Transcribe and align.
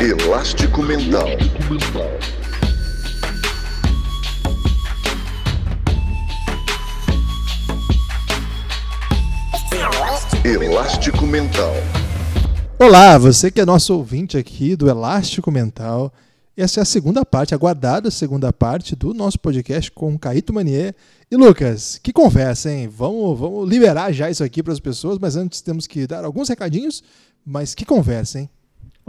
Elástico 0.00 0.80
Mental. 0.80 1.26
Elástico 10.44 11.26
Mental. 11.26 11.72
Olá, 12.78 13.18
você 13.18 13.50
que 13.50 13.60
é 13.60 13.66
nosso 13.66 13.92
ouvinte 13.92 14.38
aqui 14.38 14.76
do 14.76 14.88
Elástico 14.88 15.50
Mental. 15.50 16.12
Essa 16.56 16.78
é 16.78 16.82
a 16.82 16.86
segunda 16.86 17.26
parte, 17.26 17.52
aguardada 17.52 18.08
segunda 18.08 18.52
parte 18.52 18.94
do 18.94 19.12
nosso 19.12 19.40
podcast 19.40 19.90
com 19.90 20.16
Caíto 20.16 20.54
Manier. 20.54 20.94
E 21.28 21.36
Lucas, 21.36 21.98
que 22.00 22.12
conversa, 22.12 22.70
hein? 22.70 22.86
Vamos, 22.86 23.36
vamos 23.36 23.68
liberar 23.68 24.12
já 24.12 24.30
isso 24.30 24.44
aqui 24.44 24.62
para 24.62 24.72
as 24.72 24.78
pessoas, 24.78 25.18
mas 25.18 25.34
antes 25.34 25.60
temos 25.60 25.88
que 25.88 26.06
dar 26.06 26.24
alguns 26.24 26.48
recadinhos. 26.48 27.02
Mas 27.44 27.74
que 27.74 27.84
conversa, 27.84 28.38
hein? 28.38 28.50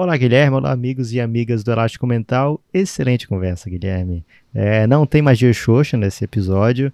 Olá, 0.01 0.15
Guilherme. 0.15 0.55
Olá, 0.55 0.71
amigos 0.71 1.11
e 1.11 1.19
amigas 1.19 1.61
do 1.61 1.73
Elástico 1.73 2.07
Mental. 2.07 2.63
Excelente 2.73 3.27
conversa, 3.27 3.69
Guilherme. 3.69 4.25
É, 4.53 4.87
não 4.87 5.05
tem 5.05 5.21
magia 5.21 5.51
xoxa 5.51 5.97
nesse 5.97 6.23
episódio. 6.23 6.89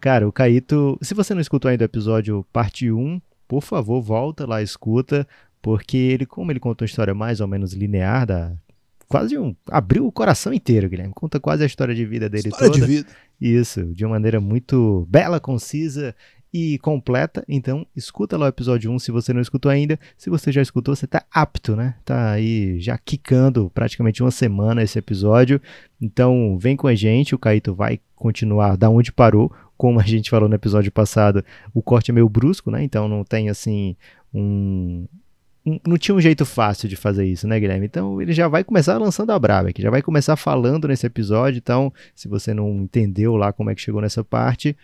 Cara, 0.00 0.26
o 0.26 0.32
Caíto, 0.32 0.98
se 1.00 1.14
você 1.14 1.32
não 1.32 1.40
escutou 1.40 1.68
ainda 1.68 1.84
o 1.84 1.86
episódio 1.86 2.44
parte 2.52 2.90
1, 2.90 3.20
por 3.46 3.62
favor, 3.62 4.02
volta 4.02 4.48
lá, 4.48 4.60
escuta, 4.60 5.24
porque 5.62 5.96
ele, 5.96 6.26
como 6.26 6.50
ele 6.50 6.58
contou 6.58 6.84
uma 6.84 6.88
história 6.88 7.14
mais 7.14 7.40
ou 7.40 7.46
menos 7.46 7.72
linear 7.72 8.26
da 8.26 8.52
quase 9.06 9.38
um 9.38 9.54
abriu 9.68 10.04
o 10.04 10.10
coração 10.10 10.52
inteiro, 10.52 10.88
Guilherme. 10.88 11.14
Conta 11.14 11.38
quase 11.38 11.62
a 11.62 11.66
história 11.66 11.94
de 11.94 12.04
vida 12.04 12.28
dele 12.28 12.48
História 12.48 12.72
toda. 12.72 12.84
de 12.84 12.92
vida. 12.92 13.08
Isso, 13.40 13.84
de 13.94 14.04
uma 14.04 14.14
maneira 14.16 14.40
muito 14.40 15.06
bela, 15.08 15.38
concisa 15.38 16.16
e 16.52 16.78
completa. 16.78 17.44
Então, 17.48 17.86
escuta 17.94 18.36
lá 18.36 18.46
o 18.46 18.48
episódio 18.48 18.90
1 18.90 18.98
se 18.98 19.10
você 19.10 19.32
não 19.32 19.40
escutou 19.40 19.70
ainda. 19.70 19.98
Se 20.16 20.28
você 20.28 20.50
já 20.50 20.60
escutou, 20.60 20.94
você 20.94 21.06
tá 21.06 21.24
apto, 21.30 21.76
né? 21.76 21.94
Tá 22.04 22.32
aí 22.32 22.80
já 22.80 22.98
quicando 22.98 23.70
praticamente 23.72 24.22
uma 24.22 24.30
semana 24.30 24.82
esse 24.82 24.98
episódio. 24.98 25.60
Então, 26.00 26.58
vem 26.58 26.76
com 26.76 26.86
a 26.86 26.94
gente, 26.94 27.34
o 27.34 27.38
Caíto 27.38 27.74
vai 27.74 28.00
continuar 28.16 28.76
da 28.76 28.90
onde 28.90 29.12
parou. 29.12 29.52
Como 29.76 29.98
a 29.98 30.04
gente 30.04 30.28
falou 30.28 30.48
no 30.48 30.54
episódio 30.54 30.92
passado, 30.92 31.42
o 31.72 31.80
corte 31.82 32.10
é 32.10 32.14
meio 32.14 32.28
brusco, 32.28 32.70
né? 32.70 32.82
Então 32.82 33.08
não 33.08 33.24
tem 33.24 33.48
assim 33.48 33.96
um, 34.34 35.06
não 35.86 35.96
tinha 35.96 36.14
um 36.14 36.20
jeito 36.20 36.44
fácil 36.44 36.88
de 36.88 36.96
fazer 36.96 37.26
isso, 37.26 37.46
né, 37.46 37.58
Guilherme? 37.58 37.86
Então 37.86 38.20
ele 38.20 38.32
já 38.32 38.48
vai 38.48 38.64
começar 38.64 38.98
lançando 38.98 39.30
a 39.30 39.38
braba, 39.38 39.72
que 39.72 39.80
já 39.80 39.90
vai 39.90 40.02
começar 40.02 40.36
falando 40.36 40.88
nesse 40.88 41.06
episódio. 41.06 41.58
Então, 41.58 41.92
se 42.14 42.28
você 42.28 42.52
não 42.52 42.70
entendeu 42.76 43.36
lá 43.36 43.52
como 43.52 43.70
é 43.70 43.74
que 43.74 43.80
chegou 43.80 44.00
nessa 44.00 44.24
parte, 44.24 44.76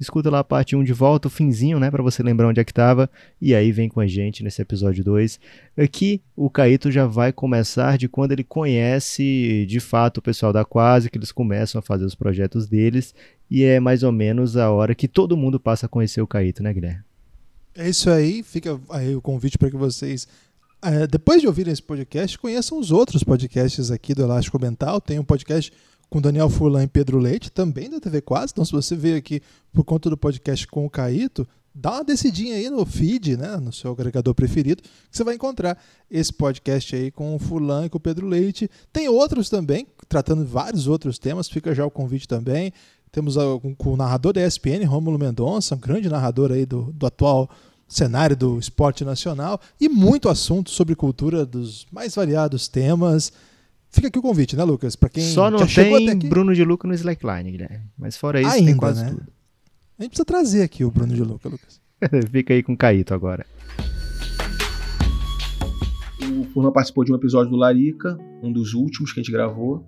escuta 0.00 0.30
lá 0.30 0.38
a 0.38 0.44
parte 0.44 0.74
1 0.74 0.82
de 0.82 0.92
volta, 0.92 1.28
o 1.28 1.30
finzinho, 1.30 1.78
né, 1.78 1.90
Pra 1.90 2.02
você 2.02 2.22
lembrar 2.22 2.48
onde 2.48 2.60
é 2.60 2.64
que 2.64 2.72
tava, 2.72 3.08
e 3.40 3.54
aí 3.54 3.70
vem 3.70 3.88
com 3.88 4.00
a 4.00 4.06
gente 4.06 4.42
nesse 4.42 4.62
episódio 4.62 5.04
2. 5.04 5.38
Aqui 5.76 6.22
o 6.34 6.48
Caíto 6.48 6.90
já 6.90 7.06
vai 7.06 7.32
começar 7.32 7.98
de 7.98 8.08
quando 8.08 8.32
ele 8.32 8.42
conhece 8.42 9.66
de 9.68 9.78
fato 9.78 10.18
o 10.18 10.22
pessoal 10.22 10.52
da 10.52 10.64
Quase, 10.64 11.10
que 11.10 11.18
eles 11.18 11.30
começam 11.30 11.78
a 11.78 11.82
fazer 11.82 12.04
os 12.04 12.14
projetos 12.14 12.66
deles, 12.66 13.14
e 13.50 13.62
é 13.62 13.78
mais 13.78 14.02
ou 14.02 14.10
menos 14.10 14.56
a 14.56 14.70
hora 14.70 14.94
que 14.94 15.06
todo 15.06 15.36
mundo 15.36 15.60
passa 15.60 15.86
a 15.86 15.88
conhecer 15.88 16.20
o 16.20 16.26
Caíto, 16.26 16.62
né, 16.62 16.72
Guilherme? 16.72 17.02
É 17.74 17.88
isso 17.88 18.10
aí. 18.10 18.42
Fica 18.42 18.80
aí 18.90 19.14
o 19.14 19.20
convite 19.20 19.58
para 19.58 19.70
que 19.70 19.76
vocês, 19.76 20.26
eh, 20.82 21.06
depois 21.06 21.40
de 21.40 21.46
ouvirem 21.46 21.72
esse 21.72 21.82
podcast, 21.82 22.38
conheçam 22.38 22.78
os 22.78 22.90
outros 22.90 23.22
podcasts 23.22 23.90
aqui 23.90 24.14
do 24.14 24.22
Elástico 24.22 24.60
Mental. 24.60 25.00
Tem 25.00 25.18
um 25.18 25.24
podcast 25.24 25.72
com 26.10 26.20
Daniel 26.20 26.50
Furlan 26.50 26.82
e 26.82 26.88
Pedro 26.88 27.18
Leite, 27.18 27.50
também 27.50 27.88
da 27.88 28.00
TV 28.00 28.20
Quase. 28.20 28.52
Então, 28.52 28.64
se 28.64 28.72
você 28.72 28.96
veio 28.96 29.16
aqui 29.16 29.40
por 29.72 29.84
conta 29.84 30.10
do 30.10 30.16
podcast 30.16 30.66
com 30.66 30.84
o 30.84 30.90
Caíto, 30.90 31.46
dá 31.72 31.92
uma 31.92 32.04
descidinha 32.04 32.56
aí 32.56 32.68
no 32.68 32.84
feed, 32.84 33.36
né, 33.36 33.56
no 33.56 33.72
seu 33.72 33.92
agregador 33.92 34.34
preferido, 34.34 34.82
que 34.82 35.16
você 35.16 35.22
vai 35.22 35.36
encontrar 35.36 35.78
esse 36.10 36.32
podcast 36.32 36.96
aí 36.96 37.12
com 37.12 37.34
o 37.34 37.38
Furlan 37.38 37.86
e 37.86 37.88
com 37.88 37.98
o 37.98 38.00
Pedro 38.00 38.26
Leite. 38.26 38.68
Tem 38.92 39.08
outros 39.08 39.48
também, 39.48 39.86
tratando 40.08 40.44
vários 40.44 40.88
outros 40.88 41.16
temas. 41.16 41.48
Fica 41.48 41.72
já 41.72 41.86
o 41.86 41.90
convite 41.90 42.26
também. 42.26 42.72
Temos 43.12 43.36
com 43.78 43.92
o 43.92 43.96
narrador 43.96 44.32
da 44.32 44.44
ESPN, 44.44 44.84
Rômulo 44.86 45.18
Mendonça, 45.18 45.74
um 45.74 45.78
grande 45.78 46.08
narrador 46.08 46.52
aí 46.52 46.66
do, 46.66 46.92
do 46.92 47.06
atual 47.06 47.48
cenário 47.88 48.36
do 48.36 48.58
esporte 48.58 49.04
nacional 49.04 49.60
e 49.80 49.88
muito 49.88 50.28
assunto 50.28 50.70
sobre 50.70 50.94
cultura 50.94 51.44
dos 51.44 51.86
mais 51.90 52.14
variados 52.14 52.68
temas. 52.68 53.32
Fica 53.90 54.06
aqui 54.06 54.18
o 54.18 54.22
convite, 54.22 54.56
né, 54.56 54.62
Lucas? 54.62 54.94
Para 54.94 55.08
quem 55.08 55.24
Só 55.24 55.50
não 55.50 55.58
já 55.58 55.66
chegou 55.66 55.96
até 55.96 56.06
tem 56.06 56.14
aqui, 56.14 56.28
Bruno 56.28 56.54
de 56.54 56.64
Luca 56.64 56.86
no 56.86 56.94
Slackline, 56.94 57.50
Guilherme. 57.50 57.80
Mas 57.98 58.16
fora 58.16 58.40
isso, 58.40 58.52
tem 58.52 58.68
Ainda, 58.68 58.78
quase 58.78 59.02
né? 59.02 59.10
tudo. 59.10 59.22
a 59.98 60.02
gente 60.02 60.10
precisa 60.10 60.24
trazer 60.24 60.62
aqui 60.62 60.84
o 60.84 60.90
Bruno 60.90 61.12
de 61.12 61.22
Luca, 61.22 61.48
Lucas. 61.48 61.80
Fica 62.30 62.54
aí 62.54 62.62
com 62.62 62.72
o 62.72 62.76
Caíto 62.76 63.12
agora. 63.12 63.44
O 66.22 66.44
Furlan 66.52 66.70
participou 66.70 67.04
de 67.04 67.12
um 67.12 67.16
episódio 67.16 67.50
do 67.50 67.56
Larica, 67.56 68.16
um 68.40 68.52
dos 68.52 68.74
últimos 68.74 69.12
que 69.12 69.18
a 69.18 69.22
gente 69.22 69.32
gravou, 69.32 69.84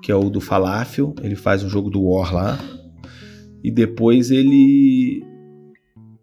que 0.00 0.12
é 0.12 0.14
o 0.14 0.30
do 0.30 0.40
Falafel. 0.40 1.14
Ele 1.20 1.34
faz 1.34 1.64
um 1.64 1.68
jogo 1.68 1.90
do 1.90 2.00
War 2.00 2.32
lá. 2.32 2.58
E 3.62 3.72
depois 3.72 4.30
ele 4.30 5.24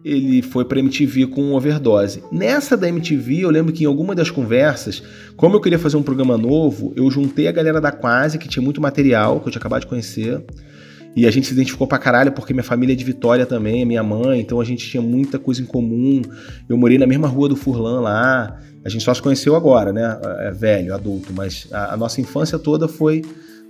ele 0.04 0.42
foi 0.42 0.66
pra 0.66 0.80
MTV 0.80 1.28
com 1.28 1.54
overdose. 1.54 2.24
Nessa 2.32 2.76
da 2.76 2.90
MTV, 2.90 3.42
eu 3.42 3.50
lembro 3.50 3.72
que 3.72 3.84
em 3.84 3.88
alguma 3.88 4.16
das 4.16 4.32
conversas, 4.32 5.04
como 5.36 5.56
eu 5.56 5.62
queria 5.62 5.78
fazer 5.78 5.98
um 5.98 6.04
programa 6.04 6.38
novo, 6.38 6.94
eu 6.96 7.10
juntei 7.12 7.48
a 7.48 7.52
galera 7.52 7.80
da 7.80 7.92
Quase, 7.92 8.38
que 8.38 8.48
tinha 8.48 8.64
muito 8.64 8.82
material, 8.82 9.40
que 9.40 9.48
eu 9.48 9.52
tinha 9.52 9.60
acabado 9.60 9.82
de 9.82 9.88
conhecer. 9.88 10.44
E 11.16 11.28
a 11.28 11.32
gente 11.32 11.48
se 11.48 11.54
identificou 11.54 11.86
pra 11.86 11.98
caralho, 11.98 12.32
porque 12.32 12.54
minha 12.54 12.64
família 12.64 12.94
é 12.94 12.96
de 12.96 13.04
Vitória 13.04 13.46
também, 13.46 13.86
minha 13.86 14.02
mãe, 14.02 14.40
então 14.40 14.62
a 14.62 14.64
gente 14.64 14.90
tinha 14.90 15.04
muita 15.04 15.38
coisa 15.38 15.62
em 15.62 15.66
comum. 15.66 16.22
Eu 16.70 16.78
morei 16.78 16.98
na 16.98 17.06
mesma 17.06 17.28
rua 17.28 17.50
do 17.50 17.56
Furlan 17.56 18.00
lá. 18.00 18.58
A 18.84 18.90
gente 18.90 19.04
só 19.04 19.14
se 19.14 19.22
conheceu 19.22 19.56
agora, 19.56 19.92
né? 19.92 20.18
É, 20.40 20.52
velho, 20.52 20.96
adulto, 20.96 21.34
mas 21.34 21.68
a, 21.72 21.94
a 21.94 21.98
nossa 21.98 22.22
infância 22.22 22.58
toda 22.58 22.88
foi 22.88 23.22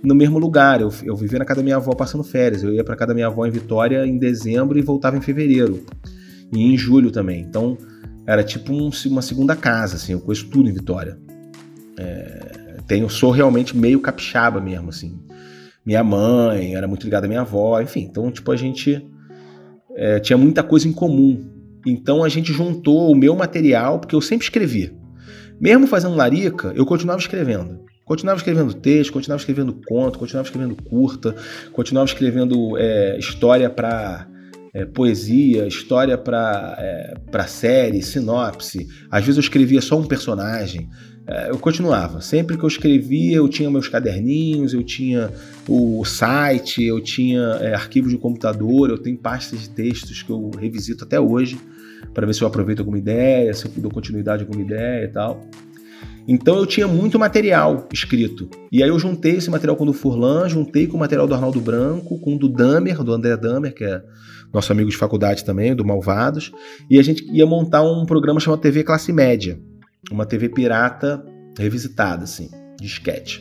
no 0.02 0.14
mesmo 0.14 0.38
lugar. 0.38 0.80
Eu, 0.80 0.92
eu 1.04 1.16
vivia 1.16 1.38
na 1.38 1.44
casa 1.44 1.60
da 1.60 1.64
minha 1.64 1.76
avó 1.76 1.92
passando 1.92 2.22
férias. 2.22 2.62
Eu 2.62 2.72
ia 2.72 2.84
pra 2.84 2.96
casa 2.96 3.08
da 3.08 3.14
minha 3.14 3.26
avó 3.26 3.44
em 3.44 3.50
Vitória 3.50 4.06
em 4.06 4.16
dezembro 4.18 4.78
e 4.78 4.82
voltava 4.82 5.16
em 5.16 5.20
fevereiro. 5.20 5.84
E 6.52 6.62
em 6.62 6.76
julho 6.76 7.10
também. 7.10 7.40
Então 7.40 7.76
era 8.26 8.44
tipo 8.44 8.72
um- 8.72 8.90
uma 9.06 9.22
segunda 9.22 9.56
casa, 9.56 9.96
assim. 9.96 10.12
Eu 10.12 10.20
conheço 10.20 10.48
tudo 10.48 10.68
em 10.68 10.72
Vitória. 10.72 11.18
É, 11.98 12.76
tenho, 12.86 13.08
sou 13.08 13.30
realmente 13.30 13.76
meio 13.76 14.00
capixaba 14.00 14.60
mesmo, 14.60 14.90
assim. 14.90 15.18
Minha 15.84 16.04
mãe 16.04 16.74
era 16.74 16.86
muito 16.86 17.04
ligada 17.04 17.26
à 17.26 17.28
minha 17.28 17.40
avó, 17.40 17.80
enfim. 17.80 18.06
Então, 18.08 18.30
tipo, 18.30 18.50
a 18.52 18.56
gente 18.56 19.04
é, 19.96 20.20
tinha 20.20 20.36
muita 20.36 20.62
coisa 20.62 20.86
em 20.86 20.92
comum. 20.92 21.50
Então 21.86 22.22
a 22.22 22.28
gente 22.28 22.52
juntou 22.52 23.10
o 23.10 23.14
meu 23.16 23.34
material, 23.34 23.98
porque 23.98 24.14
eu 24.14 24.20
sempre 24.20 24.44
escrevi. 24.44 24.96
Mesmo 25.60 25.86
fazendo 25.86 26.14
larica, 26.14 26.72
eu 26.76 26.86
continuava 26.86 27.20
escrevendo. 27.20 27.80
Continuava 28.04 28.38
escrevendo 28.38 28.74
texto, 28.74 29.12
continuava 29.12 29.40
escrevendo 29.40 29.80
conto, 29.86 30.18
continuava 30.18 30.46
escrevendo 30.46 30.76
curta, 30.82 31.34
continuava 31.72 32.08
escrevendo 32.08 32.76
é, 32.78 33.16
história 33.18 33.70
para 33.70 34.26
poesia, 34.94 35.66
história 35.66 36.16
para 36.16 36.76
é, 36.78 37.42
série, 37.46 38.02
sinopse. 38.02 38.88
Às 39.10 39.24
vezes 39.24 39.36
eu 39.36 39.42
escrevia 39.42 39.80
só 39.80 39.98
um 39.98 40.04
personagem. 40.04 40.88
É, 41.26 41.50
eu 41.50 41.58
continuava. 41.58 42.20
Sempre 42.20 42.56
que 42.56 42.64
eu 42.64 42.68
escrevia, 42.68 43.36
eu 43.36 43.48
tinha 43.48 43.70
meus 43.70 43.88
caderninhos, 43.88 44.74
eu 44.74 44.82
tinha 44.82 45.30
o 45.68 46.04
site, 46.04 46.82
eu 46.82 47.00
tinha 47.00 47.58
é, 47.60 47.74
arquivos 47.74 48.10
de 48.10 48.18
computador, 48.18 48.90
eu 48.90 48.98
tenho 48.98 49.16
pastas 49.18 49.60
de 49.60 49.70
textos 49.70 50.22
que 50.22 50.30
eu 50.30 50.50
revisito 50.58 51.04
até 51.04 51.20
hoje 51.20 51.58
para 52.12 52.26
ver 52.26 52.34
se 52.34 52.42
eu 52.42 52.48
aproveito 52.48 52.80
alguma 52.80 52.98
ideia, 52.98 53.54
se 53.54 53.66
eu 53.66 53.72
dou 53.76 53.90
continuidade 53.90 54.42
a 54.42 54.46
alguma 54.46 54.64
ideia 54.64 55.04
e 55.04 55.08
tal. 55.08 55.46
Então 56.26 56.56
eu 56.56 56.66
tinha 56.66 56.86
muito 56.86 57.18
material 57.18 57.88
escrito. 57.92 58.48
E 58.70 58.82
aí 58.82 58.88
eu 58.88 58.98
juntei 58.98 59.36
esse 59.36 59.50
material 59.50 59.76
com 59.76 59.84
o 59.84 59.86
do 59.86 59.92
Furlan, 59.92 60.48
juntei 60.48 60.86
com 60.86 60.96
o 60.96 61.00
material 61.00 61.26
do 61.26 61.34
Arnaldo 61.34 61.60
Branco, 61.60 62.18
com 62.18 62.34
o 62.34 62.38
do 62.38 62.48
Damer, 62.48 63.02
do 63.02 63.12
André 63.12 63.36
Damer, 63.36 63.74
que 63.74 63.84
é 63.84 64.02
nosso 64.52 64.72
amigo 64.72 64.90
de 64.90 64.96
faculdade 64.96 65.44
também, 65.44 65.74
do 65.74 65.84
Malvados. 65.84 66.52
E 66.90 66.98
a 66.98 67.02
gente 67.02 67.24
ia 67.32 67.46
montar 67.46 67.82
um 67.82 68.04
programa 68.04 68.40
chamado 68.40 68.60
TV 68.60 68.84
Classe 68.84 69.12
Média. 69.12 69.58
Uma 70.10 70.26
TV 70.26 70.48
pirata 70.48 71.24
revisitada, 71.56 72.24
assim, 72.24 72.50
de 72.80 72.86
sketch. 72.86 73.40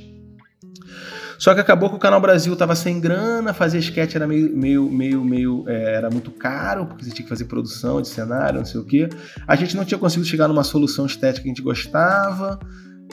Só 1.38 1.56
que 1.56 1.60
acabou 1.60 1.90
que 1.90 1.96
o 1.96 2.00
Canal 2.00 2.22
Brasil 2.22 2.56
tava 2.56 2.76
sem 2.76 3.00
grana, 3.00 3.52
fazer 3.52 3.80
sketch 3.80 4.14
era 4.14 4.28
meio, 4.28 4.56
meio, 4.56 4.88
meio, 4.88 5.24
meio 5.24 5.64
é, 5.68 5.96
era 5.96 6.10
muito 6.10 6.30
caro, 6.30 6.86
porque 6.86 7.04
você 7.04 7.10
tinha 7.10 7.24
que 7.24 7.30
fazer 7.30 7.46
produção 7.46 8.00
de 8.00 8.10
cenário, 8.10 8.60
não 8.60 8.66
sei 8.66 8.80
o 8.80 8.86
quê. 8.86 9.10
A 9.48 9.56
gente 9.56 9.76
não 9.76 9.84
tinha 9.84 9.98
conseguido 9.98 10.30
chegar 10.30 10.48
numa 10.48 10.64
solução 10.64 11.06
estética 11.06 11.42
que 11.42 11.50
a 11.50 11.52
gente 11.52 11.64
gostava. 11.64 12.60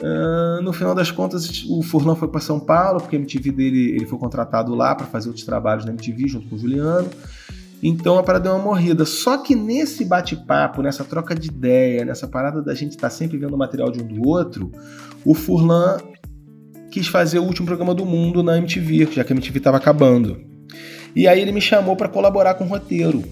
Ah, 0.03 0.59
no 0.61 0.71
final 0.71 0.95
das 0.95 1.11
contas, 1.11 1.63
o 1.67 1.81
Furlan 1.81 2.15
foi 2.15 2.27
para 2.27 2.39
São 2.39 2.59
Paulo, 2.59 2.99
porque 3.01 3.15
a 3.15 3.19
MTV 3.19 3.51
dele 3.51 3.95
ele 3.95 4.05
foi 4.05 4.17
contratado 4.17 4.73
lá 4.75 4.95
para 4.95 5.05
fazer 5.05 5.29
outros 5.29 5.45
trabalhos 5.45 5.85
na 5.85 5.91
MTV 5.91 6.27
junto 6.27 6.47
com 6.47 6.55
o 6.55 6.59
Juliano. 6.59 7.09
Então 7.81 8.17
a 8.17 8.23
parada 8.23 8.45
deu 8.45 8.53
uma 8.53 8.63
morrida. 8.63 9.05
Só 9.05 9.37
que 9.37 9.55
nesse 9.55 10.03
bate-papo, 10.03 10.81
nessa 10.81 11.03
troca 11.03 11.33
de 11.33 11.47
ideia, 11.47 12.03
nessa 12.03 12.27
parada 12.27 12.61
da 12.61 12.73
gente 12.73 12.91
estar 12.91 13.09
sempre 13.09 13.37
vendo 13.37 13.53
o 13.53 13.57
material 13.57 13.91
de 13.91 14.01
um 14.01 14.07
do 14.07 14.27
outro, 14.27 14.71
o 15.25 15.33
Furlan 15.33 15.97
quis 16.91 17.07
fazer 17.07 17.39
o 17.39 17.43
último 17.43 17.67
programa 17.67 17.93
do 17.93 18.05
mundo 18.05 18.43
na 18.43 18.57
MTV, 18.57 19.09
já 19.11 19.23
que 19.23 19.31
a 19.31 19.35
MTV 19.35 19.57
estava 19.59 19.77
acabando. 19.77 20.41
E 21.15 21.27
aí 21.27 21.41
ele 21.41 21.51
me 21.51 21.61
chamou 21.61 21.95
para 21.95 22.09
colaborar 22.09 22.55
com 22.55 22.65
o 22.65 22.67
roteiro. 22.67 23.23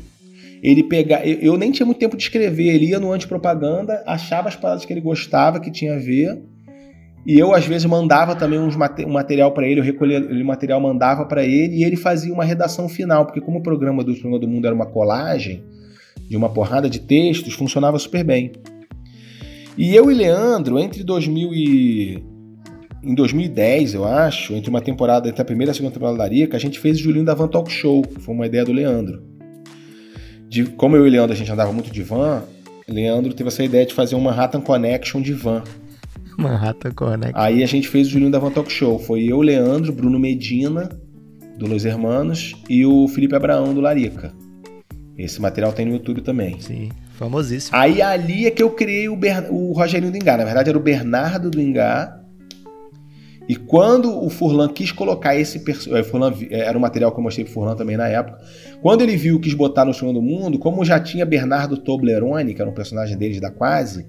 Ele 0.64 0.84
pegar, 0.84 1.28
eu 1.28 1.56
nem 1.58 1.72
tinha 1.72 1.86
muito 1.86 2.00
tempo 2.00 2.18
de 2.18 2.24
escrever, 2.24 2.74
ele 2.74 2.88
ia 2.88 3.00
no 3.00 3.12
antipropaganda, 3.12 4.04
achava 4.08 4.48
as 4.48 4.56
paradas 4.56 4.86
que 4.86 4.94
ele 4.94 5.02
gostava, 5.02 5.60
que 5.60 5.70
tinha 5.70 5.96
a 5.96 6.00
ver, 6.00 6.42
E 7.28 7.38
eu, 7.38 7.54
às 7.54 7.66
vezes, 7.66 7.86
mandava 7.86 8.38
também 8.38 8.58
uns 8.58 8.78
mate 8.78 9.04
um 9.04 9.12
material 9.12 9.52
para 9.52 9.68
ele, 9.68 9.82
eu 9.82 9.84
recolhia 9.84 10.18
o 10.18 10.46
material, 10.46 10.80
mandava 10.80 11.26
para 11.26 11.44
ele, 11.44 11.76
e 11.76 11.84
ele 11.84 11.98
fazia 11.98 12.34
uma 12.34 12.46
redação 12.46 12.88
final, 12.88 13.26
porque 13.26 13.42
como 13.42 13.60
o 13.60 13.62
programa 13.62 14.02
do 14.02 14.14
Programa 14.14 14.40
do 14.40 14.48
Mundo 14.48 14.66
era 14.66 14.74
uma 14.74 14.86
colagem 14.86 15.62
de 16.30 16.38
uma 16.38 16.48
porrada 16.48 16.90
de 16.90 17.00
textos, 17.02 17.54
funcionava 17.54 18.00
super 18.00 18.24
bem. 18.24 18.54
E 19.78 19.94
eu 19.94 20.10
e 20.10 20.14
Leandro, 20.14 20.80
entre 20.80 21.04
2000 21.04 21.54
e... 21.54 22.24
em 23.04 23.14
2010, 23.14 23.96
eu 23.96 24.06
acho, 24.06 24.54
entre 24.54 24.70
uma 24.70 24.80
temporada, 24.80 25.28
entre 25.28 25.42
a 25.42 25.46
primeira 25.46 25.72
e 25.72 25.74
a 25.74 25.74
segunda 25.74 25.94
temporada 25.94 26.18
da 26.18 26.24
Larica, 26.24 26.56
a 26.56 26.60
gente 26.60 26.80
fez 26.80 26.98
o 26.98 27.04
Julinho 27.04 27.26
da 27.26 27.34
Van 27.34 27.50
Talk 27.50 27.70
Show, 27.70 28.04
que 28.04 28.22
foi 28.22 28.34
uma 28.34 28.46
ideia 28.46 28.64
do 28.64 28.72
Leandro. 28.72 29.22
De, 30.48 30.64
como 30.64 30.96
eu 30.96 31.06
e 31.06 31.10
Leandro 31.10 31.34
a 31.34 31.38
gente 31.38 31.52
andava 31.52 31.74
muito 31.74 31.92
de 31.92 32.04
van, 32.04 32.44
Leandro 32.88 33.34
teve 33.34 33.50
essa 33.50 33.66
ideia 33.66 33.86
de 33.86 33.94
fazer 33.94 34.16
uma 34.16 34.32
Manhattan 34.32 34.62
Connection 34.62 35.22
de 35.22 35.34
van. 35.34 35.62
Manhattan 36.42 36.92
Connection. 36.92 37.40
Aí 37.40 37.64
a 37.64 37.68
gente 37.68 37.88
fez 37.88 38.08
o 38.08 38.12
Julinho 38.12 38.32
da 38.32 38.40
Van 38.40 38.52
Talk 38.52 38.72
Show. 38.72 39.00
Foi 39.00 39.24
eu, 39.24 39.42
Leandro, 39.42 39.92
Bruno 39.92 40.20
Medina, 40.20 40.90
do 41.58 41.66
Los 41.66 41.84
Hermanos, 41.84 42.56
e 42.70 42.86
o 42.86 43.08
Felipe 43.08 43.36
Abraão, 43.36 43.74
do 43.74 43.82
Larica. 43.82 44.32
Esse 45.18 45.42
material 45.42 45.74
tem 45.74 45.86
no 45.86 45.94
YouTube 45.94 46.22
também. 46.22 46.60
Sim, 46.60 46.90
famosíssimo. 47.14 47.76
Aí 47.76 48.02
ali 48.02 48.46
é 48.46 48.52
que 48.52 48.62
eu 48.62 48.70
criei 48.70 49.10
o, 49.10 49.16
Ber... 49.16 49.52
o 49.52 49.74
Rogerinho 49.74 50.12
do 50.12 50.18
Ingá. 50.18 50.38
Na 50.38 50.46
verdade 50.46 50.70
era 50.70 50.78
o 50.78 50.82
Bernardo 50.82 51.50
do 51.50 51.60
Ingá. 51.60 52.14
E 53.50 53.56
quando 53.56 54.14
o 54.14 54.30
Furlan 54.30 54.68
quis 54.68 54.92
colocar 54.92 55.36
esse 55.36 55.60
personagem, 55.60 56.50
é, 56.52 56.60
era 56.60 56.78
um 56.78 56.82
material 56.82 57.12
que 57.12 57.18
eu 57.18 57.24
mostrei 57.24 57.46
pro 57.46 57.54
Furlan 57.54 57.76
também 57.76 57.98
na 57.98 58.08
época. 58.08 58.40
Quando 58.82 59.02
ele 59.02 59.16
viu 59.16 59.40
quis 59.40 59.54
botar 59.54 59.86
no 59.86 59.94
Segundo 59.94 60.22
Mundo, 60.22 60.60
como 60.60 60.86
já 60.86 61.00
tinha 61.00 61.26
Bernardo 61.26 61.78
Toblerone, 61.78 62.54
que 62.54 62.62
era 62.62 62.70
um 62.70 62.74
personagem 62.74 63.18
deles 63.18 63.40
da 63.40 63.50
Quase, 63.50 64.06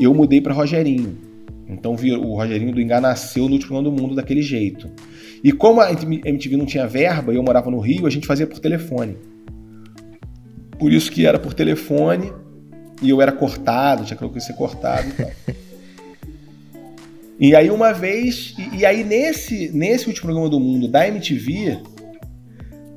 eu 0.00 0.12
mudei 0.14 0.40
para 0.40 0.54
Rogerinho. 0.54 1.29
Então 1.72 1.94
o 1.94 2.34
Rogerinho 2.34 2.72
do 2.72 2.80
Ingá 2.80 3.00
nasceu 3.00 3.46
no 3.46 3.54
Último 3.54 3.82
do 3.82 3.92
Mundo 3.92 4.14
daquele 4.14 4.42
jeito. 4.42 4.90
E 5.42 5.52
como 5.52 5.80
a 5.80 5.90
MTV 5.90 6.56
não 6.56 6.66
tinha 6.66 6.86
verba 6.86 7.32
e 7.32 7.36
eu 7.36 7.42
morava 7.42 7.70
no 7.70 7.80
Rio, 7.80 8.06
a 8.06 8.10
gente 8.10 8.26
fazia 8.26 8.46
por 8.46 8.58
telefone. 8.58 9.16
Por 10.78 10.92
isso 10.92 11.10
que 11.10 11.26
era 11.26 11.38
por 11.38 11.54
telefone 11.54 12.32
e 13.02 13.10
eu 13.10 13.20
era 13.20 13.32
cortado, 13.32 14.04
tinha 14.04 14.16
que 14.16 14.40
ser 14.40 14.54
cortado 14.54 15.08
e 15.08 15.12
tal. 15.12 15.30
E 17.42 17.56
aí 17.56 17.70
uma 17.70 17.90
vez, 17.90 18.54
e, 18.58 18.80
e, 18.80 18.84
aí 18.84 19.02
nesse, 19.02 19.70
nesse 19.70 20.06
último 20.08 20.26
programa 20.26 20.50
do 20.50 20.60
mundo 20.60 20.86
da 20.86 21.08
MTV, 21.08 21.78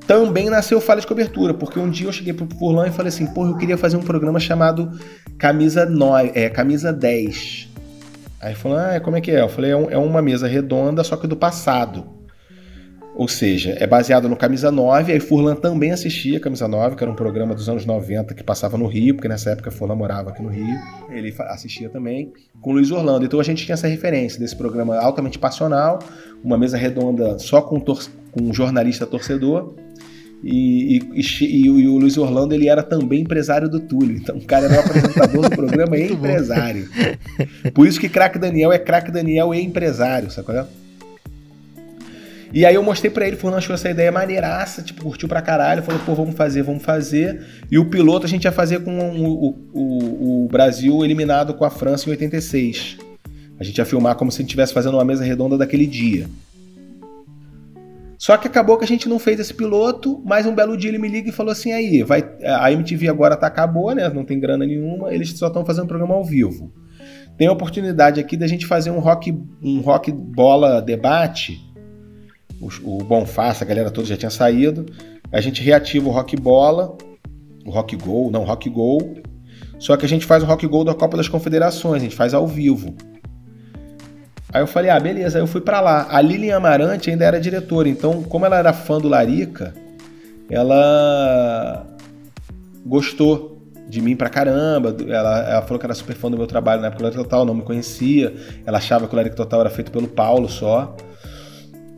também 0.06 0.50
nasceu 0.50 0.82
falha 0.82 1.00
de 1.00 1.06
cobertura, 1.06 1.54
porque 1.54 1.78
um 1.78 1.88
dia 1.88 2.06
eu 2.06 2.12
cheguei 2.12 2.34
pro 2.34 2.46
Furlan 2.58 2.88
e 2.88 2.90
falei 2.90 3.08
assim, 3.08 3.26
porra, 3.26 3.48
eu 3.48 3.56
queria 3.56 3.78
fazer 3.78 3.96
um 3.96 4.02
programa 4.02 4.38
chamado 4.38 4.92
Camisa, 5.38 5.86
9, 5.86 6.32
é, 6.34 6.50
Camisa 6.50 6.92
10. 6.92 7.70
Aí 8.44 8.54
falou, 8.54 8.76
ah, 8.76 9.00
como 9.00 9.16
é 9.16 9.22
que 9.22 9.30
é? 9.30 9.40
Eu 9.40 9.48
falei, 9.48 9.70
é, 9.70 9.76
um, 9.76 9.90
é 9.90 9.96
uma 9.96 10.20
mesa 10.20 10.46
redonda, 10.46 11.02
só 11.02 11.16
que 11.16 11.26
do 11.26 11.34
passado. 11.34 12.04
Ou 13.16 13.26
seja, 13.26 13.74
é 13.80 13.86
baseado 13.86 14.28
no 14.28 14.36
Camisa 14.36 14.70
9, 14.70 15.12
aí 15.12 15.18
Furlan 15.18 15.54
também 15.54 15.92
assistia 15.92 16.38
Camisa 16.38 16.68
9, 16.68 16.94
que 16.94 17.02
era 17.02 17.10
um 17.10 17.14
programa 17.14 17.54
dos 17.54 17.70
anos 17.70 17.86
90 17.86 18.34
que 18.34 18.42
passava 18.44 18.76
no 18.76 18.86
Rio, 18.86 19.14
porque 19.14 19.28
nessa 19.28 19.50
época 19.50 19.70
Furlan 19.70 19.94
morava 19.94 20.28
aqui 20.28 20.42
no 20.42 20.50
Rio. 20.50 20.76
Ele 21.08 21.34
assistia 21.48 21.88
também 21.88 22.34
com 22.60 22.72
Luiz 22.72 22.90
Orlando. 22.90 23.24
Então 23.24 23.40
a 23.40 23.42
gente 23.42 23.64
tinha 23.64 23.72
essa 23.72 23.86
referência 23.88 24.38
desse 24.38 24.54
programa 24.54 24.98
altamente 24.98 25.38
passional, 25.38 26.00
uma 26.42 26.58
mesa 26.58 26.76
redonda 26.76 27.38
só 27.38 27.62
com, 27.62 27.80
com 27.80 28.42
um 28.42 28.52
jornalista 28.52 29.06
torcedor. 29.06 29.74
E, 30.46 30.98
e, 30.98 31.20
e, 31.20 31.66
e, 31.66 31.70
o 31.70 31.96
Luiz 31.96 32.18
Orlando 32.18 32.54
ele 32.54 32.68
era 32.68 32.82
também 32.82 33.22
empresário 33.22 33.66
do 33.66 33.80
Túlio. 33.80 34.18
Então 34.18 34.36
o 34.36 34.44
cara 34.44 34.66
era 34.66 34.76
o 34.76 34.80
apresentador 34.80 35.48
do 35.48 35.56
programa 35.56 35.96
e 35.96 36.12
empresário. 36.12 36.86
Por 37.72 37.88
isso 37.88 37.98
que 37.98 38.10
Crack 38.10 38.38
Daniel 38.38 38.70
é 38.70 38.78
Crack 38.78 39.10
Daniel 39.10 39.54
e 39.54 39.62
empresário, 39.62 40.30
sacou? 40.30 40.66
E 42.52 42.64
aí 42.66 42.74
eu 42.74 42.82
mostrei 42.82 43.10
para 43.10 43.26
ele, 43.26 43.36
falou, 43.36 43.56
achou 43.56 43.74
essa 43.74 43.88
ideia 43.88 44.12
maneiraça, 44.12 44.82
tipo, 44.82 45.02
curtiu 45.02 45.28
pra 45.28 45.40
caralho, 45.40 45.82
falou, 45.82 46.00
pô, 46.04 46.14
vamos 46.14 46.36
fazer, 46.36 46.62
vamos 46.62 46.84
fazer. 46.84 47.42
E 47.70 47.78
o 47.78 47.86
piloto 47.86 48.26
a 48.26 48.28
gente 48.28 48.44
ia 48.44 48.52
fazer 48.52 48.80
com 48.84 48.96
o, 48.96 49.56
o, 49.72 50.44
o 50.44 50.48
Brasil 50.48 51.02
eliminado 51.04 51.54
com 51.54 51.64
a 51.64 51.70
França 51.70 52.06
em 52.08 52.12
86. 52.12 52.98
A 53.58 53.64
gente 53.64 53.78
ia 53.78 53.84
filmar 53.84 54.14
como 54.14 54.30
se 54.30 54.36
a 54.36 54.38
gente 54.42 54.50
estivesse 54.50 54.74
fazendo 54.74 54.94
uma 54.94 55.04
mesa 55.04 55.24
redonda 55.24 55.56
daquele 55.56 55.86
dia. 55.86 56.28
Só 58.18 58.36
que 58.36 58.46
acabou 58.46 58.76
que 58.76 58.84
a 58.84 58.88
gente 58.88 59.08
não 59.08 59.18
fez 59.18 59.40
esse 59.40 59.52
piloto, 59.52 60.22
mas 60.24 60.46
um 60.46 60.54
belo 60.54 60.76
dia 60.76 60.90
ele 60.90 60.98
me 60.98 61.08
liga 61.08 61.28
e 61.28 61.32
falou 61.32 61.52
assim: 61.52 61.72
aí, 61.72 62.02
vai, 62.02 62.24
a 62.44 62.70
MTV 62.72 63.08
agora 63.08 63.36
tá 63.36 63.46
acabou, 63.46 63.94
né? 63.94 64.08
Não 64.08 64.24
tem 64.24 64.38
grana 64.38 64.66
nenhuma, 64.66 65.12
eles 65.12 65.30
só 65.38 65.48
estão 65.48 65.64
fazendo 65.64 65.84
um 65.84 65.88
programa 65.88 66.14
ao 66.14 66.24
vivo. 66.24 66.72
Tem 67.36 67.48
a 67.48 67.52
oportunidade 67.52 68.20
aqui 68.20 68.36
da 68.36 68.46
gente 68.46 68.66
fazer 68.66 68.90
um 68.90 69.00
rock, 69.00 69.36
um 69.62 69.80
rock 69.80 70.12
bola 70.12 70.80
debate 70.80 71.60
o, 72.60 72.98
o 73.00 73.04
Bonfaça, 73.04 73.64
a 73.64 73.66
galera 73.66 73.90
toda 73.90 74.06
já 74.06 74.16
tinha 74.16 74.30
saído. 74.30 74.86
A 75.30 75.40
gente 75.40 75.62
reativa 75.62 76.08
o 76.08 76.12
Rock 76.12 76.36
Bola, 76.36 76.96
o 77.64 77.70
Rock 77.70 77.96
Gol, 77.96 78.30
não, 78.30 78.44
Rock 78.44 78.70
Gol. 78.70 79.18
Só 79.78 79.96
que 79.96 80.06
a 80.06 80.08
gente 80.08 80.24
faz 80.24 80.42
o 80.42 80.46
Rock 80.46 80.66
Gol 80.66 80.84
da 80.84 80.94
Copa 80.94 81.16
das 81.16 81.28
Confederações, 81.28 82.02
a 82.02 82.04
gente 82.04 82.16
faz 82.16 82.32
ao 82.32 82.46
vivo. 82.46 82.94
Aí 84.54 84.62
eu 84.62 84.68
falei, 84.68 84.88
ah, 84.88 85.00
beleza, 85.00 85.36
aí 85.36 85.42
eu 85.42 85.48
fui 85.48 85.60
para 85.60 85.80
lá. 85.80 86.06
A 86.08 86.20
Lilian 86.20 86.56
Amarante 86.56 87.10
ainda 87.10 87.24
era 87.24 87.40
diretora, 87.40 87.88
então, 87.88 88.22
como 88.22 88.46
ela 88.46 88.56
era 88.56 88.72
fã 88.72 89.00
do 89.00 89.08
Larica, 89.08 89.74
ela 90.48 91.84
gostou 92.86 93.60
de 93.88 94.00
mim 94.00 94.14
pra 94.14 94.28
caramba. 94.28 94.94
Ela, 95.08 95.38
ela 95.40 95.62
falou 95.62 95.80
que 95.80 95.86
era 95.86 95.94
super 95.94 96.14
fã 96.14 96.30
do 96.30 96.36
meu 96.36 96.46
trabalho 96.46 96.80
na 96.80 96.86
época 96.86 97.00
do 97.00 97.02
Larica 97.02 97.24
Total, 97.24 97.44
não 97.44 97.54
me 97.54 97.62
conhecia. 97.62 98.32
Ela 98.64 98.78
achava 98.78 99.08
que 99.08 99.12
o 99.12 99.16
Larica 99.16 99.34
Total 99.34 99.60
era 99.60 99.70
feito 99.70 99.90
pelo 99.90 100.06
Paulo 100.06 100.48
só. 100.48 100.96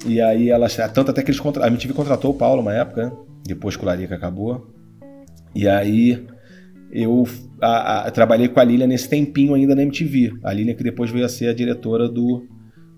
E 0.06 0.18
aí 0.22 0.48
ela. 0.48 0.66
Tanto 0.94 1.10
até 1.10 1.22
que 1.22 1.30
eles 1.30 1.40
contra, 1.40 1.62
a 1.62 1.68
MTV 1.68 1.92
contratou 1.92 2.30
o 2.30 2.34
Paulo 2.34 2.62
uma 2.62 2.72
época, 2.72 3.04
né? 3.04 3.12
depois 3.44 3.76
que 3.76 3.82
o 3.82 3.86
Larica 3.86 4.14
acabou. 4.14 4.66
E 5.54 5.68
aí 5.68 6.26
eu 6.90 7.26
a, 7.60 8.06
a, 8.06 8.10
trabalhei 8.10 8.48
com 8.48 8.60
a 8.60 8.64
Lilian 8.64 8.86
nesse 8.86 9.08
tempinho 9.08 9.54
ainda 9.54 9.74
na 9.74 9.82
MTV. 9.82 10.38
A 10.42 10.52
Lilian 10.52 10.74
que 10.74 10.84
depois 10.84 11.10
veio 11.10 11.24
a 11.24 11.28
ser 11.28 11.48
a 11.48 11.54
diretora 11.54 12.08
do, 12.08 12.46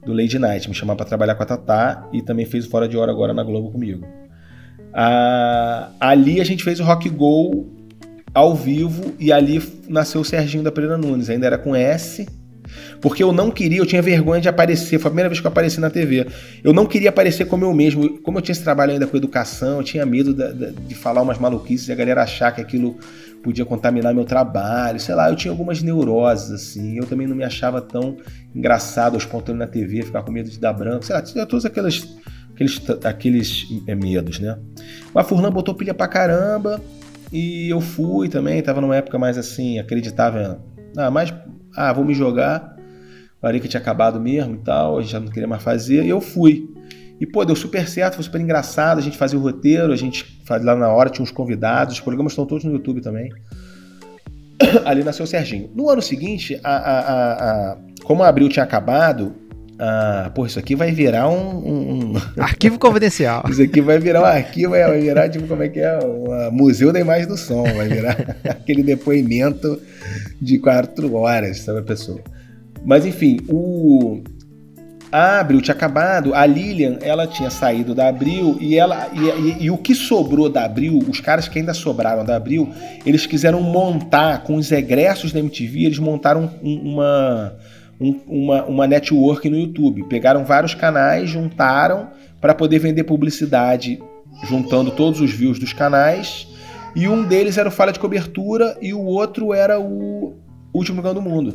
do 0.04 0.12
Lady 0.12 0.38
Night, 0.38 0.68
me 0.68 0.74
chamava 0.74 0.98
para 0.98 1.06
trabalhar 1.06 1.34
com 1.34 1.42
a 1.42 1.46
Tatá 1.46 2.08
e 2.12 2.22
também 2.22 2.46
fez 2.46 2.66
o 2.66 2.70
Fora 2.70 2.88
de 2.88 2.96
Hora 2.96 3.10
agora 3.10 3.32
na 3.32 3.42
Globo 3.42 3.70
comigo. 3.70 4.06
Ali 6.00 6.40
a 6.40 6.44
gente 6.44 6.64
fez 6.64 6.80
o 6.80 6.84
Rock 6.84 7.08
Go 7.08 7.66
ao 8.34 8.54
vivo 8.54 9.14
e 9.18 9.32
ali 9.32 9.62
nasceu 9.88 10.20
o 10.20 10.24
Serginho 10.24 10.62
da 10.62 10.72
Pereira 10.72 10.98
Nunes, 10.98 11.30
ainda 11.30 11.46
era 11.46 11.58
com 11.58 11.74
S 11.74 12.26
porque 13.00 13.22
eu 13.22 13.32
não 13.32 13.50
queria, 13.50 13.78
eu 13.78 13.86
tinha 13.86 14.02
vergonha 14.02 14.40
de 14.40 14.48
aparecer. 14.48 14.98
Foi 14.98 15.08
a 15.08 15.10
primeira 15.10 15.28
vez 15.28 15.40
que 15.40 15.46
eu 15.46 15.50
apareci 15.50 15.80
na 15.80 15.90
TV. 15.90 16.26
Eu 16.62 16.72
não 16.72 16.86
queria 16.86 17.10
aparecer 17.10 17.46
como 17.46 17.64
eu 17.64 17.72
mesmo. 17.72 18.18
Como 18.20 18.38
eu 18.38 18.42
tinha 18.42 18.52
esse 18.52 18.62
trabalho 18.62 18.92
ainda 18.92 19.06
com 19.06 19.16
educação, 19.16 19.78
eu 19.78 19.84
tinha 19.84 20.04
medo 20.04 20.34
de, 20.34 20.52
de, 20.52 20.72
de 20.72 20.94
falar 20.94 21.22
umas 21.22 21.38
maluquices 21.38 21.88
e 21.88 21.92
a 21.92 21.94
galera 21.94 22.22
achar 22.22 22.52
que 22.52 22.60
aquilo 22.60 22.98
podia 23.42 23.64
contaminar 23.64 24.14
meu 24.14 24.24
trabalho. 24.24 24.98
Sei 25.00 25.14
lá, 25.14 25.30
eu 25.30 25.36
tinha 25.36 25.50
algumas 25.52 25.82
neuroses, 25.82 26.50
assim. 26.50 26.96
Eu 26.96 27.06
também 27.06 27.26
não 27.26 27.36
me 27.36 27.44
achava 27.44 27.80
tão 27.80 28.16
engraçado 28.54 29.14
ou 29.14 29.18
espontâneo 29.18 29.58
na 29.58 29.66
TV, 29.66 30.02
ficar 30.02 30.22
com 30.22 30.32
medo 30.32 30.50
de 30.50 30.58
dar 30.58 30.72
branco. 30.72 31.04
Sei 31.04 31.14
lá, 31.14 31.22
tinha 31.22 31.46
todos 31.46 31.64
aqueles, 31.64 32.16
aqueles, 32.52 32.82
aqueles 33.04 33.66
é, 33.86 33.94
medos, 33.94 34.38
né? 34.38 34.58
O 35.14 35.22
Furlan 35.24 35.50
botou 35.50 35.74
pilha 35.74 35.94
pra 35.94 36.08
caramba. 36.08 36.80
E 37.32 37.68
eu 37.68 37.80
fui 37.80 38.28
também, 38.28 38.62
tava 38.62 38.80
numa 38.80 38.96
época 38.96 39.18
mais 39.18 39.36
assim, 39.36 39.78
acreditava. 39.78 40.62
Ah, 40.96 41.10
mais. 41.10 41.32
Ah, 41.76 41.92
vou 41.92 42.04
me 42.04 42.14
jogar. 42.14 42.76
O 43.40 43.60
que 43.60 43.68
tinha 43.68 43.80
acabado 43.80 44.20
mesmo 44.20 44.56
e 44.56 44.58
tal, 44.58 44.98
a 44.98 45.00
gente 45.00 45.12
já 45.12 45.20
não 45.20 45.28
queria 45.28 45.46
mais 45.46 45.62
fazer, 45.62 46.04
e 46.04 46.08
eu 46.08 46.20
fui. 46.20 46.68
E, 47.20 47.26
pô, 47.26 47.44
deu 47.44 47.56
super 47.56 47.88
certo, 47.88 48.14
foi 48.14 48.24
super 48.24 48.40
engraçado, 48.40 48.98
a 48.98 49.02
gente 49.02 49.16
fazia 49.16 49.38
o 49.38 49.42
roteiro, 49.42 49.92
a 49.92 49.96
gente 49.96 50.40
fazia 50.44 50.66
lá 50.66 50.76
na 50.76 50.88
hora, 50.88 51.10
tinha 51.10 51.22
uns 51.22 51.32
convidados, 51.32 51.94
os 51.94 52.00
programas 52.00 52.32
estão 52.32 52.46
todos 52.46 52.64
no 52.64 52.72
YouTube 52.72 53.00
também. 53.00 53.32
Ali 54.84 55.02
nasceu 55.02 55.24
o 55.24 55.26
Serginho. 55.26 55.70
No 55.74 55.90
ano 55.90 56.00
seguinte, 56.00 56.60
a, 56.62 56.76
a, 56.76 57.32
a, 57.72 57.78
como 58.04 58.22
a 58.22 58.28
Abril 58.28 58.48
tinha 58.48 58.64
acabado, 58.64 59.34
ah, 59.80 60.32
pô, 60.34 60.44
isso 60.44 60.58
aqui 60.58 60.74
vai 60.74 60.90
virar 60.90 61.28
um, 61.28 61.58
um, 61.58 62.12
Arquivo 62.36 62.78
confidencial. 62.78 63.44
isso 63.48 63.62
aqui 63.62 63.80
vai 63.80 63.98
virar 63.98 64.22
um 64.22 64.24
arquivo, 64.24 64.70
vai 64.70 65.00
virar, 65.00 65.28
tipo, 65.28 65.46
como 65.46 65.62
é 65.62 65.68
que 65.68 65.78
é? 65.78 65.98
Um 66.04 66.50
museu 66.50 66.92
da 66.92 66.98
imagem 66.98 67.28
do 67.28 67.36
som, 67.36 67.62
vai 67.62 67.86
virar 67.86 68.36
aquele 68.44 68.82
depoimento 68.82 69.80
de 70.42 70.58
quatro 70.58 71.14
horas 71.14 71.60
sobre 71.60 71.82
a 71.82 71.84
pessoa. 71.84 72.20
Mas 72.84 73.06
enfim, 73.06 73.38
o 73.48 74.20
a 75.10 75.40
Abril 75.40 75.60
tinha 75.60 75.74
acabado, 75.74 76.34
a 76.34 76.44
Lilian, 76.44 76.98
ela 77.00 77.26
tinha 77.26 77.50
saído 77.50 77.94
da 77.94 78.08
Abril 78.08 78.56
e 78.60 78.76
ela 78.76 79.08
e, 79.12 79.18
e, 79.18 79.64
e, 79.64 79.70
o 79.70 79.78
que 79.78 79.94
sobrou 79.94 80.48
da 80.48 80.64
Abril, 80.64 80.98
os 81.08 81.20
caras 81.20 81.48
que 81.48 81.58
ainda 81.58 81.72
sobraram 81.72 82.24
da 82.24 82.36
Abril, 82.36 82.68
eles 83.06 83.26
quiseram 83.26 83.60
montar 83.62 84.42
com 84.42 84.56
os 84.56 84.70
egressos 84.70 85.32
da 85.32 85.38
MTV, 85.38 85.86
eles 85.86 85.98
montaram 85.98 86.50
uma 86.62 87.54
um, 88.00 88.20
uma, 88.26 88.64
uma 88.64 88.86
network 88.86 89.48
no 89.48 89.58
YouTube. 89.58 90.04
Pegaram 90.04 90.44
vários 90.44 90.74
canais, 90.74 91.28
juntaram 91.28 92.08
para 92.40 92.54
poder 92.54 92.78
vender 92.78 93.04
publicidade, 93.04 93.98
juntando 94.44 94.90
todos 94.90 95.20
os 95.20 95.30
views 95.30 95.58
dos 95.58 95.72
canais. 95.72 96.46
E 96.94 97.08
um 97.08 97.24
deles 97.24 97.58
era 97.58 97.68
o 97.68 97.72
Falha 97.72 97.92
de 97.92 97.98
Cobertura 97.98 98.76
e 98.80 98.94
o 98.94 99.02
outro 99.02 99.52
era 99.52 99.80
o 99.80 100.36
Último 100.72 100.98
Lugar 100.98 101.14
do 101.14 101.22
Mundo. 101.22 101.54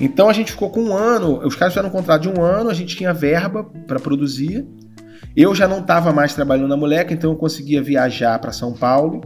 Então 0.00 0.28
a 0.28 0.32
gente 0.32 0.52
ficou 0.52 0.70
com 0.70 0.82
um 0.82 0.94
ano, 0.94 1.38
os 1.44 1.56
caras 1.56 1.72
fizeram 1.72 1.88
um 1.88 1.92
contrato 1.92 2.22
de 2.22 2.28
um 2.28 2.42
ano, 2.42 2.68
a 2.68 2.74
gente 2.74 2.96
tinha 2.96 3.12
verba 3.14 3.64
para 3.64 3.98
produzir. 3.98 4.66
Eu 5.34 5.54
já 5.54 5.66
não 5.66 5.80
estava 5.80 6.12
mais 6.12 6.34
trabalhando 6.34 6.68
na 6.68 6.76
moleca, 6.76 7.12
então 7.12 7.30
eu 7.30 7.36
conseguia 7.36 7.82
viajar 7.82 8.38
para 8.38 8.52
São 8.52 8.72
Paulo 8.72 9.20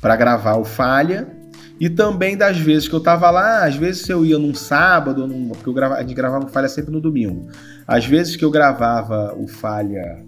para 0.00 0.16
gravar 0.16 0.56
o 0.56 0.64
Falha. 0.64 1.28
E 1.80 1.88
também 1.90 2.36
das 2.36 2.58
vezes 2.58 2.88
que 2.88 2.94
eu 2.94 2.98
estava 2.98 3.30
lá, 3.30 3.64
às 3.64 3.74
vezes 3.74 4.08
eu 4.08 4.24
ia 4.24 4.38
num 4.38 4.54
sábado, 4.54 5.26
num, 5.26 5.48
porque 5.48 5.68
eu 5.68 5.72
gravava, 5.72 6.00
a 6.00 6.02
gente 6.02 6.14
gravava 6.14 6.44
o 6.44 6.48
Falha 6.48 6.68
sempre 6.68 6.92
no 6.92 7.00
domingo. 7.00 7.48
Às 7.86 8.04
vezes 8.06 8.36
que 8.36 8.44
eu 8.44 8.50
gravava 8.50 9.34
o 9.36 9.48
Falha 9.48 10.24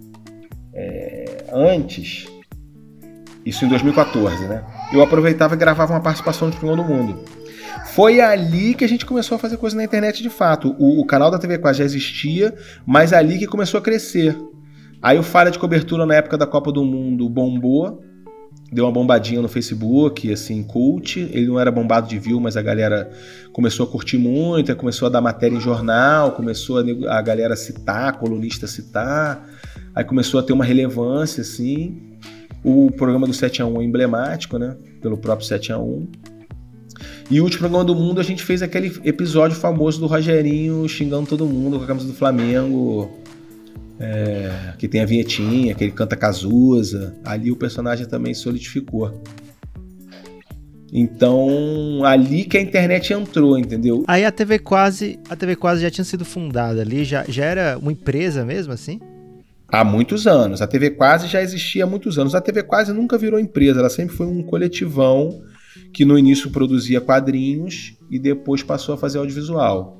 é, 0.73 1.45
antes, 1.53 2.27
isso 3.45 3.63
em 3.63 3.69
2014, 3.69 4.45
né? 4.47 4.63
Eu 4.91 5.01
aproveitava 5.01 5.53
e 5.53 5.57
gravava 5.57 5.93
uma 5.93 6.01
participação 6.01 6.49
de 6.49 6.57
Primão 6.57 6.75
do 6.75 6.83
Mundo. 6.83 7.19
Foi 7.95 8.19
ali 8.19 8.73
que 8.73 8.83
a 8.83 8.89
gente 8.89 9.05
começou 9.05 9.37
a 9.37 9.39
fazer 9.39 9.55
coisa 9.55 9.73
na 9.73 9.81
internet 9.81 10.21
de 10.21 10.29
fato. 10.29 10.75
O, 10.77 10.99
o 10.99 11.05
canal 11.05 11.31
da 11.31 11.39
TV 11.39 11.57
Quase 11.59 11.79
já 11.79 11.85
existia, 11.85 12.53
mas 12.85 13.13
ali 13.13 13.39
que 13.39 13.47
começou 13.47 13.77
a 13.77 13.81
crescer. 13.81 14.37
Aí 15.01 15.17
o 15.17 15.23
Falha 15.23 15.49
de 15.49 15.57
Cobertura 15.57 16.05
na 16.05 16.15
época 16.15 16.37
da 16.37 16.45
Copa 16.45 16.73
do 16.73 16.83
Mundo 16.83 17.29
bombou, 17.29 18.03
deu 18.69 18.83
uma 18.83 18.91
bombadinha 18.91 19.41
no 19.41 19.47
Facebook, 19.47 20.29
assim, 20.29 20.61
cult. 20.61 21.21
Ele 21.31 21.47
não 21.47 21.57
era 21.57 21.71
bombado 21.71 22.05
de 22.05 22.19
view, 22.19 22.37
mas 22.37 22.57
a 22.57 22.61
galera 22.61 23.09
começou 23.53 23.85
a 23.85 23.89
curtir 23.89 24.17
muito, 24.17 24.75
começou 24.75 25.05
a 25.05 25.09
dar 25.09 25.21
matéria 25.21 25.55
em 25.55 25.61
jornal, 25.61 26.33
começou 26.33 26.79
a, 26.79 27.17
a 27.17 27.21
galera 27.21 27.55
citar, 27.55 28.09
a 28.09 28.11
colunista 28.11 28.67
citar. 28.67 29.47
Aí 29.95 30.03
começou 30.03 30.41
a 30.41 30.43
ter 30.43 30.51
uma 30.51 30.65
relevância, 30.65 31.39
assim. 31.39 32.17
O 32.61 32.91
programa 32.91 33.25
do 33.25 33.33
7 33.33 33.61
a 33.61 33.65
1 33.65 33.79
é 33.79 33.85
emblemático, 33.85 34.57
né? 34.57 34.75
Pelo 35.01 35.17
próprio 35.17 35.47
7 35.47 35.71
a 35.71 35.79
1 35.79 36.34
e 37.29 37.41
o 37.41 37.43
último 37.43 37.61
programa 37.61 37.83
do 37.83 37.95
mundo 37.95 38.19
a 38.19 38.23
gente 38.23 38.43
fez 38.43 38.61
aquele 38.61 38.99
episódio 39.03 39.57
famoso 39.57 39.99
do 39.99 40.05
Rogerinho 40.05 40.87
xingando 40.87 41.27
todo 41.27 41.45
mundo 41.45 41.77
com 41.77 41.83
a 41.83 41.87
camisa 41.87 42.07
do 42.07 42.13
Flamengo. 42.13 43.11
É, 43.97 44.73
que 44.77 44.89
tem 44.89 44.99
a 44.99 45.05
vinhetinha, 45.05 45.73
que 45.73 45.85
ele 45.85 45.91
canta 45.91 46.17
Cazuza. 46.17 47.15
Ali 47.23 47.49
o 47.49 47.55
personagem 47.55 48.05
também 48.05 48.33
solidificou. 48.33 49.23
Então, 50.91 52.03
ali 52.03 52.43
que 52.43 52.57
a 52.57 52.61
internet 52.61 53.11
entrou, 53.11 53.57
entendeu? 53.57 54.03
Aí 54.07 54.23
a 54.23 54.31
TV 54.31 54.59
Quase, 54.59 55.17
a 55.29 55.35
TV 55.35 55.55
Quase 55.55 55.81
já 55.81 55.89
tinha 55.89 56.05
sido 56.05 56.23
fundada 56.23 56.81
ali, 56.81 57.03
já, 57.03 57.25
já 57.27 57.45
era 57.45 57.77
uma 57.77 57.91
empresa 57.91 58.45
mesmo 58.45 58.71
assim? 58.71 58.99
Há 59.67 59.83
muitos 59.83 60.27
anos. 60.27 60.61
A 60.61 60.67
TV 60.67 60.91
Quase 60.91 61.27
já 61.27 61.41
existia 61.41 61.85
há 61.85 61.87
muitos 61.87 62.19
anos. 62.19 62.35
A 62.35 62.41
TV 62.41 62.63
Quase 62.63 62.93
nunca 62.93 63.17
virou 63.17 63.39
empresa, 63.39 63.79
ela 63.79 63.89
sempre 63.89 64.15
foi 64.15 64.27
um 64.27 64.43
coletivão 64.43 65.41
que 65.93 66.05
no 66.05 66.17
início 66.17 66.49
produzia 66.49 67.01
quadrinhos 67.01 67.97
e 68.09 68.19
depois 68.19 68.63
passou 68.63 68.95
a 68.95 68.97
fazer 68.97 69.17
audiovisual. 69.17 69.99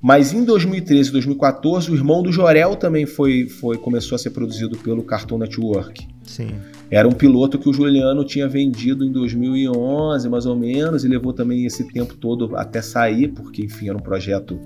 Mas 0.00 0.32
em 0.32 0.44
2013 0.44 1.08
e 1.08 1.12
2014, 1.12 1.90
o 1.90 1.94
irmão 1.94 2.22
do 2.22 2.30
Jorel 2.30 2.76
também 2.76 3.06
foi, 3.06 3.48
foi 3.48 3.78
começou 3.78 4.16
a 4.16 4.18
ser 4.18 4.30
produzido 4.30 4.76
pelo 4.78 5.02
Cartoon 5.02 5.38
Network. 5.38 6.06
Sim. 6.22 6.50
Era 6.90 7.08
um 7.08 7.12
piloto 7.12 7.58
que 7.58 7.68
o 7.68 7.72
Juliano 7.72 8.24
tinha 8.24 8.46
vendido 8.46 9.04
em 9.04 9.10
2011, 9.10 10.28
mais 10.28 10.46
ou 10.46 10.54
menos, 10.54 11.04
e 11.04 11.08
levou 11.08 11.32
também 11.32 11.64
esse 11.64 11.84
tempo 11.88 12.14
todo 12.14 12.56
até 12.56 12.82
sair, 12.82 13.28
porque, 13.28 13.62
enfim, 13.62 13.88
era 13.88 13.96
um 13.96 14.02
projeto, 14.02 14.60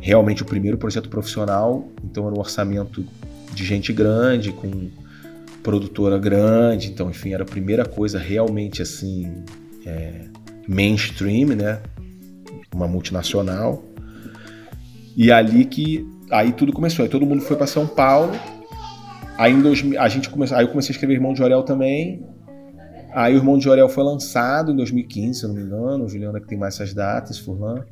realmente 0.00 0.42
o 0.42 0.46
primeiro 0.46 0.78
projeto 0.78 1.08
profissional, 1.08 1.88
então 2.04 2.26
era 2.26 2.34
um 2.34 2.38
orçamento 2.38 3.04
de 3.52 3.64
gente 3.64 3.92
grande, 3.92 4.52
com 4.52 4.88
produtora 5.62 6.18
grande, 6.18 6.88
então, 6.88 7.10
enfim, 7.10 7.32
era 7.32 7.42
a 7.42 7.46
primeira 7.46 7.84
coisa 7.84 8.18
realmente 8.18 8.80
assim 8.80 9.42
é, 9.88 10.24
mainstream, 10.68 11.48
né? 11.56 11.80
Uma 12.74 12.86
multinacional. 12.86 13.82
E 15.16 15.32
ali 15.32 15.64
que 15.64 16.06
aí 16.30 16.52
tudo 16.52 16.72
começou. 16.72 17.02
Aí 17.02 17.08
todo 17.08 17.24
mundo 17.24 17.42
foi 17.42 17.56
para 17.56 17.66
São 17.66 17.86
Paulo. 17.86 18.32
Aí 19.38 19.52
em 19.52 19.62
2000, 19.62 20.00
a 20.00 20.08
gente 20.08 20.28
começou, 20.28 20.56
aí 20.56 20.64
eu 20.64 20.68
comecei 20.68 20.92
a 20.92 20.94
escrever 20.94 21.14
Irmão 21.14 21.32
de 21.32 21.38
Jorel 21.38 21.62
também. 21.62 22.22
Aí 23.12 23.34
o 23.34 23.38
Irmão 23.38 23.56
de 23.56 23.64
Jorel 23.64 23.88
foi 23.88 24.04
lançado 24.04 24.72
em 24.72 24.76
2015, 24.76 25.38
se 25.38 25.44
eu 25.44 25.48
não 25.48 25.56
me 25.56 25.62
engano. 25.62 26.08
Juliana 26.08 26.40
que 26.40 26.46
tem 26.46 26.58
mais 26.58 26.74
essas 26.74 26.92
datas, 26.92 27.38
Furlan. 27.38 27.84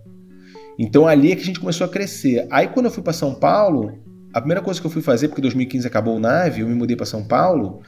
Então 0.78 1.08
ali 1.08 1.32
é 1.32 1.36
que 1.36 1.42
a 1.42 1.46
gente 1.46 1.58
começou 1.58 1.86
a 1.86 1.88
crescer. 1.88 2.46
Aí 2.50 2.68
quando 2.68 2.86
eu 2.86 2.92
fui 2.92 3.02
para 3.02 3.14
São 3.14 3.34
Paulo, 3.34 3.98
a 4.34 4.40
primeira 4.40 4.60
coisa 4.60 4.78
que 4.78 4.86
eu 4.86 4.90
fui 4.90 5.00
fazer, 5.00 5.28
porque 5.28 5.40
2015 5.40 5.86
acabou 5.86 6.16
o 6.16 6.20
Nave, 6.20 6.60
eu 6.60 6.68
me 6.68 6.74
mudei 6.74 6.94
para 6.94 7.06
São 7.06 7.24
Paulo, 7.24 7.80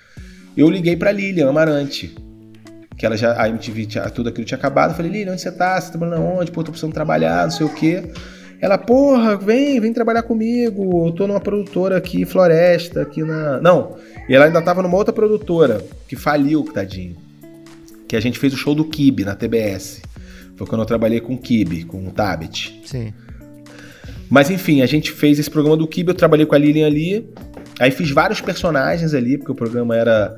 eu 0.56 0.70
liguei 0.70 0.96
para 0.96 1.12
Lilian 1.12 1.50
Amarante 1.50 2.27
que 2.99 3.07
ela 3.07 3.17
já, 3.17 3.40
a 3.40 3.49
MTV, 3.49 3.87
tinha, 3.87 4.11
tudo 4.11 4.28
aquilo 4.28 4.45
tinha 4.45 4.59
acabado. 4.59 4.90
Eu 4.90 4.97
falei, 4.97 5.12
Lili, 5.12 5.31
onde 5.31 5.40
você 5.40 5.52
tá? 5.52 5.81
Você 5.81 5.93
tá 5.93 5.99
trabalhando 5.99 6.25
onde? 6.25 6.50
Pô, 6.50 6.64
tô 6.64 6.73
precisando 6.73 6.93
trabalhar, 6.93 7.45
não 7.45 7.50
sei 7.52 7.64
o 7.64 7.73
quê. 7.73 8.02
Ela, 8.61 8.76
porra, 8.76 9.37
vem, 9.37 9.81
vem 9.81 9.93
trabalhar 9.93 10.25
comigo. 10.25 11.07
Eu 11.07 11.12
tô 11.12 11.28
numa 11.28 11.40
produtora 11.40 11.97
aqui, 11.97 12.26
Floresta, 12.26 13.02
aqui 13.02 13.23
na. 13.23 13.61
Não, 13.61 13.97
e 14.28 14.35
ela 14.35 14.47
ainda 14.47 14.61
tava 14.61 14.83
numa 14.83 14.97
outra 14.97 15.12
produtora, 15.12 15.81
que 16.09 16.17
faliu, 16.17 16.64
tadinho. 16.64 17.17
Que 18.09 18.17
a 18.17 18.21
gente 18.21 18.37
fez 18.37 18.52
o 18.52 18.57
show 18.57 18.75
do 18.75 18.85
Kibe 18.85 19.25
na 19.25 19.37
TBS. 19.37 20.02
Foi 20.57 20.67
quando 20.67 20.81
eu 20.81 20.87
trabalhei 20.87 21.21
com 21.21 21.35
o 21.35 21.38
Kibe, 21.38 21.85
com 21.85 22.05
o 22.05 22.11
Tabet. 22.11 22.81
Sim. 22.85 23.12
Mas 24.28 24.50
enfim, 24.50 24.83
a 24.83 24.87
gente 24.87 25.12
fez 25.12 25.38
esse 25.38 25.49
programa 25.49 25.76
do 25.76 25.87
Kibe, 25.87 26.11
eu 26.11 26.14
trabalhei 26.17 26.45
com 26.45 26.55
a 26.55 26.59
Lilian 26.59 26.87
ali. 26.87 27.31
Aí 27.78 27.93
fiz 27.93 28.11
vários 28.11 28.40
personagens 28.40 29.14
ali, 29.14 29.38
porque 29.38 29.52
o 29.52 29.55
programa 29.55 29.97
era 29.97 30.37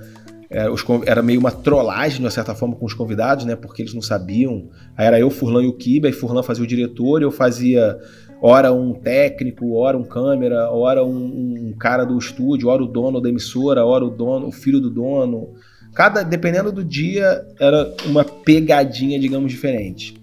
era, 0.51 0.69
é, 0.69 0.75
era 1.07 1.23
meio 1.23 1.39
uma 1.39 1.53
trollagem, 1.53 2.19
de 2.19 2.25
uma 2.25 2.31
certa 2.31 2.55
forma, 2.57 2.75
com 2.75 2.85
os 2.85 2.93
convidados, 2.93 3.45
né? 3.45 3.55
Porque 3.55 3.83
eles 3.83 3.95
não 3.95 4.03
sabiam. 4.03 4.69
Aí 4.97 5.07
era 5.07 5.19
eu, 5.19 5.31
Furlan 5.31 5.63
e 5.63 5.69
o 5.69 5.73
Kiba, 5.73 6.09
e 6.09 6.13
Furlan 6.13 6.43
fazia 6.43 6.65
o 6.65 6.67
diretor, 6.67 7.23
eu 7.23 7.31
fazia 7.31 7.97
ora 8.43 8.73
um 8.73 8.95
técnico, 8.95 9.75
ora 9.75 9.97
um 9.97 10.03
câmera, 10.03 10.71
ora 10.73 11.05
um, 11.05 11.69
um, 11.69 11.75
cara 11.79 12.05
do 12.05 12.19
estúdio, 12.19 12.69
ora 12.69 12.83
o 12.83 12.87
dono 12.87 13.21
da 13.21 13.29
emissora, 13.29 13.85
ora 13.85 14.05
o 14.05 14.11
dono, 14.11 14.49
o 14.49 14.53
filho 14.53 14.81
do 14.81 14.91
dono. 14.91 15.55
Cada, 15.95 16.23
dependendo 16.23 16.73
do 16.73 16.83
dia, 16.83 17.45
era 17.61 17.95
uma 18.07 18.25
pegadinha, 18.25 19.21
digamos, 19.21 19.53
diferente. 19.53 20.21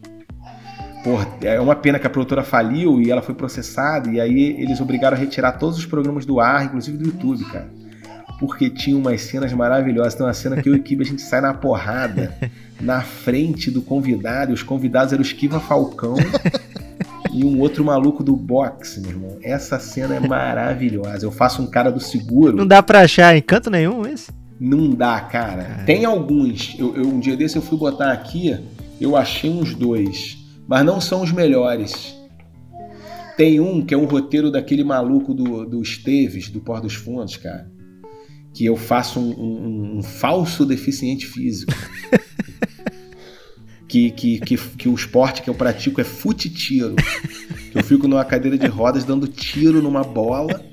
Porra, 1.03 1.27
é 1.41 1.59
uma 1.59 1.75
pena 1.75 1.99
que 1.99 2.07
a 2.07 2.09
produtora 2.09 2.43
faliu 2.43 2.99
e 2.99 3.11
ela 3.11 3.21
foi 3.21 3.35
processada, 3.35 4.09
e 4.09 4.19
aí 4.19 4.61
eles 4.61 4.81
obrigaram 4.81 5.15
a 5.15 5.19
retirar 5.19 5.53
todos 5.53 5.77
os 5.77 5.85
programas 5.85 6.25
do 6.25 6.39
ar, 6.39 6.65
inclusive 6.65 6.97
do 6.97 7.05
YouTube, 7.05 7.45
cara 7.45 7.76
porque 8.39 8.69
tinha 8.69 8.97
umas 8.97 9.21
cenas 9.21 9.51
maravilhosas. 9.53 10.15
Tem 10.15 10.25
uma 10.25 10.33
cena 10.33 10.61
que 10.61 10.69
eu 10.69 10.75
e 10.75 10.79
o 10.79 10.83
Kiba 10.83 11.03
a 11.03 11.05
gente 11.05 11.21
sai 11.21 11.41
na 11.41 11.53
porrada 11.53 12.35
na 12.79 13.01
frente 13.01 13.71
do 13.71 13.81
convidado, 13.81 14.51
e 14.51 14.53
os 14.53 14.63
convidados 14.63 15.11
eram 15.11 15.23
o 15.23 15.25
Esquiva 15.25 15.59
Falcão 15.59 16.15
e 17.33 17.43
um 17.43 17.59
outro 17.59 17.83
maluco 17.83 18.23
do 18.23 18.35
boxe, 18.35 18.99
meu 18.99 19.11
irmão. 19.11 19.37
Essa 19.41 19.79
cena 19.79 20.15
é 20.15 20.19
maravilhosa. 20.19 21.25
Eu 21.25 21.31
faço 21.31 21.61
um 21.61 21.67
cara 21.67 21.91
do 21.91 21.99
seguro. 21.99 22.55
Não 22.55 22.67
dá 22.67 22.81
pra 22.83 23.01
achar 23.01 23.35
em 23.35 23.41
canto 23.41 23.69
nenhum 23.69 24.05
esse? 24.05 24.31
Não 24.59 24.89
dá, 24.91 25.19
cara. 25.21 25.83
Tem 25.85 26.05
alguns. 26.05 26.75
Eu, 26.77 26.95
eu, 26.95 27.07
um 27.07 27.19
dia 27.19 27.35
desse 27.35 27.55
eu 27.55 27.61
fui 27.61 27.77
botar 27.77 28.11
aqui, 28.11 28.57
eu 28.99 29.15
achei 29.15 29.49
uns 29.49 29.73
dois, 29.73 30.37
mas 30.67 30.85
não 30.85 31.01
são 31.01 31.21
os 31.21 31.31
melhores. 31.31 32.15
Tem 33.35 33.59
um 33.59 33.85
que 33.85 33.93
é 33.93 33.97
um 33.97 34.05
roteiro 34.05 34.51
daquele 34.51 34.83
maluco 34.83 35.31
do, 35.31 35.63
do 35.63 35.81
Esteves, 35.81 36.49
do 36.49 36.59
Pó 36.59 36.79
dos 36.79 36.95
Fundos, 36.95 37.37
cara 37.37 37.76
que 38.57 38.65
eu 38.65 38.75
faço 38.75 39.19
um, 39.19 39.39
um, 39.39 39.97
um 39.99 40.01
falso 40.01 40.65
deficiente 40.65 41.27
físico. 41.27 41.71
que, 43.87 44.09
que, 44.09 44.39
que, 44.39 44.57
que, 44.57 44.89
o 44.89 44.95
esporte 44.95 45.43
que 45.43 45.49
eu 45.49 45.53
pratico 45.53 46.01
é 46.01 46.03
fute-tiro. 46.03 46.95
Eu 47.75 47.83
fico 47.83 48.07
numa 48.07 48.25
cadeira 48.25 48.57
de 48.57 48.65
rodas 48.65 49.03
dando 49.03 49.27
tiro 49.27 49.79
numa 49.79 50.03
bola 50.03 50.65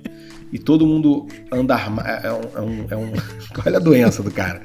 e 0.50 0.58
todo 0.58 0.86
mundo 0.86 1.26
anda 1.52 1.74
armado. 1.74 2.08
É, 2.08 2.32
um, 2.32 2.40
é, 2.40 2.60
um, 2.62 2.86
é 2.88 2.96
um. 2.96 3.12
Olha 3.66 3.76
a 3.76 3.80
doença 3.80 4.22
do 4.22 4.30
cara. 4.30 4.62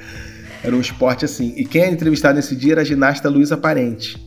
Era 0.63 0.73
um 0.73 0.79
esporte 0.79 1.25
assim. 1.25 1.53
E 1.57 1.65
quem 1.65 1.81
era 1.81 1.91
entrevistado 1.91 2.37
nesse 2.37 2.55
dia 2.55 2.71
era 2.71 2.81
a 2.81 2.85
ginasta 2.85 3.27
Luísa 3.27 3.57
Parente. 3.57 4.17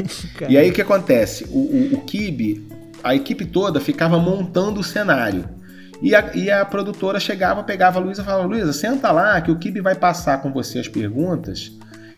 e 0.48 0.56
aí 0.56 0.70
o 0.70 0.72
que 0.72 0.80
acontece? 0.80 1.44
O, 1.50 1.58
o, 1.58 1.94
o 1.96 2.00
Kibe, 2.00 2.66
a 3.04 3.14
equipe 3.14 3.44
toda 3.44 3.78
ficava 3.78 4.18
montando 4.18 4.80
o 4.80 4.84
cenário. 4.84 5.57
E 6.00 6.14
a, 6.14 6.34
e 6.34 6.50
a 6.50 6.64
produtora 6.64 7.18
chegava, 7.18 7.62
pegava 7.64 7.98
a 7.98 8.02
Luísa 8.02 8.22
e 8.22 8.24
falava: 8.24 8.46
Luísa, 8.46 8.72
senta 8.72 9.10
lá 9.10 9.40
que 9.40 9.50
o 9.50 9.58
Kibe 9.58 9.80
vai 9.80 9.94
passar 9.94 10.40
com 10.40 10.52
você 10.52 10.78
as 10.78 10.88
perguntas 10.88 11.72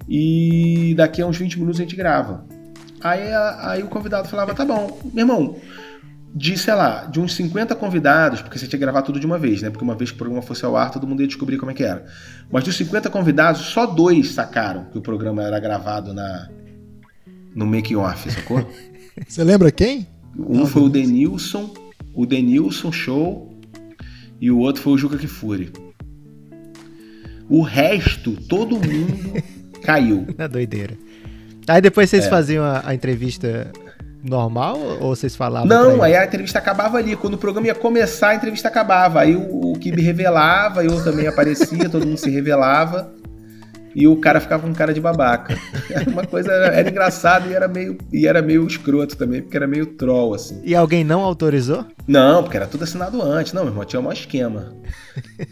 e 0.09 0.95
daqui 0.97 1.23
a 1.23 1.27
uns 1.27 1.37
20 1.37 1.59
minutos 1.59 1.81
a 1.81 1.85
gente 1.85 1.97
grava. 1.97 2.45
Aí, 3.03 3.33
a, 3.33 3.71
aí 3.71 3.83
o 3.83 3.89
convidado 3.89 4.29
falava: 4.29 4.55
tá 4.55 4.65
bom, 4.65 4.99
meu 5.15 5.23
irmão, 5.23 5.57
de, 6.35 6.59
sei 6.59 6.75
lá, 6.75 7.07
de 7.07 7.21
uns 7.21 7.35
50 7.35 7.75
convidados, 7.75 8.43
porque 8.43 8.59
você 8.59 8.67
tinha 8.67 8.79
que 8.79 8.85
gravar 8.85 9.03
tudo 9.03 9.19
de 9.19 9.27
uma 9.27 9.39
vez, 9.39 9.63
né? 9.63 9.71
Porque 9.71 9.85
uma 9.85 9.95
vez 9.95 10.11
que 10.11 10.17
o 10.17 10.19
programa 10.19 10.43
fosse 10.43 10.65
ao 10.65 10.77
ar, 10.77 10.91
todo 10.91 11.07
mundo 11.07 11.23
ia 11.23 11.27
descobrir 11.27 11.57
como 11.57 11.71
é 11.71 11.75
que 11.75 11.83
era. 11.83 12.05
Mas 12.51 12.65
dos 12.65 12.77
50 12.77 13.09
convidados, 13.09 13.63
só 13.63 13.87
dois 13.87 14.33
sacaram 14.33 14.85
que 14.85 14.99
o 14.99 15.01
programa 15.01 15.43
era 15.43 15.59
gravado 15.59 16.13
na 16.13 16.49
no 17.55 17.67
making 17.67 17.97
off, 17.97 18.31
sacou? 18.31 18.65
Você 19.27 19.43
lembra 19.43 19.73
quem? 19.73 20.07
Um 20.39 20.59
Não, 20.59 20.67
foi 20.67 20.83
o 20.83 20.89
Denilson, 20.89 21.75
o 22.15 22.25
Denilson 22.25 22.93
Show 22.93 23.50
e 24.41 24.51
o 24.51 24.59
outro 24.59 24.83
foi 24.83 24.95
o 24.95 24.99
Juca 24.99 25.19
Kifuri. 25.19 25.73
O 27.49 27.63
resto, 27.63 28.33
todo 28.49 28.77
mundo 28.77 29.43
caiu. 29.83 30.27
Na 30.39 30.47
doideira. 30.47 30.97
Aí 31.69 31.81
depois 31.81 32.09
vocês 32.09 32.25
é. 32.27 32.29
faziam 32.29 32.65
a, 32.65 32.83
a, 32.87 32.95
entrevista 32.95 33.71
normal 34.25 34.79
ou 35.01 35.15
vocês 35.15 35.37
falavam? 35.37 35.69
Não, 35.69 36.03
aí 36.03 36.17
a 36.17 36.25
entrevista 36.25 36.59
acabava 36.59 36.97
ali. 36.97 37.17
Quando 37.17 37.35
o 37.35 37.39
programa 37.39 37.67
ia 37.67 37.75
começar, 37.75 38.31
a 38.31 38.35
entrevista 38.35 38.69
acabava. 38.69 39.21
Aí 39.21 39.37
o, 39.37 39.73
o 39.73 39.79
Kibe 39.79 40.01
revelava, 40.01 40.85
eu 40.85 41.03
também 41.05 41.27
aparecia, 41.27 41.89
todo 41.89 42.07
mundo 42.07 42.19
se 42.19 42.31
revelava. 42.31 43.13
E 43.95 44.07
o 44.07 44.17
cara 44.17 44.41
ficava 44.41 44.67
com 44.67 44.73
cara 44.73 44.95
de 44.95 45.01
babaca. 45.01 45.59
Era 45.91 46.09
uma 46.09 46.25
coisa, 46.25 46.53
era, 46.53 46.67
era 46.69 46.89
engraçado 46.89 47.51
e 47.51 47.55
era, 47.55 47.67
meio, 47.67 47.99
e 48.13 48.27
era 48.27 48.41
meio 48.41 48.65
escroto 48.65 49.17
também, 49.17 49.43
porque 49.43 49.57
era 49.57 49.67
meio 49.67 49.87
troll, 49.87 50.35
assim. 50.35 50.61
E 50.65 50.75
alguém 50.75 51.03
não 51.03 51.21
autorizou? 51.21 51.85
Não, 52.07 52.45
porque 52.45 52.57
era 52.57 52.67
tudo 52.67 52.85
assinado 52.85 53.21
antes. 53.21 53.53
Não, 53.53 53.63
meu 53.63 53.73
irmão, 53.73 53.85
tinha 53.85 54.01
um 54.01 54.13
esquema. 54.13 54.73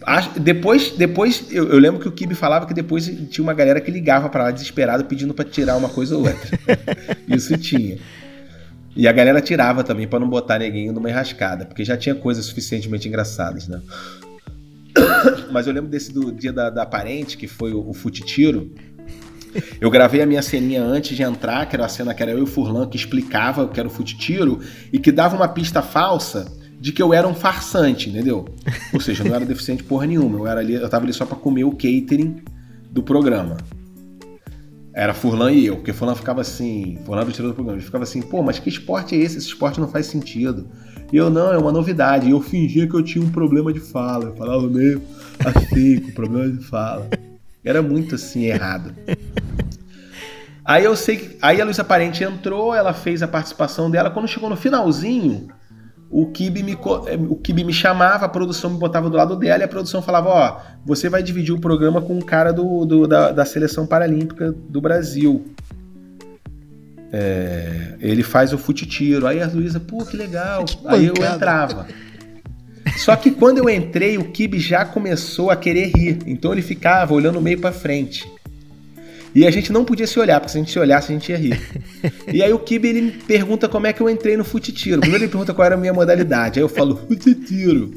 Acho, 0.03 0.39
depois, 0.39 0.93
depois 0.93 1.47
eu, 1.51 1.69
eu, 1.69 1.79
lembro 1.79 2.01
que 2.01 2.09
o 2.09 2.13
Kibe 2.13 2.37
falava 2.37 2.67
que 2.67 2.75
depois 2.75 3.07
tinha 3.07 3.43
uma 3.43 3.53
galera 3.53 3.81
que 3.81 3.91
ligava 3.91 4.29
para 4.29 4.45
lá 4.45 4.51
desesperado 4.53 5.05
pedindo 5.07 5.35
para 5.35 5.45
tirar 5.45 5.77
uma 5.77 5.89
coisa 5.89 6.17
ou 6.17 6.27
outra. 6.27 6.59
Isso 7.27 7.59
tinha. 7.59 7.99
E 8.99 9.07
a 9.07 9.13
galera 9.13 9.41
tirava 9.41 9.85
também 9.85 10.09
para 10.09 10.19
não 10.19 10.29
botar 10.29 10.59
ninguém 10.59 10.91
numa 10.91 11.09
enrascada, 11.09 11.65
porque 11.65 11.85
já 11.85 11.97
tinha 11.97 12.17
coisas 12.17 12.45
suficientemente 12.47 13.07
engraçadas, 13.07 13.69
né? 13.69 13.81
Mas 15.51 15.67
eu 15.67 15.73
lembro 15.73 15.91
desse 15.91 16.13
do 16.13 16.33
dia 16.33 16.53
da, 16.53 16.71
da 16.71 16.87
parente, 16.87 17.37
que 17.37 17.47
foi 17.47 17.73
o, 17.73 17.89
o 17.89 17.93
fute 17.93 18.23
tiro. 18.23 18.73
Eu 19.81 19.91
gravei 19.91 20.21
a 20.21 20.27
minha 20.27 20.43
ceninha 20.43 20.83
antes 20.83 21.17
de 21.17 21.23
entrar, 21.23 21.67
que 21.67 21.75
era 21.75 21.87
a 21.87 21.89
cena 21.89 22.13
que 22.15 22.23
era 22.23 22.33
eu 22.33 22.39
e 22.39 22.43
o 22.43 22.47
Furlan 22.47 22.87
que 22.87 22.97
explicava 22.97 23.67
que 23.69 23.81
era 23.81 23.89
o 23.89 23.91
fute 23.91 24.17
tiro 24.17 24.61
e 24.93 24.99
que 24.99 25.11
dava 25.11 25.35
uma 25.37 25.49
pista 25.49 25.81
falsa 25.81 26.53
de 26.81 26.93
que 26.93 27.03
eu 27.03 27.13
era 27.13 27.27
um 27.27 27.35
farsante, 27.35 28.09
entendeu? 28.09 28.45
Ou 28.93 29.01
seja, 29.01 29.25
eu 29.25 29.29
não 29.29 29.35
era 29.35 29.45
deficiente 29.47 29.83
porra 29.83 30.07
nenhuma. 30.07 30.39
Eu, 30.39 30.47
era 30.47 30.61
ali, 30.61 30.75
eu 30.75 30.89
tava 30.89 31.05
ali 31.05 31.13
só 31.13 31.27
para 31.27 31.37
comer 31.37 31.65
o 31.65 31.73
catering 31.73 32.43
do 32.91 33.03
programa. 33.03 33.57
Era 34.95 35.15
Furlan 35.15 35.53
e 35.53 35.67
eu, 35.67 35.77
porque 35.77 35.93
Furlan 35.93 36.15
ficava 36.15 36.41
assim, 36.41 36.99
Furlan 37.05 37.25
do 37.25 37.31
do 37.31 37.55
programa, 37.55 37.79
ele 37.79 37.85
ficava 37.85 38.05
assim, 38.05 38.21
pô, 38.21 38.43
mas 38.43 38.59
que 38.59 38.69
esporte 38.69 39.15
é 39.15 39.19
esse? 39.19 39.39
Esse 39.39 39.47
esporte 39.49 39.81
não 39.81 39.89
faz 39.89 40.07
sentido. 40.07 40.69
E 41.13 41.17
eu, 41.17 41.31
não, 41.31 41.53
é 41.53 41.59
uma 41.59 41.73
novidade. 41.73 42.29
E 42.29 42.31
eu 42.31 42.41
fingia 42.41 42.87
que 42.87 42.95
eu 42.95 43.03
tinha 43.03 43.25
um 43.25 43.31
problema 43.31 43.73
de 43.73 43.81
fala. 43.81 44.27
Eu 44.27 44.37
falava 44.37 44.67
meio 44.69 45.03
assim, 45.45 46.01
com 46.01 46.13
problema 46.13 46.51
de 46.51 46.65
fala. 46.65 47.09
Era 47.65 47.83
muito 47.83 48.15
assim, 48.15 48.45
errado. 48.45 48.95
Aí 50.65 50.85
eu 50.85 50.95
sei 50.95 51.17
que. 51.17 51.39
Aí 51.41 51.61
a 51.61 51.65
Luísa 51.65 51.83
Parente 51.83 52.23
entrou, 52.23 52.75
ela 52.75 52.93
fez 52.93 53.23
a 53.23 53.29
participação 53.29 53.91
dela. 53.91 54.11
Quando 54.11 54.29
chegou 54.29 54.51
no 54.51 54.57
finalzinho, 54.57 55.49
o 56.11 56.27
Kibe 56.27 56.63
me, 56.63 56.79
o 57.29 57.37
Kibe 57.37 57.65
me 57.65 57.73
chamava, 57.73 58.27
a 58.27 58.29
produção 58.29 58.71
me 58.71 58.79
botava 58.79 59.09
do 59.09 59.17
lado 59.17 59.35
dela 59.35 59.63
e 59.63 59.65
a 59.65 59.69
produção 59.69 60.03
falava: 60.03 60.29
Ó, 60.29 60.61
você 60.85 61.09
vai 61.09 61.23
dividir 61.23 61.55
o 61.55 61.61
programa 61.61 62.03
com 62.03 62.15
um 62.15 62.21
cara 62.21 62.53
do, 62.53 62.85
do 62.85 63.07
da, 63.07 63.33
da 63.33 63.47
seleção 63.47 63.87
paralímpica 63.87 64.53
do 64.53 64.81
Brasil. 64.81 65.55
É, 67.13 67.95
ele 68.01 68.23
faz 68.23 68.53
o 68.53 68.59
fute-tiro. 68.59 69.27
Aí 69.27 69.41
a 69.43 69.47
Luísa, 69.47 69.81
pô, 69.81 70.05
que 70.05 70.17
legal. 70.17 70.65
Que 70.69 70.79
aí 70.87 71.07
eu 71.07 71.15
entrava. 71.15 71.87
Só 72.97 73.15
que 73.17 73.31
quando 73.31 73.59
eu 73.59 73.69
entrei, 73.69 74.19
o 74.19 74.25
Kibe 74.25 74.59
já 74.59 74.85
começou 74.85 75.51
a 75.51 75.57
querer 75.57 75.93
rir. 75.95 76.19
Então 76.27 76.53
ele 76.53 76.63
ficava 76.63 77.15
olhando 77.15 77.41
meio 77.41 77.59
para 77.59 77.73
frente. 77.73 78.31
E 79.35 79.47
a 79.47 79.51
gente 79.51 79.73
não 79.73 79.85
podia 79.85 80.07
se 80.07 80.19
olhar, 80.19 80.41
porque 80.41 80.53
se 80.53 80.59
a 80.59 80.61
gente 80.61 80.73
se 80.73 80.79
olhasse, 80.79 81.13
a 81.13 81.15
gente 81.15 81.31
ia 81.31 81.39
rir. 81.39 81.61
E 82.33 82.43
aí 82.43 82.53
o 82.53 82.59
Kibe 82.59 82.89
ele 82.89 83.01
me 83.01 83.11
pergunta 83.13 83.69
como 83.69 83.87
é 83.87 83.93
que 83.93 84.01
eu 84.01 84.09
entrei 84.09 84.37
no 84.37 84.45
fute-tiro. 84.45 85.01
Primeiro 85.01 85.25
ele 85.25 85.31
pergunta 85.31 85.53
qual 85.53 85.67
era 85.67 85.75
a 85.75 85.79
minha 85.79 85.93
modalidade. 85.93 86.59
Aí 86.59 86.65
eu 86.65 86.69
falo, 86.69 86.97
fute-tiro. 87.09 87.93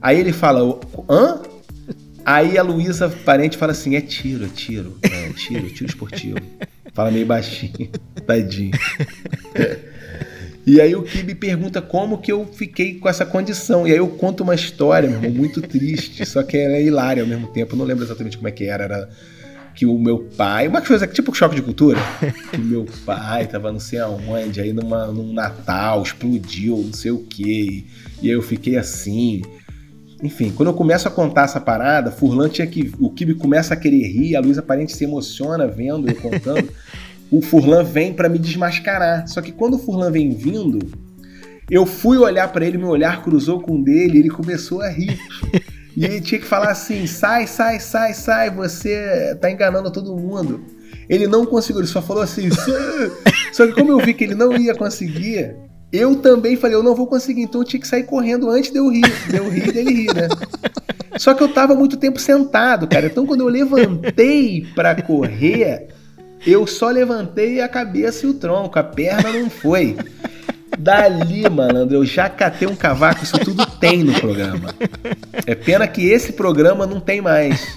Aí 0.00 0.18
ele 0.18 0.32
fala, 0.32 0.80
hã? 1.08 1.40
Aí 2.24 2.56
a 2.56 2.62
Luísa 2.62 3.08
parente 3.24 3.56
fala 3.56 3.72
assim: 3.72 3.96
é 3.96 4.00
tiro, 4.00 4.44
é 4.44 4.48
tiro. 4.48 4.96
É 5.02 5.32
tiro, 5.32 5.68
tiro 5.70 5.86
esportivo. 5.86 6.38
Fala 6.92 7.10
meio 7.10 7.26
baixinho. 7.26 7.90
Tadinho. 8.26 8.72
E 10.64 10.80
aí 10.80 10.94
o 10.94 11.02
Kibe 11.02 11.34
pergunta 11.34 11.82
como 11.82 12.18
que 12.18 12.30
eu 12.30 12.46
fiquei 12.46 12.94
com 12.94 13.08
essa 13.08 13.26
condição. 13.26 13.84
E 13.84 13.90
aí 13.90 13.98
eu 13.98 14.06
conto 14.06 14.44
uma 14.44 14.54
história, 14.54 15.08
meu 15.08 15.18
irmão, 15.18 15.32
muito 15.32 15.60
triste, 15.60 16.24
só 16.24 16.40
que 16.44 16.56
ela 16.56 16.74
é 16.74 16.82
hilária 16.84 17.20
ao 17.20 17.28
mesmo 17.28 17.48
tempo. 17.48 17.74
Eu 17.74 17.78
não 17.78 17.84
lembro 17.84 18.04
exatamente 18.04 18.36
como 18.36 18.46
é 18.46 18.52
que 18.52 18.64
era. 18.66 18.84
Era 18.84 19.08
que 19.74 19.86
o 19.86 19.98
meu 19.98 20.18
pai. 20.36 20.68
Uma 20.68 20.80
coisa 20.80 21.06
tipo 21.06 21.34
choque 21.34 21.56
de 21.56 21.62
cultura. 21.62 21.98
Que 22.52 22.58
o 22.58 22.64
meu 22.64 22.86
pai 23.04 23.46
tava 23.46 23.72
não 23.72 23.80
sei 23.80 23.98
aonde, 23.98 24.60
aí 24.60 24.72
numa, 24.72 25.06
num 25.06 25.32
Natal, 25.32 26.02
explodiu, 26.02 26.76
não 26.76 26.92
sei 26.92 27.10
o 27.10 27.18
quê. 27.18 27.84
E 28.20 28.28
aí 28.28 28.34
eu 28.34 28.42
fiquei 28.42 28.76
assim. 28.76 29.42
Enfim, 30.22 30.52
quando 30.52 30.68
eu 30.68 30.74
começo 30.74 31.08
a 31.08 31.10
contar 31.10 31.44
essa 31.44 31.60
parada, 31.60 32.12
Furlan 32.12 32.48
tinha 32.48 32.66
que. 32.66 32.92
O 33.00 33.10
Kibe 33.10 33.34
começa 33.34 33.74
a 33.74 33.76
querer 33.76 34.06
rir, 34.06 34.36
a 34.36 34.40
Luísa 34.40 34.62
Parente 34.62 34.96
se 34.96 35.02
emociona 35.02 35.66
vendo 35.66 36.08
eu 36.08 36.14
contando. 36.14 36.68
o 37.30 37.42
Furlan 37.42 37.82
vem 37.82 38.14
para 38.14 38.28
me 38.28 38.38
desmascarar. 38.38 39.26
Só 39.26 39.42
que 39.42 39.50
quando 39.50 39.74
o 39.74 39.78
Furlan 39.78 40.12
vem 40.12 40.30
vindo, 40.30 40.78
eu 41.68 41.84
fui 41.84 42.18
olhar 42.18 42.52
para 42.52 42.64
ele, 42.64 42.78
meu 42.78 42.88
olhar 42.88 43.22
cruzou 43.22 43.60
com 43.60 43.76
o 43.76 43.84
dele, 43.84 44.16
e 44.16 44.20
ele 44.20 44.30
começou 44.30 44.80
a 44.80 44.88
rir. 44.88 45.18
E 45.94 46.06
ele 46.06 46.22
tinha 46.22 46.40
que 46.40 46.46
falar 46.46 46.70
assim: 46.70 47.06
sai, 47.06 47.46
sai, 47.46 47.78
sai, 47.78 48.14
sai, 48.14 48.50
você 48.50 49.36
tá 49.40 49.50
enganando 49.50 49.90
todo 49.90 50.16
mundo. 50.16 50.64
Ele 51.06 51.26
não 51.26 51.44
conseguiu, 51.44 51.82
ele 51.82 51.86
só 51.86 52.00
falou 52.00 52.22
assim. 52.22 52.48
só 53.52 53.66
que 53.66 53.74
como 53.74 53.90
eu 53.90 53.98
vi 53.98 54.14
que 54.14 54.24
ele 54.24 54.34
não 54.34 54.56
ia 54.56 54.74
conseguir, 54.74 55.54
eu 55.92 56.16
também 56.16 56.56
falei, 56.56 56.76
eu 56.76 56.82
não 56.82 56.94
vou 56.94 57.06
conseguir, 57.06 57.42
então 57.42 57.60
eu 57.60 57.66
tinha 57.66 57.80
que 57.80 57.86
sair 57.86 58.04
correndo 58.04 58.48
antes 58.48 58.70
de 58.70 58.78
eu 58.78 58.88
rir, 58.88 59.02
de 59.28 59.36
eu 59.36 59.48
rir 59.48 59.72
dele 59.72 59.92
rir, 59.92 60.14
né? 60.14 60.28
Só 61.18 61.34
que 61.34 61.42
eu 61.42 61.48
tava 61.48 61.74
muito 61.74 61.98
tempo 61.98 62.18
sentado, 62.18 62.86
cara. 62.86 63.06
Então 63.06 63.26
quando 63.26 63.42
eu 63.42 63.48
levantei 63.48 64.66
para 64.74 64.94
correr, 65.02 65.88
eu 66.46 66.66
só 66.66 66.88
levantei 66.88 67.60
a 67.60 67.68
cabeça 67.68 68.26
e 68.26 68.30
o 68.30 68.34
tronco, 68.34 68.78
a 68.78 68.82
perna 68.82 69.32
não 69.32 69.50
foi. 69.50 69.96
Dali, 70.78 71.48
malandro, 71.50 71.96
eu 71.96 72.06
já 72.06 72.30
catei 72.30 72.66
um 72.66 72.74
cavaco, 72.74 73.22
isso 73.22 73.38
tudo 73.38 73.64
tem 73.78 74.02
no 74.02 74.14
programa. 74.14 74.74
É 75.46 75.54
pena 75.54 75.86
que 75.86 76.08
esse 76.08 76.32
programa 76.32 76.86
não 76.86 76.98
tem 76.98 77.20
mais. 77.20 77.76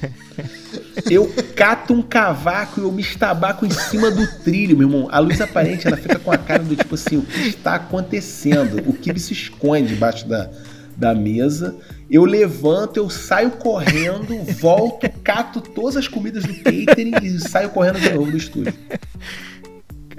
Eu 1.09 1.31
cato 1.55 1.93
um 1.93 2.01
cavaco 2.01 2.79
e 2.79 2.83
eu 2.83 2.91
me 2.91 3.01
estabaco 3.01 3.65
em 3.65 3.69
cima 3.69 4.09
do 4.11 4.25
trilho, 4.43 4.77
meu 4.77 4.87
irmão. 4.87 5.07
A 5.11 5.19
luz 5.19 5.41
aparente, 5.41 5.87
ela 5.87 5.97
fica 5.97 6.19
com 6.19 6.31
a 6.31 6.37
cara 6.37 6.63
do 6.63 6.75
tipo 6.75 6.95
assim, 6.95 7.17
o 7.17 7.21
que 7.21 7.49
está 7.49 7.75
acontecendo? 7.75 8.81
O 8.87 8.93
que 8.93 9.17
se 9.19 9.33
esconde 9.33 9.89
debaixo 9.89 10.27
da, 10.27 10.49
da 10.95 11.13
mesa. 11.13 11.75
Eu 12.09 12.23
levanto, 12.23 12.97
eu 12.97 13.09
saio 13.09 13.51
correndo, 13.51 14.43
volto, 14.59 15.09
cato 15.23 15.59
todas 15.59 15.97
as 15.97 16.07
comidas 16.07 16.43
do 16.43 16.53
catering 16.53 17.13
e 17.23 17.39
saio 17.39 17.69
correndo 17.69 17.99
de 17.99 18.11
novo 18.11 18.31
do 18.31 18.37
estúdio. 18.37 18.73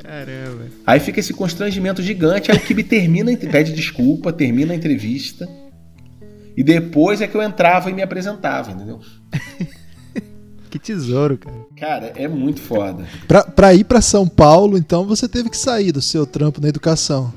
Caramba. 0.02 0.66
Aí 0.86 1.00
fica 1.00 1.20
esse 1.20 1.32
constrangimento 1.32 2.02
gigante. 2.02 2.50
Aí 2.50 2.56
o 2.56 2.60
Kibe 2.60 2.84
termina, 2.84 3.36
pede 3.36 3.72
desculpa, 3.72 4.32
termina 4.32 4.72
a 4.72 4.76
entrevista. 4.76 5.48
E 6.56 6.62
depois 6.62 7.20
é 7.20 7.26
que 7.26 7.36
eu 7.36 7.42
entrava 7.42 7.90
e 7.90 7.92
me 7.92 8.02
apresentava, 8.02 8.70
entendeu? 8.70 9.00
Que 10.78 10.86
tesouro, 10.86 11.38
cara. 11.38 11.56
Cara, 11.76 12.12
é 12.16 12.28
muito 12.28 12.60
foda. 12.60 13.04
Pra, 13.26 13.44
pra 13.44 13.74
ir 13.74 13.84
para 13.84 14.00
São 14.00 14.28
Paulo, 14.28 14.76
então, 14.76 15.04
você 15.04 15.28
teve 15.28 15.50
que 15.50 15.56
sair 15.56 15.92
do 15.92 16.02
seu 16.02 16.26
trampo 16.26 16.60
na 16.60 16.68
educação. 16.68 17.32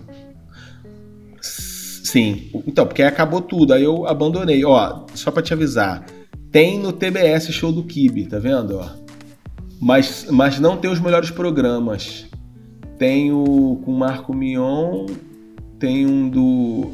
Sim. 1.41 2.49
Então, 2.65 2.87
porque 2.87 3.03
acabou 3.03 3.41
tudo. 3.41 3.73
Aí 3.73 3.83
eu 3.83 4.07
abandonei. 4.07 4.65
Ó, 4.65 5.05
só 5.13 5.29
pra 5.29 5.43
te 5.43 5.53
avisar. 5.53 6.05
Tem 6.51 6.79
no 6.79 6.91
TBS 6.91 7.51
show 7.51 7.71
do 7.71 7.83
Kibe, 7.83 8.25
tá 8.25 8.39
vendo? 8.39 8.77
Ó. 8.77 8.89
Mas, 9.79 10.25
mas 10.29 10.59
não 10.59 10.75
tem 10.75 10.89
os 10.89 10.99
melhores 10.99 11.29
programas. 11.29 12.25
Tem 12.97 13.31
o 13.31 13.81
com 13.85 13.93
Marco 13.93 14.35
Mion, 14.35 15.05
tem 15.79 16.05
um 16.05 16.27
do. 16.27 16.91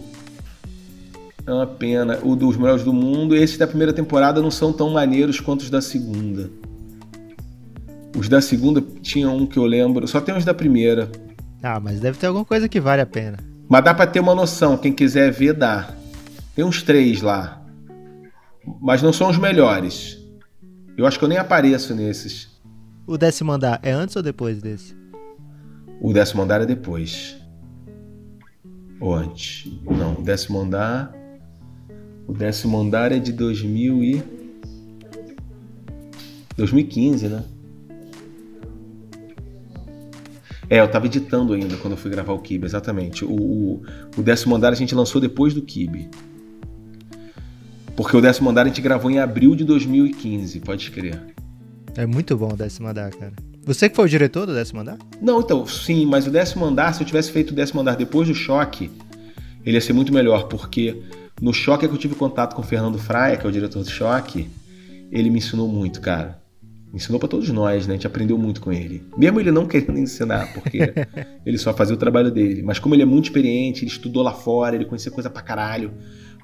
É 1.48 1.54
uma 1.54 1.68
pena. 1.68 2.20
O 2.24 2.36
dos 2.36 2.58
melhores 2.58 2.84
do 2.84 2.92
mundo. 2.92 3.36
Esses 3.36 3.58
da 3.58 3.68
primeira 3.68 3.94
temporada 3.94 4.42
não 4.42 4.50
são 4.50 4.74
tão 4.74 4.90
maneiros 4.90 5.40
quanto 5.40 5.62
os 5.62 5.70
da 5.70 5.82
segunda. 5.82 6.50
Os 8.18 8.28
da 8.28 8.42
segunda 8.42 8.82
tinham 9.02 9.36
um 9.38 9.46
que 9.46 9.58
eu 9.58 9.66
lembro. 9.66 10.08
Só 10.08 10.20
tem 10.20 10.36
os 10.36 10.46
da 10.46 10.54
primeira. 10.54 11.12
Ah, 11.62 11.80
mas 11.80 12.00
deve 12.00 12.18
ter 12.18 12.28
alguma 12.28 12.46
coisa 12.46 12.68
que 12.68 12.80
vale 12.80 13.02
a 13.02 13.06
pena. 13.06 13.38
Mas 13.68 13.84
dá 13.84 13.94
pra 13.94 14.08
ter 14.08 14.20
uma 14.20 14.34
noção. 14.34 14.78
Quem 14.78 14.92
quiser 14.92 15.32
ver, 15.32 15.54
dá. 15.54 15.90
Tem 16.56 16.64
uns 16.64 16.82
três 16.82 17.22
lá. 17.22 17.62
Mas 18.82 19.02
não 19.02 19.14
são 19.14 19.30
os 19.30 19.38
melhores. 19.38 20.18
Eu 20.98 21.06
acho 21.06 21.20
que 21.20 21.26
eu 21.26 21.30
nem 21.30 21.38
apareço 21.38 21.94
nesses. 21.94 22.48
O 23.06 23.18
décimo 23.18 23.52
andar 23.52 23.80
é 23.84 23.92
antes 23.92 24.16
ou 24.16 24.24
depois 24.24 24.62
desse? 24.62 24.96
O 26.02 26.12
décimo 26.14 26.42
andar 26.42 26.62
é 26.62 26.66
depois. 26.66 27.38
Ou 29.00 29.14
antes. 29.14 29.70
Não, 29.84 30.14
o 30.14 30.24
décimo 30.24 30.60
andar. 30.62 31.14
O 32.28 32.34
décimo 32.34 32.80
andar 32.80 33.12
é 33.12 33.20
de 33.20 33.32
2000 33.32 34.04
e. 34.04 34.24
2015, 36.58 37.28
né? 37.28 37.44
É, 40.70 40.80
eu 40.80 40.88
tava 40.90 41.06
editando 41.06 41.54
ainda 41.54 41.78
quando 41.78 41.94
eu 41.94 41.98
fui 41.98 42.10
gravar 42.10 42.34
o 42.34 42.40
Kibe, 42.40 42.66
exatamente. 42.66 43.24
O, 43.24 43.32
o, 43.32 43.82
o 44.18 44.22
décimo 44.24 44.56
andar 44.56 44.74
a 44.74 44.76
gente 44.76 44.96
lançou 44.96 45.22
depois 45.22 45.54
do 45.54 45.62
Kibe. 45.62 46.10
Porque 47.96 48.18
o 48.18 48.22
décimo 48.22 48.50
andar 48.50 48.64
a 48.64 48.68
gente 48.68 48.82
gravou 48.82 49.10
em 49.12 49.20
abril 49.20 49.56
de 49.56 49.64
2015, 49.64 50.60
pode 50.62 50.90
crer. 50.92 51.22
É 51.96 52.06
muito 52.06 52.36
bom 52.36 52.52
o 52.52 52.58
décimo 52.58 52.88
andar, 52.88 53.12
cara. 53.12 53.34
Você 53.64 53.90
que 53.90 53.96
foi 53.96 54.06
o 54.06 54.10
diretor 54.10 54.46
do 54.46 54.54
décimo 54.54 54.82
andar? 54.82 54.98
Não, 55.22 55.40
então, 55.40 55.66
sim, 55.66 56.06
mas 56.06 56.28
o 56.28 56.32
décimo 56.32 56.66
andar, 56.66 56.94
se 56.94 57.02
eu 57.02 57.08
tivesse 57.08 57.32
feito 57.32 57.52
o 57.52 57.54
décimo 57.54 57.82
andar 57.82 57.96
depois 57.96 58.28
do 58.28 58.36
choque, 58.36 58.92
ele 59.66 59.78
ia 59.78 59.82
ser 59.82 59.94
muito 59.94 60.14
melhor, 60.14 60.48
porque 60.48 61.02
no 61.42 61.54
choque 61.54 61.86
é 61.86 61.88
que 61.88 61.94
eu 61.94 61.98
tive 61.98 62.16
contato 62.16 62.56
com 62.56 62.62
o 62.62 62.66
Fernando 62.66 62.98
Fraia, 62.98 63.36
que 63.36 63.46
é 63.46 63.50
o 63.50 63.52
diretor 63.52 63.84
do 63.84 63.90
choque, 63.90 64.48
ele 65.12 65.30
me 65.30 65.40
ensinou 65.40 65.68
muito, 65.68 66.00
cara. 66.00 66.40
Me 66.92 66.98
ensinou 66.98 67.20
para 67.20 67.28
todos 67.28 67.50
nós, 67.50 67.88
né? 67.88 67.94
A 67.94 67.98
gente 67.98 68.08
aprendeu 68.08 68.38
muito 68.38 68.62
com 68.62 68.72
ele. 68.72 69.04
Mesmo 69.18 69.40
ele 69.40 69.52
não 69.52 69.66
querendo 69.66 69.98
ensinar, 69.98 70.54
porque 70.54 70.94
ele 71.46 71.58
só 71.58 71.74
fazia 71.74 71.96
o 71.96 71.98
trabalho 71.98 72.32
dele. 72.32 72.62
Mas 72.62 72.80
como 72.80 72.96
ele 72.96 73.02
é 73.02 73.06
muito 73.06 73.26
experiente, 73.26 73.84
ele 73.84 73.92
estudou 73.92 74.24
lá 74.24 74.32
fora, 74.32 74.76
ele 74.76 74.86
conhecia 74.86 75.12
coisa 75.12 75.30
pra 75.30 75.42
caralho. 75.42 75.92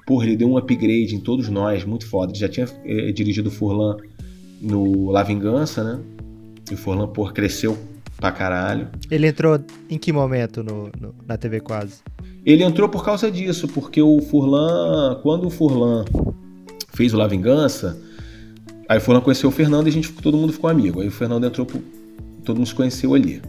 Porra, 0.04 0.26
ele 0.26 0.36
deu 0.36 0.50
um 0.50 0.58
upgrade 0.58 1.14
em 1.14 1.20
todos 1.20 1.48
nós, 1.48 1.84
muito 1.84 2.06
foda. 2.06 2.32
Ele 2.32 2.38
já 2.38 2.48
tinha 2.48 2.66
é, 2.84 3.12
dirigido 3.12 3.48
o 3.48 3.52
Furlan 3.52 3.96
no 4.60 5.10
La 5.10 5.22
Vingança, 5.22 5.82
né? 5.84 6.02
E 6.70 6.74
o 6.74 6.76
Furlan, 6.76 7.08
por 7.08 7.32
cresceu 7.32 7.78
pra 8.22 8.30
caralho. 8.30 8.88
Ele 9.10 9.26
entrou 9.26 9.58
em 9.90 9.98
que 9.98 10.12
momento 10.12 10.62
no, 10.62 10.88
no, 11.00 11.12
na 11.26 11.36
TV 11.36 11.58
Quase? 11.58 12.02
Ele 12.46 12.62
entrou 12.62 12.88
por 12.88 13.04
causa 13.04 13.28
disso, 13.28 13.66
porque 13.66 14.00
o 14.00 14.20
Furlan, 14.20 15.18
quando 15.22 15.48
o 15.48 15.50
Furlan 15.50 16.04
fez 16.94 17.12
o 17.12 17.16
La 17.16 17.26
Vingança, 17.26 18.00
aí 18.88 18.98
o 18.98 19.00
Furlan 19.00 19.20
conheceu 19.20 19.48
o 19.48 19.52
Fernando 19.52 19.88
e 19.88 19.90
a 19.90 19.92
gente, 19.92 20.12
todo 20.12 20.36
mundo 20.36 20.52
ficou 20.52 20.70
amigo. 20.70 21.00
Aí 21.00 21.08
o 21.08 21.10
Fernando 21.10 21.44
entrou, 21.44 21.66
todo 22.44 22.58
mundo 22.58 22.66
se 22.66 22.74
conheceu 22.74 23.12
ali. 23.12 23.42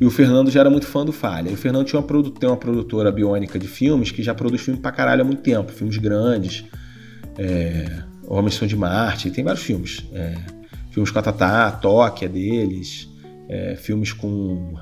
E 0.00 0.04
o 0.04 0.10
Fernando 0.10 0.50
já 0.50 0.58
era 0.58 0.70
muito 0.70 0.86
fã 0.86 1.04
do 1.04 1.12
Falha. 1.12 1.48
E 1.48 1.54
o 1.54 1.56
Fernando 1.56 1.86
tinha 1.86 2.00
uma, 2.00 2.32
tem 2.32 2.48
uma 2.48 2.56
produtora 2.56 3.12
biônica 3.12 3.56
de 3.56 3.68
filmes 3.68 4.10
que 4.10 4.20
já 4.20 4.34
produz 4.34 4.62
filme 4.62 4.80
pra 4.80 4.90
caralho 4.90 5.22
há 5.22 5.24
muito 5.24 5.42
tempo. 5.42 5.70
Filmes 5.70 5.96
grandes, 5.96 6.64
é, 7.38 8.02
Homens 8.26 8.56
São 8.56 8.66
de 8.66 8.74
Marte, 8.76 9.30
tem 9.30 9.44
vários 9.44 9.62
filmes. 9.62 10.04
É, 10.12 10.34
filmes 10.90 11.12
com 11.12 11.20
a 11.20 11.22
Tatá, 11.22 11.70
Toque 11.70 12.24
é 12.24 12.28
deles, 12.28 13.11
é, 13.52 13.76
filmes 13.76 14.14
com 14.14 14.74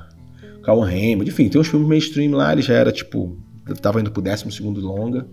Cauan 0.63 0.85
Raymond, 0.85 1.29
enfim, 1.29 1.49
tem 1.49 1.59
uns 1.59 1.67
filmes 1.67 1.89
mainstream 1.89 2.31
lá, 2.31 2.53
ele 2.53 2.61
já 2.61 2.73
era 2.73 2.91
tipo, 2.91 3.37
tava 3.81 3.99
indo 3.99 4.09
pro 4.11 4.21
12 4.21 4.49
segundo 4.49 4.79
longa. 4.79 5.27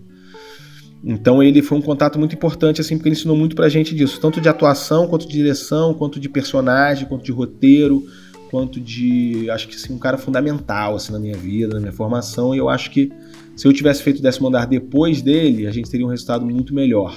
Então 1.04 1.40
ele 1.40 1.62
foi 1.62 1.78
um 1.78 1.80
contato 1.80 2.18
muito 2.18 2.34
importante, 2.34 2.80
assim, 2.80 2.96
porque 2.96 3.08
ele 3.08 3.14
ensinou 3.14 3.36
muito 3.36 3.54
pra 3.54 3.68
gente 3.68 3.94
disso, 3.94 4.20
tanto 4.20 4.40
de 4.40 4.48
atuação, 4.48 5.06
quanto 5.06 5.28
de 5.28 5.32
direção, 5.32 5.94
quanto 5.94 6.18
de 6.18 6.28
personagem, 6.28 7.06
quanto 7.06 7.24
de 7.24 7.30
roteiro, 7.30 8.04
quanto 8.50 8.80
de, 8.80 9.48
acho 9.50 9.68
que 9.68 9.76
assim, 9.76 9.94
um 9.94 9.98
cara 9.98 10.18
fundamental 10.18 10.96
assim 10.96 11.12
na 11.12 11.20
minha 11.20 11.36
vida, 11.36 11.74
na 11.74 11.80
minha 11.80 11.92
formação, 11.92 12.52
e 12.52 12.58
eu 12.58 12.68
acho 12.68 12.90
que 12.90 13.12
se 13.54 13.68
eu 13.68 13.72
tivesse 13.72 14.02
feito 14.02 14.18
o 14.18 14.22
décimo 14.22 14.48
andar 14.48 14.66
depois 14.66 15.22
dele, 15.22 15.68
a 15.68 15.70
gente 15.70 15.88
teria 15.88 16.04
um 16.04 16.10
resultado 16.10 16.44
muito 16.44 16.74
melhor 16.74 17.14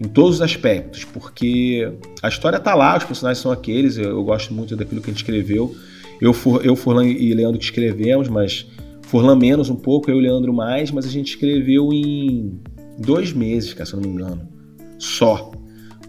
em 0.00 0.06
todos 0.08 0.36
os 0.36 0.42
aspectos, 0.42 1.04
porque 1.04 1.92
a 2.22 2.28
história 2.28 2.60
tá 2.60 2.74
lá, 2.74 2.96
os 2.96 3.04
personagens 3.04 3.42
são 3.42 3.50
aqueles, 3.50 3.96
eu, 3.96 4.10
eu 4.10 4.24
gosto 4.24 4.54
muito 4.54 4.76
daquilo 4.76 5.00
que 5.00 5.10
a 5.10 5.12
gente 5.12 5.22
escreveu. 5.22 5.74
Eu, 6.20 6.34
eu 6.62 6.76
Furlan 6.76 7.06
e 7.06 7.32
Leandro 7.34 7.58
que 7.58 7.64
escrevemos, 7.64 8.28
mas 8.28 8.66
Furlan 9.02 9.36
menos 9.36 9.70
um 9.70 9.76
pouco, 9.76 10.10
eu 10.10 10.18
e 10.18 10.22
Leandro 10.22 10.52
mais, 10.52 10.90
mas 10.90 11.06
a 11.06 11.10
gente 11.10 11.28
escreveu 11.30 11.92
em 11.92 12.60
dois 12.98 13.32
meses, 13.32 13.72
cara, 13.72 13.86
se 13.86 13.94
eu 13.94 14.00
não 14.00 14.08
me 14.08 14.14
engano. 14.14 14.48
Só. 14.98 15.52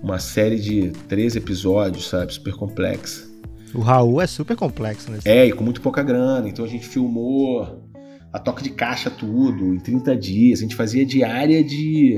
Uma 0.02 0.17
série 0.17 0.58
de 0.58 0.91
três 1.08 1.36
episódios, 1.36 2.08
sabe? 2.08 2.34
Super 2.34 2.54
complexa. 2.54 3.28
O 3.73 3.80
Raul 3.80 4.21
é 4.21 4.28
super 4.28 4.56
complexo, 4.56 5.12
né? 5.12 5.19
É, 5.25 5.45
e 5.45 5.52
com 5.52 5.63
muito 5.63 5.82
pouca 5.82 6.02
grana. 6.02 6.47
Então 6.47 6.63
a 6.63 6.67
gente 6.67 6.88
filmou 6.88 7.84
a 8.32 8.39
toca 8.39 8.63
de 8.63 8.69
caixa 8.69 9.10
tudo 9.10 9.73
em 9.73 9.80
30 9.80 10.15
dias. 10.15 10.60
A 10.60 10.62
gente 10.63 10.75
fazia 10.75 11.06
diária 11.06 11.63
de 11.63 12.17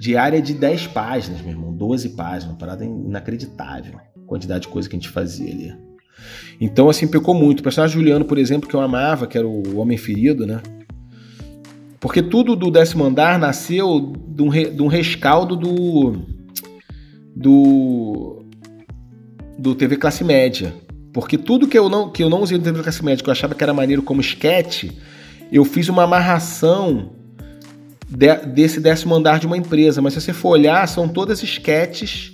diária 0.00 0.40
de 0.40 0.54
10 0.54 0.86
páginas, 0.86 1.42
meu 1.42 1.50
irmão, 1.50 1.74
12 1.74 2.08
páginas, 2.10 2.44
uma 2.44 2.56
parada 2.56 2.82
inacreditável. 2.82 3.98
A 3.98 4.26
quantidade 4.26 4.62
de 4.62 4.68
coisa 4.68 4.88
que 4.88 4.96
a 4.96 4.98
gente 4.98 5.10
fazia 5.10 5.52
ali. 5.52 5.76
Então, 6.58 6.88
assim, 6.88 7.06
pecou 7.06 7.34
muito. 7.34 7.60
O 7.60 7.62
personagem 7.62 7.98
Juliano, 7.98 8.24
por 8.24 8.38
exemplo, 8.38 8.66
que 8.66 8.74
eu 8.74 8.80
amava, 8.80 9.26
que 9.26 9.36
era 9.36 9.46
o 9.46 9.76
Homem 9.76 9.98
Ferido, 9.98 10.46
né? 10.46 10.62
Porque 12.00 12.22
tudo 12.22 12.56
do 12.56 12.70
décimo 12.70 13.04
andar 13.04 13.38
nasceu 13.38 14.14
de 14.26 14.42
um, 14.42 14.48
re, 14.48 14.70
de 14.70 14.80
um 14.80 14.86
rescaldo 14.86 15.54
do. 15.54 16.22
do. 17.36 18.42
do 19.58 19.74
TV 19.74 19.98
Classe 19.98 20.24
Média. 20.24 20.74
Porque 21.12 21.36
tudo 21.36 21.68
que 21.68 21.78
eu 21.78 21.90
não, 21.90 22.10
que 22.10 22.22
eu 22.22 22.30
não 22.30 22.40
usei 22.40 22.56
no 22.56 22.64
TV 22.64 22.82
Classe 22.82 23.04
Média, 23.04 23.22
que 23.22 23.28
eu 23.28 23.32
achava 23.32 23.54
que 23.54 23.62
era 23.62 23.74
maneiro 23.74 24.02
como 24.02 24.22
esquete, 24.22 24.96
eu 25.52 25.62
fiz 25.62 25.90
uma 25.90 26.04
amarração 26.04 27.19
de, 28.10 28.34
desse 28.46 28.80
décimo 28.80 29.14
andar 29.14 29.38
de 29.38 29.46
uma 29.46 29.56
empresa, 29.56 30.02
mas 30.02 30.14
se 30.14 30.20
você 30.20 30.32
for 30.32 30.50
olhar, 30.50 30.86
são 30.88 31.08
todas 31.08 31.42
esquetes 31.42 32.32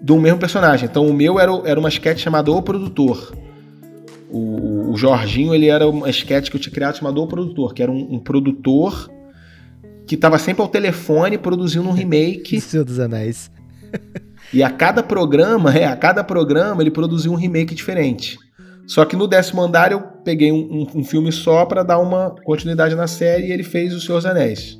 do 0.00 0.18
mesmo 0.18 0.38
personagem. 0.38 0.88
Então 0.88 1.06
o 1.06 1.12
meu 1.12 1.40
era, 1.40 1.50
era 1.64 1.80
uma 1.80 1.88
esquete 1.88 2.20
chamada 2.20 2.52
O 2.52 2.62
Produtor. 2.62 3.36
O, 4.30 4.92
o, 4.92 4.96
Jorginho 4.96 5.54
ele 5.54 5.68
era 5.68 5.88
uma 5.88 6.08
esquete 6.08 6.50
que 6.50 6.56
eu 6.56 6.60
tinha 6.60 6.72
criado 6.72 6.96
chamada 6.96 7.18
O 7.20 7.26
Produtor, 7.26 7.74
que 7.74 7.82
era 7.82 7.90
um, 7.90 8.14
um 8.14 8.18
produtor 8.18 9.10
que 10.06 10.14
estava 10.14 10.38
sempre 10.38 10.62
ao 10.62 10.68
telefone 10.68 11.38
produzindo 11.38 11.88
um 11.88 11.92
remake. 11.92 12.60
Senhor 12.62 12.84
dos 12.84 13.00
Anéis. 13.00 13.50
e 14.52 14.62
a 14.62 14.70
cada 14.70 15.02
programa, 15.02 15.74
é, 15.74 15.86
a 15.86 15.96
cada 15.96 16.22
programa 16.22 16.82
ele 16.82 16.90
produziu 16.90 17.32
um 17.32 17.36
remake 17.36 17.74
diferente. 17.74 18.38
Só 18.86 19.04
que 19.04 19.16
no 19.16 19.26
décimo 19.26 19.62
andar 19.62 19.92
eu 19.92 20.00
peguei 20.00 20.52
um, 20.52 20.56
um, 20.56 21.00
um 21.00 21.04
filme 21.04 21.32
só 21.32 21.64
para 21.64 21.82
dar 21.82 21.98
uma 21.98 22.34
continuidade 22.44 22.94
na 22.94 23.06
série 23.06 23.48
e 23.48 23.52
ele 23.52 23.62
fez 23.62 23.94
O 23.94 24.00
Senhor 24.00 24.18
dos 24.18 24.26
Anéis. 24.26 24.78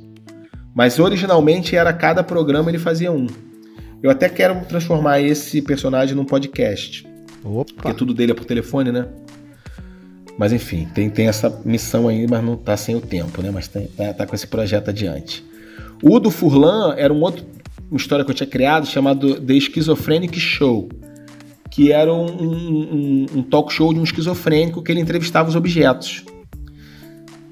Mas 0.73 0.99
originalmente 0.99 1.75
era 1.75 1.91
cada 1.93 2.23
programa 2.23 2.69
ele 2.69 2.77
fazia 2.77 3.11
um. 3.11 3.27
Eu 4.03 4.11
até 4.11 4.29
quero 4.29 4.63
transformar 4.65 5.21
esse 5.21 5.61
personagem 5.61 6.15
num 6.15 6.25
podcast. 6.25 7.07
Opa! 7.43 7.73
Porque 7.75 7.93
tudo 7.93 8.13
dele 8.13 8.33
é 8.33 8.35
por 8.35 8.45
telefone, 8.45 8.91
né? 8.91 9.07
Mas 10.37 10.51
enfim, 10.51 10.87
tem, 10.93 11.09
tem 11.09 11.27
essa 11.27 11.61
missão 11.63 12.07
aí, 12.07 12.27
mas 12.27 12.43
não 12.43 12.57
tá 12.57 12.75
sem 12.75 12.95
o 12.95 13.01
tempo, 13.01 13.41
né? 13.41 13.49
Mas 13.51 13.67
tá, 13.67 13.79
tá, 13.95 14.13
tá 14.13 14.25
com 14.27 14.35
esse 14.35 14.45
projeto 14.45 14.89
adiante. 14.89 15.43
O 16.03 16.19
do 16.19 16.29
Furlan 16.29 16.93
era 16.97 17.13
um 17.13 17.21
outro, 17.21 17.45
uma 17.89 17.97
história 17.97 18.25
que 18.25 18.31
eu 18.31 18.35
tinha 18.35 18.47
criado 18.47 18.85
chamado 18.85 19.39
The 19.39 19.59
Schizophrenic 19.59 20.37
Show 20.39 20.89
que 21.75 21.91
era 21.91 22.11
um, 22.13 22.25
um, 22.25 23.25
um, 23.35 23.43
talk 23.43 23.71
show 23.73 23.93
de 23.93 23.99
um 23.99 24.03
esquizofrênico 24.03 24.81
que 24.81 24.93
ele 24.93 25.01
entrevistava 25.01 25.49
os 25.49 25.57
objetos. 25.57 26.23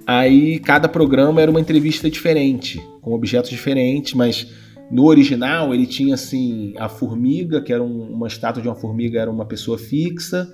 Aí 0.07 0.59
cada 0.59 0.87
programa 0.87 1.41
era 1.41 1.51
uma 1.51 1.59
entrevista 1.59 2.09
diferente, 2.09 2.81
com 3.01 3.11
objetos 3.11 3.49
diferentes, 3.49 4.13
mas 4.13 4.47
no 4.89 5.03
original 5.07 5.73
ele 5.73 5.85
tinha 5.85 6.13
assim 6.13 6.73
a 6.77 6.87
formiga, 6.87 7.61
que 7.61 7.73
era 7.73 7.83
um, 7.83 8.13
uma 8.13 8.27
estátua 8.27 8.61
de 8.61 8.69
uma 8.69 8.75
formiga, 8.75 9.19
era 9.19 9.29
uma 9.29 9.45
pessoa 9.45 9.77
fixa, 9.77 10.49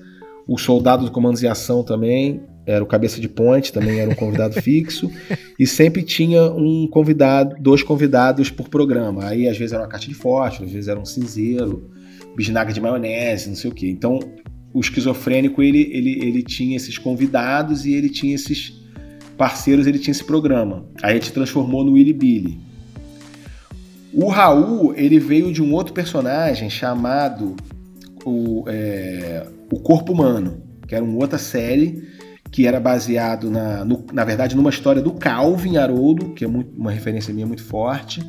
o 0.47 0.58
soldado 0.58 1.05
do 1.05 1.12
comandos 1.12 1.43
e 1.43 1.47
ação 1.47 1.84
também, 1.84 2.41
era 2.65 2.84
o 2.84 2.88
cabeça 2.88 3.21
de 3.21 3.29
ponte, 3.29 3.71
também 3.71 3.99
era 3.99 4.10
um 4.10 4.15
convidado 4.15 4.55
fixo, 4.63 5.12
e 5.60 5.67
sempre 5.67 6.01
tinha 6.01 6.51
um 6.51 6.88
convidado, 6.88 7.55
dois 7.60 7.84
convidados 7.84 8.49
por 8.49 8.67
programa. 8.67 9.25
Aí 9.25 9.47
às 9.47 9.60
vezes 9.60 9.73
era 9.73 9.84
uma 9.84 9.89
caixa 9.89 10.08
de 10.08 10.15
fósforo, 10.15 10.65
às 10.65 10.71
vezes 10.71 10.88
era 10.88 10.99
um 10.99 11.05
cinzeiro, 11.05 11.98
bisnaga 12.39 12.71
de 12.71 12.80
maionese, 12.80 13.49
não 13.49 13.56
sei 13.58 13.69
o 13.69 13.73
quê. 13.73 13.89
Então, 13.89 14.17
o 14.73 14.80
esquizofrênico, 14.80 15.62
ele, 15.62 15.89
ele, 15.91 16.25
ele 16.25 16.41
tinha 16.41 16.78
esses 16.78 16.97
convidados 16.97 17.86
e 17.86 17.91
ele 17.91 18.10
tinha 18.10 18.34
esses 18.34 18.82
parceiros, 19.38 19.86
ele 19.86 19.99
tinha 19.99 20.13
esse 20.13 20.23
programa. 20.23 20.86
Aí 21.04 21.12
a 21.12 21.13
gente 21.15 21.34
transformou 21.34 21.84
no 21.84 21.93
Willy 21.93 22.13
Billy. 22.13 22.58
O 24.13 24.30
Raul, 24.30 24.93
ele 24.95 25.19
veio 25.19 25.52
de 25.52 25.62
um 25.62 25.73
outro 25.73 25.93
personagem 25.93 26.69
chamado 26.69 27.58
o, 28.25 28.63
é, 28.67 29.45
o 29.69 29.78
Corpo 29.82 30.13
Humano, 30.13 30.63
que 30.88 30.95
era 30.95 31.04
uma 31.04 31.19
outra 31.19 31.38
série 31.38 32.08
que 32.49 32.65
era 32.65 32.80
baseado 32.80 33.52
na, 33.52 33.84
no, 33.84 34.06
na 34.13 34.23
verdade, 34.23 34.56
numa 34.56 34.69
história 34.69 35.02
do 35.02 35.12
Calvin 35.12 35.75
Haroldo, 35.75 36.30
que 36.30 36.45
é 36.45 36.47
muito, 36.47 36.71
uma 36.75 36.89
referência 36.89 37.34
minha 37.34 37.45
muito 37.45 37.63
forte. 37.63 38.21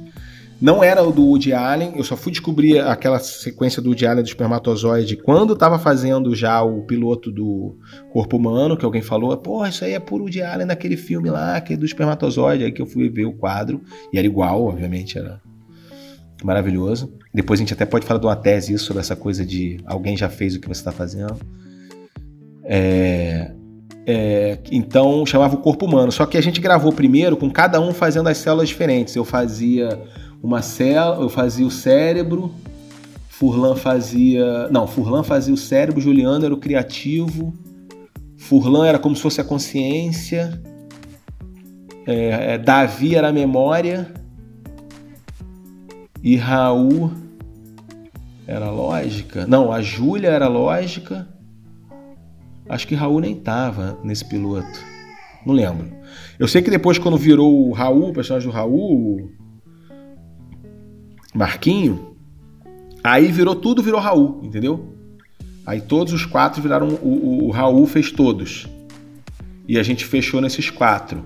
Não 0.61 0.85
era 0.85 1.03
o 1.03 1.11
do 1.11 1.25
Woody 1.25 1.55
Allen, 1.55 1.95
eu 1.97 2.05
só 2.05 2.17
fui 2.17 2.31
descobrir 2.31 2.81
aquela 2.81 3.19
sequência 3.19 3.81
do 3.81 3.89
Woody 3.89 4.07
Allen 4.07 4.23
do 4.23 4.29
espermatozoide 4.29 5.17
quando 5.17 5.55
estava 5.55 5.79
fazendo 5.79 6.35
já 6.35 6.63
o 6.63 6.83
piloto 6.83 7.33
do 7.33 7.79
Corpo 8.13 8.37
Humano, 8.37 8.77
que 8.77 8.85
alguém 8.85 9.01
falou, 9.01 9.35
pô, 9.39 9.65
isso 9.65 9.85
aí 9.85 9.95
é 9.95 9.99
puro 9.99 10.25
Woody 10.25 10.43
Allen 10.43 10.67
naquele 10.67 10.99
filme 10.99 11.31
lá, 11.31 11.59
que 11.63 11.73
é 11.73 11.77
do 11.79 11.87
espermatozoide, 11.87 12.65
aí 12.65 12.73
que 12.73 12.83
eu 12.83 12.87
fui 12.87 13.09
ver 13.09 13.25
o 13.25 13.33
quadro, 13.33 13.81
e 14.13 14.19
era 14.19 14.27
igual, 14.27 14.63
obviamente, 14.63 15.17
era 15.17 15.41
maravilhoso. 16.45 17.11
Depois 17.33 17.59
a 17.59 17.63
gente 17.63 17.73
até 17.73 17.87
pode 17.87 18.05
falar 18.05 18.21
de 18.21 18.27
uma 18.27 18.37
tese 18.37 18.75
isso, 18.75 18.85
sobre 18.85 19.01
essa 19.01 19.17
coisa 19.17 19.47
de 19.47 19.79
alguém 19.87 20.17
já 20.17 20.29
fez 20.29 20.55
o 20.55 20.61
que 20.61 20.69
você 20.69 20.81
está 20.81 20.93
fazendo. 20.93 21.37
É, 22.65 23.53
é, 24.07 24.59
então 24.71 25.25
chamava 25.25 25.55
o 25.55 25.59
corpo 25.59 25.87
humano. 25.87 26.11
Só 26.11 26.27
que 26.27 26.37
a 26.37 26.41
gente 26.41 26.61
gravou 26.61 26.93
primeiro 26.93 27.37
com 27.37 27.51
cada 27.51 27.81
um 27.81 27.93
fazendo 27.93 28.29
as 28.29 28.39
células 28.39 28.69
diferentes. 28.69 29.15
Eu 29.15 29.25
fazia 29.25 30.01
uma 30.43 30.63
célula, 30.63 31.23
eu 31.23 31.29
fazia 31.29 31.67
o 31.67 31.71
cérebro, 31.71 32.53
Furlan 33.29 33.77
fazia. 33.77 34.69
Não, 34.71 34.87
Furlan 34.87 35.23
fazia 35.23 35.53
o 35.53 35.57
cérebro, 35.57 36.01
Juliano 36.01 36.45
era 36.45 36.55
o 36.55 36.59
criativo, 36.59 37.55
Furlan 38.37 38.87
era 38.87 38.99
como 38.99 39.15
se 39.17 39.23
fosse 39.23 39.41
a 39.41 39.45
consciência, 39.45 40.61
é, 42.07 42.55
é, 42.55 42.59
Davi 42.59 43.15
era 43.15 43.29
a 43.29 43.33
memória, 43.33 44.13
e 46.23 46.37
Raul 46.37 47.11
era 48.47 48.71
lógica. 48.71 49.47
Não, 49.47 49.73
a 49.73 49.81
Júlia 49.81 50.29
era 50.29 50.49
lógica. 50.49 51.29
Acho 52.69 52.87
que 52.87 52.95
Raul 52.95 53.21
nem 53.21 53.35
tava 53.35 53.99
nesse 54.05 54.25
piloto. 54.25 54.79
Não 55.47 55.55
lembro. 55.55 55.89
Eu 56.39 56.47
sei 56.47 56.61
que 56.61 56.71
depois, 56.71 56.99
quando 56.99 57.17
virou 57.17 57.69
o 57.69 57.73
Raul, 57.73 58.11
o 58.11 58.13
personagem 58.13 58.49
do 58.49 58.55
Raul, 58.55 59.31
Marquinho, 61.35 62.17
aí 63.03 63.31
virou 63.31 63.55
tudo, 63.55 63.83
virou 63.83 64.01
Raul, 64.01 64.41
entendeu? 64.43 64.95
Aí 65.65 65.81
todos 65.81 66.13
os 66.13 66.27
quatro 66.27 66.61
viraram. 66.61 66.89
O, 66.89 67.09
o, 67.09 67.45
o 67.45 67.51
Raul 67.51 67.87
fez 67.87 68.11
todos. 68.11 68.67
E 69.69 69.79
a 69.79 69.83
gente 69.83 70.05
fechou 70.05 70.41
nesses 70.41 70.69
quatro. 70.69 71.25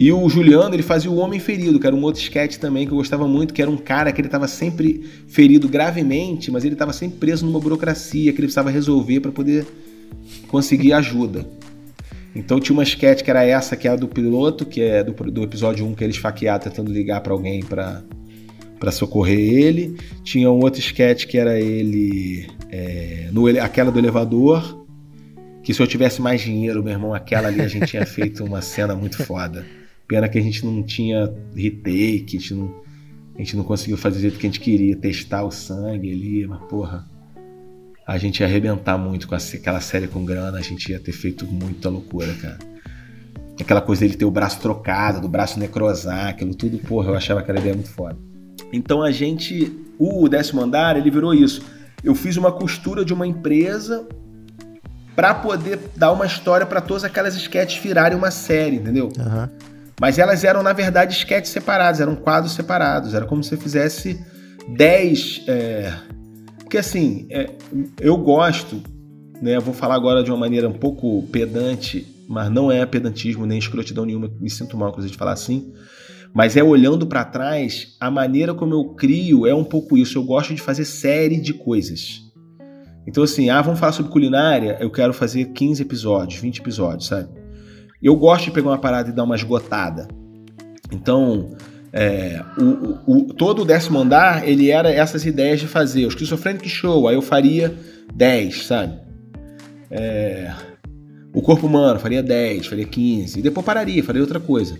E 0.00 0.10
o 0.10 0.28
Juliano, 0.28 0.74
ele 0.74 0.82
fazia 0.82 1.08
o 1.08 1.16
Homem 1.16 1.38
Ferido, 1.38 1.78
que 1.78 1.86
era 1.86 1.94
um 1.94 2.02
outro 2.02 2.20
sketch 2.20 2.56
também 2.56 2.84
que 2.84 2.92
eu 2.92 2.96
gostava 2.96 3.28
muito, 3.28 3.54
que 3.54 3.62
era 3.62 3.70
um 3.70 3.76
cara 3.76 4.10
que 4.10 4.20
ele 4.20 4.26
estava 4.26 4.48
sempre 4.48 5.08
ferido 5.28 5.68
gravemente, 5.68 6.50
mas 6.50 6.64
ele 6.64 6.74
estava 6.74 6.92
sempre 6.92 7.18
preso 7.18 7.46
numa 7.46 7.60
burocracia 7.60 8.32
que 8.32 8.38
ele 8.40 8.48
precisava 8.48 8.68
resolver 8.68 9.20
para 9.20 9.30
poder 9.30 9.64
conseguir 10.48 10.92
ajuda. 10.92 11.46
Então 12.34 12.58
tinha 12.58 12.74
uma 12.74 12.82
sketch 12.82 13.22
que 13.22 13.30
era 13.30 13.44
essa, 13.44 13.76
que 13.76 13.86
é 13.86 13.90
a 13.90 13.96
do 13.96 14.08
piloto, 14.08 14.64
que 14.64 14.80
é 14.80 15.04
do, 15.04 15.12
do 15.30 15.42
episódio 15.42 15.86
1, 15.86 15.94
que 15.94 16.04
ele 16.04 16.12
esfaqueado 16.12 16.64
tentando 16.64 16.90
ligar 16.90 17.20
para 17.20 17.32
alguém 17.32 17.62
para 17.62 18.02
para 18.82 18.90
socorrer 18.90 19.38
ele. 19.38 19.96
Tinha 20.24 20.50
um 20.50 20.58
outro 20.58 20.80
sketch 20.80 21.26
que 21.26 21.38
era 21.38 21.60
ele 21.60 22.48
é, 22.68 23.28
no 23.30 23.46
aquela 23.60 23.92
do 23.92 23.98
elevador, 24.00 24.84
que 25.62 25.72
se 25.72 25.80
eu 25.80 25.86
tivesse 25.86 26.20
mais 26.20 26.40
dinheiro, 26.40 26.82
meu 26.82 26.92
irmão, 26.92 27.14
aquela 27.14 27.46
ali 27.46 27.60
a 27.60 27.68
gente 27.68 27.86
tinha 27.86 28.04
feito 28.06 28.42
uma 28.44 28.60
cena 28.60 28.96
muito 28.96 29.22
foda. 29.22 29.64
Pena 30.08 30.28
que 30.28 30.36
a 30.36 30.42
gente 30.42 30.66
não 30.66 30.82
tinha 30.82 31.32
retake, 31.54 32.36
a 32.36 32.40
gente 32.40 32.54
não, 32.54 32.82
a 33.36 33.38
gente 33.38 33.56
não 33.56 33.62
conseguiu 33.62 33.96
fazer 33.96 34.16
do 34.16 34.22
jeito 34.22 34.38
que 34.40 34.46
a 34.48 34.50
gente 34.50 34.58
queria, 34.58 34.96
testar 34.96 35.44
o 35.44 35.52
sangue 35.52 36.10
ali, 36.10 36.44
mas 36.44 36.60
porra, 36.68 37.08
a 38.06 38.18
gente 38.18 38.40
ia 38.40 38.46
arrebentar 38.46 38.98
muito 38.98 39.28
com 39.28 39.34
aquela 39.34 39.80
série 39.80 40.08
com 40.08 40.24
grana, 40.24 40.58
a 40.58 40.62
gente 40.62 40.90
ia 40.90 40.98
ter 40.98 41.12
feito 41.12 41.46
muita 41.46 41.88
loucura, 41.88 42.32
cara. 42.34 42.58
Aquela 43.60 43.80
coisa 43.80 44.00
dele 44.00 44.14
ter 44.14 44.24
o 44.24 44.30
braço 44.30 44.60
trocado, 44.60 45.20
do 45.20 45.28
braço 45.28 45.58
necrosar, 45.58 46.28
aquilo 46.28 46.54
tudo, 46.54 46.78
porra, 46.78 47.10
eu 47.10 47.14
achava 47.14 47.40
aquela 47.40 47.58
ideia 47.58 47.74
muito 47.74 47.90
foda. 47.90 48.16
Então 48.72 49.02
a 49.02 49.10
gente, 49.10 49.72
o 49.98 50.28
décimo 50.28 50.62
andar, 50.62 50.96
ele 50.96 51.10
virou 51.10 51.32
isso. 51.34 51.62
Eu 52.02 52.14
fiz 52.14 52.36
uma 52.36 52.50
costura 52.50 53.04
de 53.04 53.12
uma 53.12 53.26
empresa 53.26 54.06
para 55.14 55.34
poder 55.34 55.78
dar 55.94 56.10
uma 56.10 56.26
história 56.26 56.66
para 56.66 56.80
todas 56.80 57.04
aquelas 57.04 57.36
sketches 57.36 57.80
virarem 57.82 58.16
uma 58.16 58.30
série, 58.30 58.76
entendeu? 58.76 59.12
Uhum. 59.16 59.48
Mas 60.00 60.18
elas 60.18 60.42
eram, 60.42 60.62
na 60.62 60.72
verdade, 60.72 61.14
sketches 61.14 61.52
separados, 61.52 62.00
eram 62.00 62.16
quadros 62.16 62.54
separados. 62.54 63.14
Era 63.14 63.24
como 63.24 63.44
se 63.44 63.50
você 63.50 63.56
fizesse 63.56 64.20
10. 64.76 65.44
É... 65.46 65.92
Porque 66.72 66.78
assim, 66.78 67.26
é... 67.28 67.50
eu 68.00 68.16
gosto, 68.16 68.82
né? 69.42 69.58
Vou 69.60 69.74
falar 69.74 69.94
agora 69.94 70.24
de 70.24 70.30
uma 70.30 70.38
maneira 70.38 70.66
um 70.66 70.72
pouco 70.72 71.22
pedante, 71.24 72.06
mas 72.26 72.50
não 72.50 72.72
é 72.72 72.86
pedantismo 72.86 73.44
nem 73.44 73.58
escrotidão 73.58 74.06
nenhuma, 74.06 74.30
me 74.40 74.48
sinto 74.48 74.74
mal, 74.74 74.88
inclusive, 74.88 75.12
de 75.12 75.18
falar 75.18 75.32
assim. 75.32 75.70
Mas 76.32 76.56
é 76.56 76.62
olhando 76.62 77.06
para 77.06 77.26
trás, 77.26 77.94
a 78.00 78.10
maneira 78.10 78.54
como 78.54 78.72
eu 78.72 78.94
crio 78.94 79.46
é 79.46 79.54
um 79.54 79.64
pouco 79.64 79.98
isso. 79.98 80.16
Eu 80.16 80.24
gosto 80.24 80.54
de 80.54 80.62
fazer 80.62 80.86
série 80.86 81.38
de 81.38 81.52
coisas. 81.52 82.22
Então, 83.06 83.22
assim, 83.22 83.50
ah, 83.50 83.60
vamos 83.60 83.78
falar 83.78 83.92
sobre 83.92 84.10
culinária, 84.10 84.78
eu 84.80 84.90
quero 84.90 85.12
fazer 85.12 85.52
15 85.52 85.82
episódios, 85.82 86.40
20 86.40 86.56
episódios, 86.56 87.06
sabe? 87.08 87.28
Eu 88.02 88.16
gosto 88.16 88.46
de 88.46 88.52
pegar 88.52 88.70
uma 88.70 88.78
parada 88.78 89.10
e 89.10 89.12
dar 89.12 89.24
uma 89.24 89.36
esgotada. 89.36 90.08
Então, 90.90 91.54
é, 91.92 92.42
o, 92.56 93.18
o, 93.18 93.34
todo 93.34 93.62
o 93.62 93.64
décimo 93.64 93.98
andar, 93.98 94.48
ele 94.48 94.70
era 94.70 94.90
essas 94.90 95.26
ideias 95.26 95.60
de 95.60 95.66
fazer. 95.66 96.06
O 96.06 96.08
Esquizofrenic 96.08 96.68
Show, 96.68 97.06
aí 97.06 97.14
eu 97.14 97.22
faria 97.22 97.74
10, 98.14 98.64
sabe? 98.64 98.98
É, 99.90 100.50
o 101.34 101.42
Corpo 101.42 101.66
Humano, 101.66 102.00
faria 102.00 102.22
10, 102.22 102.66
faria 102.66 102.86
15. 102.86 103.38
E 103.38 103.42
depois 103.42 103.66
pararia, 103.66 104.02
faria 104.02 104.22
outra 104.22 104.40
coisa. 104.40 104.78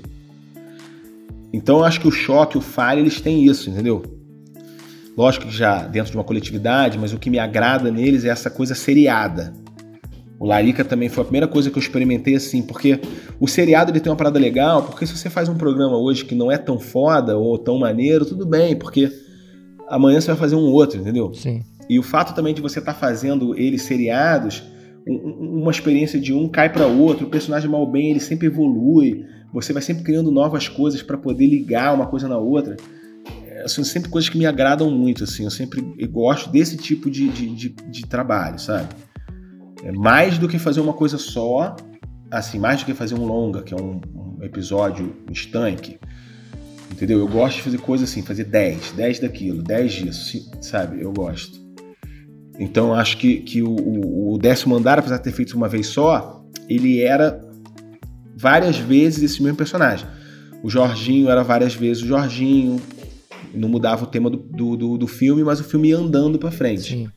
Então, 1.52 1.78
eu 1.78 1.84
acho 1.84 2.00
que 2.00 2.08
o 2.08 2.12
choque, 2.12 2.56
o 2.56 2.62
fire, 2.62 3.00
eles 3.00 3.20
têm 3.20 3.44
isso, 3.44 3.68
entendeu? 3.68 4.02
Lógico 5.14 5.46
que 5.46 5.54
já 5.54 5.86
dentro 5.86 6.10
de 6.10 6.16
uma 6.16 6.24
coletividade, 6.24 6.98
mas 6.98 7.12
o 7.12 7.18
que 7.18 7.28
me 7.28 7.38
agrada 7.38 7.90
neles 7.90 8.24
é 8.24 8.28
essa 8.28 8.48
coisa 8.48 8.74
seriada. 8.74 9.52
O 10.42 10.44
Larica 10.44 10.84
também 10.84 11.08
foi 11.08 11.22
a 11.22 11.24
primeira 11.24 11.46
coisa 11.46 11.70
que 11.70 11.78
eu 11.78 11.80
experimentei 11.80 12.34
assim, 12.34 12.62
porque 12.62 12.98
o 13.38 13.46
seriado 13.46 13.92
ele 13.92 14.00
tem 14.00 14.10
uma 14.10 14.16
parada 14.16 14.40
legal, 14.40 14.82
porque 14.82 15.06
se 15.06 15.16
você 15.16 15.30
faz 15.30 15.48
um 15.48 15.54
programa 15.54 15.96
hoje 15.96 16.24
que 16.24 16.34
não 16.34 16.50
é 16.50 16.58
tão 16.58 16.80
foda 16.80 17.38
ou 17.38 17.56
tão 17.56 17.78
maneiro, 17.78 18.26
tudo 18.26 18.44
bem, 18.44 18.74
porque 18.74 19.08
amanhã 19.88 20.20
você 20.20 20.26
vai 20.26 20.36
fazer 20.36 20.56
um 20.56 20.64
outro, 20.72 20.98
entendeu? 20.98 21.32
Sim. 21.32 21.62
E 21.88 21.96
o 21.96 22.02
fato 22.02 22.34
também 22.34 22.52
de 22.52 22.60
você 22.60 22.80
estar 22.80 22.92
tá 22.92 22.98
fazendo 22.98 23.56
eles 23.56 23.82
seriados, 23.82 24.64
uma 25.06 25.70
experiência 25.70 26.18
de 26.18 26.34
um 26.34 26.48
cai 26.48 26.72
para 26.72 26.88
outro, 26.88 27.28
o 27.28 27.30
personagem 27.30 27.70
mal 27.70 27.86
bem 27.86 28.10
ele 28.10 28.18
sempre 28.18 28.48
evolui, 28.48 29.24
você 29.54 29.72
vai 29.72 29.80
sempre 29.80 30.02
criando 30.02 30.32
novas 30.32 30.66
coisas 30.66 31.04
para 31.04 31.16
poder 31.16 31.46
ligar 31.46 31.94
uma 31.94 32.08
coisa 32.08 32.26
na 32.26 32.38
outra. 32.38 32.76
É, 33.46 33.68
são 33.68 33.84
sempre 33.84 34.10
coisas 34.10 34.28
que 34.28 34.36
me 34.36 34.46
agradam 34.46 34.90
muito, 34.90 35.22
assim, 35.22 35.44
eu 35.44 35.52
sempre 35.52 35.80
gosto 36.08 36.50
desse 36.50 36.76
tipo 36.76 37.08
de, 37.08 37.28
de, 37.28 37.46
de, 37.54 37.68
de 37.68 38.06
trabalho, 38.06 38.58
sabe? 38.58 38.88
É 39.82 39.90
mais 39.90 40.38
do 40.38 40.48
que 40.48 40.58
fazer 40.58 40.80
uma 40.80 40.92
coisa 40.92 41.18
só, 41.18 41.74
assim, 42.30 42.58
mais 42.58 42.80
do 42.80 42.86
que 42.86 42.94
fazer 42.94 43.14
um 43.14 43.24
longa, 43.24 43.62
que 43.62 43.74
é 43.74 43.76
um, 43.76 44.00
um 44.14 44.38
episódio 44.42 45.16
estanque. 45.30 45.98
Entendeu? 46.90 47.18
Eu 47.18 47.26
gosto 47.26 47.56
de 47.56 47.62
fazer 47.62 47.78
coisas 47.78 48.08
assim, 48.08 48.22
fazer 48.22 48.44
10, 48.44 48.92
10 48.92 49.18
daquilo, 49.20 49.62
10 49.62 49.92
disso, 49.92 50.50
sabe? 50.60 51.02
Eu 51.02 51.12
gosto. 51.12 51.60
Então 52.60 52.94
acho 52.94 53.16
que, 53.18 53.38
que 53.38 53.62
o, 53.62 53.70
o, 53.70 54.34
o 54.34 54.38
décimo 54.38 54.76
andar, 54.76 54.98
apesar 54.98 55.16
de 55.16 55.24
ter 55.24 55.32
feito 55.32 55.56
uma 55.56 55.68
vez 55.68 55.88
só, 55.88 56.44
ele 56.68 57.02
era 57.02 57.40
várias 58.36 58.76
vezes 58.76 59.22
esse 59.22 59.42
mesmo 59.42 59.56
personagem. 59.56 60.06
O 60.62 60.70
Jorginho 60.70 61.28
era 61.28 61.42
várias 61.42 61.74
vezes 61.74 62.04
o 62.04 62.06
Jorginho, 62.06 62.80
não 63.52 63.68
mudava 63.68 64.04
o 64.04 64.06
tema 64.06 64.30
do, 64.30 64.36
do, 64.36 64.76
do, 64.76 64.98
do 64.98 65.06
filme, 65.08 65.42
mas 65.42 65.58
o 65.58 65.64
filme 65.64 65.88
ia 65.88 65.96
andando 65.96 66.38
para 66.38 66.52
frente. 66.52 66.82
Sim 66.82 67.08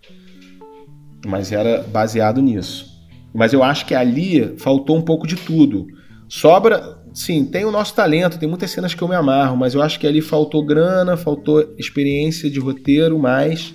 mas 1.25 1.51
era 1.51 1.83
baseado 1.83 2.41
nisso. 2.41 2.95
Mas 3.33 3.53
eu 3.53 3.63
acho 3.63 3.85
que 3.85 3.93
ali 3.93 4.57
faltou 4.57 4.97
um 4.97 5.01
pouco 5.01 5.27
de 5.27 5.35
tudo. 5.35 5.87
Sobra, 6.27 6.97
sim, 7.13 7.45
tem 7.45 7.65
o 7.65 7.71
nosso 7.71 7.93
talento, 7.93 8.39
tem 8.39 8.49
muitas 8.49 8.71
cenas 8.71 8.93
que 8.93 9.01
eu 9.01 9.07
me 9.07 9.15
amarro, 9.15 9.55
mas 9.55 9.73
eu 9.73 9.81
acho 9.81 9.99
que 9.99 10.07
ali 10.07 10.21
faltou 10.21 10.65
grana, 10.65 11.15
faltou 11.17 11.73
experiência 11.77 12.49
de 12.49 12.59
roteiro, 12.59 13.19
mais 13.19 13.73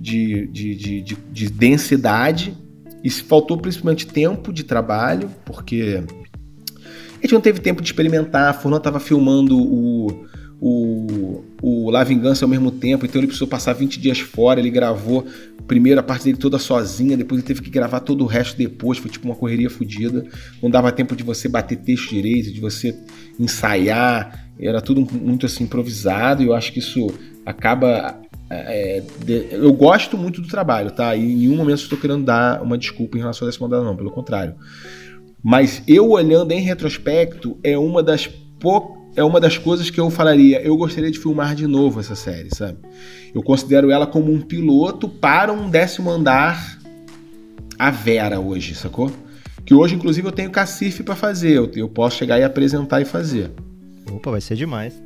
de, 0.00 0.46
de, 0.48 0.74
de, 0.74 1.02
de, 1.02 1.16
de 1.32 1.50
densidade, 1.50 2.54
e 3.02 3.10
faltou 3.10 3.58
principalmente 3.58 4.06
tempo 4.06 4.52
de 4.52 4.64
trabalho, 4.64 5.30
porque 5.44 6.02
a 7.18 7.20
gente 7.22 7.32
não 7.32 7.40
teve 7.40 7.60
tempo 7.60 7.82
de 7.82 7.88
experimentar. 7.88 8.50
A 8.50 8.52
Furlan 8.52 8.78
estava 8.78 9.00
filmando 9.00 9.58
o, 9.58 10.26
o, 10.66 11.44
o 11.60 11.90
La 11.90 12.02
Vingança 12.02 12.46
ao 12.46 12.48
mesmo 12.48 12.70
tempo, 12.70 13.04
então 13.04 13.20
ele 13.20 13.26
precisou 13.26 13.46
passar 13.46 13.74
20 13.74 14.00
dias 14.00 14.18
fora. 14.18 14.58
Ele 14.58 14.70
gravou 14.70 15.26
primeiro 15.66 16.00
a 16.00 16.02
parte 16.02 16.24
dele 16.24 16.38
toda 16.38 16.58
sozinha, 16.58 17.18
depois 17.18 17.38
ele 17.38 17.46
teve 17.46 17.60
que 17.60 17.68
gravar 17.68 18.00
todo 18.00 18.24
o 18.24 18.26
resto 18.26 18.56
depois, 18.56 18.96
foi 18.96 19.10
tipo 19.10 19.26
uma 19.26 19.34
correria 19.34 19.68
fodida. 19.68 20.24
Não 20.62 20.70
dava 20.70 20.90
tempo 20.90 21.14
de 21.14 21.22
você 21.22 21.50
bater 21.50 21.76
texto 21.76 22.08
direito, 22.08 22.50
de 22.50 22.62
você 22.62 22.98
ensaiar, 23.38 24.48
era 24.58 24.80
tudo 24.80 25.06
muito 25.12 25.44
assim 25.44 25.64
improvisado, 25.64 26.42
e 26.42 26.46
eu 26.46 26.54
acho 26.54 26.72
que 26.72 26.78
isso 26.78 27.08
acaba. 27.44 28.18
É, 28.48 29.02
de, 29.22 29.48
eu 29.50 29.72
gosto 29.72 30.16
muito 30.16 30.40
do 30.40 30.48
trabalho, 30.48 30.90
tá? 30.90 31.14
E 31.14 31.20
em 31.20 31.36
nenhum 31.36 31.56
momento 31.56 31.80
estou 31.80 31.98
querendo 31.98 32.24
dar 32.24 32.62
uma 32.62 32.78
desculpa 32.78 33.18
em 33.18 33.20
relação 33.20 33.46
a 33.46 33.50
essa 33.50 33.60
mandada, 33.60 33.84
não, 33.84 33.96
pelo 33.96 34.10
contrário. 34.10 34.54
Mas 35.42 35.82
eu 35.86 36.08
olhando 36.08 36.52
em 36.52 36.60
retrospecto, 36.60 37.58
é 37.62 37.76
uma 37.76 38.02
das 38.02 38.26
poucas 38.58 39.03
é 39.16 39.22
uma 39.22 39.40
das 39.40 39.56
coisas 39.58 39.90
que 39.90 40.00
eu 40.00 40.10
falaria. 40.10 40.60
Eu 40.60 40.76
gostaria 40.76 41.10
de 41.10 41.18
filmar 41.18 41.54
de 41.54 41.66
novo 41.66 42.00
essa 42.00 42.14
série, 42.14 42.48
sabe? 42.54 42.78
Eu 43.34 43.42
considero 43.42 43.90
ela 43.90 44.06
como 44.06 44.32
um 44.32 44.40
piloto 44.40 45.08
para 45.08 45.52
um 45.52 45.68
décimo 45.68 46.10
andar 46.10 46.78
a 47.78 47.90
Vera 47.90 48.40
hoje, 48.40 48.74
sacou? 48.74 49.10
Que 49.64 49.74
hoje, 49.74 49.94
inclusive, 49.94 50.26
eu 50.26 50.32
tenho 50.32 50.50
cacife 50.50 51.02
para 51.02 51.14
fazer. 51.14 51.52
Eu, 51.52 51.70
eu 51.74 51.88
posso 51.88 52.16
chegar 52.16 52.38
e 52.38 52.42
apresentar 52.42 53.00
e 53.00 53.04
fazer. 53.04 53.50
Opa, 54.10 54.30
vai 54.30 54.40
ser 54.40 54.56
demais. 54.56 55.00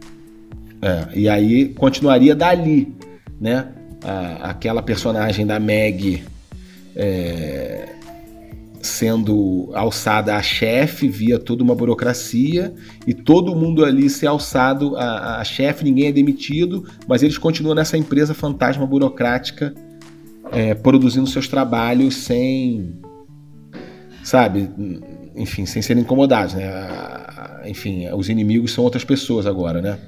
É, 0.81 1.09
e 1.14 1.29
aí 1.29 1.68
continuaria 1.75 2.35
dali, 2.35 2.92
né? 3.40 3.68
A, 4.03 4.51
aquela 4.51 4.83
personagem 4.83 5.47
da 5.47 5.59
Meg 5.59 6.25
é, 6.94 7.88
sendo 8.81 9.71
alçada 9.75 10.37
a 10.37 10.43
chefe 10.43 11.09
via 11.09 11.38
toda 11.38 11.62
uma 11.62 11.75
burocracia 11.75 12.75
e 13.07 13.14
todo 13.14 13.55
mundo 13.55 13.85
ali 13.85 14.09
ser 14.09 14.27
alçado 14.27 14.97
a, 14.97 15.41
a 15.41 15.45
chefe, 15.45 15.85
ninguém 15.85 16.07
é 16.07 16.12
demitido, 16.12 16.87
mas 17.07 17.23
eles 17.23 17.38
continuam 17.38 17.75
nessa 17.75 17.97
empresa 17.97 18.35
fantasma 18.35 18.87
burocrática 18.87 19.75
é, 20.53 20.75
produzindo 20.75 21.27
seus 21.27 21.49
trabalhos 21.49 22.17
sem, 22.17 22.95
sabe, 24.23 24.71
enfim, 25.37 25.67
sem 25.67 25.83
serem 25.83 26.03
incomodados, 26.03 26.55
né? 26.55 26.71
Enfim, 27.67 28.09
os 28.11 28.29
inimigos 28.29 28.73
são 28.73 28.85
outras 28.85 29.05
pessoas 29.05 29.47
agora, 29.47 29.83
né? 29.83 29.99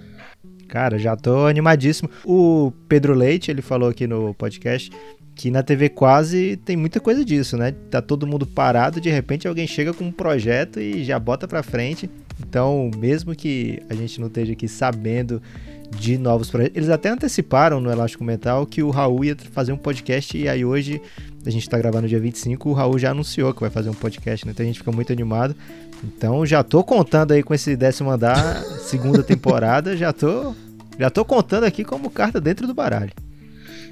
Cara, 0.70 0.98
já 0.98 1.16
tô 1.16 1.46
animadíssimo. 1.46 2.08
O 2.24 2.72
Pedro 2.88 3.12
Leite, 3.12 3.50
ele 3.50 3.60
falou 3.60 3.88
aqui 3.88 4.06
no 4.06 4.32
podcast 4.34 4.90
que 5.34 5.50
na 5.50 5.62
TV 5.62 5.88
quase 5.88 6.56
tem 6.64 6.76
muita 6.76 7.00
coisa 7.00 7.24
disso, 7.24 7.56
né? 7.56 7.72
Tá 7.90 8.00
todo 8.00 8.26
mundo 8.26 8.46
parado, 8.46 9.00
de 9.00 9.10
repente 9.10 9.48
alguém 9.48 9.66
chega 9.66 9.92
com 9.92 10.04
um 10.04 10.12
projeto 10.12 10.78
e 10.78 11.02
já 11.02 11.18
bota 11.18 11.48
pra 11.48 11.62
frente. 11.62 12.08
Então, 12.38 12.90
mesmo 12.96 13.34
que 13.34 13.82
a 13.88 13.94
gente 13.94 14.20
não 14.20 14.28
esteja 14.28 14.52
aqui 14.52 14.68
sabendo 14.68 15.42
de 15.90 16.16
novos 16.16 16.50
projetos, 16.50 16.76
eles 16.76 16.88
até 16.88 17.08
anteciparam 17.08 17.80
no 17.80 17.90
Elástico 17.90 18.22
Mental 18.22 18.64
que 18.64 18.80
o 18.82 18.90
Raul 18.90 19.24
ia 19.24 19.36
fazer 19.52 19.72
um 19.72 19.76
podcast 19.76 20.38
e 20.38 20.48
aí 20.48 20.64
hoje, 20.64 21.02
a 21.44 21.50
gente 21.50 21.68
tá 21.68 21.76
gravando 21.78 22.06
dia 22.06 22.20
25, 22.20 22.68
o 22.68 22.72
Raul 22.72 22.96
já 22.96 23.10
anunciou 23.10 23.52
que 23.52 23.60
vai 23.60 23.70
fazer 23.70 23.90
um 23.90 23.94
podcast, 23.94 24.46
né? 24.46 24.52
Então 24.52 24.62
a 24.62 24.66
gente 24.66 24.78
fica 24.78 24.92
muito 24.92 25.12
animado. 25.12 25.56
Então 26.02 26.44
já 26.46 26.62
tô 26.62 26.82
contando 26.82 27.32
aí 27.32 27.42
com 27.42 27.52
esse 27.54 27.76
décimo 27.76 28.10
andar, 28.10 28.62
segunda 28.80 29.22
temporada, 29.22 29.96
já 29.96 30.12
tô 30.12 30.54
já 30.98 31.08
tô 31.08 31.24
contando 31.24 31.64
aqui 31.64 31.82
como 31.82 32.10
carta 32.10 32.40
dentro 32.40 32.66
do 32.66 32.74
baralho. 32.74 33.12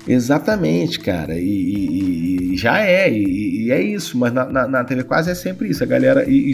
Exatamente, 0.07 1.01
cara. 1.01 1.39
E, 1.39 1.45
e, 1.45 2.53
e 2.53 2.57
já 2.57 2.81
é, 2.81 3.11
e, 3.11 3.67
e, 3.67 3.71
é 3.71 3.81
isso. 3.81 4.17
Mas 4.19 4.33
na, 4.33 4.45
na, 4.47 4.69
na, 4.69 4.85
TV 4.85 5.05
quase 5.05 5.31
é 5.31 5.35
sempre 5.35 5.69
isso. 5.69 5.83
A 5.83 5.87
galera, 5.87 6.29
e, 6.29 6.53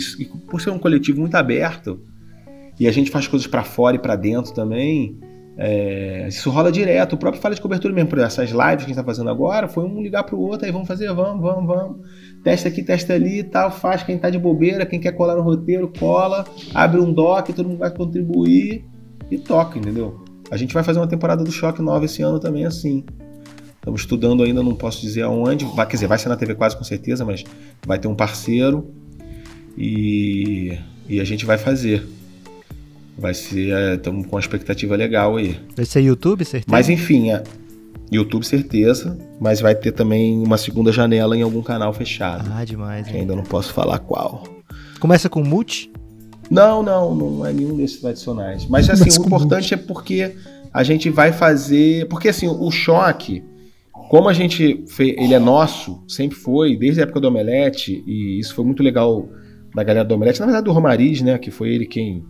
por 0.48 0.60
ser 0.60 0.70
um 0.70 0.78
coletivo 0.78 1.20
muito 1.20 1.36
aberto, 1.36 2.00
e 2.78 2.88
a 2.88 2.92
gente 2.92 3.10
faz 3.10 3.26
coisas 3.26 3.46
para 3.46 3.62
fora 3.62 3.96
e 3.96 3.98
para 3.98 4.16
dentro 4.16 4.52
também, 4.52 5.18
é, 5.56 6.26
isso 6.28 6.50
rola 6.50 6.70
direto. 6.72 7.14
O 7.14 7.16
próprio 7.16 7.40
Fala 7.40 7.54
de 7.54 7.60
Cobertura 7.60 7.94
mesmo, 7.94 8.10
por 8.10 8.18
essas 8.18 8.50
lives 8.50 8.76
que 8.76 8.84
a 8.84 8.86
gente 8.86 8.96
tá 8.96 9.04
fazendo 9.04 9.30
agora, 9.30 9.68
foi 9.68 9.84
um 9.84 10.02
ligar 10.02 10.24
pro 10.24 10.38
outro, 10.38 10.66
aí 10.66 10.72
vamos 10.72 10.88
fazer, 10.88 11.12
vamos, 11.12 11.40
vamos, 11.40 11.66
vamos. 11.66 11.96
Testa 12.42 12.68
aqui, 12.68 12.82
testa 12.82 13.14
ali 13.14 13.40
e 13.40 13.44
tal, 13.44 13.70
faz. 13.70 14.02
Quem 14.02 14.18
tá 14.18 14.30
de 14.30 14.38
bobeira, 14.38 14.84
quem 14.84 15.00
quer 15.00 15.12
colar 15.12 15.36
no 15.36 15.42
roteiro, 15.42 15.92
cola, 15.98 16.44
abre 16.74 17.00
um 17.00 17.12
doc, 17.12 17.48
todo 17.50 17.68
mundo 17.68 17.78
vai 17.78 17.90
contribuir 17.90 18.84
e 19.30 19.38
toca, 19.38 19.78
entendeu? 19.78 20.22
A 20.50 20.56
gente 20.56 20.74
vai 20.74 20.82
fazer 20.82 20.98
uma 20.98 21.06
temporada 21.06 21.42
do 21.42 21.50
Choque 21.50 21.80
9 21.80 22.04
esse 22.04 22.22
ano 22.22 22.38
também 22.38 22.66
assim. 22.66 23.04
Estamos 23.76 24.00
estudando 24.00 24.42
ainda, 24.42 24.62
não 24.62 24.74
posso 24.74 25.00
dizer 25.00 25.22
aonde. 25.22 25.64
Vai, 25.64 25.86
quer 25.86 25.96
dizer, 25.96 26.06
vai 26.06 26.18
ser 26.18 26.28
na 26.28 26.36
TV 26.36 26.54
quase 26.54 26.76
com 26.76 26.84
certeza, 26.84 27.24
mas 27.24 27.44
vai 27.86 27.98
ter 27.98 28.08
um 28.08 28.14
parceiro 28.14 28.90
e, 29.76 30.78
e 31.08 31.20
a 31.20 31.24
gente 31.24 31.44
vai 31.44 31.58
fazer. 31.58 32.06
Vai 33.16 33.34
ser. 33.34 33.96
Estamos 33.96 34.24
é, 34.24 34.28
com 34.28 34.36
uma 34.36 34.40
expectativa 34.40 34.96
legal 34.96 35.36
aí. 35.36 35.58
Vai 35.76 35.84
ser 35.84 36.00
YouTube, 36.00 36.44
certeza? 36.44 36.66
Mas 36.70 36.88
enfim, 36.88 37.30
é, 37.30 37.42
YouTube 38.10 38.44
certeza, 38.44 39.18
mas 39.40 39.60
vai 39.60 39.74
ter 39.74 39.92
também 39.92 40.42
uma 40.42 40.58
segunda 40.58 40.92
janela 40.92 41.36
em 41.36 41.42
algum 41.42 41.62
canal 41.62 41.92
fechado. 41.92 42.50
Ah, 42.52 42.64
demais. 42.64 43.06
Que 43.06 43.16
ainda 43.16 43.34
não 43.34 43.44
posso 43.44 43.72
falar 43.72 43.98
qual. 43.98 44.44
Começa 44.98 45.28
com 45.28 45.42
multi? 45.42 45.92
Não, 46.50 46.82
não, 46.82 47.14
não 47.14 47.46
é 47.46 47.52
nenhum 47.52 47.76
desses 47.76 48.00
tradicionais. 48.00 48.66
Mas 48.66 48.90
assim, 48.90 49.04
mas 49.04 49.18
o 49.18 49.26
importante 49.26 49.70
multi. 49.70 49.74
é 49.74 49.76
porque 49.76 50.36
a 50.72 50.82
gente 50.82 51.08
vai 51.10 51.32
fazer. 51.32 52.08
Porque 52.08 52.28
assim, 52.28 52.48
o 52.48 52.70
choque 52.70 53.42
como 54.08 54.28
a 54.28 54.32
gente 54.32 54.84
fez, 54.88 55.14
ele 55.18 55.34
é 55.34 55.38
nosso, 55.38 56.02
sempre 56.06 56.36
foi, 56.36 56.76
desde 56.76 57.00
a 57.00 57.04
época 57.04 57.20
do 57.20 57.28
Omelete, 57.28 58.02
e 58.06 58.38
isso 58.38 58.54
foi 58.54 58.64
muito 58.64 58.82
legal 58.82 59.28
da 59.74 59.82
galera 59.82 60.04
do 60.04 60.14
Omelete, 60.14 60.40
na 60.40 60.46
verdade 60.46 60.64
do 60.64 60.72
Romariz, 60.72 61.20
né, 61.22 61.38
que 61.38 61.50
foi 61.50 61.70
ele 61.70 61.86
quem 61.86 62.24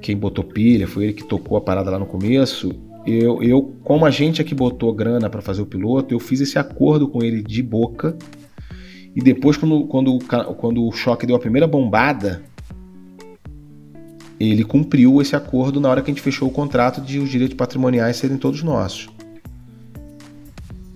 quem 0.00 0.16
botou 0.16 0.44
pilha, 0.44 0.86
foi 0.86 1.04
ele 1.04 1.12
que 1.12 1.24
tocou 1.24 1.56
a 1.56 1.60
parada 1.60 1.90
lá 1.90 1.98
no 1.98 2.06
começo. 2.06 2.72
Eu, 3.06 3.42
eu 3.42 3.74
como 3.82 4.04
a 4.04 4.10
gente 4.10 4.40
é 4.40 4.44
que 4.44 4.54
botou 4.54 4.92
grana 4.92 5.30
para 5.30 5.40
fazer 5.40 5.62
o 5.62 5.66
piloto, 5.66 6.14
eu 6.14 6.20
fiz 6.20 6.40
esse 6.40 6.58
acordo 6.58 7.08
com 7.08 7.22
ele 7.22 7.42
de 7.42 7.62
boca. 7.62 8.16
E 9.14 9.20
depois, 9.20 9.56
quando, 9.56 9.86
quando, 9.86 10.18
quando 10.56 10.86
o 10.86 10.92
choque 10.92 11.26
deu 11.26 11.34
a 11.34 11.40
primeira 11.40 11.66
bombada, 11.66 12.42
ele 14.38 14.64
cumpriu 14.64 15.20
esse 15.20 15.34
acordo 15.34 15.80
na 15.80 15.88
hora 15.88 16.00
que 16.00 16.10
a 16.10 16.14
gente 16.14 16.22
fechou 16.22 16.48
o 16.48 16.52
contrato 16.52 17.00
de 17.00 17.18
os 17.18 17.28
direitos 17.28 17.56
patrimoniais 17.56 18.16
serem 18.16 18.36
todos 18.36 18.62
nossos 18.62 19.08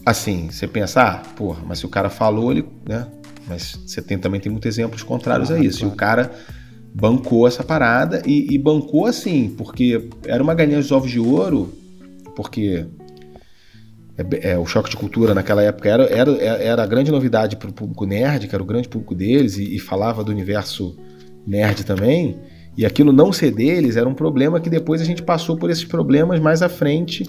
assim, 0.04 0.48
você 0.50 0.68
pensa, 0.68 1.02
ah, 1.02 1.16
porra, 1.34 1.62
mas 1.66 1.78
se 1.78 1.86
o 1.86 1.88
cara 1.88 2.10
falou, 2.10 2.52
ele, 2.52 2.66
né? 2.86 3.06
Mas 3.48 3.78
você 3.86 4.02
tem, 4.02 4.18
também 4.18 4.40
tem 4.40 4.50
muitos 4.50 4.66
exemplos 4.66 5.02
contrários 5.02 5.50
a 5.50 5.58
isso. 5.58 5.80
Claro. 5.80 5.90
E 5.90 5.92
o 5.92 5.96
cara 5.96 6.32
bancou 6.94 7.48
essa 7.48 7.64
parada 7.64 8.22
e, 8.24 8.54
e, 8.54 8.56
bancou 8.56 9.04
assim, 9.04 9.52
porque 9.58 10.08
era 10.24 10.40
uma 10.40 10.54
galinha 10.54 10.80
de 10.80 10.94
ovos 10.94 11.10
de 11.10 11.18
ouro, 11.18 11.74
porque 12.36 12.86
é, 14.16 14.52
é, 14.52 14.58
o 14.58 14.64
choque 14.64 14.90
de 14.90 14.96
cultura 14.96 15.34
naquela 15.34 15.60
época 15.60 15.88
era, 15.88 16.04
era, 16.04 16.30
era 16.40 16.82
a 16.84 16.86
grande 16.86 17.10
novidade 17.10 17.56
para 17.56 17.68
o 17.68 17.72
público 17.72 18.06
nerd, 18.06 18.46
que 18.46 18.54
era 18.54 18.62
o 18.62 18.66
grande 18.66 18.88
público 18.88 19.12
deles, 19.12 19.56
e, 19.56 19.74
e 19.74 19.78
falava 19.80 20.22
do 20.22 20.30
universo 20.30 20.96
nerd 21.44 21.84
também. 21.84 22.38
E 22.76 22.86
aquilo 22.86 23.12
não 23.12 23.32
ser 23.32 23.50
deles 23.50 23.96
era 23.96 24.08
um 24.08 24.14
problema 24.14 24.60
que 24.60 24.70
depois 24.70 25.00
a 25.00 25.04
gente 25.04 25.22
passou 25.22 25.56
por 25.56 25.70
esses 25.70 25.84
problemas 25.84 26.38
mais 26.38 26.62
à 26.62 26.68
frente 26.68 27.24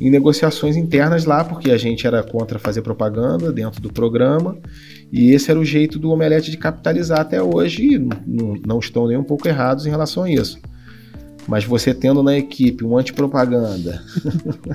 em 0.00 0.08
negociações 0.08 0.76
internas 0.76 1.26
lá, 1.26 1.44
porque 1.44 1.70
a 1.70 1.76
gente 1.76 2.06
era 2.06 2.22
contra 2.22 2.58
fazer 2.58 2.80
propaganda 2.80 3.52
dentro 3.52 3.82
do 3.82 3.92
programa, 3.92 4.56
e 5.12 5.32
esse 5.32 5.50
era 5.50 5.60
o 5.60 5.64
jeito 5.64 5.98
do 5.98 6.10
Omelete 6.10 6.50
de 6.50 6.56
capitalizar 6.56 7.20
até 7.20 7.42
hoje, 7.42 7.94
e 7.94 7.98
não, 7.98 8.54
não 8.66 8.78
estão 8.78 9.06
nem 9.06 9.18
um 9.18 9.24
pouco 9.24 9.46
errados 9.46 9.84
em 9.84 9.90
relação 9.90 10.22
a 10.22 10.30
isso. 10.30 10.58
Mas 11.46 11.64
você 11.64 11.92
tendo 11.92 12.22
na 12.22 12.38
equipe 12.38 12.82
um 12.84 12.96
antipropaganda, 12.96 14.02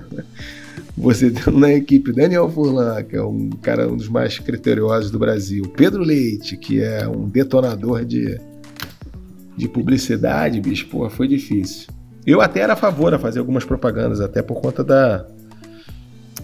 você 0.95 1.31
tendo 1.31 1.57
na 1.57 1.73
equipe 1.73 2.11
Daniel 2.11 2.49
Furlan, 2.49 3.01
que 3.03 3.15
é 3.15 3.23
um 3.23 3.49
cara 3.49 3.91
um 3.91 3.97
dos 3.97 4.07
mais 4.07 4.37
criteriosos 4.37 5.09
do 5.09 5.17
Brasil, 5.17 5.63
Pedro 5.75 6.03
Leite, 6.03 6.55
que 6.55 6.83
é 6.83 7.07
um 7.07 7.27
detonador 7.27 8.05
de, 8.05 8.39
de 9.57 9.67
publicidade, 9.67 10.61
bicho, 10.61 10.87
pô, 10.87 11.09
foi 11.09 11.27
difícil. 11.27 11.94
Eu 12.25 12.41
até 12.41 12.61
era 12.61 12.73
a 12.73 12.75
favor 12.75 13.13
a 13.13 13.19
fazer 13.19 13.39
algumas 13.39 13.63
propagandas, 13.63 14.19
até 14.19 14.41
por 14.41 14.59
conta 14.59 14.83
da, 14.83 15.25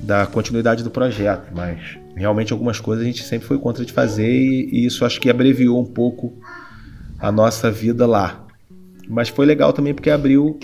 da 0.04 0.26
continuidade 0.28 0.84
do 0.84 0.92
projeto, 0.92 1.52
mas 1.56 1.98
realmente 2.16 2.54
algumas 2.54 2.80
coisas 2.80 3.04
a 3.04 3.08
gente 3.08 3.24
sempre 3.24 3.48
foi 3.48 3.58
contra 3.58 3.84
de 3.84 3.92
fazer 3.92 4.30
e, 4.30 4.70
e 4.72 4.86
isso 4.86 5.04
acho 5.06 5.20
que 5.20 5.30
abreviou 5.30 5.82
um 5.82 5.86
pouco 5.86 6.34
a 7.20 7.32
nossa 7.32 7.72
vida 7.72 8.06
lá. 8.06 8.46
Mas 9.08 9.30
foi 9.30 9.46
legal 9.46 9.74
também 9.74 9.94
porque 9.94 10.10
abriu 10.10 10.60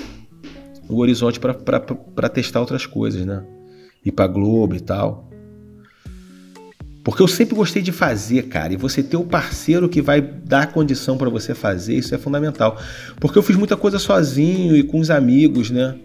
o 0.88 1.00
horizonte 1.00 1.40
para 1.40 2.30
testar 2.30 2.60
outras 2.60 2.86
coisas, 2.86 3.26
né? 3.26 3.44
Ir 4.06 4.12
para 4.12 4.28
Globo 4.28 4.76
e 4.76 4.80
tal. 4.80 5.27
Porque 7.08 7.24
eu 7.24 7.28
sempre 7.30 7.56
gostei 7.56 7.82
de 7.82 7.94
fazer, 7.94 8.50
cara, 8.50 8.74
e 8.74 8.76
você 8.76 9.02
ter 9.02 9.16
o 9.16 9.24
parceiro 9.24 9.88
que 9.88 10.02
vai 10.02 10.20
dar 10.20 10.74
condição 10.74 11.18
para 11.18 11.30
você 11.30 11.56
fazer, 11.56 11.96
isso 11.96 12.14
é 12.14 12.18
fundamental. 12.18 12.78
Porque 13.18 13.40
eu 13.40 13.42
fiz 13.42 13.56
muita 13.56 13.78
coisa 13.78 13.98
sozinho 13.98 14.76
e 14.76 14.84
com 14.84 15.00
os 15.00 15.10
amigos, 15.10 15.72
né? 15.72 15.96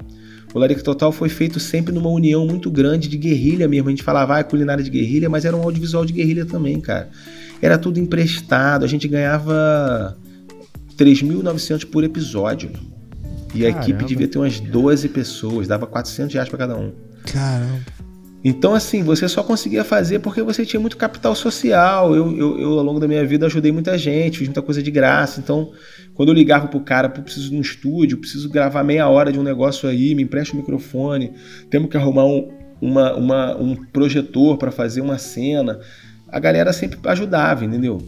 O 0.55 0.61
Larica 0.61 0.81
Total 0.81 1.11
foi 1.11 1.29
feito 1.29 1.59
sempre 1.59 1.93
numa 1.93 2.09
união 2.09 2.47
muito 2.47 2.71
grande 2.71 3.09
de 3.09 3.17
guerrilha 3.17 3.67
mesmo. 3.67 3.89
A 3.89 3.91
gente 3.91 4.05
falava, 4.05 4.37
ah, 4.37 4.39
é 4.39 4.45
culinária 4.45 4.85
de 4.85 4.91
guerrilha, 4.91 5.29
mas 5.29 5.45
era 5.45 5.57
um 5.57 5.63
audiovisual 5.65 6.05
de 6.05 6.13
guerrilha 6.13 6.47
também, 6.47 6.81
cara. 6.81 7.11
Era 7.61 7.77
tudo 7.77 7.99
emprestado, 7.99 8.85
a 8.85 8.89
gente 8.89 9.09
ganhava 9.09 10.17
3.900 10.97 11.85
por 11.85 12.05
episódio. 12.05 12.71
E 13.53 13.63
Caramba. 13.63 13.81
a 13.81 13.83
equipe 13.83 14.05
devia 14.05 14.29
ter 14.29 14.39
umas 14.39 14.61
12 14.61 15.09
pessoas, 15.09 15.67
dava 15.67 15.85
400 15.85 16.33
reais 16.33 16.49
pra 16.49 16.59
cada 16.59 16.77
um. 16.77 16.93
Caramba. 17.27 18.12
Então, 18.45 18.75
assim, 18.75 19.05
você 19.05 19.29
só 19.29 19.43
conseguia 19.43 19.85
fazer 19.85 20.19
porque 20.19 20.43
você 20.43 20.67
tinha 20.67 20.81
muito 20.81 20.97
capital 20.97 21.35
social. 21.35 22.15
Eu, 22.15 22.37
eu, 22.37 22.59
eu, 22.59 22.79
ao 22.79 22.85
longo 22.85 22.99
da 22.99 23.07
minha 23.07 23.25
vida, 23.25 23.47
ajudei 23.47 23.71
muita 23.71 23.97
gente, 23.97 24.39
fiz 24.39 24.49
muita 24.49 24.63
coisa 24.63 24.83
de 24.83 24.91
graça. 24.91 25.41
Então, 25.41 25.71
quando 26.15 26.31
eu 26.31 26.35
ligava 26.35 26.67
pro 26.67 26.81
cara, 26.81 27.09
pô, 27.09 27.23
preciso 27.23 27.51
de 27.51 27.57
um 27.57 27.61
estúdio, 27.61 28.19
preciso 28.19 28.51
gravar 28.51 28.83
meia 28.83 29.09
hora 29.09 29.33
de 29.33 29.39
um 29.39 29.45
negócio 29.45 29.89
aí, 29.89 30.15
me 30.15 30.25
empresta 30.25 30.55
o 30.55 30.59
um 30.59 30.61
microfone, 30.61 31.33
temos 31.71 31.89
que 31.89 31.97
arrumar 31.97 32.27
um, 32.27 32.51
uma, 32.81 33.15
uma, 33.15 33.57
um 33.57 33.77
projetor 33.77 34.59
para 34.59 34.73
fazer 34.73 35.01
uma 35.01 35.19
cena. 35.19 35.79
A 36.29 36.41
galera 36.41 36.73
sempre 36.73 36.99
ajudava, 37.05 37.65
entendeu? 37.65 37.99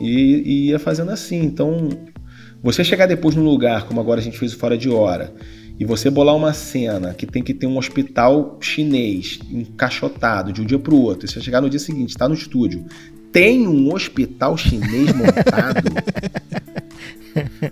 E, 0.00 0.42
e 0.44 0.68
ia 0.70 0.78
fazendo 0.78 1.10
assim. 1.10 1.42
Então, 1.42 1.90
você 2.62 2.82
chegar 2.82 3.04
depois 3.04 3.34
num 3.34 3.44
lugar, 3.44 3.86
como 3.86 4.00
agora 4.00 4.18
a 4.18 4.22
gente 4.22 4.38
fez 4.38 4.54
o 4.54 4.58
Fora 4.58 4.78
de 4.78 4.88
Hora, 4.88 5.30
e 5.78 5.84
você 5.84 6.08
bolar 6.08 6.36
uma 6.36 6.52
cena 6.52 7.14
que 7.14 7.26
tem 7.26 7.42
que 7.42 7.52
ter 7.52 7.66
um 7.66 7.76
hospital 7.76 8.58
chinês 8.60 9.40
encaixotado 9.50 10.52
de 10.52 10.62
um 10.62 10.64
dia 10.64 10.78
para 10.78 10.94
o 10.94 11.00
outro, 11.00 11.26
e 11.26 11.28
você 11.28 11.40
chegar 11.40 11.60
no 11.60 11.68
dia 11.68 11.80
seguinte, 11.80 12.10
está 12.10 12.28
no 12.28 12.34
estúdio, 12.34 12.84
tem 13.32 13.66
um 13.66 13.92
hospital 13.92 14.56
chinês 14.56 15.12
montado. 15.12 15.90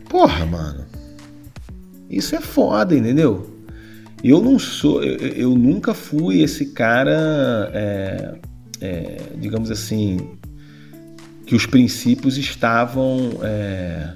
Porra, 0.11 0.45
mano. 0.45 0.85
Isso 2.11 2.35
é 2.35 2.41
foda, 2.41 2.97
entendeu? 2.97 3.49
Eu 4.23 4.43
não 4.43 4.59
sou, 4.59 5.03
eu, 5.03 5.17
eu 5.19 5.51
nunca 5.57 5.95
fui 5.95 6.43
esse 6.43 6.67
cara, 6.67 7.71
é, 7.73 8.35
é, 8.81 9.17
digamos 9.37 9.71
assim, 9.71 10.19
que 11.47 11.55
os 11.55 11.65
princípios 11.65 12.37
estavam 12.37 13.31
é, 13.43 14.13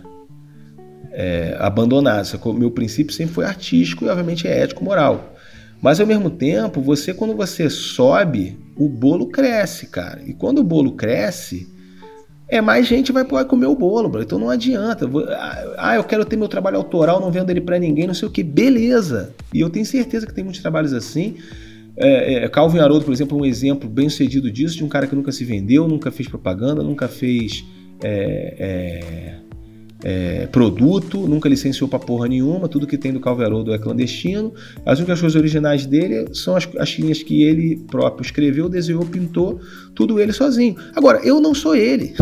é, 1.16 1.56
abandonados. 1.58 2.34
Meu 2.54 2.70
princípio 2.70 3.14
sempre 3.14 3.34
foi 3.34 3.46
artístico 3.46 4.04
e, 4.04 4.08
obviamente, 4.08 4.46
é 4.46 4.60
ético 4.60 4.84
moral. 4.84 5.34
Mas, 5.80 5.98
ao 5.98 6.06
mesmo 6.06 6.28
tempo, 6.28 6.82
você, 6.82 7.14
quando 7.14 7.34
você 7.34 7.70
sobe, 7.70 8.58
o 8.76 8.86
bolo 8.86 9.28
cresce, 9.28 9.86
cara. 9.86 10.20
E 10.26 10.34
quando 10.34 10.58
o 10.58 10.64
bolo 10.64 10.92
cresce, 10.92 11.66
é 12.48 12.60
mais 12.60 12.86
gente 12.86 13.12
vai 13.12 13.24
comer 13.24 13.66
o 13.66 13.74
bolo, 13.74 14.10
bro. 14.10 14.22
Então 14.22 14.38
não 14.38 14.50
adianta. 14.50 15.08
Ah, 15.78 15.96
eu 15.96 16.04
quero 16.04 16.24
ter 16.24 16.36
meu 16.36 16.48
trabalho 16.48 16.76
autoral, 16.76 17.20
não 17.20 17.30
vendo 17.30 17.50
ele 17.50 17.62
para 17.62 17.78
ninguém, 17.78 18.06
não 18.06 18.14
sei 18.14 18.28
o 18.28 18.30
que. 18.30 18.42
Beleza. 18.42 19.34
E 19.54 19.60
eu 19.60 19.70
tenho 19.70 19.86
certeza 19.86 20.26
que 20.26 20.34
tem 20.34 20.44
muitos 20.44 20.60
trabalhos 20.60 20.92
assim. 20.92 21.36
É, 21.96 22.44
é, 22.44 22.48
Calvin 22.48 22.78
Haroldo, 22.78 23.06
por 23.06 23.12
exemplo, 23.12 23.38
é 23.38 23.42
um 23.42 23.44
exemplo 23.44 23.88
bem 23.88 24.08
sucedido 24.08 24.50
disso, 24.50 24.76
de 24.76 24.84
um 24.84 24.88
cara 24.88 25.06
que 25.06 25.16
nunca 25.16 25.32
se 25.32 25.44
vendeu, 25.44 25.88
nunca 25.88 26.10
fez 26.10 26.28
propaganda, 26.28 26.82
nunca 26.82 27.08
fez 27.08 27.64
é, 28.02 29.34
é 30.04 30.26
é, 30.36 30.46
produto, 30.46 31.26
nunca 31.26 31.48
licenciou 31.48 31.88
pra 31.88 31.98
porra 31.98 32.28
nenhuma, 32.28 32.68
tudo 32.68 32.86
que 32.86 32.98
tem 32.98 33.12
do 33.12 33.20
Calvin 33.20 33.44
Haroldo 33.44 33.72
é 33.72 33.78
clandestino. 33.78 34.52
As 34.84 34.98
únicas 34.98 35.20
coisas 35.20 35.36
originais 35.36 35.86
dele 35.86 36.34
são 36.34 36.56
as, 36.56 36.68
as 36.78 36.90
linhas 36.90 37.22
que 37.22 37.42
ele 37.42 37.76
próprio 37.88 38.24
escreveu, 38.24 38.68
desenhou, 38.68 39.04
pintou, 39.06 39.60
tudo 39.94 40.20
ele 40.20 40.32
sozinho. 40.32 40.76
Agora, 40.94 41.20
eu 41.24 41.40
não 41.40 41.54
sou 41.54 41.74
ele. 41.74 42.14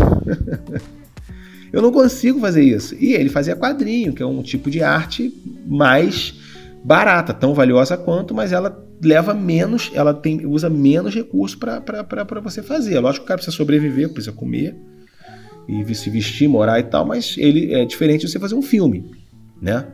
eu 1.72 1.83
não 1.83 1.93
consigo 1.93 2.41
fazer 2.41 2.62
isso. 2.62 2.95
E 2.99 3.12
ele 3.12 3.29
fazia 3.29 3.57
quadrinho, 3.57 4.12
que 4.12 4.22
é 4.22 4.27
um 4.27 4.43
tipo 4.43 4.70
de 4.70 4.83
arte 4.83 5.33
mais 5.66 6.35
barata, 6.85 7.33
tão 7.33 7.55
valiosa 7.55 7.97
quanto, 7.97 8.35
mas 8.35 8.53
ela 8.53 8.83
leva 9.03 9.35
menos, 9.35 9.91
ela 9.95 10.14
tem, 10.14 10.47
usa 10.47 10.70
menos 10.70 11.14
recursos 11.14 11.59
para 11.59 12.41
você 12.43 12.62
fazer. 12.62 12.99
Lógico 13.01 13.25
que 13.25 13.27
o 13.27 13.29
cara 13.29 13.39
precisa 13.39 13.57
sobreviver, 13.57 14.11
precisa 14.11 14.35
comer 14.35 14.77
e 15.69 15.95
se 15.95 16.11
vestir, 16.11 16.49
morar 16.49 16.79
e 16.81 16.85
tal, 16.85 17.07
mas 17.07 17.37
ele 17.39 17.73
é 17.73 17.85
diferente 17.85 18.27
de 18.27 18.33
você 18.33 18.39
fazer 18.39 18.55
um 18.55 18.62
filme, 18.62 19.11
né? 19.61 19.87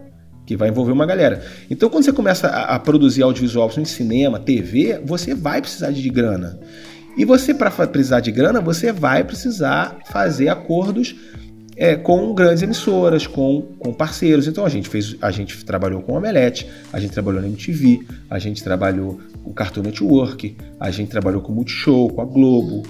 Que 0.47 0.57
vai 0.57 0.69
envolver 0.69 0.93
uma 0.93 1.07
galera. 1.07 1.45
Então, 1.71 1.89
quando 1.89 2.05
você 2.05 2.13
começa 2.13 2.49
a, 2.49 2.75
a 2.75 2.79
produzir 2.79 3.23
audiovisual 3.23 3.71
em 3.79 3.85
cinema, 3.85 4.39
TV, 4.39 5.01
você 5.05 5.35
vai 5.35 5.61
precisar 5.61 5.91
de 5.93 6.09
grana. 6.09 6.59
E 7.17 7.25
você, 7.25 7.53
para 7.53 7.71
precisar 7.71 8.21
de 8.21 8.33
grana, 8.33 8.61
você 8.61 8.93
vai 8.93 9.23
precisar 9.23 9.99
fazer 10.07 10.49
acordos 10.49 11.15
é, 11.77 11.97
com 11.97 12.35
grandes 12.35 12.63
emissoras, 12.63 13.27
com, 13.27 13.63
com 13.79 13.93
parceiros. 13.93 14.47
Então 14.47 14.67
a 14.67 14.69
gente 14.69 14.89
fez, 14.89 15.17
a 15.21 15.31
gente 15.31 15.65
trabalhou 15.65 16.03
com 16.03 16.13
o 16.13 16.17
Omelete, 16.17 16.67
a 16.93 17.01
gente 17.01 17.13
trabalhou 17.13 17.41
na 17.41 17.49
MTV, 17.49 18.01
a 18.29 18.39
gente 18.39 18.63
trabalhou 18.63 19.19
com 19.43 19.51
o 19.51 19.55
Cartoon 19.55 19.83
Network, 19.83 20.57
a 20.79 20.91
gente 20.91 21.09
trabalhou 21.09 21.41
com 21.41 21.53
o 21.53 21.55
Multishow, 21.55 22.11
com 22.11 22.21
a 22.21 22.25
Globo. 22.25 22.83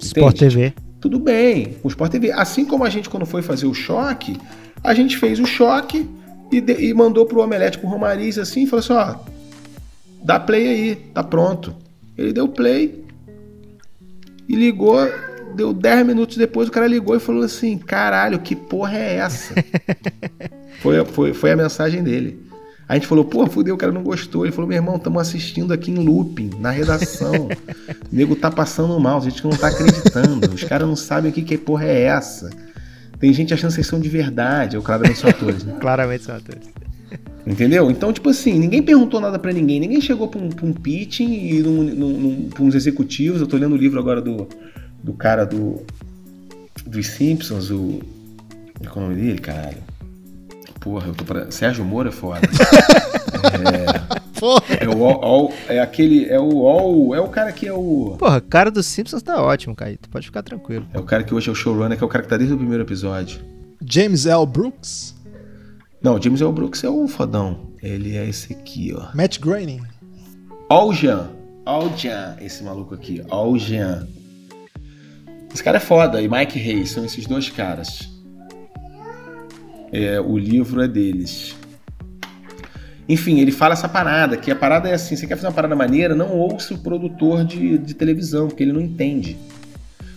Sport 0.00 0.38
TV. 0.38 0.72
Tudo 1.00 1.18
bem, 1.18 1.76
o 1.82 1.88
Sport 1.88 2.10
TV. 2.10 2.32
Assim 2.32 2.64
como 2.64 2.84
a 2.84 2.90
gente, 2.90 3.08
quando 3.08 3.24
foi 3.24 3.42
fazer 3.42 3.66
o 3.66 3.74
choque, 3.74 4.36
a 4.82 4.92
gente 4.94 5.16
fez 5.16 5.38
o 5.38 5.46
choque 5.46 6.08
e, 6.50 6.60
de, 6.60 6.72
e 6.86 6.92
mandou 6.92 7.24
pro 7.24 7.40
Omelete, 7.40 7.78
pro 7.78 7.88
Romariz, 7.88 8.38
assim, 8.38 8.64
e 8.64 8.66
falou 8.66 8.80
assim: 8.80 8.92
ó, 8.92 9.16
dá 10.22 10.40
play 10.40 10.68
aí, 10.68 10.96
tá 10.96 11.22
pronto. 11.22 11.74
Ele 12.16 12.32
deu 12.32 12.48
play 12.48 13.04
e 14.48 14.56
ligou. 14.56 14.98
Deu 15.54 15.72
10 15.72 16.06
minutos 16.06 16.36
depois, 16.36 16.68
o 16.68 16.72
cara 16.72 16.86
ligou 16.86 17.16
e 17.16 17.20
falou 17.20 17.42
assim: 17.42 17.78
caralho, 17.78 18.38
que 18.40 18.54
porra 18.54 18.98
é 18.98 19.16
essa? 19.16 19.54
foi, 20.80 21.04
foi, 21.04 21.32
foi 21.32 21.52
a 21.52 21.56
mensagem 21.56 22.02
dele. 22.02 22.47
A 22.88 22.94
gente 22.94 23.06
falou, 23.06 23.24
pô, 23.24 23.46
fudeu, 23.46 23.74
o 23.74 23.78
cara 23.78 23.92
não 23.92 24.02
gostou. 24.02 24.46
Ele 24.46 24.52
falou, 24.52 24.66
meu 24.66 24.76
irmão, 24.76 24.96
estamos 24.96 25.20
assistindo 25.20 25.72
aqui 25.74 25.90
em 25.90 25.96
looping, 25.96 26.52
na 26.58 26.70
redação. 26.70 27.46
o 27.46 27.48
nego 28.10 28.34
tá 28.34 28.50
passando 28.50 28.98
mal, 28.98 29.18
a 29.18 29.20
gente 29.20 29.44
não 29.44 29.50
tá 29.50 29.68
acreditando. 29.68 30.50
Os 30.54 30.64
caras 30.64 30.88
não 30.88 30.96
sabem 30.96 31.30
o 31.30 31.34
que, 31.34 31.42
que 31.42 31.58
porra 31.58 31.84
é 31.84 32.04
essa. 32.04 32.48
Tem 33.20 33.30
gente 33.32 33.52
achando 33.52 33.70
que 33.70 33.74
vocês 33.74 33.86
são 33.86 34.00
de 34.00 34.08
verdade. 34.08 34.76
É 34.76 34.78
o 34.78 34.82
claramente 34.82 35.18
são 35.18 35.28
atores, 35.28 35.64
né? 35.64 35.76
Claramente 35.78 36.24
são 36.24 36.34
atores. 36.36 36.66
Entendeu? 37.46 37.90
Então, 37.90 38.10
tipo 38.10 38.30
assim, 38.30 38.58
ninguém 38.58 38.82
perguntou 38.82 39.20
nada 39.20 39.38
para 39.38 39.52
ninguém. 39.52 39.80
Ninguém 39.80 40.00
chegou 40.00 40.26
pra 40.26 40.40
um, 40.40 40.48
pra 40.48 40.64
um 40.64 40.72
pitching 40.72 41.30
e 41.30 41.62
num, 41.62 41.82
num, 41.82 42.20
num, 42.20 42.48
pra 42.48 42.62
uns 42.62 42.74
executivos. 42.74 43.40
Eu 43.40 43.46
tô 43.46 43.58
lendo 43.58 43.74
o 43.74 43.78
livro 43.78 43.98
agora 43.98 44.22
do, 44.22 44.48
do 45.02 45.12
cara 45.12 45.44
do 45.44 45.82
dos 46.86 47.06
Simpsons, 47.06 47.70
o. 47.70 48.00
Qual 48.90 49.04
é 49.04 49.08
o 49.08 49.10
nome 49.10 49.20
dele, 49.20 49.38
caralho? 49.38 49.87
Porra, 50.80 51.08
eu 51.08 51.14
tô 51.14 51.24
pra... 51.24 51.50
Sérgio 51.50 51.84
Moro 51.84 52.08
é 52.08 52.12
foda. 52.12 52.40
é... 53.74 54.18
Porra. 54.38 54.62
É 54.80 54.88
o 54.88 55.04
all, 55.04 55.52
é 55.68 55.80
aquele. 55.80 56.26
É 56.26 56.38
o 56.38 56.66
all, 56.66 57.14
É 57.14 57.20
o 57.20 57.28
cara 57.28 57.52
que 57.52 57.66
é 57.66 57.72
o. 57.72 58.16
Porra, 58.18 58.40
cara 58.40 58.70
dos 58.70 58.86
Simpsons 58.86 59.22
tá 59.22 59.42
ótimo, 59.42 59.74
Caíto. 59.74 60.08
Pode 60.08 60.26
ficar 60.26 60.42
tranquilo. 60.42 60.86
É 60.94 60.98
o 60.98 61.02
cara 61.02 61.24
que 61.24 61.34
hoje 61.34 61.48
é 61.48 61.52
o 61.52 61.54
showrunner, 61.54 61.98
que 61.98 62.04
é 62.04 62.06
o 62.06 62.10
cara 62.10 62.22
que 62.22 62.30
tá 62.30 62.36
desde 62.36 62.54
o 62.54 62.58
primeiro 62.58 62.84
episódio. 62.84 63.40
James 63.84 64.26
L. 64.26 64.46
Brooks? 64.46 65.14
Não, 66.00 66.20
James 66.20 66.40
L. 66.40 66.52
Brooks 66.52 66.84
é 66.84 66.88
o 66.88 67.08
fodão. 67.08 67.72
Ele 67.82 68.16
é 68.16 68.28
esse 68.28 68.52
aqui, 68.52 68.94
ó. 68.96 69.08
Matt 69.14 69.40
Groening. 69.40 69.82
Aljan. 70.68 71.30
Aljan, 71.64 72.36
esse 72.40 72.62
maluco 72.62 72.94
aqui. 72.94 73.22
Aljan. 73.30 74.06
Esse 75.52 75.62
cara 75.62 75.78
é 75.78 75.80
foda. 75.80 76.22
E 76.22 76.28
Mike 76.28 76.58
Hayes, 76.58 76.90
são 76.90 77.04
esses 77.04 77.26
dois 77.26 77.50
caras. 77.50 78.08
É, 79.92 80.20
o 80.20 80.36
livro 80.36 80.82
é 80.82 80.88
deles. 80.88 81.56
Enfim, 83.08 83.40
ele 83.40 83.50
fala 83.50 83.72
essa 83.72 83.88
parada, 83.88 84.36
que 84.36 84.50
a 84.50 84.56
parada 84.56 84.88
é 84.88 84.94
assim, 84.94 85.16
você 85.16 85.26
quer 85.26 85.36
fazer 85.36 85.46
uma 85.46 85.54
parada 85.54 85.74
maneira, 85.74 86.14
não 86.14 86.30
ouça 86.36 86.74
o 86.74 86.78
produtor 86.78 87.42
de, 87.42 87.78
de 87.78 87.94
televisão, 87.94 88.48
porque 88.48 88.62
ele 88.62 88.72
não 88.72 88.82
entende. 88.82 89.38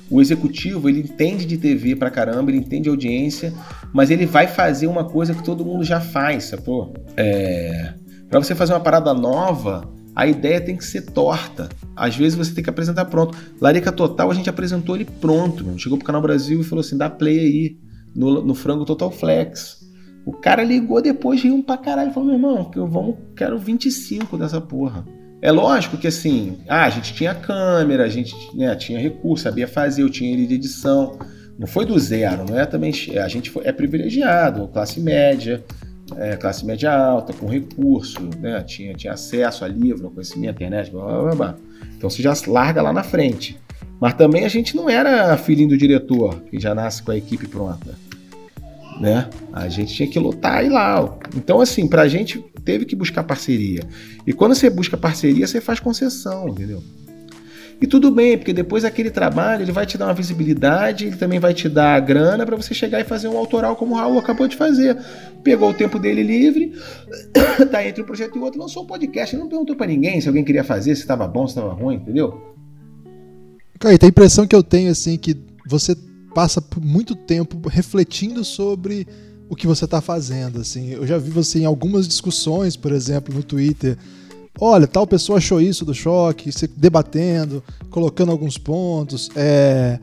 O 0.09 0.19
executivo, 0.19 0.89
ele 0.89 0.99
entende 0.99 1.45
de 1.45 1.57
TV 1.57 1.95
pra 1.95 2.09
caramba, 2.09 2.51
ele 2.51 2.57
entende 2.57 2.89
audiência, 2.89 3.53
mas 3.93 4.11
ele 4.11 4.25
vai 4.25 4.45
fazer 4.45 4.87
uma 4.87 5.05
coisa 5.05 5.33
que 5.33 5.41
todo 5.41 5.63
mundo 5.63 5.85
já 5.85 6.01
faz, 6.01 6.45
sacou? 6.45 6.93
É... 7.15 7.93
Pra 8.29 8.39
você 8.39 8.53
fazer 8.53 8.73
uma 8.73 8.81
parada 8.81 9.13
nova, 9.13 9.89
a 10.13 10.27
ideia 10.27 10.59
tem 10.59 10.75
que 10.75 10.83
ser 10.83 11.03
torta. 11.03 11.69
Às 11.95 12.17
vezes 12.17 12.37
você 12.37 12.53
tem 12.53 12.61
que 12.61 12.69
apresentar 12.69 13.05
pronto. 13.05 13.37
Larica 13.61 13.91
Total, 13.91 14.29
a 14.29 14.33
gente 14.33 14.49
apresentou 14.49 14.95
ele 14.95 15.05
pronto. 15.05 15.63
Meu. 15.63 15.77
Chegou 15.77 15.97
pro 15.97 16.05
Canal 16.05 16.21
Brasil 16.21 16.59
e 16.59 16.63
falou 16.63 16.81
assim, 16.81 16.97
dá 16.97 17.09
play 17.09 17.39
aí 17.39 17.77
no, 18.15 18.43
no 18.43 18.55
frango 18.55 18.85
Total 18.85 19.11
Flex. 19.11 19.81
O 20.25 20.33
cara 20.33 20.63
ligou 20.63 21.01
depois 21.01 21.41
riu 21.41 21.63
pra 21.63 21.77
caralho. 21.77 22.11
Falou, 22.11 22.27
meu 22.27 22.35
irmão, 22.35 22.71
eu 22.75 22.87
vamos, 22.87 23.15
quero 23.35 23.57
25 23.57 24.37
dessa 24.37 24.61
porra. 24.61 25.05
É 25.41 25.51
lógico 25.51 25.97
que 25.97 26.07
assim, 26.07 26.59
ah, 26.69 26.83
a 26.83 26.89
gente 26.89 27.15
tinha 27.15 27.33
câmera, 27.33 28.03
a 28.03 28.09
gente 28.09 28.35
né, 28.55 28.75
tinha 28.75 28.99
recurso, 28.99 29.43
sabia 29.43 29.67
fazer, 29.67 30.03
eu 30.03 30.09
tinha 30.09 30.31
ele 30.31 30.45
de 30.45 30.53
edição. 30.53 31.17
Não 31.57 31.65
foi 31.65 31.85
do 31.85 31.97
zero, 31.97 32.45
não 32.47 32.59
é 32.59 32.65
também. 32.65 32.93
A 33.17 33.27
gente 33.27 33.49
foi, 33.49 33.65
é 33.65 33.71
privilegiado, 33.71 34.67
classe 34.67 34.99
média, 34.99 35.63
é, 36.17 36.35
classe 36.35 36.65
média 36.65 36.93
alta, 36.93 37.33
com 37.33 37.47
recurso, 37.47 38.19
né? 38.39 38.61
Tinha, 38.61 38.93
tinha 38.93 39.13
acesso 39.13 39.65
a 39.65 39.67
livro, 39.67 40.11
conhecimento, 40.11 40.55
internet, 40.55 40.91
blá, 40.91 41.21
blá, 41.21 41.35
blá. 41.35 41.55
Então 41.97 42.09
você 42.09 42.21
já 42.21 42.33
larga 42.47 42.81
lá 42.81 42.93
na 42.93 43.03
frente. 43.03 43.59
Mas 44.01 44.15
também 44.15 44.45
a 44.45 44.47
gente 44.47 44.75
não 44.75 44.89
era 44.89 45.37
filhinho 45.37 45.69
do 45.69 45.77
diretor, 45.77 46.41
que 46.49 46.59
já 46.59 46.73
nasce 46.73 47.03
com 47.03 47.11
a 47.11 47.17
equipe 47.17 47.47
pronta. 47.47 47.93
Né? 48.99 49.29
A 49.53 49.69
gente 49.69 49.93
tinha 49.93 50.09
que 50.09 50.17
lutar 50.17 50.65
e 50.65 50.69
lá. 50.69 51.19
Então, 51.35 51.61
assim, 51.61 51.87
pra 51.87 52.07
gente 52.07 52.43
teve 52.65 52.83
que 52.83 52.95
buscar 52.95 53.23
parceria. 53.23 53.81
E 54.25 54.33
quando 54.33 54.55
você 54.55 54.71
busca 54.71 54.97
parceria, 54.97 55.45
você 55.45 55.61
faz 55.61 55.79
concessão, 55.79 56.49
entendeu? 56.49 56.83
E 57.79 57.85
tudo 57.87 58.11
bem, 58.11 58.37
porque 58.37 58.53
depois 58.53 58.85
aquele 58.85 59.09
trabalho 59.09 59.63
ele 59.63 59.71
vai 59.71 59.85
te 59.85 59.97
dar 59.97 60.05
uma 60.05 60.13
visibilidade, 60.13 61.05
ele 61.07 61.15
também 61.15 61.39
vai 61.39 61.53
te 61.53 61.69
dar 61.69 61.95
a 61.95 61.99
grana 61.99 62.45
para 62.45 62.55
você 62.55 62.73
chegar 62.73 62.99
e 62.99 63.03
fazer 63.03 63.27
um 63.27 63.37
autoral 63.37 63.75
como 63.75 63.93
o 63.93 63.97
Raul 63.97 64.19
acabou 64.19 64.47
de 64.47 64.55
fazer. 64.55 64.97
Pegou 65.43 65.69
o 65.69 65.73
tempo 65.73 65.97
dele 65.97 66.21
livre, 66.21 66.73
tá 67.71 67.85
entre 67.85 68.01
um 68.03 68.05
projeto 68.05 68.37
e 68.37 68.41
outro, 68.41 68.59
lançou 68.59 68.83
um 68.83 68.87
podcast, 68.87 69.35
ele 69.35 69.41
não 69.41 69.49
perguntou 69.49 69.75
para 69.75 69.87
ninguém 69.87 70.21
se 70.21 70.27
alguém 70.27 70.43
queria 70.43 70.63
fazer, 70.63 70.95
se 70.95 71.01
estava 71.01 71.27
bom, 71.27 71.47
se 71.47 71.57
estava 71.57 71.73
ruim, 71.73 71.95
entendeu? 71.95 72.50
Caíta, 73.81 74.05
a 74.05 74.09
impressão 74.09 74.45
que 74.45 74.55
eu 74.55 74.61
tenho 74.61 74.91
assim 74.91 75.17
que 75.17 75.35
você 75.67 75.95
passa 76.35 76.63
muito 76.79 77.15
tempo 77.15 77.67
refletindo 77.67 78.45
sobre 78.45 79.07
o 79.49 79.55
que 79.55 79.65
você 79.65 79.85
está 79.85 79.99
fazendo, 79.99 80.61
assim. 80.61 80.91
Eu 80.91 81.07
já 81.07 81.17
vi 81.17 81.31
você 81.31 81.61
em 81.61 81.65
algumas 81.65 82.07
discussões, 82.07 82.75
por 82.75 82.91
exemplo, 82.91 83.33
no 83.33 83.41
Twitter. 83.41 83.97
Olha, 84.59 84.85
tal 84.85 85.07
pessoa 85.07 85.39
achou 85.39 85.59
isso 85.59 85.83
do 85.83 85.95
choque, 85.95 86.51
você 86.51 86.67
debatendo, 86.67 87.63
colocando 87.89 88.31
alguns 88.31 88.55
pontos. 88.55 89.31
É... 89.35 89.99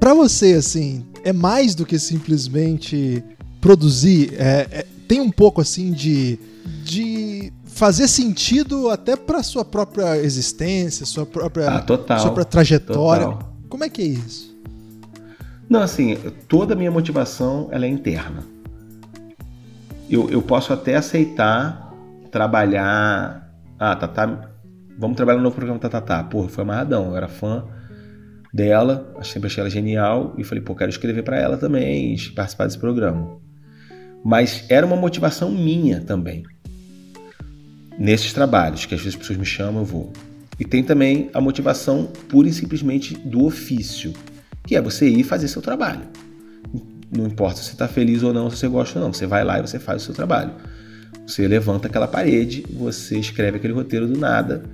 Para 0.00 0.12
você, 0.12 0.54
assim, 0.54 1.04
é 1.22 1.32
mais 1.32 1.72
do 1.72 1.86
que 1.86 2.00
simplesmente 2.00 3.22
produzir. 3.60 4.34
É, 4.34 4.66
é... 4.72 4.86
Tem 5.06 5.20
um 5.20 5.30
pouco 5.30 5.60
assim 5.60 5.92
de, 5.92 6.36
de 6.84 7.52
fazer 7.76 8.08
sentido 8.08 8.88
até 8.88 9.14
para 9.14 9.42
sua 9.42 9.62
própria 9.62 10.16
existência, 10.16 11.04
sua 11.04 11.26
própria, 11.26 11.68
ah, 11.68 11.82
total, 11.82 12.18
sua 12.18 12.28
própria 12.28 12.44
trajetória. 12.46 13.26
Total. 13.26 13.52
Como 13.68 13.84
é 13.84 13.90
que 13.90 14.00
é 14.00 14.06
isso? 14.06 14.56
Não, 15.68 15.82
assim, 15.82 16.16
toda 16.48 16.72
a 16.72 16.76
minha 16.76 16.90
motivação 16.90 17.68
ela 17.70 17.84
é 17.84 17.88
interna. 17.88 18.42
Eu, 20.08 20.30
eu 20.30 20.40
posso 20.40 20.72
até 20.72 20.96
aceitar 20.96 21.92
trabalhar. 22.30 23.52
Ah, 23.78 23.94
Tatá, 23.94 24.48
vamos 24.98 25.16
trabalhar 25.16 25.36
no 25.36 25.44
novo 25.44 25.56
programa 25.56 25.78
da 25.78 25.90
Tatá. 25.90 26.24
Porra, 26.24 26.48
foi 26.48 26.64
amarradão, 26.64 27.10
eu 27.10 27.16
era 27.16 27.28
fã 27.28 27.62
dela, 28.54 29.14
sempre 29.22 29.48
achei 29.48 29.60
ela 29.60 29.68
genial 29.68 30.34
e 30.38 30.44
falei, 30.44 30.64
pô, 30.64 30.74
quero 30.74 30.88
escrever 30.88 31.22
para 31.22 31.38
ela 31.38 31.58
também, 31.58 32.16
participar 32.34 32.64
desse 32.64 32.78
programa. 32.78 33.36
Mas 34.24 34.64
era 34.70 34.86
uma 34.86 34.96
motivação 34.96 35.50
minha 35.50 36.00
também 36.00 36.42
nesses 37.98 38.32
trabalhos, 38.32 38.86
que 38.86 38.94
às 38.94 39.00
vezes 39.00 39.14
as 39.14 39.20
pessoas 39.20 39.38
me 39.38 39.46
chamam, 39.46 39.82
eu 39.82 39.86
vou. 39.86 40.12
E 40.58 40.64
tem 40.64 40.82
também 40.82 41.30
a 41.34 41.40
motivação 41.40 42.08
pura 42.28 42.48
e 42.48 42.52
simplesmente 42.52 43.14
do 43.14 43.44
ofício, 43.44 44.12
que 44.66 44.74
é 44.74 44.80
você 44.80 45.08
ir 45.08 45.22
fazer 45.22 45.48
seu 45.48 45.60
trabalho. 45.60 46.02
Não 47.10 47.26
importa 47.26 47.60
se 47.60 47.66
você 47.66 47.72
está 47.72 47.86
feliz 47.86 48.22
ou 48.22 48.32
não, 48.32 48.50
se 48.50 48.56
você 48.56 48.68
gosta 48.68 48.98
ou 48.98 49.04
não, 49.04 49.12
você 49.12 49.26
vai 49.26 49.44
lá 49.44 49.58
e 49.58 49.62
você 49.62 49.78
faz 49.78 50.02
o 50.02 50.04
seu 50.06 50.14
trabalho. 50.14 50.52
Você 51.26 51.46
levanta 51.46 51.88
aquela 51.88 52.08
parede, 52.08 52.64
você 52.70 53.18
escreve 53.18 53.58
aquele 53.58 53.72
roteiro 53.72 54.06
do 54.06 54.18
nada, 54.18 54.64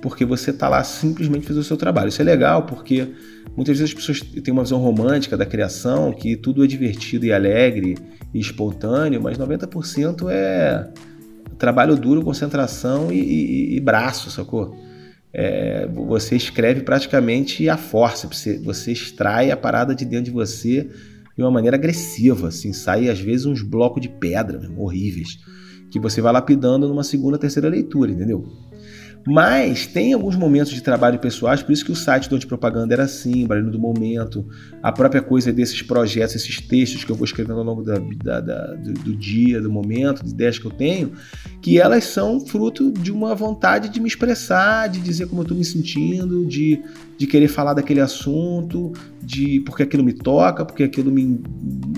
porque 0.00 0.24
você 0.24 0.50
está 0.50 0.68
lá 0.68 0.82
simplesmente 0.82 1.46
fazendo 1.46 1.62
o 1.62 1.64
seu 1.64 1.76
trabalho. 1.76 2.08
Isso 2.08 2.20
é 2.20 2.24
legal 2.24 2.64
porque 2.64 3.08
muitas 3.56 3.78
vezes 3.78 3.94
as 3.94 3.94
pessoas 3.94 4.20
têm 4.20 4.52
uma 4.52 4.62
visão 4.62 4.78
romântica 4.78 5.36
da 5.36 5.46
criação, 5.46 6.12
que 6.12 6.36
tudo 6.36 6.64
é 6.64 6.66
divertido 6.66 7.26
e 7.26 7.32
alegre 7.32 7.96
e 8.32 8.38
espontâneo, 8.38 9.20
mas 9.22 9.38
90% 9.38 10.28
é 10.30 10.88
trabalho 11.58 11.96
duro, 11.96 12.22
concentração 12.22 13.12
e, 13.12 13.18
e, 13.18 13.76
e 13.76 13.80
braço, 13.80 14.30
sacou? 14.30 14.76
É, 15.32 15.86
você 15.86 16.36
escreve 16.36 16.82
praticamente 16.82 17.68
a 17.68 17.76
força, 17.76 18.26
você, 18.26 18.58
você 18.58 18.92
extrai 18.92 19.50
a 19.50 19.56
parada 19.56 19.94
de 19.94 20.04
dentro 20.04 20.26
de 20.26 20.30
você 20.30 20.88
de 21.36 21.42
uma 21.42 21.50
maneira 21.50 21.76
agressiva, 21.76 22.48
assim, 22.48 22.72
sai 22.72 23.08
às 23.08 23.20
vezes 23.20 23.46
uns 23.46 23.62
blocos 23.62 24.00
de 24.00 24.08
pedra 24.08 24.58
mesmo, 24.58 24.82
horríveis, 24.82 25.38
que 25.90 26.00
você 26.00 26.20
vai 26.20 26.32
lapidando 26.32 26.88
numa 26.88 27.04
segunda, 27.04 27.38
terceira 27.38 27.68
leitura, 27.68 28.10
entendeu? 28.10 28.44
Mas 29.26 29.86
tem 29.86 30.12
alguns 30.12 30.36
momentos 30.36 30.72
de 30.72 30.82
trabalho 30.82 31.18
pessoais, 31.18 31.62
por 31.62 31.72
isso 31.72 31.84
que 31.84 31.92
o 31.92 31.96
site 31.96 32.28
do 32.28 32.36
Antipropaganda 32.36 32.94
era 32.94 33.04
assim, 33.04 33.46
barulho 33.46 33.70
do 33.70 33.78
momento, 33.78 34.46
a 34.82 34.90
própria 34.90 35.20
coisa 35.20 35.52
desses 35.52 35.82
projetos, 35.82 36.34
esses 36.34 36.60
textos 36.60 37.04
que 37.04 37.12
eu 37.12 37.16
vou 37.16 37.24
escrevendo 37.24 37.58
ao 37.58 37.64
longo 37.64 37.82
da, 37.82 37.98
da, 38.24 38.40
da, 38.40 38.74
do, 38.74 38.92
do, 38.94 39.16
dia, 39.16 39.60
do 39.60 39.70
momento, 39.70 40.24
de 40.24 40.30
ideias 40.30 40.58
que 40.58 40.64
eu 40.64 40.70
tenho, 40.70 41.12
que 41.60 41.78
elas 41.78 42.04
são 42.04 42.40
fruto 42.40 42.90
de 42.90 43.12
uma 43.12 43.34
vontade 43.34 43.88
de 43.90 44.00
me 44.00 44.08
expressar, 44.08 44.88
de 44.88 45.00
dizer 45.00 45.26
como 45.26 45.40
eu 45.40 45.44
estou 45.44 45.56
me 45.58 45.64
sentindo, 45.64 46.46
de, 46.46 46.82
de 47.18 47.26
querer 47.26 47.48
falar 47.48 47.74
daquele 47.74 48.00
assunto, 48.00 48.92
de 49.22 49.60
porque 49.60 49.82
aquilo 49.82 50.02
me 50.02 50.12
toca, 50.12 50.64
porque 50.64 50.84
aquilo 50.84 51.10
me, 51.10 51.38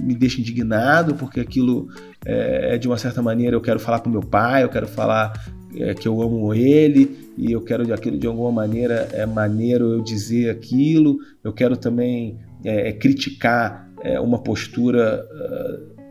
me 0.03 0.15
deixa 0.15 0.41
indignado, 0.41 1.15
porque 1.15 1.39
aquilo 1.39 1.89
é, 2.25 2.77
de 2.77 2.89
uma 2.89 2.99
certa 2.99 3.23
maneira 3.23 3.55
eu 3.55 3.61
quero 3.61 3.79
falar 3.79 4.01
com 4.01 4.11
meu 4.11 4.23
pai, 4.23 4.65
eu 4.65 4.69
quero 4.69 4.89
falar 4.89 5.33
é, 5.77 5.95
que 5.95 6.09
eu 6.09 6.21
amo 6.21 6.53
ele 6.55 7.33
e 7.37 7.53
eu 7.53 7.61
quero 7.61 7.93
aquilo 7.93 8.19
de 8.19 8.27
alguma 8.27 8.51
maneira 8.51 9.09
é 9.13 9.25
maneiro 9.25 9.93
eu 9.93 10.01
dizer 10.01 10.51
aquilo. 10.51 11.19
Eu 11.43 11.53
quero 11.53 11.77
também 11.77 12.39
é, 12.65 12.89
é 12.89 12.93
criticar 12.93 13.91
é, 14.03 14.21
uma 14.21 14.39
postura 14.39 15.25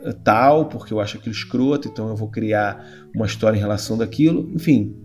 uh, 0.05 0.14
tal 0.24 0.66
porque 0.68 0.93
eu 0.93 0.99
acho 0.99 1.18
aquilo 1.18 1.34
escroto, 1.34 1.88
então 1.88 2.10
eu 2.10 2.16
vou 2.16 2.30
criar 2.30 2.86
uma 3.14 3.26
história 3.26 3.57
em 3.57 3.60
relação 3.60 3.97
daquilo. 3.97 4.49
Enfim, 4.53 4.95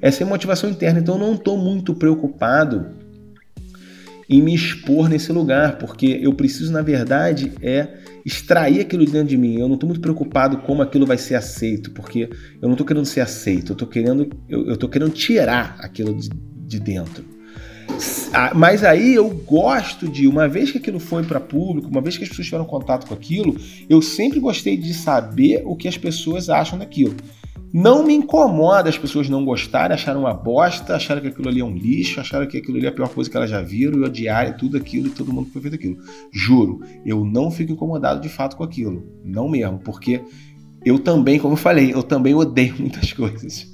essa 0.00 0.22
é 0.22 0.26
a 0.26 0.28
motivação 0.28 0.68
interna. 0.68 1.00
Então 1.00 1.16
eu 1.16 1.20
não 1.20 1.34
estou 1.34 1.56
muito 1.56 1.94
preocupado 1.94 2.99
em 4.30 4.40
me 4.40 4.54
expor 4.54 5.08
nesse 5.08 5.32
lugar, 5.32 5.76
porque 5.76 6.20
eu 6.22 6.32
preciso, 6.32 6.72
na 6.72 6.82
verdade, 6.82 7.52
é 7.60 7.88
extrair 8.24 8.80
aquilo 8.80 9.04
de 9.04 9.10
dentro 9.10 9.26
de 9.26 9.36
mim. 9.36 9.58
Eu 9.58 9.66
não 9.66 9.74
estou 9.74 9.88
muito 9.88 10.00
preocupado 10.00 10.58
como 10.58 10.82
aquilo 10.82 11.04
vai 11.04 11.18
ser 11.18 11.34
aceito, 11.34 11.90
porque 11.90 12.30
eu 12.62 12.68
não 12.68 12.72
estou 12.72 12.86
querendo 12.86 13.06
ser 13.06 13.22
aceito, 13.22 13.72
eu 13.72 13.74
estou 13.74 13.88
querendo, 13.88 14.30
eu, 14.48 14.68
eu 14.68 14.88
querendo 14.88 15.10
tirar 15.10 15.76
aquilo 15.80 16.14
de, 16.14 16.28
de 16.28 16.78
dentro. 16.78 17.24
Ah, 18.32 18.52
mas 18.54 18.84
aí 18.84 19.14
eu 19.14 19.28
gosto 19.28 20.08
de, 20.08 20.28
uma 20.28 20.48
vez 20.48 20.70
que 20.70 20.78
aquilo 20.78 21.00
foi 21.00 21.24
para 21.24 21.40
público, 21.40 21.88
uma 21.88 22.00
vez 22.00 22.16
que 22.16 22.22
as 22.22 22.28
pessoas 22.28 22.46
tiveram 22.46 22.64
contato 22.64 23.08
com 23.08 23.14
aquilo, 23.14 23.56
eu 23.88 24.00
sempre 24.00 24.38
gostei 24.38 24.76
de 24.76 24.94
saber 24.94 25.62
o 25.64 25.74
que 25.74 25.88
as 25.88 25.98
pessoas 25.98 26.48
acham 26.48 26.78
daquilo. 26.78 27.16
Não 27.72 28.04
me 28.04 28.14
incomoda 28.14 28.88
as 28.88 28.98
pessoas 28.98 29.28
não 29.28 29.44
gostarem, 29.44 29.94
acharem 29.94 30.20
uma 30.20 30.34
bosta, 30.34 30.96
acharem 30.96 31.22
que 31.22 31.28
aquilo 31.28 31.48
ali 31.48 31.60
é 31.60 31.64
um 31.64 31.74
lixo, 31.74 32.20
acharem 32.20 32.48
que 32.48 32.58
aquilo 32.58 32.76
ali 32.76 32.86
é 32.86 32.88
a 32.88 32.92
pior 32.92 33.08
coisa 33.08 33.30
que 33.30 33.36
elas 33.36 33.48
já 33.48 33.62
viram 33.62 34.00
e 34.00 34.04
odiarem 34.04 34.54
tudo 34.54 34.76
aquilo 34.76 35.06
e 35.06 35.10
todo 35.10 35.32
mundo 35.32 35.46
que 35.46 35.52
foi 35.52 35.62
feito 35.62 35.74
aquilo. 35.74 35.96
Juro, 36.32 36.80
eu 37.06 37.24
não 37.24 37.50
fico 37.50 37.72
incomodado 37.72 38.20
de 38.20 38.28
fato 38.28 38.56
com 38.56 38.64
aquilo. 38.64 39.06
Não 39.24 39.48
mesmo, 39.48 39.78
porque 39.78 40.20
eu 40.84 40.98
também, 40.98 41.38
como 41.38 41.54
eu 41.54 41.58
falei, 41.58 41.92
eu 41.92 42.02
também 42.02 42.34
odeio 42.34 42.74
muitas 42.78 43.12
coisas. 43.12 43.68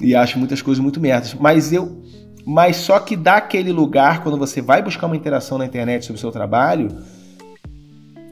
e 0.00 0.14
acho 0.14 0.38
muitas 0.38 0.62
coisas 0.62 0.82
muito 0.82 1.00
merdas. 1.00 1.34
Mas 1.34 1.72
eu. 1.72 2.02
Mas 2.46 2.76
só 2.76 2.98
que 3.00 3.16
dá 3.16 3.36
aquele 3.36 3.72
lugar, 3.72 4.22
quando 4.22 4.36
você 4.36 4.60
vai 4.60 4.82
buscar 4.82 5.06
uma 5.06 5.16
interação 5.16 5.56
na 5.56 5.64
internet 5.64 6.04
sobre 6.04 6.18
o 6.18 6.20
seu 6.20 6.30
trabalho, 6.30 6.88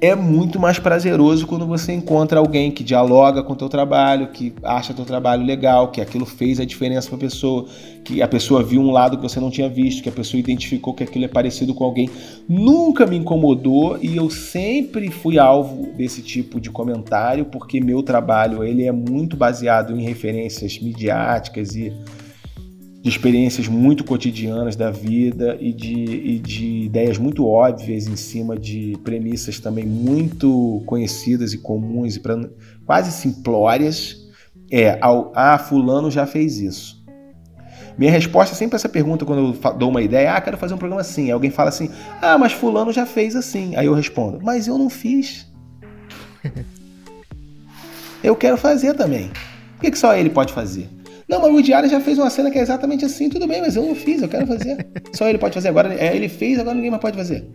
é 0.03 0.16
muito 0.16 0.59
mais 0.59 0.80
prazeroso 0.80 1.46
quando 1.46 1.64
você 1.64 1.92
encontra 1.92 2.40
alguém 2.40 2.72
que 2.72 2.82
dialoga 2.82 3.40
com 3.40 3.53
o 3.53 3.57
teu 3.57 3.68
trabalho, 3.68 4.32
que 4.32 4.53
acha 4.64 4.92
teu 4.92 5.05
trabalho 5.05 5.46
legal, 5.46 5.92
que 5.92 6.00
aquilo 6.00 6.26
fez 6.26 6.59
a 6.59 6.64
diferença 6.64 7.07
para 7.07 7.18
a 7.18 7.20
pessoa, 7.20 7.66
que 8.03 8.20
a 8.20 8.26
pessoa 8.26 8.64
viu 8.64 8.80
um 8.80 8.90
lado 8.90 9.16
que 9.16 9.22
você 9.22 9.38
não 9.38 9.48
tinha 9.48 9.68
visto, 9.68 10.03
que 10.03 10.09
a 10.09 10.12
pessoa 10.12 10.40
identificou 10.40 10.92
que 10.92 11.05
aquilo 11.05 11.24
é 11.24 11.28
parecido 11.28 11.72
com 11.72 11.84
alguém. 11.84 12.11
Nunca 12.48 13.07
me 13.07 13.16
incomodou 13.16 13.96
e 14.03 14.16
eu 14.16 14.28
sempre 14.28 15.09
fui 15.09 15.38
alvo 15.38 15.92
desse 15.96 16.20
tipo 16.20 16.61
de 16.61 16.68
comentário, 16.68 17.44
porque 17.44 17.80
meu 17.80 18.03
trabalho 18.03 18.64
ele 18.64 18.84
é 18.84 18.90
muito 18.90 19.36
baseado 19.36 19.96
em 19.96 20.03
referências 20.03 20.80
midiáticas 20.80 21.76
e 21.76 21.92
de 23.03 23.09
experiências 23.09 23.66
muito 23.66 24.05
cotidianas 24.05 24.76
da 24.76 24.92
vida 24.92 25.59
e 25.61 25.72
de, 25.72 25.92
e 25.92 26.38
de 26.38 26.84
ideias 26.84 27.18
muito 27.18 27.44
óbvias 27.44 28.07
em 28.07 28.14
cima 28.14 28.57
de 28.57 28.96
premissas 29.03 29.59
também 29.59 29.84
muito 29.84 30.80
conhecidas 30.86 31.53
e 31.53 31.59
comuns 31.59 32.14
e 32.14 32.20
pra, 32.20 32.38
quase 32.86 33.11
simplórias. 33.11 34.22
É, 34.70 34.98
ao, 35.03 35.32
ah, 35.34 35.59
fulano 35.59 36.12
já 36.12 36.24
fez 36.24 36.59
isso. 36.59 37.03
Minha 37.98 38.12
resposta 38.12 38.55
é 38.55 38.57
sempre 38.57 38.76
essa 38.76 38.88
pergunta 38.88 39.24
quando 39.26 39.53
eu 39.53 39.72
dou 39.72 39.90
uma 39.90 40.00
ideia, 40.00 40.34
ah, 40.34 40.40
quero 40.40 40.57
fazer 40.57 40.72
um 40.74 40.78
programa 40.78 41.00
assim. 41.00 41.24
Aí 41.24 41.32
alguém 41.32 41.50
fala 41.50 41.70
assim, 41.70 41.90
ah, 42.22 42.38
mas 42.38 42.53
fulano 42.53 42.92
já 42.92 43.05
fez 43.05 43.34
assim. 43.34 43.74
Aí 43.74 43.86
eu 43.86 43.94
respondo, 43.94 44.38
mas 44.40 44.68
eu 44.68 44.78
não 44.78 44.88
fiz. 44.88 45.53
eu 48.22 48.36
quero 48.36 48.57
fazer 48.57 48.94
também. 48.94 49.28
Por 49.74 49.80
que, 49.82 49.90
que 49.90 49.98
só 49.98 50.14
ele 50.14 50.30
pode 50.30 50.53
fazer? 50.53 50.88
Não, 51.32 51.40
mas 51.40 51.54
o 51.54 51.62
Diário 51.62 51.88
já 51.88 51.98
fez 51.98 52.18
uma 52.18 52.28
cena 52.28 52.50
que 52.50 52.58
é 52.58 52.60
exatamente 52.60 53.06
assim, 53.06 53.30
tudo 53.30 53.46
bem, 53.46 53.62
mas 53.62 53.74
eu 53.74 53.82
não 53.82 53.94
fiz, 53.94 54.20
eu 54.20 54.28
quero 54.28 54.46
fazer. 54.46 54.86
Só 55.14 55.26
ele 55.26 55.38
pode 55.38 55.54
fazer. 55.54 55.68
Agora 55.68 55.94
é, 55.94 56.14
ele 56.14 56.28
fez, 56.28 56.58
agora 56.58 56.74
ninguém 56.74 56.90
mais 56.90 57.00
pode 57.00 57.16
fazer. 57.16 57.48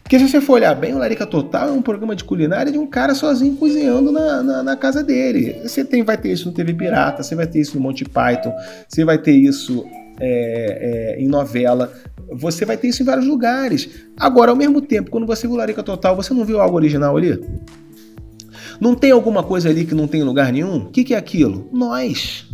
Porque 0.00 0.16
se 0.16 0.28
você 0.28 0.40
for 0.40 0.52
olhar 0.52 0.76
bem, 0.76 0.94
o 0.94 0.98
Larica 0.98 1.26
Total 1.26 1.70
é 1.70 1.72
um 1.72 1.82
programa 1.82 2.14
de 2.14 2.22
culinária 2.22 2.70
de 2.70 2.78
um 2.78 2.86
cara 2.86 3.12
sozinho 3.12 3.56
cozinhando 3.56 4.12
na, 4.12 4.44
na, 4.44 4.62
na, 4.62 4.76
casa 4.76 5.02
dele. 5.02 5.60
Você 5.64 5.84
tem, 5.84 6.04
vai 6.04 6.16
ter 6.16 6.30
isso 6.30 6.46
no 6.46 6.54
TV 6.54 6.72
Pirata, 6.72 7.24
você 7.24 7.34
vai 7.34 7.48
ter 7.48 7.58
isso 7.58 7.76
no 7.76 7.82
Monty 7.82 8.04
Python, 8.04 8.54
você 8.88 9.04
vai 9.04 9.18
ter 9.18 9.32
isso 9.32 9.84
é, 10.20 11.16
é, 11.16 11.20
em 11.20 11.26
novela, 11.26 11.92
você 12.30 12.64
vai 12.64 12.76
ter 12.76 12.86
isso 12.86 13.02
em 13.02 13.06
vários 13.06 13.26
lugares. 13.26 13.88
Agora, 14.16 14.52
ao 14.52 14.56
mesmo 14.56 14.80
tempo, 14.80 15.10
quando 15.10 15.26
você 15.26 15.48
viu 15.48 15.56
o 15.56 15.58
Larica 15.58 15.82
Total, 15.82 16.14
você 16.14 16.32
não 16.32 16.44
viu 16.44 16.60
algo 16.60 16.76
original 16.76 17.16
ali? 17.16 17.40
Não 18.80 18.94
tem 18.94 19.10
alguma 19.10 19.42
coisa 19.42 19.68
ali 19.68 19.84
que 19.84 19.96
não 19.96 20.06
tem 20.06 20.22
lugar 20.22 20.52
nenhum? 20.52 20.84
O 20.84 20.90
que, 20.90 21.02
que 21.02 21.14
é 21.14 21.16
aquilo? 21.16 21.68
Nós. 21.72 22.46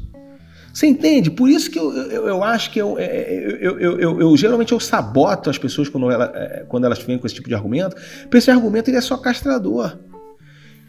Você 0.72 0.86
entende? 0.86 1.30
Por 1.30 1.48
isso 1.48 1.70
que 1.70 1.78
eu, 1.78 1.92
eu, 1.92 2.28
eu 2.28 2.44
acho 2.44 2.70
que 2.70 2.80
eu, 2.80 2.96
é, 2.98 3.04
é, 3.04 3.58
eu, 3.60 4.36
geralmente 4.36 4.72
eu 4.72 4.78
saboto 4.78 5.50
as 5.50 5.58
pessoas 5.58 5.88
quando, 5.88 6.10
ela, 6.10 6.32
é, 6.34 6.64
quando 6.68 6.84
elas 6.84 7.00
vêm 7.00 7.18
com 7.18 7.26
esse 7.26 7.34
tipo 7.34 7.48
de 7.48 7.54
argumento, 7.54 7.96
porque 8.22 8.38
esse 8.38 8.50
argumento 8.50 8.88
ele 8.88 8.96
é 8.96 9.00
só 9.00 9.16
castrador. 9.16 9.98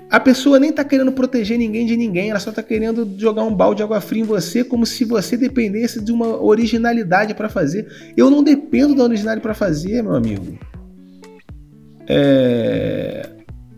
A 0.10 0.20
pessoa 0.20 0.60
nem 0.60 0.72
está 0.72 0.84
querendo 0.84 1.12
proteger 1.14 1.58
ninguém 1.58 1.86
de 1.86 1.96
ninguém, 1.96 2.30
ela 2.30 2.40
só 2.40 2.50
está 2.50 2.62
querendo 2.62 3.10
jogar 3.18 3.44
um 3.44 3.56
balde 3.56 3.78
de 3.78 3.84
água 3.84 4.02
fria 4.02 4.22
em 4.22 4.26
você, 4.26 4.64
como 4.64 4.86
se 4.86 5.06
você 5.06 5.38
dependesse 5.38 6.04
de 6.04 6.12
uma 6.12 6.42
originalidade 6.42 7.34
para 7.34 7.48
fazer. 7.48 7.88
Eu 8.16 8.30
não 8.30 8.44
dependo 8.44 8.94
da 8.94 9.04
originalidade 9.04 9.42
para 9.42 9.54
fazer, 9.54 10.04
meu 10.04 10.14
amigo. 10.14 10.60
É... 12.08 13.30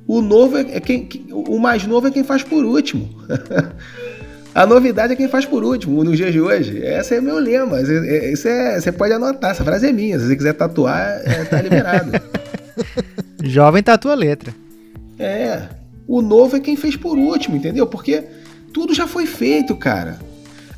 O 0.08 0.22
novo 0.22 0.58
é 0.58 0.80
quem, 0.80 1.08
o 1.32 1.58
mais 1.60 1.86
novo 1.86 2.08
é 2.08 2.12
quem 2.12 2.24
faz 2.24 2.44
por 2.44 2.66
último. 2.66 3.10
A 4.56 4.68
novidade 4.68 5.14
é 5.14 5.16
quem 5.16 5.28
faz 5.28 5.46
por 5.46 5.64
último, 5.64 6.04
nos 6.04 6.16
dias 6.16 6.32
de 6.32 6.40
hoje. 6.40 6.78
Esse 6.78 7.16
é 7.16 7.22
meu 7.22 7.40
lema. 7.40 7.82
Isso 7.82 8.48
é, 8.48 8.80
você 8.80 8.92
pode 8.92 9.12
anotar, 9.12 9.52
essa 9.52 9.64
frase 9.64 9.88
é 9.88 9.92
minha. 9.92 10.20
Se 10.20 10.28
você 10.28 10.36
quiser 10.36 10.54
tatuar, 10.54 11.22
é, 11.26 11.44
tá 11.46 11.60
liberado. 11.60 12.12
Jovem 13.44 13.82
tatua 13.82 14.12
a 14.12 14.16
letra. 14.16 14.54
É. 15.18 15.64
O 16.08 16.22
novo 16.22 16.56
é 16.56 16.60
quem 16.60 16.76
fez 16.76 16.96
por 16.96 17.18
último, 17.18 17.56
entendeu? 17.56 17.88
Porque 17.88 18.24
tudo 18.72 18.94
já 18.94 19.08
foi 19.08 19.26
feito, 19.26 19.76
cara. 19.76 20.20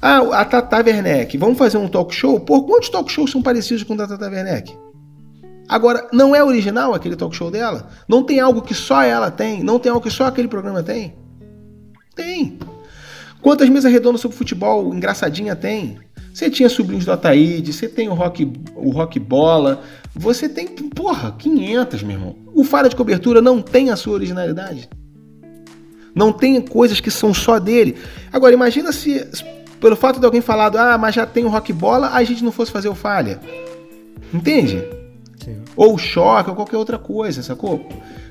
Ah, 0.02 0.20
a 0.40 0.46
Tata 0.46 0.78
Werneck, 0.78 1.38
vamos 1.38 1.58
fazer 1.58 1.78
um 1.78 1.88
talk 1.88 2.14
show? 2.14 2.40
Pô, 2.40 2.64
quantos 2.64 2.90
talk 2.90 3.12
shows 3.12 3.32
são 3.32 3.42
parecidos 3.42 3.84
com 3.84 3.94
o 3.94 3.98
da 3.98 4.08
Tata 4.08 4.30
Werneck? 4.30 4.74
Agora, 5.68 6.08
não 6.14 6.36
é 6.36 6.44
original 6.44 6.94
aquele 6.94 7.16
talk 7.16 7.36
show 7.36 7.50
dela? 7.50 7.90
Não 8.08 8.24
tem 8.24 8.40
algo 8.40 8.62
que 8.62 8.74
só 8.74 9.02
ela 9.02 9.32
tem? 9.32 9.64
Não 9.64 9.80
tem 9.80 9.92
algo 9.92 10.04
que 10.04 10.12
só 10.12 10.26
aquele 10.26 10.48
programa 10.48 10.84
tem? 10.84 11.16
Tem. 12.16 12.58
Quantas 13.46 13.70
mesas 13.70 13.92
redondas 13.92 14.22
sobre 14.22 14.36
futebol 14.36 14.92
engraçadinha 14.92 15.56
tem? 15.56 16.00
Você 16.34 16.50
tinha 16.50 16.68
Sobrinhos 16.68 17.06
do 17.06 17.12
Ataíde, 17.12 17.74
você 17.74 17.88
tem 17.88 18.10
o 18.10 18.16
Rock, 18.16 18.52
o 18.76 18.90
rock 18.90 19.20
Bola, 19.20 19.84
você 20.16 20.50
tem, 20.50 20.66
porra, 20.66 21.32
500, 21.38 22.02
meu 22.02 22.16
irmão. 22.16 22.36
O 22.56 22.64
Fara 22.64 22.90
de 22.90 22.96
Cobertura 22.96 23.44
não 23.44 23.62
tem 23.62 23.92
a 23.92 23.96
sua 23.96 24.14
originalidade. 24.14 24.90
Não 26.16 26.34
tem 26.34 26.60
coisas 26.60 27.00
que 27.00 27.12
são 27.12 27.36
só 27.36 27.60
dele. 27.60 27.96
Agora, 28.34 28.52
imagina 28.52 28.92
se, 28.92 29.24
pelo 29.80 29.96
fato 29.96 30.20
de 30.20 30.26
alguém 30.26 30.42
falar, 30.42 30.76
ah, 30.76 30.98
mas 30.98 31.14
já 31.14 31.28
tem 31.28 31.46
o 31.46 31.50
Rock 31.50 31.72
Bola, 31.72 32.16
a 32.16 32.24
gente 32.24 32.44
não 32.44 32.52
fosse 32.52 32.72
fazer 32.72 32.90
o 32.90 32.96
Falha. 32.96 33.40
Entende? 34.34 34.84
Sim. 35.38 35.58
Ou 35.76 35.96
choque, 36.00 36.50
ou 36.50 36.56
qualquer 36.56 36.78
outra 36.78 36.98
coisa, 36.98 37.44
sacou? 37.44 37.88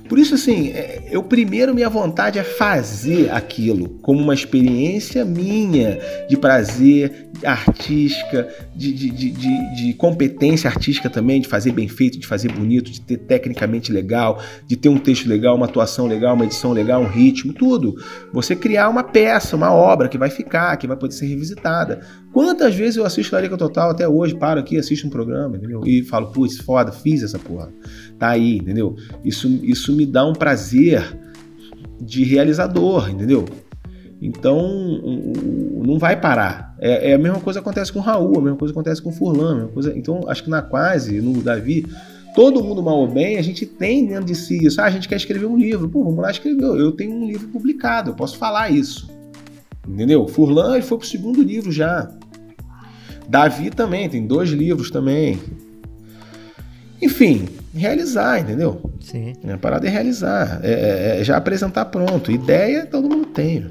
Por 0.08 0.18
isso, 0.18 0.34
assim, 0.34 0.68
é, 0.68 1.02
eu 1.10 1.22
primeiro 1.22 1.74
minha 1.74 1.88
vontade 1.88 2.38
é 2.38 2.44
fazer 2.44 3.30
aquilo 3.30 3.88
como 4.02 4.20
uma 4.20 4.34
experiência 4.34 5.24
minha 5.24 5.98
de 6.28 6.36
prazer 6.36 7.30
artística, 7.42 8.48
de, 8.74 8.92
de, 8.92 9.10
de, 9.10 9.30
de, 9.30 9.76
de 9.76 9.94
competência 9.94 10.68
artística 10.68 11.08
também, 11.08 11.40
de 11.40 11.48
fazer 11.48 11.72
bem 11.72 11.88
feito, 11.88 12.18
de 12.18 12.26
fazer 12.26 12.52
bonito, 12.52 12.90
de 12.90 13.00
ter 13.00 13.18
tecnicamente 13.18 13.90
legal, 13.90 14.42
de 14.66 14.76
ter 14.76 14.88
um 14.88 14.98
texto 14.98 15.26
legal, 15.26 15.56
uma 15.56 15.66
atuação 15.66 16.06
legal, 16.06 16.34
uma 16.34 16.44
edição 16.44 16.72
legal, 16.72 17.02
um 17.02 17.08
ritmo, 17.08 17.52
tudo. 17.52 17.96
Você 18.32 18.54
criar 18.54 18.88
uma 18.88 19.02
peça, 19.02 19.56
uma 19.56 19.72
obra 19.72 20.08
que 20.08 20.18
vai 20.18 20.30
ficar, 20.30 20.76
que 20.76 20.86
vai 20.86 20.96
poder 20.96 21.14
ser 21.14 21.26
revisitada. 21.26 22.00
Quantas 22.34 22.74
vezes 22.74 22.96
eu 22.96 23.06
assisto 23.06 23.32
Larica 23.32 23.56
Total 23.56 23.90
até 23.90 24.08
hoje, 24.08 24.34
paro 24.34 24.58
aqui, 24.58 24.76
assisto 24.76 25.06
um 25.06 25.10
programa, 25.10 25.56
entendeu? 25.56 25.82
E 25.86 26.02
falo, 26.02 26.32
putz, 26.32 26.58
foda, 26.58 26.90
fiz 26.90 27.22
essa 27.22 27.38
porra. 27.38 27.72
Tá 28.18 28.30
aí, 28.30 28.56
entendeu? 28.56 28.96
Isso, 29.24 29.46
isso 29.62 29.94
me 29.94 30.04
dá 30.04 30.26
um 30.26 30.32
prazer 30.32 31.16
de 32.00 32.24
realizador, 32.24 33.08
entendeu? 33.08 33.44
Então, 34.20 35.00
não 35.86 35.96
vai 35.96 36.20
parar. 36.20 36.74
É, 36.80 37.12
é, 37.12 37.14
a 37.14 37.18
mesma 37.18 37.38
coisa 37.38 37.60
que 37.60 37.64
acontece 37.64 37.92
com 37.92 38.00
o 38.00 38.02
Raul, 38.02 38.36
a 38.36 38.42
mesma 38.42 38.58
coisa 38.58 38.74
que 38.74 38.80
acontece 38.80 39.00
com 39.00 39.10
o 39.10 39.12
Furlan, 39.12 39.68
coisa. 39.68 39.96
Então, 39.96 40.22
acho 40.26 40.42
que 40.42 40.50
na 40.50 40.60
quase, 40.60 41.20
no 41.20 41.40
Davi, 41.40 41.86
todo 42.34 42.64
mundo 42.64 42.82
mal 42.82 42.98
ou 42.98 43.06
bem, 43.06 43.38
a 43.38 43.42
gente 43.42 43.64
tem 43.64 44.06
dentro 44.06 44.24
de 44.24 44.34
si 44.34 44.66
isso. 44.66 44.80
Ah, 44.80 44.86
a 44.86 44.90
gente 44.90 45.08
quer 45.08 45.16
escrever 45.16 45.46
um 45.46 45.56
livro. 45.56 45.88
Pô, 45.88 46.02
vamos 46.02 46.20
lá 46.20 46.32
escrever. 46.32 46.64
Eu 46.64 46.90
tenho 46.90 47.12
um 47.12 47.28
livro 47.28 47.46
publicado, 47.46 48.10
eu 48.10 48.14
posso 48.14 48.36
falar 48.36 48.70
isso. 48.70 49.08
Entendeu? 49.86 50.26
Furlan, 50.26 50.74
ele 50.74 50.82
foi 50.82 50.98
pro 50.98 51.06
segundo 51.06 51.40
livro 51.40 51.70
já. 51.70 52.10
Davi 53.28 53.70
também, 53.70 54.08
tem 54.08 54.26
dois 54.26 54.50
livros 54.50 54.90
também. 54.90 55.40
Enfim, 57.00 57.48
realizar, 57.74 58.40
entendeu? 58.40 58.90
Sim. 59.00 59.34
A 59.52 59.58
parada 59.58 59.86
é 59.86 59.90
realizar, 59.90 60.60
é, 60.62 61.16
é, 61.16 61.20
é 61.20 61.24
já 61.24 61.36
apresentar 61.36 61.86
pronto. 61.86 62.30
Ideia 62.30 62.86
todo 62.86 63.08
mundo 63.08 63.26
tem. 63.26 63.70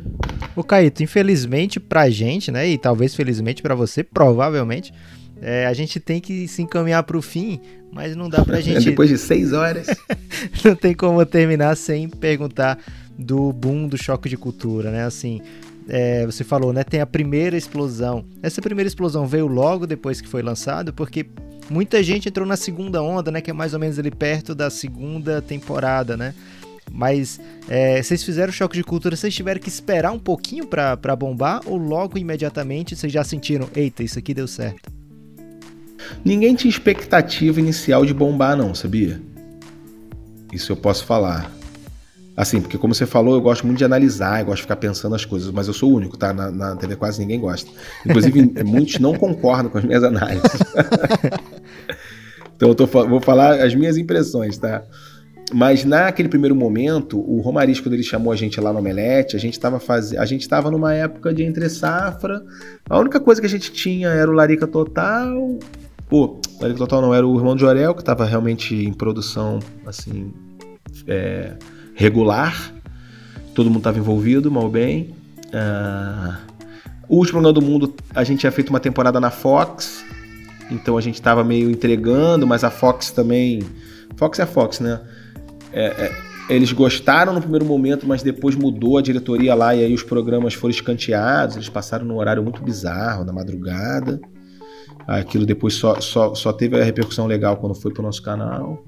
O 0.56 0.64
Caíto, 0.64 1.02
infelizmente 1.02 1.80
pra 1.80 2.10
gente, 2.10 2.52
né, 2.52 2.68
e 2.68 2.78
talvez 2.78 3.16
felizmente 3.16 3.62
para 3.62 3.74
você, 3.74 4.04
provavelmente, 4.04 4.94
é, 5.42 5.66
a 5.66 5.74
gente 5.74 6.00
tem 6.00 6.20
que 6.20 6.48
se 6.48 6.62
encaminhar 6.62 7.04
pro 7.04 7.22
fim, 7.22 7.60
mas 7.92 8.16
não 8.16 8.30
dá 8.30 8.46
pra 8.46 8.60
gente... 8.62 8.86
Depois 8.86 9.10
de 9.10 9.18
seis 9.18 9.52
horas. 9.52 9.88
não 10.64 10.76
tem 10.76 10.94
como 10.94 11.26
terminar 11.26 11.76
sem 11.76 12.08
perguntar 12.08 12.78
do 13.18 13.52
boom 13.52 13.88
do 13.88 13.98
choque 13.98 14.30
de 14.30 14.38
cultura, 14.38 14.92
né, 14.92 15.06
assim 15.06 15.42
é, 15.88 16.26
você 16.26 16.44
falou, 16.44 16.72
né? 16.72 16.84
Tem 16.84 17.02
a 17.02 17.06
primeira 17.06 17.58
explosão. 17.58 18.26
Essa 18.42 18.62
primeira 18.62 18.88
explosão 18.88 19.28
veio 19.28 19.48
logo 19.48 19.86
depois 19.86 20.22
que 20.22 20.28
foi 20.28 20.42
lançado, 20.42 20.94
porque 20.94 21.26
muita 21.70 22.02
gente 22.04 22.30
entrou 22.30 22.48
na 22.48 22.56
segunda 22.56 23.02
onda, 23.02 23.32
né? 23.32 23.42
Que 23.42 23.52
é 23.52 23.54
mais 23.54 23.74
ou 23.74 23.80
menos 23.80 24.00
ali 24.00 24.12
perto 24.12 24.56
da 24.56 24.70
segunda 24.70 25.42
temporada, 25.42 26.16
né? 26.16 26.34
Mas 26.92 27.40
é, 27.70 28.02
vocês 28.02 28.24
fizeram 28.24 28.52
choque 28.52 28.76
de 28.76 28.84
cultura, 28.84 29.16
vocês 29.16 29.34
tiveram 29.34 29.60
que 29.60 29.70
esperar 29.70 30.12
um 30.12 30.20
pouquinho 30.20 30.68
para 30.68 31.16
bombar 31.16 31.62
ou 31.66 31.78
logo 31.78 32.18
imediatamente 32.18 32.96
vocês 32.96 33.12
já 33.12 33.24
sentiram, 33.24 33.70
eita, 33.74 34.04
isso 34.04 34.20
aqui 34.20 34.34
deu 34.34 34.48
certo? 34.48 34.92
Ninguém 36.24 36.54
tinha 36.56 36.70
expectativa 36.70 37.60
inicial 37.60 38.06
de 38.06 38.14
bombar, 38.14 38.58
não, 38.58 38.76
sabia? 38.76 39.22
Isso 40.52 40.72
eu 40.72 40.76
posso 40.76 41.06
falar. 41.06 41.52
Assim, 42.36 42.60
porque 42.60 42.80
como 42.80 42.96
você 42.96 43.06
falou, 43.06 43.36
eu 43.36 43.42
gosto 43.42 43.66
muito 43.66 43.78
de 43.78 43.86
analisar, 43.86 44.40
eu 44.40 44.48
gosto 44.48 44.58
de 44.58 44.62
ficar 44.64 44.76
pensando 44.76 45.14
as 45.14 45.24
coisas, 45.24 45.52
mas 45.52 45.68
eu 45.68 45.74
sou 45.74 45.92
o 45.92 45.96
único, 45.96 46.18
tá? 46.18 46.34
Na, 46.34 46.50
na 46.50 46.76
TV 46.76 46.96
quase 46.96 47.20
ninguém 47.20 47.40
gosta. 47.40 47.70
Inclusive, 48.04 48.54
muitos 48.66 49.00
não 49.00 49.14
concordam 49.14 49.70
com 49.70 49.78
as 49.78 49.84
minhas 49.84 50.04
análises. 50.04 50.42
então 52.56 52.70
eu 52.70 52.76
tô, 52.76 52.88
vou 52.88 53.22
falar 53.22 53.64
as 53.64 53.76
minhas 53.76 53.98
impressões, 53.98 54.58
tá? 54.58 54.84
Mas 55.54 55.86
naquele 55.86 56.28
primeiro 56.28 56.56
momento, 56.56 57.20
o 57.20 57.40
Romariz, 57.42 57.80
quando 57.80 57.94
ele 57.94 58.02
chamou 58.02 58.34
a 58.34 58.36
gente 58.36 58.60
lá 58.60 58.74
no 58.74 58.80
Omelete, 58.80 59.36
a 59.36 59.40
gente 59.40 59.54
estava 59.54 59.80
faz... 59.80 60.12
a 60.14 60.26
gente 60.26 60.42
estava 60.42 60.72
numa 60.72 60.92
época 60.92 61.32
de 61.32 61.44
entre 61.44 61.70
safra. 61.70 62.42
A 62.90 62.98
única 62.98 63.20
coisa 63.20 63.40
que 63.40 63.46
a 63.46 63.50
gente 63.50 63.72
tinha 63.72 64.10
era 64.10 64.32
o 64.32 64.34
Larica 64.34 64.66
Total. 64.66 65.60
Pô, 66.10 66.40
Larica 66.60 66.80
Total 66.80 67.00
não, 67.00 67.14
era 67.14 67.28
o 67.28 67.38
Irmão 67.38 67.54
de 67.54 67.62
Jorel, 67.62 67.94
que 67.94 68.02
estava 68.02 68.26
realmente 68.26 68.74
em 68.74 68.92
produção, 68.92 69.60
assim. 69.86 70.34
É 71.08 71.56
regular, 71.94 72.74
todo 73.54 73.68
mundo 73.68 73.80
estava 73.80 74.00
envolvido, 74.00 74.52
mal 74.52 74.70
bem. 74.70 75.14
Uh, 75.48 76.54
o 77.08 77.18
último 77.18 77.40
ano 77.40 77.54
do 77.54 77.62
mundo, 77.62 77.94
a 78.14 78.24
gente 78.24 78.40
tinha 78.40 78.52
feito 78.52 78.70
uma 78.70 78.80
temporada 78.80 79.20
na 79.20 79.30
Fox, 79.30 80.04
então 80.72 80.98
a 80.98 81.02
gente 81.02 81.16
estava 81.16 81.44
meio 81.44 81.70
entregando, 81.70 82.48
mas 82.48 82.64
a 82.64 82.72
Fox 82.72 83.12
também. 83.12 83.62
Fox 84.16 84.40
é 84.40 84.44
a 84.44 84.48
Fox, 84.48 84.80
né? 84.80 85.02
É, 85.72 85.86
é, 85.86 86.12
eles 86.50 86.72
gostaram 86.72 87.34
no 87.34 87.42
primeiro 87.42 87.66
momento, 87.66 88.08
mas 88.08 88.22
depois 88.22 88.56
mudou 88.56 88.98
a 88.98 89.02
diretoria 89.02 89.56
lá 89.56 89.76
e 89.76 89.84
aí 89.84 89.94
os 89.94 90.04
programas 90.04 90.54
foram 90.54 90.72
escanteados. 90.72 91.56
Eles 91.56 91.70
passaram 91.70 92.06
num 92.06 92.18
horário 92.18 92.44
muito 92.44 92.62
bizarro, 92.62 93.24
na 93.24 93.32
madrugada. 93.32 94.20
Aquilo 95.08 95.46
depois 95.46 95.74
só, 95.74 96.00
só, 96.00 96.34
só 96.34 96.54
teve 96.54 96.80
a 96.80 96.84
repercussão 96.84 97.28
legal 97.28 97.58
quando 97.58 97.76
foi 97.76 97.94
pro 97.94 98.04
nosso 98.04 98.22
canal. 98.22 98.84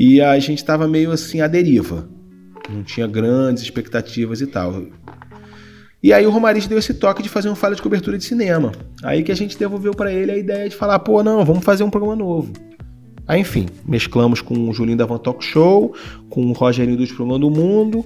E 0.00 0.20
a 0.20 0.38
gente 0.38 0.58
estava 0.58 0.86
meio 0.86 1.10
assim 1.10 1.40
à 1.40 1.48
deriva. 1.48 2.08
Não 2.70 2.84
tinha 2.84 3.04
grandes 3.08 3.64
expectativas 3.64 4.40
e 4.40 4.46
tal. 4.46 4.84
E 6.00 6.12
aí 6.12 6.24
o 6.24 6.30
Romariz 6.30 6.68
deu 6.68 6.78
esse 6.78 6.94
toque 6.94 7.20
de 7.20 7.28
fazer 7.28 7.48
um 7.48 7.56
falha 7.56 7.74
de 7.74 7.82
cobertura 7.82 8.16
de 8.16 8.22
cinema. 8.22 8.70
Aí 9.02 9.24
que 9.24 9.32
a 9.32 9.34
gente 9.34 9.58
devolveu 9.58 9.92
para 9.92 10.12
ele 10.12 10.30
a 10.30 10.38
ideia 10.38 10.68
de 10.68 10.76
falar, 10.76 11.00
pô, 11.00 11.20
não, 11.24 11.44
vamos 11.44 11.64
fazer 11.64 11.82
um 11.82 11.90
programa 11.90 12.14
novo. 12.14 12.52
Aí, 13.26 13.40
enfim, 13.40 13.66
mesclamos 13.84 14.40
com 14.40 14.70
o 14.70 14.72
Julinho 14.72 14.96
da 14.96 15.04
Van 15.04 15.18
Talk 15.18 15.44
Show, 15.44 15.92
com 16.30 16.46
o 16.46 16.52
Rogerinho 16.52 16.96
do 16.96 17.04
Programa 17.08 17.40
do 17.40 17.50
Mundo. 17.50 18.04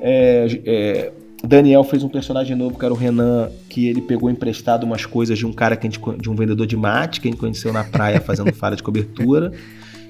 É, 0.00 0.60
é, 0.66 1.12
Daniel 1.44 1.84
fez 1.84 2.02
um 2.02 2.08
personagem 2.08 2.56
novo, 2.56 2.76
que 2.76 2.84
era 2.84 2.92
o 2.92 2.96
Renan, 2.96 3.48
que 3.68 3.86
ele 3.86 4.02
pegou 4.02 4.28
emprestado 4.28 4.82
umas 4.82 5.06
coisas 5.06 5.38
de 5.38 5.46
um 5.46 5.52
cara 5.52 5.76
que 5.76 5.88
gente, 5.88 6.00
de 6.20 6.28
um 6.28 6.34
vendedor 6.34 6.66
de 6.66 6.76
mate 6.76 7.20
que 7.20 7.28
a 7.28 7.30
gente 7.30 7.38
conheceu 7.38 7.72
na 7.72 7.84
praia 7.84 8.20
fazendo 8.20 8.52
falha 8.58 8.74
de 8.74 8.82
cobertura, 8.82 9.52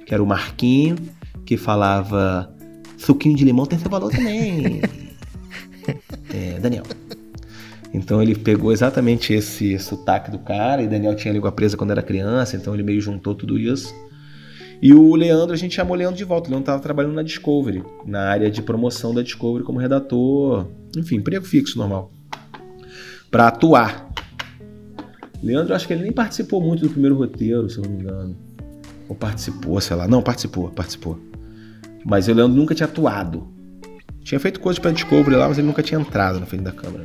que 0.07 0.15
era 0.15 0.23
o 0.23 0.27
Marquinho 0.27 0.97
que 1.49 1.57
falava 1.57 2.55
suquinho 2.99 3.35
de 3.35 3.43
limão 3.43 3.65
tem 3.65 3.79
seu 3.79 3.91
valor 3.91 4.11
também. 4.11 4.83
é, 6.31 6.61
Daniel. 6.61 6.83
Então 7.95 8.23
ele 8.23 8.35
pegou 8.35 8.71
exatamente 8.71 9.33
esse 9.33 9.79
sotaque 9.79 10.31
do 10.31 10.39
cara, 10.39 10.83
e 10.83 10.87
Daniel 10.87 11.17
tinha 11.17 11.33
língua 11.33 11.51
presa 11.51 11.75
quando 11.75 11.91
era 11.91 12.03
criança, 12.03 12.55
então 12.55 12.75
ele 12.75 12.83
meio 12.83 13.01
juntou 13.01 13.35
tudo 13.35 13.59
isso. 13.59 13.95
E 14.83 14.93
o 14.93 15.15
Leandro, 15.17 15.55
a 15.55 15.57
gente 15.57 15.75
chamou 15.75 15.95
o 15.95 15.97
Leandro 15.97 16.19
de 16.19 16.25
volta. 16.25 16.49
O 16.49 16.51
Leandro 16.51 16.65
estava 16.65 16.83
trabalhando 16.83 17.15
na 17.15 17.23
Discovery, 17.23 17.83
na 18.05 18.29
área 18.29 18.51
de 18.51 18.61
promoção 18.61 19.15
da 19.15 19.23
Discovery 19.23 19.65
como 19.65 19.79
redator, 19.79 20.69
enfim, 20.99 21.17
emprego 21.17 21.47
fixo 21.47 21.79
normal, 21.79 22.13
para 23.31 23.49
atuar. 23.49 24.13
Leandro, 25.43 25.75
acho 25.75 25.87
que 25.87 25.95
ele 25.95 26.03
nem 26.03 26.13
participou 26.13 26.61
muito 26.61 26.83
do 26.83 26.91
primeiro 26.91 27.17
roteiro, 27.17 27.71
se 27.71 27.79
eu 27.79 27.85
não 27.85 27.91
me 27.91 28.03
engano. 28.03 28.37
Ou 29.09 29.17
participou, 29.17 29.81
sei 29.81 29.97
lá. 29.97 30.07
Não, 30.07 30.21
participou, 30.21 30.69
participou. 30.69 31.19
Mas 32.09 32.27
o 32.27 32.33
Leandro 32.33 32.57
nunca 32.57 32.75
tinha 32.75 32.87
atuado. 32.87 33.47
Tinha 34.25 34.41
feito 34.41 34.61
coisas 34.61 34.79
pra 34.79 34.91
Discovery 34.91 35.37
lá, 35.37 35.47
mas 35.47 35.59
ele 35.59 35.67
nunca 35.67 35.83
tinha 35.83 36.01
entrado 36.01 36.41
na 36.41 36.47
frente 36.47 36.63
da 36.63 36.73
câmera 36.73 37.05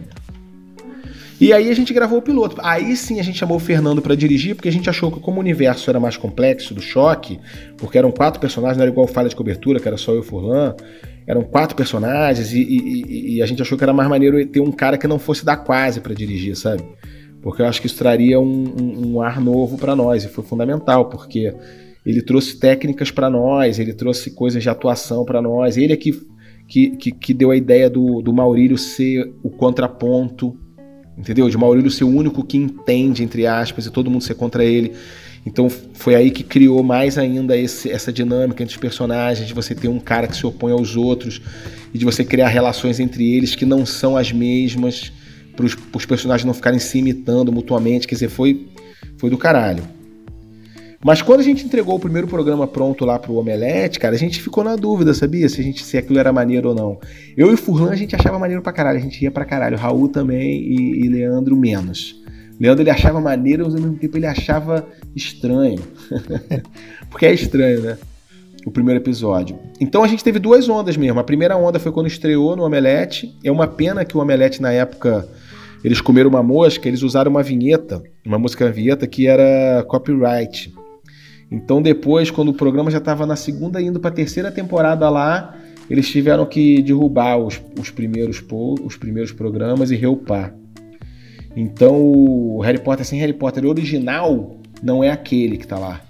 E 1.41 1.51
aí 1.51 1.70
a 1.70 1.76
gente 1.76 1.93
gravou 1.93 2.20
o 2.20 2.22
piloto. 2.22 2.56
Aí 2.64 2.95
sim 2.95 3.20
a 3.20 3.24
gente 3.24 3.38
chamou 3.38 3.58
o 3.58 3.60
Fernando 3.60 4.01
para 4.01 4.16
dirigir, 4.16 4.56
porque 4.56 4.70
a 4.70 4.72
gente 4.72 4.89
achou 4.89 5.12
que 5.12 5.20
como 5.20 5.38
o 5.38 5.39
universo 5.41 5.89
era 5.89 5.99
mais 5.99 6.16
complexo 6.16 6.74
do 6.74 6.82
choque, 6.82 7.38
porque 7.78 7.97
eram 7.97 8.12
quatro 8.12 8.39
personagens, 8.39 8.78
não 8.78 8.84
era 8.84 8.91
igual 8.91 9.06
falha 9.06 9.28
de 9.28 9.36
cobertura, 9.36 9.78
que 9.78 9.88
era 9.88 9.97
só 9.97 10.14
eu 10.14 10.18
e 10.18 10.20
o 10.22 10.24
Furlan, 10.24 10.74
eram 11.28 11.43
quatro 11.43 11.76
personagens, 11.76 12.54
e, 12.54 12.62
e, 12.62 13.36
e, 13.36 13.41
a 13.41 13.45
gente 13.45 13.62
achou 13.62 13.78
que 13.78 13.84
era 13.84 13.93
mais 13.93 14.10
maneiro 14.10 14.45
ter 14.45 14.62
um 14.62 14.72
cara 14.72 14.97
que 14.97 15.08
não 15.08 15.20
fosse 15.20 15.43
da 15.43 15.58
quase 15.58 15.99
para 15.99 16.14
dirigir, 16.14 16.56
sabe? 16.56 16.84
Porque 17.41 17.62
eu 17.62 17.66
acho 17.66 17.82
que 17.82 17.88
isso 17.88 17.97
traria 17.97 18.39
um, 18.39 18.74
um, 18.82 19.14
um 19.14 19.22
ar 19.22 19.41
novo 19.41 19.78
para 19.78 19.95
nós, 19.95 20.24
e 20.24 20.30
foi 20.30 20.43
fundamental, 20.43 21.06
porque 21.06 21.54
ele 22.06 22.22
trouxe 22.22 22.60
técnicas 22.60 23.12
para 23.12 23.30
nós, 23.30 23.80
ele 23.80 23.93
trouxe 23.93 24.32
coisas 24.32 24.62
de 24.62 24.70
atuação 24.70 25.24
para 25.24 25.41
nós. 25.41 25.78
Ele 25.78 25.93
é 25.93 25.95
que, 25.95 26.12
que, 26.68 26.89
que, 26.97 27.12
que, 27.12 27.34
deu 27.34 27.51
a 27.51 27.56
ideia 27.56 27.89
do, 27.89 28.22
do 28.22 28.34
Maurílio 28.34 28.78
ser 28.78 29.34
o 29.41 29.49
contraponto, 29.49 30.58
entendeu? 31.18 31.49
De 31.49 31.58
Maurílio 31.58 31.89
ser 31.89 32.04
o 32.04 32.10
único 32.10 32.43
que 32.43 32.58
entende, 32.58 33.24
entre 33.24 33.47
aspas, 33.47 33.86
e 33.86 33.91
todo 33.91 34.12
mundo 34.12 34.24
ser 34.24 34.36
contra 34.36 34.66
ele. 34.66 34.91
Então 35.45 35.70
foi 35.70 36.16
aí 36.16 36.32
que 36.32 36.43
criou 36.43 36.84
mais 36.84 37.18
ainda 37.18 37.58
esse, 37.58 37.89
essa 37.89 38.12
dinâmica 38.12 38.64
entre 38.64 38.76
os 38.76 38.82
personagens, 38.82 39.47
de 39.47 39.54
você 39.54 39.74
ter 39.74 39.88
um 39.88 39.99
cara 39.99 40.28
que 40.28 40.36
se 40.36 40.45
opõe 40.45 40.72
aos 40.72 40.95
outros 40.95 41.41
e 41.93 41.97
de 41.97 42.06
você 42.06 42.24
criar 42.24 42.47
relações 42.47 42.99
entre 42.99 43.34
eles 43.34 43.56
que 43.56 43.66
não 43.66 43.86
são 43.86 44.18
as 44.18 44.32
mesmas, 44.32 45.12
para 45.56 45.66
os 45.66 46.06
personagens 46.06 46.45
não 46.45 46.54
ficarem 46.54 46.80
se 46.80 46.97
imitando 46.97 47.51
mutuamente. 47.51 48.08
Quer 48.08 48.16
dizer, 48.16 48.30
foi, 48.30 48.68
foi 49.18 49.30
do 49.30 49.38
caralho. 49.38 49.84
Mas 51.04 51.22
quando 51.22 51.41
a 51.41 51.43
gente 51.43 51.66
entregou 51.66 51.95
o 51.95 51.99
primeiro 51.99 52.28
programa 52.28 52.66
pronto 52.66 53.04
lá 53.04 53.20
pro 53.20 53.36
Omelete, 53.36 53.99
cara, 53.99 54.16
a 54.16 54.18
gente 54.18 54.41
ficou 54.41 54.64
na 54.64 54.78
dúvida, 54.78 55.14
sabia? 55.14 55.49
Se, 55.49 55.60
a 55.60 55.64
gente, 55.64 55.84
se 55.84 55.97
aquilo 55.97 56.18
era 56.18 56.32
maneiro 56.32 56.70
ou 56.70 56.76
não. 56.76 56.97
Eu 57.36 57.51
e 57.51 57.54
o 57.54 57.58
Furlan 57.58 57.91
a 57.91 57.95
gente 57.95 58.16
achava 58.16 58.39
maneiro 58.39 58.62
pra 58.62 58.72
caralho, 58.72 58.99
a 58.99 59.01
gente 59.01 59.22
ia 59.22 59.30
pra 59.30 59.43
caralho. 59.43 59.78
Raul 59.78 60.08
também 60.08 60.62
e, 60.62 61.06
e 61.06 61.10
Leandro 61.10 61.58
menos. 61.58 62.16
Leandro 62.58 62.84
ele 62.84 62.89
achava 62.89 63.20
maneiro, 63.20 63.66
mas 63.66 63.76
ao 63.76 63.82
mesmo 63.82 63.97
tempo 63.97 64.18
ele 64.18 64.26
achava 64.26 64.88
estranho. 65.14 65.82
Porque 67.12 67.26
é 67.26 67.34
estranho, 67.34 67.82
né? 67.82 67.97
O 68.66 68.72
primeiro 68.72 69.01
episódio. 69.01 69.60
Então 69.82 70.06
a 70.06 70.08
gente 70.08 70.24
teve 70.24 70.39
duas 70.39 70.70
ondas 70.70 70.95
mesmo. 70.95 71.20
A 71.20 71.24
primeira 71.24 71.58
onda 71.58 71.80
foi 71.80 71.91
quando 71.91 72.08
estreou 72.08 72.56
no 72.56 72.64
Omelete. 72.64 73.38
É 73.43 73.51
uma 73.51 73.68
pena 73.68 74.06
que 74.06 74.16
o 74.16 74.22
Omelete, 74.22 74.62
na 74.62 74.72
época, 74.72 75.28
eles 75.84 75.99
comeram 75.99 76.30
uma 76.30 76.41
mosca, 76.41 76.88
eles 76.88 77.01
usaram 77.01 77.30
uma 77.30 77.43
vinheta, 77.43 78.01
uma 78.26 78.39
música 78.39 78.72
vinheta 78.72 79.06
que 79.06 79.28
era 79.28 79.84
copyright. 79.84 80.74
Então 81.54 81.84
depois, 81.84 82.32
quando 82.32 82.49
o 82.49 82.54
programa 82.54 82.89
já 82.89 82.97
estava 82.97 83.28
na 83.28 83.36
segunda, 83.36 83.80
indo 83.80 83.99
para 83.99 84.10
a 84.10 84.14
terceira 84.14 84.51
temporada 84.51 85.08
lá, 85.08 85.56
eles 85.88 86.10
tiveram 86.10 86.47
que 86.47 86.82
derrubar 86.82 87.38
os, 87.38 87.62
os, 87.80 87.91
primeiros, 87.91 88.43
os 88.84 88.97
primeiros 88.97 89.32
programas 89.32 89.91
e 89.91 89.95
reupar. 89.95 90.56
Então 91.56 91.95
o 91.95 92.60
Harry 92.62 92.80
Potter 92.80 93.06
sem 93.06 93.20
Harry 93.20 93.34
Potter 93.34 93.66
original 93.66 94.58
não 94.82 95.04
é 95.04 95.12
aquele 95.12 95.58
que 95.58 95.66
está 95.66 95.78
lá. 95.78 96.01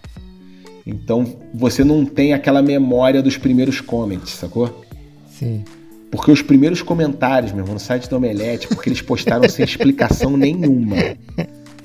Então 0.87 1.25
você 1.53 1.83
não 1.83 2.05
tem 2.05 2.33
aquela 2.33 2.61
memória 2.61 3.21
dos 3.21 3.37
primeiros 3.37 3.81
comments, 3.81 4.29
sacou? 4.29 4.85
Sim. 5.29 5.65
Porque 6.09 6.31
os 6.31 6.41
primeiros 6.41 6.81
comentários, 6.81 7.51
meu 7.51 7.63
irmão, 7.63 7.73
no 7.73 7.79
site 7.81 8.07
do 8.07 8.15
Omelete, 8.15 8.69
porque 8.69 8.87
eles 8.87 9.01
postaram 9.01 9.49
sem 9.49 9.65
explicação 9.65 10.37
nenhuma, 10.37 10.95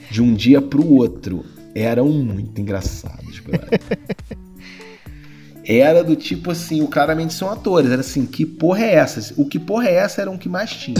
de 0.09 0.23
um 0.23 0.33
dia 0.33 0.61
para 0.63 0.81
o 0.81 0.95
outro, 0.95 1.45
eram 1.75 2.09
muito 2.09 2.61
engraçados, 2.61 3.41
brother. 3.41 3.81
Era 5.65 6.03
do 6.03 6.17
tipo 6.17 6.51
assim, 6.51 6.81
o 6.81 6.89
claramente 6.89 7.35
são 7.35 7.51
atores. 7.51 7.91
Era 7.91 8.01
assim, 8.01 8.25
que 8.25 8.47
porra 8.47 8.85
é 8.85 8.95
essa? 8.95 9.35
O 9.37 9.47
que 9.47 9.59
porra 9.59 9.87
é 9.87 9.97
essa 9.97 10.23
era 10.23 10.31
um 10.31 10.39
que 10.39 10.49
mais 10.49 10.71
tinha. 10.71 10.97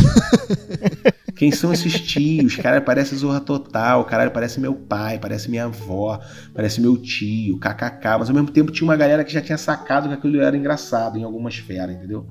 Quem 1.35 1.51
são 1.51 1.73
esses 1.73 1.99
tios? 2.01 2.57
Cara, 2.57 2.79
parece 2.81 3.17
Zorra 3.17 3.41
Total, 3.41 4.05
caralho, 4.05 4.31
parece 4.31 4.61
meu 4.61 4.75
pai, 4.75 5.19
parece 5.19 5.49
minha 5.49 5.65
avó, 5.65 6.21
parece 6.53 6.83
meu 6.83 6.99
tio, 6.99 7.59
kkk. 7.59 8.19
Mas 8.19 8.29
ao 8.29 8.35
mesmo 8.35 8.51
tempo 8.51 8.71
tinha 8.71 8.87
uma 8.87 8.97
galera 8.97 9.25
que 9.25 9.33
já 9.33 9.41
tinha 9.41 9.57
sacado 9.57 10.09
que 10.09 10.15
aquilo 10.15 10.39
era 10.41 10.57
engraçado 10.57 11.17
em 11.17 11.23
alguma 11.23 11.49
esfera, 11.49 11.91
entendeu? 11.91 12.27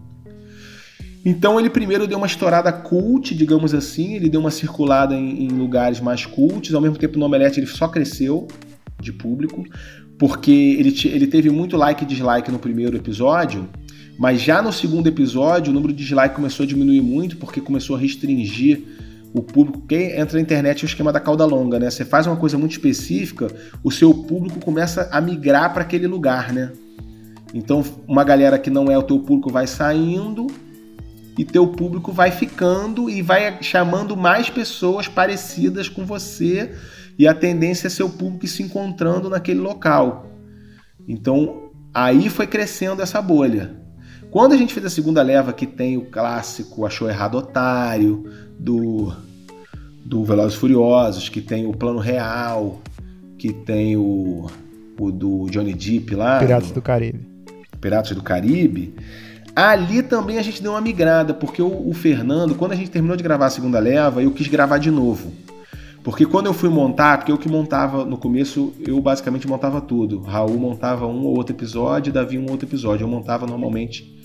Então 1.30 1.60
ele 1.60 1.70
primeiro 1.70 2.08
deu 2.08 2.18
uma 2.18 2.26
estourada 2.26 2.72
cult, 2.72 3.36
digamos 3.36 3.74
assim, 3.74 4.14
ele 4.14 4.30
deu 4.30 4.40
uma 4.40 4.50
circulada 4.50 5.14
em, 5.14 5.44
em 5.44 5.48
lugares 5.50 6.00
mais 6.00 6.26
cults, 6.26 6.74
ao 6.74 6.80
mesmo 6.80 6.98
tempo 6.98 7.20
no 7.20 7.26
Omelete 7.26 7.60
ele 7.60 7.68
só 7.68 7.90
cresceu 7.90 8.48
de 8.98 9.12
público, 9.12 9.62
porque 10.18 10.78
ele, 10.80 10.96
ele 11.04 11.28
teve 11.28 11.50
muito 11.50 11.76
like 11.76 12.06
e 12.06 12.08
dislike 12.08 12.50
no 12.50 12.58
primeiro 12.58 12.96
episódio, 12.96 13.68
mas 14.18 14.42
já 14.42 14.62
no 14.62 14.72
segundo 14.72 15.08
episódio, 15.08 15.70
o 15.70 15.74
número 15.74 15.92
de 15.92 16.02
dislike 16.02 16.34
começou 16.34 16.64
a 16.64 16.68
diminuir 16.68 17.02
muito, 17.02 17.36
porque 17.36 17.60
começou 17.60 17.98
a 17.98 18.00
restringir 18.00 18.84
o 19.34 19.44
público. 19.44 19.82
Quem 19.86 20.18
entra 20.18 20.38
na 20.38 20.42
internet 20.42 20.80
é 20.80 20.86
o 20.86 20.88
esquema 20.88 21.12
da 21.12 21.20
cauda 21.20 21.44
longa, 21.44 21.78
né? 21.78 21.90
Você 21.90 22.06
faz 22.06 22.26
uma 22.26 22.38
coisa 22.38 22.58
muito 22.58 22.72
específica, 22.72 23.54
o 23.84 23.92
seu 23.92 24.14
público 24.14 24.62
começa 24.62 25.10
a 25.12 25.20
migrar 25.20 25.74
para 25.74 25.82
aquele 25.82 26.08
lugar, 26.08 26.54
né? 26.54 26.72
Então, 27.54 27.84
uma 28.08 28.24
galera 28.24 28.58
que 28.58 28.70
não 28.70 28.90
é 28.90 28.98
o 28.98 29.04
teu 29.04 29.20
público 29.20 29.52
vai 29.52 29.68
saindo 29.68 30.48
e 31.38 31.46
teu 31.46 31.68
público 31.68 32.12
vai 32.12 32.32
ficando 32.32 33.10
e 33.10 33.22
vai 33.22 33.62
chamando 33.62 34.18
mais 34.18 34.50
pessoas 34.50 35.08
parecidas 35.08 35.88
com 35.88 36.06
você 36.06 36.74
e 37.18 37.28
a 37.28 37.34
tendência 37.34 37.88
é 37.88 37.90
seu 37.90 38.10
público 38.10 38.48
se 38.48 38.64
encontrando 38.64 39.30
naquele 39.30 39.60
local. 39.60 40.32
Então, 41.08 41.72
aí 41.94 42.30
foi 42.30 42.48
crescendo 42.48 43.02
essa 43.02 43.22
bolha. 43.22 43.76
Quando 44.30 44.54
a 44.54 44.58
gente 44.58 44.74
fez 44.74 44.86
a 44.86 44.90
segunda 44.90 45.22
leva, 45.22 45.54
que 45.54 45.66
tem 45.66 45.98
o 45.98 46.06
clássico 46.06 46.86
Achou 46.86 47.10
Errado 47.10 47.38
Otário, 47.38 48.26
do, 48.60 49.14
do 50.06 50.24
Velozes 50.24 50.58
Furiosos, 50.58 51.30
que 51.30 51.42
tem 51.42 51.66
o 51.66 51.72
Plano 51.72 52.00
Real, 52.00 52.82
que 53.38 53.54
tem 53.54 53.96
o, 53.96 54.48
o 55.00 55.12
do 55.12 55.48
Johnny 55.50 55.74
Depp 55.74 56.14
lá. 56.14 56.40
Piratas 56.40 56.70
do, 56.70 56.76
do 56.76 56.82
Caribe. 56.82 57.28
Piratas 57.80 58.16
do 58.16 58.24
Caribe. 58.24 58.94
Ali 59.58 60.04
também 60.04 60.38
a 60.38 60.44
gente 60.44 60.62
deu 60.62 60.74
uma 60.74 60.82
migrada, 60.82 61.34
porque 61.34 61.64
o, 61.64 61.90
o 61.90 61.92
Fernando, 61.92 62.54
quando 62.54 62.74
a 62.74 62.76
gente 62.76 62.92
terminou 62.92 63.18
de 63.18 63.24
gravar 63.24 63.48
a 63.48 63.50
segunda 63.50 63.80
leva, 63.80 64.22
eu 64.22 64.30
quis 64.30 64.46
gravar 64.46 64.78
de 64.78 64.92
novo. 64.92 65.34
Porque 66.04 66.28
quando 66.28 66.46
eu 66.46 66.54
fui 66.54 66.70
montar, 66.70 67.18
porque 67.18 67.32
eu 67.32 67.40
que 67.40 67.50
montava 67.50 68.06
no 68.06 68.20
começo, 68.20 68.72
eu 68.86 69.02
basicamente 69.02 69.48
montava 69.48 69.82
tudo. 69.82 70.20
Raul 70.20 70.60
montava 70.60 71.08
um 71.08 71.26
ou 71.26 71.36
outro 71.36 71.56
episódio, 71.56 72.14
Davi 72.14 72.38
um 72.38 72.48
outro 72.52 72.68
episódio. 72.68 73.04
Eu 73.04 73.08
montava 73.08 73.48
normalmente 73.48 74.16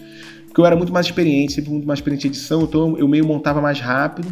porque 0.48 0.60
eu 0.60 0.66
era 0.66 0.76
muito 0.76 0.92
mais 0.92 1.06
experiente, 1.06 1.54
sempre 1.54 1.70
muito 1.70 1.86
mais 1.86 1.98
experiente 1.98 2.26
em 2.26 2.30
edição, 2.30 2.64
então 2.64 2.98
eu 2.98 3.08
meio 3.08 3.24
montava 3.24 3.58
mais 3.62 3.80
rápido. 3.80 4.28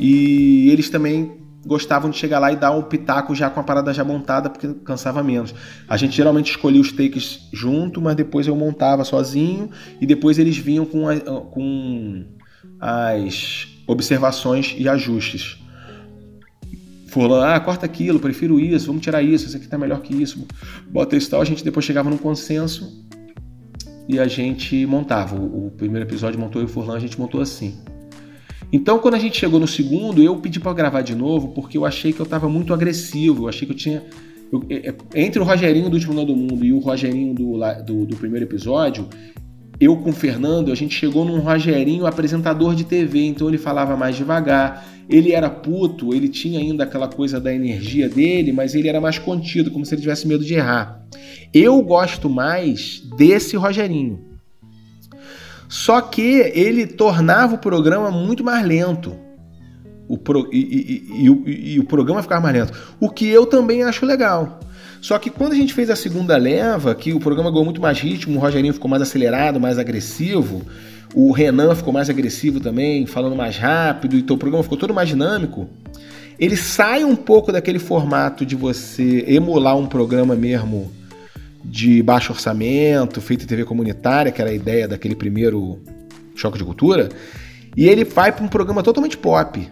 E 0.00 0.68
eles 0.68 0.90
também 0.90 1.30
gostavam 1.64 2.10
de 2.10 2.16
chegar 2.16 2.38
lá 2.38 2.52
e 2.52 2.56
dar 2.56 2.72
um 2.72 2.82
pitaco 2.82 3.34
já 3.34 3.48
com 3.48 3.60
a 3.60 3.62
parada 3.62 3.92
já 3.94 4.04
montada, 4.04 4.50
porque 4.50 4.68
cansava 4.84 5.22
menos. 5.22 5.54
A 5.88 5.96
gente 5.96 6.14
geralmente 6.14 6.50
escolhia 6.50 6.80
os 6.80 6.92
takes 6.92 7.48
junto, 7.52 8.00
mas 8.00 8.16
depois 8.16 8.46
eu 8.46 8.56
montava 8.56 9.04
sozinho 9.04 9.70
e 10.00 10.06
depois 10.06 10.38
eles 10.38 10.56
vinham 10.56 10.84
com, 10.84 11.08
a, 11.08 11.16
com 11.16 12.24
as 12.80 13.68
observações 13.86 14.74
e 14.76 14.88
ajustes. 14.88 15.58
Fulano, 17.06 17.44
ah, 17.44 17.60
corta 17.60 17.84
aquilo, 17.84 18.18
prefiro 18.18 18.58
isso, 18.58 18.86
vamos 18.86 19.02
tirar 19.02 19.22
isso, 19.22 19.46
isso 19.46 19.56
aqui 19.56 19.68
tá 19.68 19.76
melhor 19.76 20.00
que 20.00 20.14
isso, 20.14 20.46
bota 20.88 21.14
isso 21.14 21.28
tal. 21.28 21.42
A 21.42 21.44
gente 21.44 21.62
depois 21.62 21.84
chegava 21.84 22.08
num 22.08 22.16
consenso 22.16 23.06
e 24.08 24.18
a 24.18 24.26
gente 24.26 24.86
montava. 24.86 25.36
O, 25.36 25.66
o 25.66 25.70
primeiro 25.72 26.08
episódio 26.08 26.40
montou 26.40 26.60
eu 26.62 26.66
e 26.66 26.70
o 26.70 26.72
Furlan, 26.72 26.96
a 26.96 27.00
gente 27.00 27.20
montou 27.20 27.40
assim. 27.40 27.78
Então, 28.72 28.98
quando 28.98 29.14
a 29.14 29.18
gente 29.18 29.38
chegou 29.38 29.60
no 29.60 29.68
segundo, 29.68 30.22
eu 30.22 30.34
pedi 30.36 30.58
para 30.58 30.72
gravar 30.72 31.02
de 31.02 31.14
novo 31.14 31.48
porque 31.48 31.76
eu 31.76 31.84
achei 31.84 32.10
que 32.10 32.20
eu 32.20 32.24
estava 32.24 32.48
muito 32.48 32.72
agressivo. 32.72 33.44
Eu 33.44 33.48
achei 33.48 33.66
que 33.66 33.72
eu 33.72 33.76
tinha. 33.76 34.02
Eu, 34.50 34.64
é, 34.70 34.88
é, 34.88 35.22
entre 35.22 35.40
o 35.40 35.44
Rogerinho 35.44 35.90
do 35.90 35.94
Último 35.94 36.14
Não 36.14 36.24
do 36.24 36.34
Mundo 36.34 36.64
e 36.64 36.72
o 36.72 36.78
Rogerinho 36.78 37.34
do, 37.34 37.58
do, 37.84 38.06
do, 38.06 38.16
primeiro 38.16 38.46
episódio, 38.46 39.08
eu 39.78 39.94
com 39.98 40.08
o 40.08 40.12
Fernando, 40.12 40.72
a 40.72 40.74
gente 40.74 40.94
chegou 40.94 41.22
num 41.22 41.40
Rogerinho 41.40 42.06
apresentador 42.06 42.74
de 42.74 42.84
TV, 42.84 43.26
então 43.26 43.46
ele 43.46 43.58
falava 43.58 43.94
mais 43.94 44.16
devagar. 44.16 44.86
Ele 45.06 45.32
era 45.32 45.50
puto, 45.50 46.14
ele 46.14 46.28
tinha 46.28 46.58
ainda 46.58 46.84
aquela 46.84 47.08
coisa 47.08 47.38
da 47.38 47.54
energia 47.54 48.08
dele, 48.08 48.52
mas 48.52 48.74
ele 48.74 48.88
era 48.88 49.00
mais 49.00 49.18
contido, 49.18 49.70
como 49.70 49.84
se 49.84 49.94
ele 49.94 50.00
tivesse 50.00 50.26
medo 50.26 50.44
de 50.44 50.54
errar. 50.54 51.06
Eu 51.52 51.82
gosto 51.82 52.30
mais 52.30 53.02
desse 53.18 53.54
Rogerinho. 53.54 54.31
Só 55.72 56.02
que 56.02 56.52
ele 56.54 56.86
tornava 56.86 57.54
o 57.54 57.58
programa 57.58 58.10
muito 58.10 58.44
mais 58.44 58.62
lento. 58.62 59.16
O 60.06 60.18
pro, 60.18 60.46
e, 60.52 60.58
e, 60.58 61.26
e, 61.26 61.72
e, 61.72 61.80
o 61.80 61.84
programa 61.84 62.20
ficava 62.20 62.42
mais 62.42 62.54
lento. 62.54 62.78
O 63.00 63.08
que 63.08 63.26
eu 63.26 63.46
também 63.46 63.82
acho 63.82 64.04
legal. 64.04 64.60
Só 65.00 65.18
que 65.18 65.30
quando 65.30 65.52
a 65.52 65.56
gente 65.56 65.72
fez 65.72 65.88
a 65.88 65.96
segunda 65.96 66.36
leva, 66.36 66.94
que 66.94 67.14
o 67.14 67.18
programa 67.18 67.50
ganhou 67.50 67.64
muito 67.64 67.80
mais 67.80 67.98
ritmo, 67.98 68.36
o 68.36 68.38
Rogerinho 68.38 68.74
ficou 68.74 68.90
mais 68.90 69.00
acelerado, 69.00 69.58
mais 69.58 69.78
agressivo, 69.78 70.60
o 71.14 71.32
Renan 71.32 71.74
ficou 71.74 71.90
mais 71.90 72.10
agressivo 72.10 72.60
também, 72.60 73.06
falando 73.06 73.34
mais 73.34 73.56
rápido, 73.56 74.14
então 74.14 74.36
o 74.36 74.38
programa 74.38 74.62
ficou 74.62 74.76
todo 74.76 74.92
mais 74.92 75.08
dinâmico. 75.08 75.70
Ele 76.38 76.54
sai 76.54 77.02
um 77.02 77.16
pouco 77.16 77.50
daquele 77.50 77.78
formato 77.78 78.44
de 78.44 78.54
você 78.54 79.24
emular 79.26 79.78
um 79.78 79.86
programa 79.86 80.36
mesmo 80.36 80.92
de 81.64 82.02
baixo 82.02 82.32
orçamento, 82.32 83.20
feito 83.20 83.44
em 83.44 83.46
TV 83.46 83.64
comunitária, 83.64 84.32
que 84.32 84.40
era 84.40 84.50
a 84.50 84.54
ideia 84.54 84.88
daquele 84.88 85.14
primeiro 85.14 85.78
choque 86.34 86.58
de 86.58 86.64
cultura, 86.64 87.08
e 87.76 87.88
ele 87.88 88.04
vai 88.04 88.32
para 88.32 88.44
um 88.44 88.48
programa 88.48 88.82
totalmente 88.82 89.16
pop. 89.16 89.68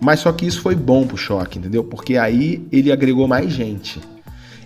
Mas 0.00 0.20
só 0.20 0.32
que 0.32 0.46
isso 0.46 0.60
foi 0.60 0.74
bom 0.74 1.06
pro 1.06 1.16
choque, 1.16 1.58
entendeu? 1.58 1.84
Porque 1.84 2.16
aí 2.16 2.66
ele 2.70 2.92
agregou 2.92 3.26
mais 3.26 3.50
gente. 3.50 4.00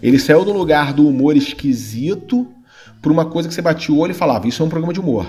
Ele 0.02 0.18
saiu 0.18 0.44
do 0.44 0.52
lugar 0.52 0.92
do 0.92 1.08
humor 1.08 1.36
esquisito 1.36 2.46
para 3.00 3.12
uma 3.12 3.24
coisa 3.24 3.48
que 3.48 3.54
você 3.54 3.62
batia 3.62 3.94
o 3.94 3.98
olho 3.98 4.12
e 4.12 4.14
falava: 4.14 4.46
Isso 4.48 4.62
é 4.62 4.66
um 4.66 4.68
programa 4.68 4.92
de 4.92 5.00
humor. 5.00 5.26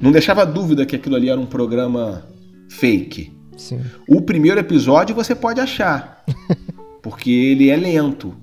Não 0.00 0.10
deixava 0.10 0.46
dúvida 0.46 0.86
que 0.86 0.96
aquilo 0.96 1.16
ali 1.16 1.28
era 1.28 1.40
um 1.40 1.46
programa 1.46 2.24
fake. 2.70 3.32
Sim. 3.56 3.80
O 4.08 4.22
primeiro 4.22 4.58
episódio 4.58 5.14
você 5.14 5.34
pode 5.34 5.60
achar, 5.60 6.24
porque 7.02 7.30
ele 7.30 7.68
é 7.68 7.76
lento. 7.76 8.34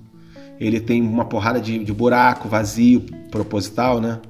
Ele 0.60 0.80
tem 0.80 1.00
uma 1.00 1.24
porrada 1.24 1.60
de, 1.60 1.84
de 1.84 1.92
buraco, 1.92 2.48
vazio, 2.48 3.00
proposital, 3.30 4.00
né? 4.00 4.20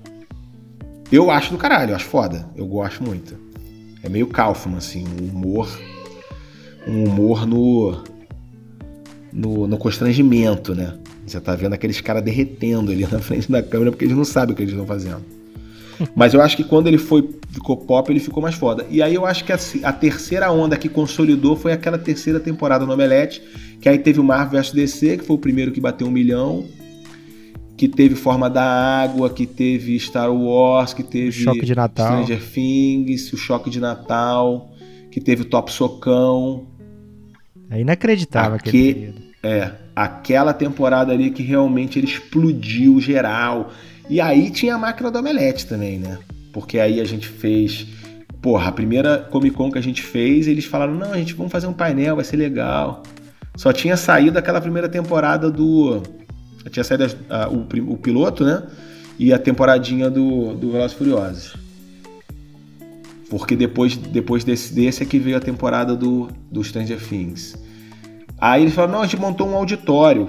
Eu 1.10 1.30
acho 1.30 1.52
do 1.52 1.58
caralho, 1.58 1.92
eu 1.92 1.96
acho 1.96 2.04
foda. 2.04 2.48
Eu 2.54 2.66
gosto 2.66 3.02
muito. 3.02 3.34
É 4.02 4.08
meio 4.08 4.26
Kaufman, 4.26 4.76
assim, 4.76 5.04
um 5.06 5.28
humor. 5.28 5.68
Um 6.86 7.04
humor 7.04 7.46
no. 7.46 8.04
No, 9.32 9.66
no 9.66 9.78
constrangimento, 9.78 10.74
né? 10.74 10.98
Você 11.26 11.38
tá 11.40 11.54
vendo 11.54 11.74
aqueles 11.74 12.00
caras 12.00 12.22
derretendo 12.22 12.90
ali 12.90 13.06
na 13.10 13.18
frente 13.18 13.50
da 13.50 13.62
câmera 13.62 13.90
porque 13.90 14.04
eles 14.04 14.16
não 14.16 14.24
sabem 14.24 14.52
o 14.52 14.56
que 14.56 14.62
eles 14.62 14.72
estão 14.72 14.86
fazendo. 14.86 15.37
Mas 16.14 16.34
eu 16.34 16.40
acho 16.40 16.56
que 16.56 16.64
quando 16.64 16.86
ele 16.86 16.98
foi 16.98 17.28
ficou 17.50 17.76
pop, 17.76 18.10
ele 18.10 18.20
ficou 18.20 18.42
mais 18.42 18.54
foda. 18.54 18.86
E 18.90 19.02
aí 19.02 19.14
eu 19.14 19.26
acho 19.26 19.44
que 19.44 19.52
a, 19.52 19.58
a 19.84 19.92
terceira 19.92 20.50
onda 20.52 20.76
que 20.76 20.88
consolidou 20.88 21.56
foi 21.56 21.72
aquela 21.72 21.98
terceira 21.98 22.38
temporada 22.38 22.84
no 22.86 22.92
Omelete, 22.92 23.42
que 23.80 23.88
aí 23.88 23.98
teve 23.98 24.20
o 24.20 24.24
Marvel 24.24 24.60
vs 24.60 24.72
DC, 24.72 25.18
que 25.18 25.24
foi 25.24 25.36
o 25.36 25.38
primeiro 25.38 25.72
que 25.72 25.80
bateu 25.80 26.06
um 26.06 26.10
milhão, 26.10 26.66
que 27.76 27.88
teve 27.88 28.14
Forma 28.14 28.50
da 28.50 28.62
Água, 29.02 29.30
que 29.30 29.46
teve 29.46 29.98
Star 29.98 30.32
Wars, 30.32 30.92
que 30.92 31.02
teve 31.02 31.32
Choque 31.32 31.64
de 31.64 31.74
Natal. 31.74 32.24
Stranger 32.24 32.42
Things, 32.52 33.32
o 33.32 33.36
Choque 33.36 33.70
de 33.70 33.80
Natal, 33.80 34.70
que 35.10 35.20
teve 35.20 35.42
o 35.42 35.44
Top 35.44 35.72
Socão. 35.72 36.66
É 37.70 37.80
inacreditável 37.80 38.56
Aque- 38.56 38.68
aquele 38.68 38.94
período. 38.94 39.28
É, 39.40 39.70
aquela 39.94 40.52
temporada 40.52 41.12
ali 41.12 41.30
que 41.30 41.42
realmente 41.42 41.98
ele 41.98 42.06
explodiu 42.06 43.00
geral. 43.00 43.70
E 44.08 44.20
aí 44.20 44.50
tinha 44.50 44.74
a 44.74 44.78
máquina 44.78 45.10
do 45.10 45.18
Omelete 45.18 45.66
também, 45.66 45.98
né? 45.98 46.18
Porque 46.52 46.78
aí 46.78 47.00
a 47.00 47.04
gente 47.04 47.26
fez. 47.28 47.86
Porra, 48.40 48.68
a 48.68 48.72
primeira 48.72 49.18
Comic 49.18 49.54
Con 49.56 49.70
que 49.70 49.78
a 49.78 49.82
gente 49.82 50.02
fez, 50.02 50.46
eles 50.46 50.64
falaram: 50.64 50.94
não, 50.94 51.12
a 51.12 51.18
gente 51.18 51.34
vamos 51.34 51.52
fazer 51.52 51.66
um 51.66 51.72
painel, 51.72 52.16
vai 52.16 52.24
ser 52.24 52.36
legal. 52.36 53.02
Só 53.56 53.72
tinha 53.72 53.96
saído 53.96 54.38
aquela 54.38 54.60
primeira 54.60 54.88
temporada 54.88 55.50
do. 55.50 56.02
Tinha 56.70 56.84
saído 56.84 57.04
a- 57.28 57.48
o, 57.48 57.64
prim- 57.64 57.86
o 57.88 57.96
piloto, 57.96 58.44
né? 58.44 58.62
E 59.18 59.32
a 59.32 59.38
temporadinha 59.38 60.08
do, 60.08 60.54
do 60.54 60.70
Velozes 60.72 60.96
Furiosos. 60.96 61.54
Porque 63.28 63.54
depois, 63.56 63.96
depois 63.96 64.42
desse, 64.44 64.72
desse 64.72 65.02
é 65.02 65.06
que 65.06 65.18
veio 65.18 65.36
a 65.36 65.40
temporada 65.40 65.94
do, 65.94 66.28
do 66.50 66.62
Stranger 66.64 66.98
Things. 66.98 67.56
Aí 68.38 68.62
eles 68.62 68.72
falaram, 68.74 68.94
não, 68.94 69.02
a 69.02 69.06
gente 69.06 69.20
montou 69.20 69.48
um 69.48 69.54
auditório. 69.56 70.28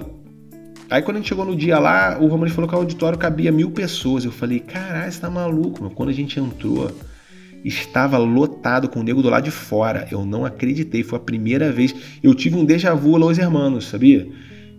Aí 0.90 1.00
quando 1.02 1.18
a 1.18 1.20
gente 1.20 1.28
chegou 1.28 1.44
no 1.44 1.54
dia 1.54 1.78
lá, 1.78 2.18
o 2.20 2.26
Romulo 2.26 2.50
falou 2.50 2.68
que 2.68 2.74
o 2.74 2.78
auditório 2.78 3.16
cabia 3.16 3.52
mil 3.52 3.70
pessoas. 3.70 4.24
Eu 4.24 4.32
falei, 4.32 4.58
caralho, 4.58 5.10
você 5.10 5.20
tá 5.20 5.30
maluco, 5.30 5.82
meu. 5.82 5.90
Quando 5.92 6.08
a 6.08 6.12
gente 6.12 6.40
entrou, 6.40 6.90
estava 7.64 8.18
lotado 8.18 8.88
com 8.88 8.98
o 8.98 9.02
nego 9.02 9.22
do 9.22 9.30
lado 9.30 9.44
de 9.44 9.52
fora. 9.52 10.08
Eu 10.10 10.26
não 10.26 10.44
acreditei, 10.44 11.04
foi 11.04 11.18
a 11.18 11.22
primeira 11.22 11.70
vez. 11.70 11.94
Eu 12.22 12.34
tive 12.34 12.56
um 12.56 12.64
déjà 12.64 12.92
vu 12.92 13.16
Los 13.16 13.38
Hermanos, 13.38 13.86
sabia? 13.86 14.28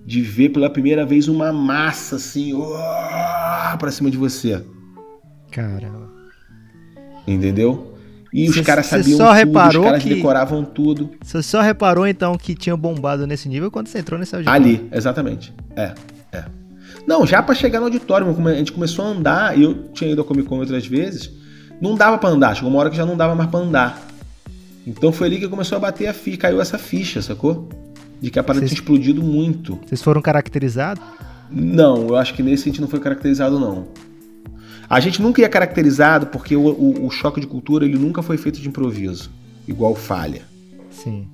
De 0.05 0.21
ver 0.21 0.49
pela 0.49 0.69
primeira 0.69 1.05
vez 1.05 1.29
uma 1.29 1.53
massa 1.53 2.17
assim, 2.17 2.53
uá, 2.53 3.77
pra 3.79 3.89
cima 3.89 4.11
de 4.11 4.17
você. 4.17 4.61
Caramba. 5.49 6.11
Entendeu? 7.25 7.90
E 8.33 8.49
os 8.49 8.59
caras 8.61 8.85
sabiam 8.85 9.17
só 9.17 9.27
tudo, 9.27 9.35
reparou 9.35 9.81
os 9.83 9.87
caras 9.89 10.03
que- 10.03 10.09
decoravam 10.15 10.63
tudo. 10.63 11.11
Você 11.21 11.43
só 11.43 11.59
reparou 11.61 12.07
então 12.07 12.37
que 12.37 12.55
tinha 12.55 12.75
bombado 12.77 13.27
nesse 13.27 13.49
nível 13.49 13.69
quando 13.69 13.87
você 13.87 13.99
entrou 13.99 14.17
nesse 14.19 14.33
auditório? 14.35 14.61
Ali, 14.63 14.87
exatamente. 14.91 15.53
É, 15.75 15.93
é. 16.31 16.43
Não, 17.05 17.25
já 17.25 17.41
pra 17.41 17.53
chegar 17.55 17.79
no 17.79 17.85
auditório, 17.87 18.27
a 18.47 18.53
gente 18.53 18.71
começou 18.71 19.03
a 19.03 19.09
andar, 19.09 19.57
e 19.57 19.63
eu 19.63 19.73
tinha 19.93 20.09
ido 20.11 20.21
ao 20.21 20.25
Comic 20.25 20.47
Con 20.47 20.59
outras 20.59 20.85
vezes, 20.87 21.29
não 21.81 21.95
dava 21.95 22.17
pra 22.17 22.29
andar, 22.29 22.55
chegou 22.55 22.69
uma 22.69 22.79
hora 22.79 22.89
que 22.89 22.95
já 22.95 23.05
não 23.05 23.17
dava 23.17 23.35
mais 23.35 23.49
pra 23.49 23.59
andar. 23.59 24.01
Então 24.87 25.11
foi 25.11 25.27
ali 25.27 25.37
que 25.39 25.47
começou 25.47 25.75
a 25.75 25.79
bater 25.79 26.07
a 26.07 26.13
ficha, 26.13 26.37
caiu 26.37 26.61
essa 26.61 26.77
ficha, 26.77 27.21
sacou? 27.21 27.67
De 28.21 28.29
que 28.29 28.39
a 28.39 28.43
parada 28.43 28.59
Vocês- 28.61 28.71
tinha 28.71 28.81
explodido 28.81 29.21
muito. 29.21 29.79
Vocês 29.85 30.01
foram 30.01 30.21
caracterizados? 30.21 31.03
Não, 31.49 32.07
eu 32.07 32.15
acho 32.15 32.33
que 32.33 32.41
nesse 32.41 32.63
a 32.63 32.71
gente 32.71 32.79
não 32.79 32.87
foi 32.87 32.99
caracterizado, 32.99 33.59
não. 33.59 33.87
A 34.91 34.99
gente 34.99 35.21
nunca 35.21 35.39
ia 35.41 35.47
caracterizado 35.47 36.27
porque 36.27 36.55
o, 36.55 36.61
o- 36.67 37.05
o 37.07 37.09
choque 37.09 37.39
de 37.39 37.47
cultura 37.47 37.85
ele 37.85 37.97
nunca 37.97 38.21
foi 38.21 38.35
feito 38.37 38.59
de 38.59 38.67
improviso, 38.67 39.31
igual 39.67 39.95
falha. 39.95 40.41
Sim. 40.89 41.27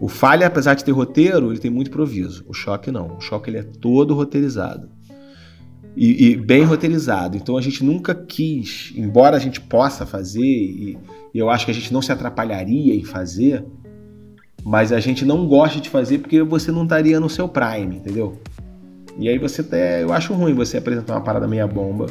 O 0.00 0.08
Falha, 0.08 0.46
apesar 0.46 0.74
de 0.74 0.82
ter 0.84 0.90
roteiro, 0.90 1.52
ele 1.52 1.60
tem 1.60 1.70
muito 1.70 1.88
improviso. 1.88 2.44
O 2.48 2.52
Choque 2.52 2.90
não. 2.90 3.16
O 3.16 3.20
Choque 3.20 3.48
ele 3.48 3.58
é 3.58 3.62
todo 3.62 4.12
roteirizado. 4.14 4.88
E, 5.96 6.30
e 6.30 6.36
bem 6.36 6.64
roteirizado. 6.64 7.36
Então 7.36 7.56
a 7.56 7.60
gente 7.62 7.84
nunca 7.84 8.12
quis, 8.14 8.92
embora 8.96 9.36
a 9.36 9.38
gente 9.38 9.60
possa 9.60 10.04
fazer, 10.04 10.42
e, 10.42 10.98
e 11.32 11.38
eu 11.38 11.48
acho 11.48 11.64
que 11.64 11.70
a 11.70 11.74
gente 11.74 11.92
não 11.92 12.02
se 12.02 12.10
atrapalharia 12.10 12.94
em 12.94 13.04
fazer, 13.04 13.64
mas 14.64 14.92
a 14.92 14.98
gente 14.98 15.24
não 15.24 15.46
gosta 15.46 15.80
de 15.80 15.88
fazer 15.88 16.18
porque 16.18 16.42
você 16.42 16.72
não 16.72 16.82
estaria 16.82 17.20
no 17.20 17.30
seu 17.30 17.48
prime, 17.48 17.96
entendeu? 17.96 18.40
E 19.16 19.28
aí 19.28 19.38
você 19.38 19.60
até. 19.60 20.02
Eu 20.02 20.12
acho 20.12 20.34
ruim 20.34 20.54
você 20.54 20.78
apresentar 20.78 21.14
uma 21.14 21.20
parada 21.22 21.46
meia 21.46 21.66
bomba. 21.68 22.06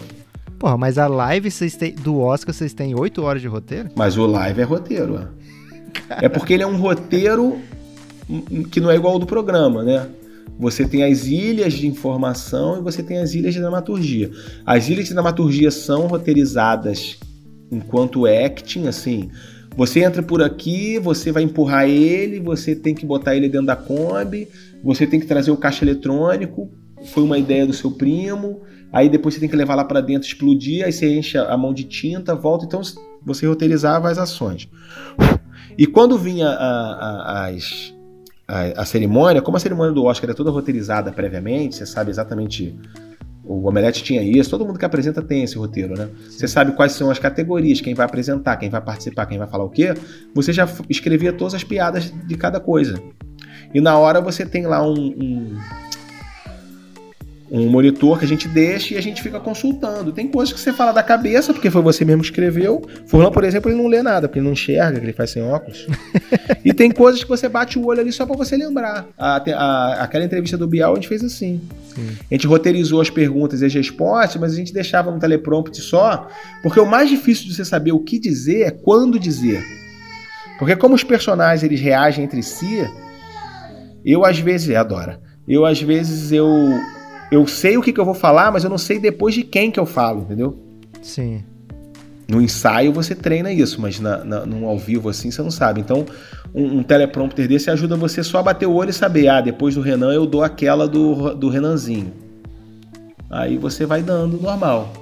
Porra, 0.64 0.78
mas 0.78 0.97
a 0.97 1.07
live 1.07 1.51
vocês 1.51 1.76
têm, 1.76 1.93
do 1.93 2.20
Oscar 2.22 2.55
vocês 2.55 2.74
têm 2.74 2.97
8 2.97 3.22
horas 3.22 3.41
de 3.41 3.49
roteiro? 3.49 3.89
Mas 3.97 4.16
o 4.16 4.26
live 4.26 4.61
é 4.61 4.64
roteiro, 4.64 5.18
é. 5.18 6.26
É 6.26 6.30
porque 6.30 6.53
ele 6.53 6.64
é 6.64 6.66
um 6.66 6.78
roteiro 6.78 7.57
que 8.72 8.80
não 8.80 8.89
é 8.89 8.95
igual 8.95 9.16
ao 9.16 9.20
do 9.20 9.26
programa, 9.26 9.84
né? 9.84 10.07
Você 10.57 10.88
tem 10.88 11.03
as 11.03 11.26
ilhas 11.26 11.74
de 11.74 11.86
informação 11.86 12.80
e 12.80 12.82
você 12.82 13.03
tem 13.03 13.18
as 13.18 13.34
ilhas 13.34 13.53
de 13.53 13.59
dramaturgia. 13.59 14.32
As 14.66 14.88
ilhas 14.88 15.09
de 15.09 15.14
dramaturgia 15.14 15.70
são 15.70 16.07
roteirizadas 16.07 17.20
enquanto 17.70 18.26
acting, 18.26 18.88
assim. 18.88 19.30
Você 19.76 19.99
entra 19.99 20.24
por 20.24 20.41
aqui, 20.41 20.97
você 20.97 21.30
vai 21.34 21.43
empurrar 21.43 21.89
ele, 21.89 22.39
você 22.39 22.74
tem 22.74 22.95
que 22.95 23.05
botar 23.05 23.36
ele 23.36 23.49
dentro 23.49 23.68
da 23.68 23.76
Kombi, 23.76 24.47
você 24.82 25.05
tem 25.05 25.20
que 25.20 25.26
trazer 25.26 25.51
o 25.51 25.57
caixa 25.57 25.84
eletrônico, 25.84 26.72
foi 27.07 27.22
uma 27.22 27.38
ideia 27.38 27.68
do 27.68 27.74
seu 27.74 27.91
primo, 27.91 28.61
aí 28.93 29.09
depois 29.09 29.33
você 29.33 29.39
tem 29.41 29.49
que 29.49 29.55
levar 29.55 29.75
lá 29.75 29.83
para 29.83 29.99
dentro, 29.99 30.25
explodir, 30.27 30.85
aí 30.85 30.93
você 30.93 31.13
enche 31.17 31.37
a 31.37 31.57
mão 31.57 31.73
de 31.73 31.83
tinta, 31.83 32.33
volta, 32.35 32.63
então 32.65 32.81
você 33.25 33.45
roteirizava 33.47 34.09
as 34.09 34.17
ações. 34.17 34.69
E 35.77 35.87
quando 35.87 36.17
vinha 36.17 36.47
a- 36.47 36.93
a- 37.41 37.47
as, 37.47 37.93
a, 38.47 38.81
a 38.81 38.85
cerimônia, 38.85 39.41
como 39.41 39.57
a 39.57 39.59
cerimônia 39.59 39.91
do 39.91 40.03
Oscar 40.03 40.29
é 40.29 40.33
toda 40.33 40.51
roteirizada 40.51 41.11
previamente, 41.11 41.75
você 41.75 41.85
sabe 41.85 42.11
exatamente. 42.11 42.77
O 43.45 43.67
Omelete 43.67 44.01
tinha 44.03 44.21
isso, 44.23 44.49
todo 44.49 44.65
mundo 44.65 44.79
que 44.79 44.85
apresenta 44.85 45.21
tem 45.21 45.43
esse 45.43 45.57
roteiro, 45.57 45.95
né? 45.95 46.07
Você 46.29 46.47
sabe 46.47 46.71
quais 46.77 46.93
são 46.93 47.09
as 47.11 47.19
categorias, 47.19 47.81
quem 47.81 47.93
vai 47.93 48.05
apresentar, 48.05 48.55
quem 48.55 48.69
vai 48.69 48.79
participar, 48.79 49.25
quem 49.25 49.37
vai 49.37 49.47
falar 49.47 49.65
o 49.65 49.69
quê. 49.69 49.93
Você 50.33 50.53
já 50.53 50.65
escrevia 50.89 51.33
todas 51.33 51.53
as 51.53 51.61
piadas 51.63 52.13
de 52.25 52.37
cada 52.37 52.61
coisa. 52.61 53.01
E 53.73 53.81
na 53.81 53.97
hora 53.97 54.21
você 54.21 54.45
tem 54.45 54.65
lá 54.65 54.81
um, 54.87 54.93
um, 54.97 55.57
um 57.56 57.70
monitor 57.70 58.18
que 58.18 58.26
a 58.26 58.28
gente 58.28 58.47
deixa 58.47 58.95
e 58.95 58.97
a 58.97 59.01
gente 59.01 59.22
fica 59.22 59.39
consultando. 59.39 60.12
Tem 60.12 60.28
coisas 60.28 60.51
que 60.51 60.60
você 60.60 60.74
fala 60.74 60.91
da 60.91 61.04
cabeça, 61.04 61.54
porque 61.54 61.70
foi 61.70 61.84
você 61.84 62.04
mesmo 62.04 62.22
que 62.24 62.30
escreveu. 62.30 62.82
Furlan, 63.06 63.32
por 63.32 63.43
exemplo, 63.43 63.70
ele 63.70 63.78
não 63.78 63.86
lê 63.88 64.01
nada, 64.01 64.28
porque 64.28 64.39
ele 64.39 64.45
não 64.47 64.54
enxerga, 64.54 64.99
que 64.99 65.06
ele 65.06 65.14
faz 65.14 65.30
sem 65.30 65.43
óculos. 65.43 65.86
e 66.66 66.74
tem 66.74 66.89
coisas 66.89 67.22
que 67.24 67.30
você 67.30 67.47
bate 67.47 67.78
o 67.78 67.86
olho 67.86 68.01
ali 68.01 68.12
só 68.12 68.26
pra 68.26 68.36
você 68.36 68.58
lembrar. 68.58 69.06
A- 69.16 69.36
a- 69.56 70.04
aquela 70.04 70.26
entrevista 70.26 70.58
do 70.58 70.68
Bial 70.68 70.93
a 70.93 70.95
gente 70.95 71.08
fez 71.08 71.24
assim. 71.24 71.62
Sim. 71.93 72.08
A 72.32 72.34
gente 72.34 72.47
roteirizou 72.47 72.99
as 72.99 73.12
perguntas 73.12 73.62
e 73.62 73.66
as 73.68 73.74
respostas, 73.74 74.41
mas 74.41 74.51
a 74.51 74.56
gente 74.56 74.74
deixava 74.74 75.12
no 75.12 75.20
teleprompter 75.20 75.84
só, 75.84 76.28
porque 76.64 76.80
o 76.80 76.88
mais 76.88 77.08
difícil 77.08 77.45
de 77.47 77.54
você 77.54 77.64
saber 77.64 77.91
o 77.91 77.99
que 77.99 78.18
dizer 78.18 78.62
é 78.64 78.72
quando 78.72 79.20
dizer. 79.20 79.64
Porque 80.58 80.76
como 80.76 80.95
os 80.95 81.04
personagens 81.04 81.62
eles 81.62 81.80
reagem 81.80 82.26
entre 82.26 82.41
si, 82.41 82.84
eu 84.04 84.26
às 84.26 84.39
vezes, 84.39 84.70
é, 84.70 84.76
adora. 84.76 85.20
Eu 85.47 85.66
às 85.66 85.80
vezes 85.82 86.32
eu 86.32 86.47
eu 87.34 87.47
sei 87.47 87.77
o 87.77 87.81
que, 87.81 87.91
que 87.91 87.99
eu 87.99 88.05
vou 88.05 88.13
falar, 88.13 88.51
mas 88.51 88.63
eu 88.63 88.69
não 88.69 88.77
sei 88.77 88.99
depois 88.99 89.34
de 89.34 89.43
quem 89.43 89.71
que 89.71 89.79
eu 89.79 89.86
falo, 89.88 90.21
entendeu? 90.21 90.55
Sim. 91.01 91.43
No 92.27 92.39
ensaio 92.39 92.93
você 92.93 93.15
treina 93.15 93.51
isso, 93.51 93.81
mas 93.81 93.99
na, 93.99 94.23
na, 94.23 94.45
num 94.45 94.67
ao 94.67 94.77
vivo 94.77 95.09
assim 95.09 95.31
você 95.31 95.41
não 95.41 95.49
sabe. 95.49 95.81
Então, 95.81 96.05
um, 96.53 96.79
um 96.79 96.84
teleprompter 96.84 97.47
desse 97.47 97.71
ajuda 97.71 97.95
você 97.95 98.23
só 98.23 98.38
a 98.38 98.43
bater 98.43 98.67
o 98.67 98.73
olho 98.73 98.91
e 98.91 98.93
saber, 98.93 99.27
ah, 99.27 99.41
depois 99.41 99.73
do 99.73 99.81
Renan 99.81 100.13
eu 100.13 100.27
dou 100.27 100.43
aquela 100.43 100.88
do, 100.88 101.34
do 101.34 101.49
Renanzinho. 101.49 102.13
Aí 103.29 103.57
você 103.57 103.84
vai 103.84 104.03
dando 104.03 104.39
normal. 104.39 104.93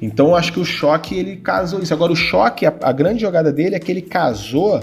Então 0.00 0.28
eu 0.28 0.36
acho 0.36 0.54
que 0.54 0.60
o 0.60 0.64
choque 0.64 1.14
ele 1.14 1.36
casou 1.36 1.82
isso. 1.82 1.92
Agora 1.92 2.12
o 2.12 2.16
choque, 2.16 2.64
a, 2.64 2.74
a 2.82 2.92
grande 2.92 3.20
jogada 3.20 3.52
dele 3.52 3.74
é 3.74 3.78
que 3.78 3.92
ele 3.92 4.00
casou 4.00 4.80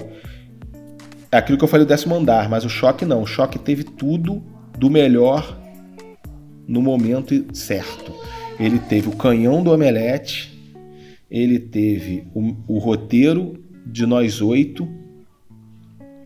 é 1.32 1.36
aquilo 1.36 1.58
que 1.58 1.64
eu 1.64 1.68
falei 1.68 1.84
do 1.84 1.88
décimo 1.88 2.14
andar, 2.14 2.48
mas 2.48 2.64
o 2.64 2.68
choque 2.68 3.04
não. 3.04 3.22
O 3.22 3.26
choque 3.26 3.58
teve 3.58 3.82
tudo 3.82 4.40
do 4.78 4.88
melhor 4.88 5.58
no 6.68 6.82
momento 6.82 7.46
certo. 7.54 8.12
Ele 8.60 8.78
teve 8.78 9.08
o 9.08 9.16
canhão 9.16 9.62
do 9.62 9.72
omelete, 9.72 10.52
ele 11.30 11.58
teve 11.58 12.24
o, 12.34 12.54
o 12.68 12.78
roteiro 12.78 13.64
de 13.86 14.04
nós 14.04 14.42
oito, 14.42 14.86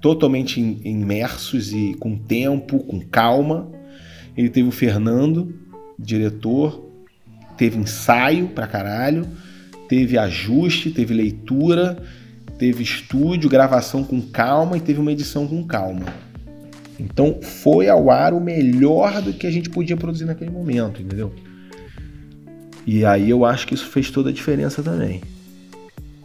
totalmente 0.01 0.61
im- 0.61 0.81
imersos 0.85 1.73
e 1.73 1.95
com 1.95 2.17
tempo, 2.17 2.81
com 2.81 3.01
calma. 3.01 3.71
Ele 4.37 4.49
teve 4.49 4.69
o 4.69 4.73
Fernando, 4.73 5.55
diretor, 5.99 6.91
teve 7.57 7.79
ensaio 7.79 8.49
pra 8.49 8.67
caralho, 8.67 9.29
teve 9.89 10.19
ajuste, 10.19 10.91
teve 10.91 11.15
leitura, 11.15 12.03
teve 12.59 12.83
estúdio, 12.83 13.49
gravação 13.49 14.03
com 14.03 14.21
calma 14.21 14.77
e 14.77 14.81
teve 14.81 14.99
uma 14.99 15.13
edição 15.13 15.47
com 15.47 15.63
calma. 15.65 16.07
Então 17.03 17.41
foi 17.43 17.89
ao 17.89 18.11
ar 18.11 18.33
o 18.33 18.41
melhor 18.41 19.21
do 19.21 19.33
que 19.33 19.47
a 19.47 19.51
gente 19.51 19.69
podia 19.69 19.97
produzir 19.97 20.25
naquele 20.25 20.51
momento, 20.51 21.03
entendeu? 21.03 21.33
E 22.87 23.05
aí 23.05 23.29
eu 23.29 23.45
acho 23.45 23.67
que 23.67 23.75
isso 23.75 23.87
fez 23.87 24.11
toda 24.11 24.31
a 24.31 24.33
diferença 24.33 24.83
também, 24.83 25.21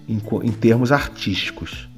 em, 0.07 0.21
em 0.43 0.51
termos 0.51 0.91
artísticos. 0.91 1.89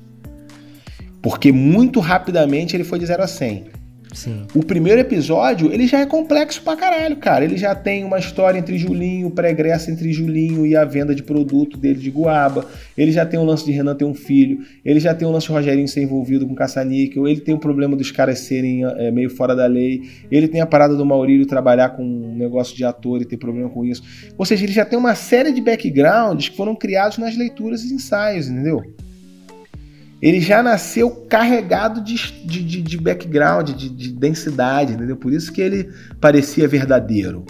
Porque 1.22 1.52
muito 1.52 2.00
rapidamente 2.00 2.76
ele 2.76 2.86
foi 2.86 3.00
de 3.00 3.06
0 3.06 3.24
a 3.24 3.28
100. 3.28 3.66
Sim. 4.14 4.48
O 4.56 4.64
primeiro 4.64 5.00
episódio, 5.00 5.72
ele 5.72 5.86
já 5.86 6.00
é 6.00 6.06
complexo 6.06 6.62
pra 6.64 6.76
caralho, 6.76 7.16
cara. 7.18 7.46
Ele 7.46 7.58
já 7.58 7.76
tem 7.76 8.04
uma 8.04 8.18
história 8.18 8.58
entre 8.58 8.78
Julinho, 8.78 9.28
o 9.28 9.32
pregresso 9.32 9.92
entre 9.92 10.12
Julinho 10.12 10.66
e 10.66 10.76
a 10.76 10.84
venda 10.84 11.14
de 11.14 11.22
produto 11.22 11.78
dele 11.78 12.00
de 12.00 12.10
Guaba. 12.10 12.66
Ele 12.98 13.12
já 13.12 13.26
tem 13.26 13.40
o 13.40 13.44
lance 13.44 13.64
de 13.64 13.72
Renan 13.72 13.96
ter 13.96 14.06
um 14.06 14.14
filho. 14.14 14.60
Ele 14.84 15.00
já 15.00 15.14
tem 15.14 15.28
o 15.28 15.32
lance 15.32 15.48
de 15.48 15.54
Rogerinho 15.54 15.88
ser 15.88 16.02
envolvido 16.02 16.48
com 16.48 16.56
caça-níquel. 16.56 17.28
Ele 17.28 17.40
tem 17.40 17.54
o 17.54 17.60
problema 17.60 17.96
dos 17.96 18.12
caras 18.12 18.40
serem 18.40 18.84
é, 18.84 19.12
meio 19.12 19.30
fora 19.30 19.56
da 19.56 19.68
lei. 19.68 20.02
Ele 20.32 20.48
tem 20.48 20.60
a 20.60 20.66
parada 20.66 20.96
do 20.96 21.06
Maurílio 21.06 21.46
trabalhar 21.46 21.90
com 21.90 22.04
um 22.04 22.36
negócio 22.36 22.76
de 22.76 22.84
ator 22.84 23.22
e 23.22 23.26
ter 23.26 23.38
problema 23.38 23.70
com 23.70 23.86
isso. 23.86 24.04
Ou 24.38 24.46
seja, 24.46 24.66
ele 24.66 24.74
já 24.74 24.86
tem 24.86 24.98
uma 24.98 25.14
série 25.14 25.52
de 25.52 25.62
backgrounds 25.62 26.50
que 26.50 26.58
foram 26.58 26.76
criados 26.76 27.18
nas 27.18 27.38
leituras 27.38 27.84
e 27.84 27.94
ensaios, 27.94 28.48
entendeu? 28.48 28.84
Ele 30.22 30.42
já 30.42 30.62
nasceu 30.62 31.10
carregado 31.30 32.02
de, 32.02 32.16
de, 32.46 32.64
de, 32.64 32.82
de 32.82 32.98
background, 32.98 33.70
de, 33.70 33.90
de 33.90 34.12
densidade, 34.12 34.94
entendeu? 34.94 35.16
Por 35.16 35.32
isso 35.32 35.52
que 35.52 35.62
ele 35.62 35.90
parecia 36.20 36.68
verdadeiro. 36.68 37.46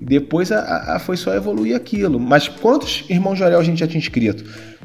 Depois 0.00 0.50
a, 0.52 0.94
a, 0.94 0.98
foi 0.98 1.16
só 1.16 1.34
evoluir 1.34 1.76
aquilo. 1.76 2.18
Mas 2.18 2.48
quantos 2.48 3.04
Irmãos 3.10 3.36
Jorel 3.36 3.60
a 3.60 3.64
gente 3.64 3.80
já 3.80 3.86
tinha 3.86 4.00
escrito? 4.00 4.44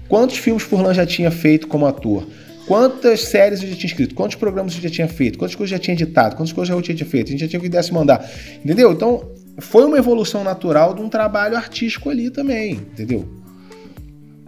Quantos 0.09 0.37
filmes 0.37 0.63
Furlan 0.63 0.93
já 0.93 1.05
tinha 1.05 1.31
feito 1.31 1.67
como 1.67 1.85
ator? 1.85 2.27
Quantas 2.67 3.21
séries 3.21 3.61
eu 3.61 3.69
já 3.69 3.75
tinha 3.75 3.87
escrito? 3.87 4.15
Quantos 4.15 4.35
programas 4.35 4.75
eu 4.75 4.81
já 4.81 4.89
tinha 4.89 5.07
feito? 5.07 5.37
Quantas 5.37 5.55
coisas 5.55 5.71
eu 5.71 5.77
já 5.77 5.83
tinha 5.83 5.93
editado? 5.93 6.35
Quantas 6.35 6.53
coisas 6.53 6.73
eu 6.73 6.83
já 6.83 6.93
tinha 6.93 7.09
feito? 7.09 7.27
A 7.27 7.31
gente 7.31 7.41
já 7.41 7.47
tinha 7.47 7.59
que 7.59 7.65
ideia 7.67 7.83
se 7.83 7.93
mandar. 7.93 8.27
Entendeu? 8.63 8.91
Então, 8.91 9.31
foi 9.59 9.85
uma 9.85 9.97
evolução 9.97 10.43
natural 10.43 10.93
de 10.93 11.01
um 11.01 11.09
trabalho 11.09 11.55
artístico 11.55 12.09
ali 12.09 12.29
também, 12.29 12.73
entendeu? 12.73 13.42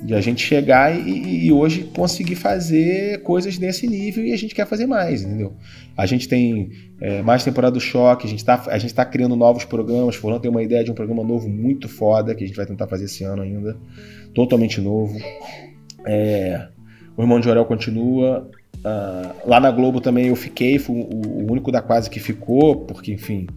De 0.05 0.13
a 0.13 0.21
gente 0.21 0.45
chegar 0.45 0.95
e, 0.95 1.47
e, 1.47 1.51
hoje 1.51 1.83
conseguir 1.95 2.35
fazer 2.35 3.21
coisas 3.23 3.57
nesse 3.57 3.87
nível 3.87 4.23
e 4.23 4.31
a 4.31 4.37
gente 4.37 4.53
quer 4.53 4.67
fazer 4.67 4.85
mais, 4.85 5.23
entendeu? 5.23 5.53
A 5.97 6.05
gente 6.05 6.27
tem 6.27 6.69
é, 7.01 7.21
mais 7.21 7.43
temporada 7.43 7.73
do 7.73 7.79
choque, 7.79 8.27
a 8.27 8.29
gente 8.29 8.39
está 8.39 8.57
tá 8.57 9.05
criando 9.05 9.35
novos 9.35 9.65
programas. 9.65 10.15
Fulano 10.15 10.39
tem 10.39 10.51
uma 10.51 10.61
ideia 10.61 10.83
de 10.83 10.91
um 10.91 10.93
programa 10.93 11.23
novo 11.23 11.49
muito 11.49 11.89
foda 11.89 12.35
que 12.35 12.43
a 12.43 12.47
gente 12.47 12.55
vai 12.55 12.65
tentar 12.65 12.87
fazer 12.87 13.05
esse 13.05 13.23
ano 13.23 13.41
ainda, 13.41 13.75
totalmente 14.33 14.79
novo. 14.79 15.17
É, 16.05 16.67
o 17.17 17.21
Irmão 17.21 17.39
de 17.39 17.45
Jorel 17.45 17.65
continua. 17.65 18.49
Uh, 18.77 19.49
lá 19.49 19.59
na 19.59 19.71
Globo 19.71 19.99
também 19.99 20.27
eu 20.27 20.35
fiquei, 20.35 20.77
fui 20.77 20.95
o, 20.95 21.45
o 21.45 21.51
único 21.51 21.71
da 21.71 21.81
quase 21.81 22.09
que 22.09 22.19
ficou, 22.19 22.85
porque 22.85 23.11
enfim 23.11 23.47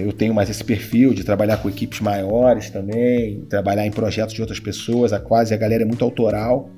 eu 0.00 0.12
tenho 0.12 0.34
mais 0.34 0.50
esse 0.50 0.64
perfil 0.64 1.14
de 1.14 1.24
trabalhar 1.24 1.58
com 1.58 1.68
equipes 1.68 2.00
maiores 2.00 2.70
também, 2.70 3.42
trabalhar 3.48 3.86
em 3.86 3.90
projetos 3.90 4.34
de 4.34 4.40
outras 4.40 4.60
pessoas, 4.60 5.12
a 5.12 5.20
quase 5.20 5.54
a 5.54 5.56
galera 5.56 5.82
é 5.82 5.86
muito 5.86 6.04
autoral. 6.04 6.70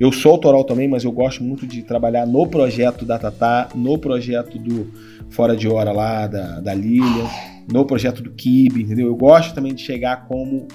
Eu 0.00 0.10
sou 0.10 0.32
autoral 0.32 0.64
também, 0.64 0.88
mas 0.88 1.04
eu 1.04 1.12
gosto 1.12 1.44
muito 1.44 1.66
de 1.66 1.82
trabalhar 1.82 2.26
no 2.26 2.46
projeto 2.46 3.04
da 3.04 3.18
Tatá, 3.18 3.68
no 3.74 3.98
projeto 3.98 4.58
do 4.58 4.90
Fora 5.30 5.56
de 5.56 5.68
Hora 5.68 5.92
lá, 5.92 6.26
da, 6.26 6.60
da 6.60 6.74
Lilian, 6.74 7.28
no 7.70 7.84
projeto 7.84 8.22
do 8.22 8.30
Kibe, 8.30 8.82
entendeu? 8.82 9.06
Eu 9.06 9.16
gosto 9.16 9.54
também 9.54 9.74
de 9.74 9.82
chegar 9.82 10.26
como 10.26 10.66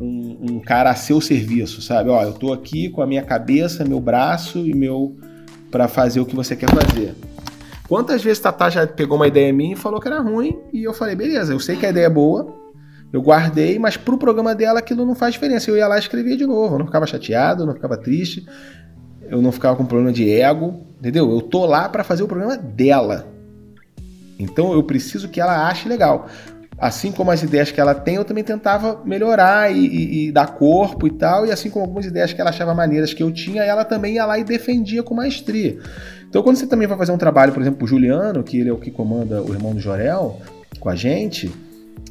um, 0.00 0.36
um, 0.40 0.60
cara 0.60 0.90
a 0.90 0.94
seu 0.94 1.20
serviço, 1.20 1.82
sabe? 1.82 2.10
Ó, 2.10 2.22
eu 2.22 2.32
tô 2.32 2.52
aqui 2.52 2.88
com 2.88 3.02
a 3.02 3.06
minha 3.06 3.22
cabeça, 3.22 3.84
meu 3.84 4.00
braço 4.00 4.66
e 4.66 4.74
meu 4.74 5.16
para 5.70 5.86
fazer 5.86 6.20
o 6.20 6.26
que 6.26 6.34
você 6.34 6.56
quer 6.56 6.68
fazer. 6.70 7.14
Quantas 7.90 8.22
vezes 8.22 8.38
Tatá 8.38 8.70
já 8.70 8.86
pegou 8.86 9.16
uma 9.16 9.26
ideia 9.26 9.52
minha 9.52 9.72
e 9.72 9.76
falou 9.76 10.00
que 10.00 10.06
era 10.06 10.20
ruim, 10.20 10.56
e 10.72 10.84
eu 10.84 10.94
falei, 10.94 11.16
beleza, 11.16 11.52
eu 11.52 11.58
sei 11.58 11.74
que 11.74 11.84
a 11.84 11.90
ideia 11.90 12.06
é 12.06 12.08
boa, 12.08 12.54
eu 13.12 13.20
guardei, 13.20 13.80
mas 13.80 13.96
pro 13.96 14.16
programa 14.16 14.54
dela 14.54 14.78
aquilo 14.78 15.04
não 15.04 15.16
faz 15.16 15.32
diferença. 15.32 15.68
Eu 15.68 15.76
ia 15.76 15.88
lá 15.88 15.96
e 15.96 15.98
escrevia 15.98 16.36
de 16.36 16.46
novo, 16.46 16.76
eu 16.76 16.78
não 16.78 16.86
ficava 16.86 17.04
chateado, 17.04 17.64
eu 17.64 17.66
não 17.66 17.74
ficava 17.74 17.96
triste, 17.96 18.46
eu 19.28 19.42
não 19.42 19.50
ficava 19.50 19.74
com 19.74 19.84
problema 19.84 20.12
de 20.12 20.30
ego, 20.30 20.86
entendeu? 21.00 21.28
Eu 21.32 21.40
tô 21.42 21.66
lá 21.66 21.88
para 21.88 22.04
fazer 22.04 22.22
o 22.22 22.28
programa 22.28 22.56
dela. 22.56 23.26
Então 24.38 24.72
eu 24.72 24.84
preciso 24.84 25.28
que 25.28 25.40
ela 25.40 25.66
ache 25.66 25.88
legal. 25.88 26.28
Assim 26.80 27.12
como 27.12 27.30
as 27.30 27.42
ideias 27.42 27.70
que 27.70 27.78
ela 27.78 27.94
tem, 27.94 28.14
eu 28.14 28.24
também 28.24 28.42
tentava 28.42 29.02
melhorar 29.04 29.70
e, 29.70 29.86
e, 29.86 30.28
e, 30.28 30.32
dar 30.32 30.54
corpo 30.54 31.06
e 31.06 31.10
tal. 31.10 31.44
E 31.44 31.52
assim 31.52 31.68
como 31.68 31.84
algumas 31.84 32.06
ideias 32.06 32.32
que 32.32 32.40
ela 32.40 32.48
achava 32.48 32.74
maneiras 32.74 33.12
que 33.12 33.22
eu 33.22 33.30
tinha, 33.30 33.62
ela 33.62 33.84
também 33.84 34.14
ia 34.14 34.24
lá 34.24 34.38
e 34.38 34.44
defendia 34.44 35.02
com 35.02 35.14
maestria. 35.14 35.78
Então, 36.26 36.42
quando 36.42 36.56
você 36.56 36.66
também 36.66 36.88
vai 36.88 36.96
fazer 36.96 37.12
um 37.12 37.18
trabalho, 37.18 37.52
por 37.52 37.60
exemplo, 37.60 37.84
o 37.84 37.86
Juliano, 37.86 38.42
que 38.42 38.58
ele 38.58 38.70
é 38.70 38.72
o 38.72 38.78
que 38.78 38.90
comanda 38.90 39.42
o 39.42 39.52
irmão 39.52 39.74
do 39.74 39.80
Jorel, 39.80 40.40
com 40.78 40.88
a 40.88 40.96
gente, 40.96 41.52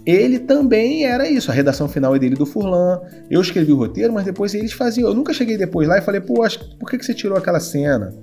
ele 0.06 0.38
também 0.38 1.04
era 1.04 1.28
isso. 1.28 1.50
A 1.50 1.54
redação 1.54 1.90
final 1.90 2.16
é 2.16 2.20
dele 2.20 2.36
do 2.36 2.46
Furlan. 2.46 3.00
Eu 3.28 3.42
escrevi 3.42 3.72
o 3.72 3.78
roteiro, 3.78 4.14
mas 4.14 4.26
depois 4.26 4.54
eles 4.54 4.72
faziam. 4.72 5.10
Eu 5.10 5.16
nunca 5.16 5.34
cheguei 5.34 5.58
depois 5.58 5.88
lá 5.88 5.98
e 5.98 6.02
falei, 6.02 6.22
pô, 6.22 6.46
por 6.80 6.90
que, 6.92 6.98
que 7.00 7.06
você 7.06 7.14
tirou 7.14 7.36
aquela 7.36 7.60
cena? 7.60 8.14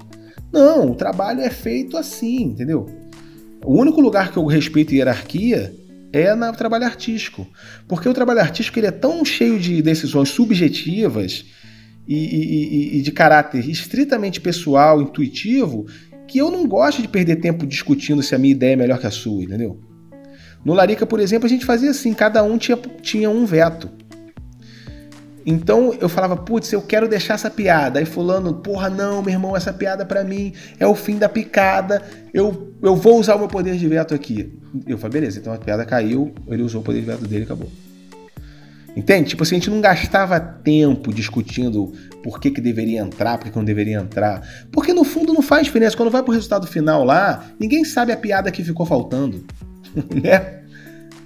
Não, 0.53 0.93
o 0.93 0.95
trabalho 0.95 1.41
é 1.41 1.51
feito 1.51 1.97
assim, 1.97 2.45
entendeu? 2.45 2.87
O 3.65 3.75
único 3.75 4.01
lugar 4.01 4.31
que 4.31 4.37
eu 4.37 4.47
respeito 4.47 4.95
hierarquia 4.95 5.73
é 6.17 6.35
no 6.35 6.53
trabalho 6.53 6.85
artístico. 6.85 7.47
Porque 7.87 8.09
o 8.09 8.15
trabalho 8.15 8.41
artístico 8.41 8.79
ele 8.79 8.87
é 8.87 8.93
tão 8.93 9.25
cheio 9.25 9.59
de 9.59 9.83
decisões 9.83 10.31
subjetivas 10.31 11.45
e, 12.07 12.17
e, 12.17 12.99
e, 12.99 13.03
de 13.03 13.13
caráter 13.13 13.69
estritamente 13.69 14.41
pessoal, 14.41 15.03
intuitivo, 15.03 15.87
que 16.27 16.39
eu 16.39 16.51
não 16.51 16.67
gosto 16.67 17.03
de 17.03 17.09
perder 17.09 17.37
tempo 17.37 17.67
discutindo 17.67 18.23
se 18.23 18.35
a 18.35 18.39
minha 18.39 18.53
ideia 18.53 18.73
é 18.73 18.77
melhor 18.77 18.99
que 18.99 19.07
a 19.07 19.11
sua, 19.11 19.43
entendeu? 19.43 19.81
No 20.65 20.75
Larica, 20.75 21.07
por 21.07 21.21
exemplo, 21.21 21.47
a 21.47 21.49
gente 21.49 21.65
fazia 21.65 21.91
assim, 21.91 22.13
cada 22.13 22.43
um 22.43 22.59
tinha, 22.59 22.77
tinha 23.01 23.31
um 23.31 23.45
veto. 23.45 23.89
Então 25.47 25.95
eu 26.01 26.09
falava, 26.09 26.37
putz, 26.37 26.73
eu 26.73 26.83
quero 26.83 27.07
deixar 27.07 27.35
essa 27.35 27.49
piada. 27.49 28.01
Aí 28.01 28.05
fulano, 28.05 28.53
porra, 28.53 28.91
não, 28.91 29.23
meu 29.23 29.33
irmão, 29.33 29.57
essa 29.57 29.73
piada 29.73 30.05
para 30.05 30.25
mim 30.25 30.53
é 30.81 30.85
o 30.85 30.95
fim 30.97 31.19
da 31.19 31.29
picada. 31.29 32.03
Eu, 32.35 32.75
eu 32.83 32.95
vou 32.97 33.19
usar 33.19 33.37
o 33.37 33.39
meu 33.39 33.49
poder 33.49 33.77
de 33.77 33.89
veto 33.89 34.15
aqui. 34.15 34.53
Eu 34.87 34.99
falei, 34.99 35.21
beleza, 35.21 35.39
então 35.39 35.53
a 35.53 35.59
piada 35.59 35.85
caiu, 35.85 36.35
ele 36.49 36.63
usou 36.63 36.81
o 36.81 36.85
poder 36.85 37.01
de 37.01 37.07
veto 37.07 37.27
dele 37.27 37.43
e 37.43 37.45
acabou. 37.45 37.71
Entende? 38.97 39.29
Tipo 39.29 39.43
assim, 39.43 39.57
a 39.57 39.59
gente 39.59 39.69
não 39.69 39.81
gastava 39.81 40.41
tempo 40.41 41.13
discutindo 41.13 41.93
por 42.23 42.41
que, 42.41 42.51
que 42.51 42.63
deveria 42.63 43.01
entrar, 43.01 43.37
por 43.37 43.45
que, 43.45 43.51
que 43.51 43.57
não 43.57 43.65
deveria 43.65 43.99
entrar. 43.99 44.43
Porque 44.73 44.95
no 44.95 45.05
fundo 45.05 45.35
não 45.35 45.43
faz 45.43 45.67
diferença. 45.67 45.95
Quando 45.95 46.11
vai 46.11 46.23
pro 46.23 46.33
resultado 46.33 46.67
final 46.67 47.05
lá, 47.05 47.45
ninguém 47.61 47.85
sabe 47.85 48.11
a 48.11 48.17
piada 48.17 48.51
que 48.51 48.65
ficou 48.65 48.87
faltando. 48.87 49.45
né? 50.23 50.63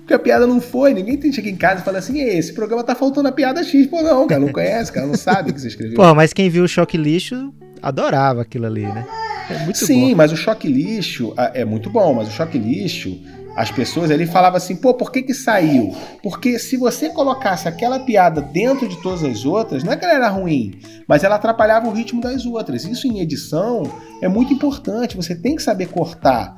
Porque 0.01 0.15
a 0.15 0.19
piada 0.19 0.49
não 0.49 0.61
foi, 0.61 0.93
ninguém 0.93 1.17
tem 1.17 1.33
chega 1.33 1.49
em 1.49 1.55
casa 1.55 1.81
e 1.81 1.85
fala 1.85 1.99
assim: 1.99 2.21
esse 2.21 2.53
programa 2.53 2.83
tá 2.83 2.97
faltando 2.97 3.29
a 3.29 3.33
piada 3.33 3.63
X. 3.63 3.87
Pô, 3.87 4.03
não, 4.03 4.27
cara, 4.27 4.41
não 4.41 4.53
conhece, 4.53 4.91
cara, 4.91 5.07
não 5.07 5.15
sabe 5.15 5.53
o 5.53 5.55
que 5.55 5.61
você 5.61 5.69
escreveu. 5.69 5.95
Pô, 5.95 6.13
mas 6.13 6.33
quem 6.33 6.51
viu 6.51 6.65
o 6.65 6.69
choque 6.69 6.97
lixo 6.97 7.55
adorava 7.81 8.43
aquilo 8.43 8.67
ali, 8.67 8.83
né? 8.83 9.07
É 9.51 9.65
muito 9.65 9.85
Sim, 9.85 10.11
bom. 10.11 10.17
mas 10.17 10.33
o 10.33 10.37
choque 10.37 10.69
lixo 10.69 11.35
é 11.37 11.65
muito 11.65 11.91
bom, 11.91 12.15
mas 12.15 12.29
o 12.29 12.31
choque 12.31 12.59
lixo 12.59 13.19
as 13.57 13.71
pessoas, 13.71 14.11
ele 14.11 14.27
falava 14.27 14.57
assim, 14.57 14.77
pô, 14.77 14.95
por 14.95 15.11
que 15.11 15.23
que 15.23 15.35
saiu? 15.35 15.95
Porque 16.23 16.59
se 16.59 16.77
você 16.77 17.11
colocasse 17.11 17.69
aquela 17.69 17.99
piada 17.99 18.41
dentro 18.41 18.89
de 18.89 18.97
todas 19.03 19.25
as 19.25 19.45
outras, 19.45 19.83
não 19.83 19.93
é 19.93 19.97
que 19.97 20.05
ela 20.05 20.15
era 20.15 20.29
ruim, 20.29 20.79
mas 21.07 21.25
ela 21.25 21.35
atrapalhava 21.35 21.89
o 21.89 21.93
ritmo 21.93 22.21
das 22.21 22.47
outras. 22.47 22.85
Isso 22.85 23.07
em 23.07 23.21
edição 23.21 23.83
é 24.23 24.29
muito 24.29 24.53
importante, 24.53 25.17
você 25.17 25.35
tem 25.35 25.57
que 25.57 25.63
saber 25.63 25.89
cortar 25.89 26.57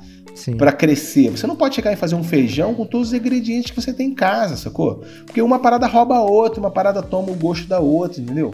para 0.57 0.71
crescer. 0.71 1.29
Você 1.29 1.45
não 1.45 1.55
pode 1.55 1.75
chegar 1.75 1.91
e 1.91 1.95
fazer 1.95 2.15
um 2.15 2.23
feijão 2.23 2.73
com 2.73 2.85
todos 2.85 3.09
os 3.09 3.13
ingredientes 3.13 3.71
que 3.71 3.81
você 3.81 3.93
tem 3.93 4.09
em 4.09 4.15
casa, 4.15 4.57
sacou? 4.57 5.03
Porque 5.25 5.41
uma 5.41 5.59
parada 5.59 5.87
rouba 5.87 6.15
a 6.15 6.23
outra, 6.23 6.59
uma 6.59 6.71
parada 6.71 7.01
toma 7.01 7.31
o 7.31 7.35
gosto 7.35 7.67
da 7.67 7.79
outra, 7.79 8.21
entendeu? 8.21 8.51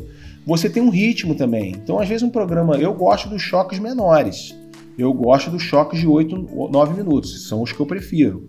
Você 0.49 0.69
tem 0.69 0.83
um 0.83 0.89
ritmo 0.89 1.33
também. 1.33 1.71
Então, 1.71 1.97
às 1.97 2.09
vezes, 2.09 2.23
um 2.23 2.29
programa. 2.29 2.75
Eu 2.75 2.93
gosto 2.93 3.29
dos 3.29 3.41
choques 3.41 3.79
menores 3.79 4.53
eu 5.01 5.13
gosto 5.13 5.49
dos 5.49 5.63
choques 5.63 5.99
de 5.99 6.07
8, 6.07 6.69
9 6.69 6.93
minutos, 6.93 7.47
são 7.47 7.61
os 7.61 7.71
que 7.71 7.79
eu 7.79 7.85
prefiro. 7.85 8.45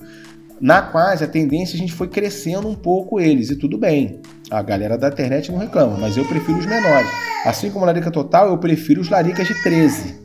Na 0.61 0.83
quase, 0.83 1.25
a 1.25 1.29
tendência 1.29 1.77
a 1.77 1.79
gente 1.79 1.93
foi 1.93 2.09
crescendo 2.09 2.69
um 2.69 2.75
pouco 2.75 3.21
eles, 3.21 3.51
e 3.51 3.57
tudo 3.57 3.79
bem. 3.79 4.21
A 4.51 4.61
galera 4.61 4.99
da 4.99 5.09
internet 5.09 5.51
não 5.51 5.59
reclama, 5.59 5.97
mas 5.97 6.17
eu 6.17 6.25
prefiro 6.25 6.59
os 6.59 6.67
menores. 6.67 7.09
Assim 7.47 7.71
como 7.71 7.87
Larica 7.87 8.11
Total, 8.11 8.49
eu 8.49 8.59
prefiro 8.59 9.01
os 9.01 9.09
Laricas 9.09 9.47
de 9.47 9.55
13. 9.63 10.21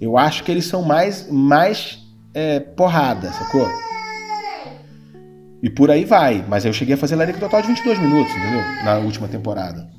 Eu 0.00 0.16
acho 0.16 0.44
que 0.44 0.50
eles 0.50 0.66
são 0.66 0.82
mais, 0.82 1.28
mais 1.30 1.98
é, 2.32 2.60
porrada, 2.60 3.32
sacou? 3.32 3.68
E 5.62 5.68
por 5.68 5.90
aí 5.90 6.04
vai. 6.04 6.44
Mas 6.48 6.64
eu 6.64 6.72
cheguei 6.72 6.94
a 6.94 6.98
fazer 6.98 7.16
Larica 7.16 7.40
Total 7.40 7.60
de 7.60 7.68
22 7.68 7.98
minutos, 7.98 8.32
entendeu? 8.34 8.60
Na 8.84 8.98
última 8.98 9.26
temporada. 9.26 9.90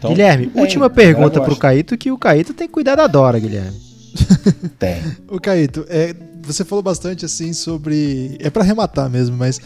Então, 0.00 0.10
Guilherme, 0.12 0.46
bem, 0.46 0.62
última 0.62 0.88
pergunta 0.88 1.42
pro 1.42 1.54
Caíto, 1.56 1.96
que 1.96 2.10
o 2.10 2.16
Caíto 2.16 2.54
tem 2.54 2.66
que 2.66 2.72
cuidar 2.72 2.96
da 2.96 3.06
Dora, 3.06 3.38
Guilherme. 3.38 3.78
Tem. 4.78 5.02
o 5.28 5.38
Caíto, 5.38 5.84
é, 5.90 6.14
você 6.42 6.64
falou 6.64 6.82
bastante 6.82 7.26
assim 7.26 7.52
sobre. 7.52 8.36
É 8.40 8.48
para 8.48 8.62
arrematar 8.62 9.10
mesmo, 9.10 9.36
mas. 9.36 9.60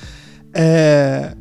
É, 0.53 1.35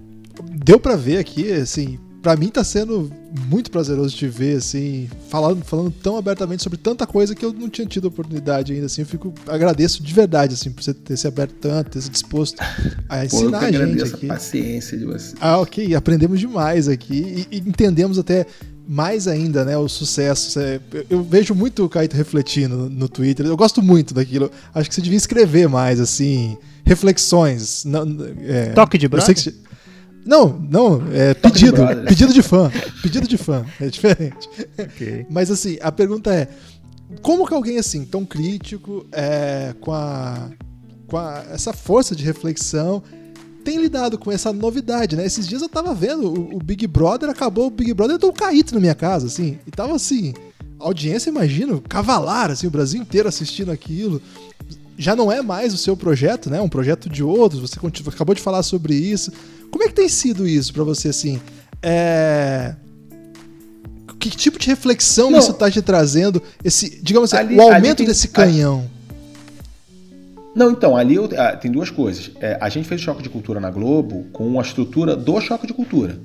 deu 0.64 0.80
para 0.80 0.96
ver 0.96 1.18
aqui, 1.18 1.52
assim, 1.52 2.00
para 2.24 2.38
mim 2.38 2.48
tá 2.48 2.64
sendo 2.64 3.12
muito 3.50 3.70
prazeroso 3.70 4.16
te 4.16 4.28
ver, 4.28 4.58
assim, 4.58 5.10
falando, 5.28 5.62
falando 5.66 5.92
tão 5.92 6.18
abertamente 6.18 6.64
sobre 6.64 6.78
tanta 6.78 7.06
coisa 7.06 7.36
que 7.36 7.44
eu 7.44 7.52
não 7.52 7.70
tinha 7.70 7.86
tido 7.86 8.06
oportunidade 8.06 8.72
ainda, 8.72 8.86
assim, 8.86 9.02
eu 9.02 9.06
fico, 9.06 9.34
agradeço 9.46 10.02
de 10.02 10.14
verdade, 10.14 10.54
assim, 10.54 10.72
por 10.72 10.82
você 10.82 10.94
ter 10.94 11.18
se 11.18 11.28
aberto 11.28 11.54
tanto, 11.60 11.92
ter 11.92 12.02
se 12.02 12.10
disposto 12.10 12.58
a 13.10 13.26
ensinar 13.26 13.60
Pô, 13.60 13.66
eu 13.66 13.84
a 13.84 13.86
gente 13.86 14.04
aqui. 14.04 14.26
a 14.26 14.34
paciência 14.36 14.98
de 14.98 15.06
você. 15.06 15.36
Ah, 15.42 15.60
ok, 15.60 15.94
aprendemos 15.94 16.40
demais 16.40 16.88
aqui 16.88 17.46
e, 17.52 17.58
e 17.58 17.60
entendemos 17.60 18.18
até 18.18 18.48
mais 18.88 19.28
ainda, 19.28 19.66
né, 19.66 19.78
o 19.78 19.90
sucesso. 19.90 20.60
Eu 21.10 21.24
vejo 21.24 21.54
muito 21.54 21.84
o 21.84 21.90
Kaito 21.90 22.16
refletindo 22.16 22.90
no 22.90 23.10
Twitter. 23.10 23.46
Eu 23.46 23.58
gosto 23.58 23.82
muito 23.82 24.14
daquilo. 24.14 24.50
Acho 24.74 24.90
que 24.90 24.96
você 24.96 25.02
devia 25.02 25.18
escrever 25.18 25.68
mais, 25.68 26.00
assim, 26.00 26.58
reflexões. 26.86 27.86
É, 28.42 28.72
Toque 28.72 28.98
de? 28.98 29.10
Que... 29.10 29.54
Não, 30.26 30.58
não, 30.70 31.04
é 31.12 31.34
pedido. 31.34 31.86
De 31.86 31.96
pedido 32.08 32.34
de 32.34 32.42
fã. 32.42 32.72
Pedido 33.02 33.28
de 33.28 33.38
fã. 33.38 33.66
É 33.80 33.88
diferente. 33.88 34.50
Okay. 34.78 35.26
Mas 35.30 35.52
assim, 35.52 35.78
a 35.82 35.92
pergunta 35.92 36.34
é: 36.34 36.48
como 37.22 37.46
que 37.46 37.54
alguém 37.54 37.78
assim, 37.78 38.06
tão 38.06 38.26
crítico, 38.26 39.06
é, 39.12 39.76
com, 39.80 39.92
a, 39.92 40.50
com 41.08 41.18
a, 41.18 41.44
essa 41.52 41.74
força 41.74 42.16
de 42.16 42.24
reflexão, 42.24 43.04
tem 43.64 43.80
lidado 43.80 44.18
com 44.18 44.32
essa 44.32 44.52
novidade, 44.52 45.16
né? 45.16 45.26
Esses 45.26 45.48
dias 45.48 45.62
eu 45.62 45.70
tava 45.70 45.94
vendo 45.94 46.28
o, 46.28 46.56
o 46.56 46.60
Big 46.60 46.86
Brother, 46.88 47.30
acabou 47.30 47.68
o 47.68 47.72
Big 47.72 47.94
Brother, 47.94 48.16
eu 48.16 48.20
tô 48.20 48.30
um 48.30 48.34
caíto 48.34 48.74
na 48.74 48.80
minha 48.80 48.96
casa, 48.96 49.28
assim. 49.28 49.58
E 49.66 49.72
tava 49.72 49.96
assim, 49.96 50.34
audiência, 50.80 51.30
imagino, 51.30 51.82
cavalar, 51.82 52.52
assim, 52.52 52.68
o 52.68 52.72
Brasil 52.72 53.02
inteiro 53.02 53.28
assistindo 53.28 53.72
aquilo. 53.72 54.22
Já 54.98 55.16
não 55.16 55.32
é 55.32 55.42
mais 55.42 55.74
o 55.74 55.78
seu 55.78 55.98
projeto, 55.98 56.50
né? 56.50 56.62
Um 56.62 56.70
projeto 56.70 57.10
de 57.10 57.24
outros. 57.24 57.62
Você 57.62 57.80
acabou 58.08 58.36
de 58.36 58.42
falar 58.42 58.62
sobre 58.62 58.94
isso. 58.94 59.32
Como 59.74 59.84
é 59.84 59.88
que 59.88 59.96
tem 59.96 60.08
sido 60.08 60.48
isso 60.48 60.72
para 60.72 60.84
você, 60.84 61.10
assim? 61.10 61.42
É... 61.82 62.76
Que 64.20 64.30
tipo 64.30 64.60
de 64.60 64.68
reflexão 64.68 65.32
não. 65.32 65.40
isso 65.40 65.50
está 65.50 65.70
te 65.70 65.82
trazendo? 65.82 66.44
Esse, 66.64 67.02
digamos 67.02 67.34
assim, 67.34 67.44
ali, 67.44 67.58
o 67.58 67.62
aumento 67.62 67.98
tem, 67.98 68.06
desse 68.06 68.28
canhão. 68.28 68.88
Não, 70.56 70.70
então, 70.70 70.96
ali 70.96 71.16
eu, 71.16 71.28
ah, 71.36 71.58
tem 71.58 71.72
duas 71.72 71.90
coisas. 71.90 72.30
É, 72.40 72.56
a 72.62 72.70
gente 72.70 72.88
fez 72.88 73.02
o 73.02 73.04
Choque 73.04 73.24
de 73.24 73.30
Cultura 73.30 73.60
na 73.60 73.72
Globo 73.72 74.28
com 74.32 74.60
a 74.60 74.62
estrutura 74.62 75.16
do 75.16 75.42
Choque 75.42 75.66
de 75.66 75.74
Cultura. 75.74 76.20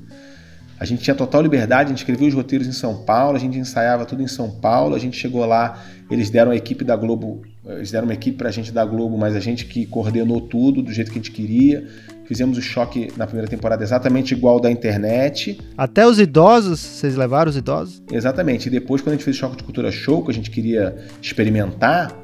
A 0.78 0.84
gente 0.84 1.02
tinha 1.02 1.14
total 1.14 1.40
liberdade, 1.40 1.86
a 1.86 1.88
gente 1.88 1.98
escrevia 1.98 2.28
os 2.28 2.34
roteiros 2.34 2.68
em 2.68 2.72
São 2.72 3.02
Paulo, 3.02 3.34
a 3.34 3.40
gente 3.40 3.56
ensaiava 3.56 4.04
tudo 4.04 4.22
em 4.22 4.28
São 4.28 4.50
Paulo, 4.50 4.94
a 4.94 4.98
gente 4.98 5.16
chegou 5.16 5.44
lá, 5.46 5.82
eles 6.10 6.28
deram 6.28 6.50
a 6.50 6.56
equipe 6.56 6.84
da 6.84 6.94
Globo, 6.94 7.42
eles 7.64 7.90
deram 7.90 8.06
uma 8.06 8.14
equipe 8.14 8.36
pra 8.36 8.50
gente 8.50 8.70
da 8.70 8.84
Globo, 8.84 9.16
mas 9.16 9.34
a 9.34 9.40
gente 9.40 9.64
que 9.64 9.86
coordenou 9.86 10.42
tudo 10.42 10.82
do 10.82 10.92
jeito 10.92 11.10
que 11.10 11.18
a 11.18 11.22
gente 11.22 11.32
queria. 11.32 11.88
Fizemos 12.28 12.58
o 12.58 12.60
choque 12.60 13.10
na 13.16 13.26
primeira 13.26 13.48
temporada 13.48 13.82
exatamente 13.82 14.34
igual 14.34 14.60
da 14.60 14.70
internet. 14.70 15.58
Até 15.78 16.06
os 16.06 16.20
idosos, 16.20 16.78
vocês 16.78 17.16
levaram 17.16 17.48
os 17.48 17.56
idosos? 17.56 18.02
Exatamente. 18.12 18.66
E 18.66 18.70
depois, 18.70 19.00
quando 19.00 19.14
a 19.14 19.16
gente 19.16 19.24
fez 19.24 19.34
o 19.34 19.40
choque 19.40 19.56
de 19.56 19.64
cultura 19.64 19.90
show, 19.90 20.22
que 20.22 20.30
a 20.30 20.34
gente 20.34 20.50
queria 20.50 20.94
experimentar, 21.22 22.14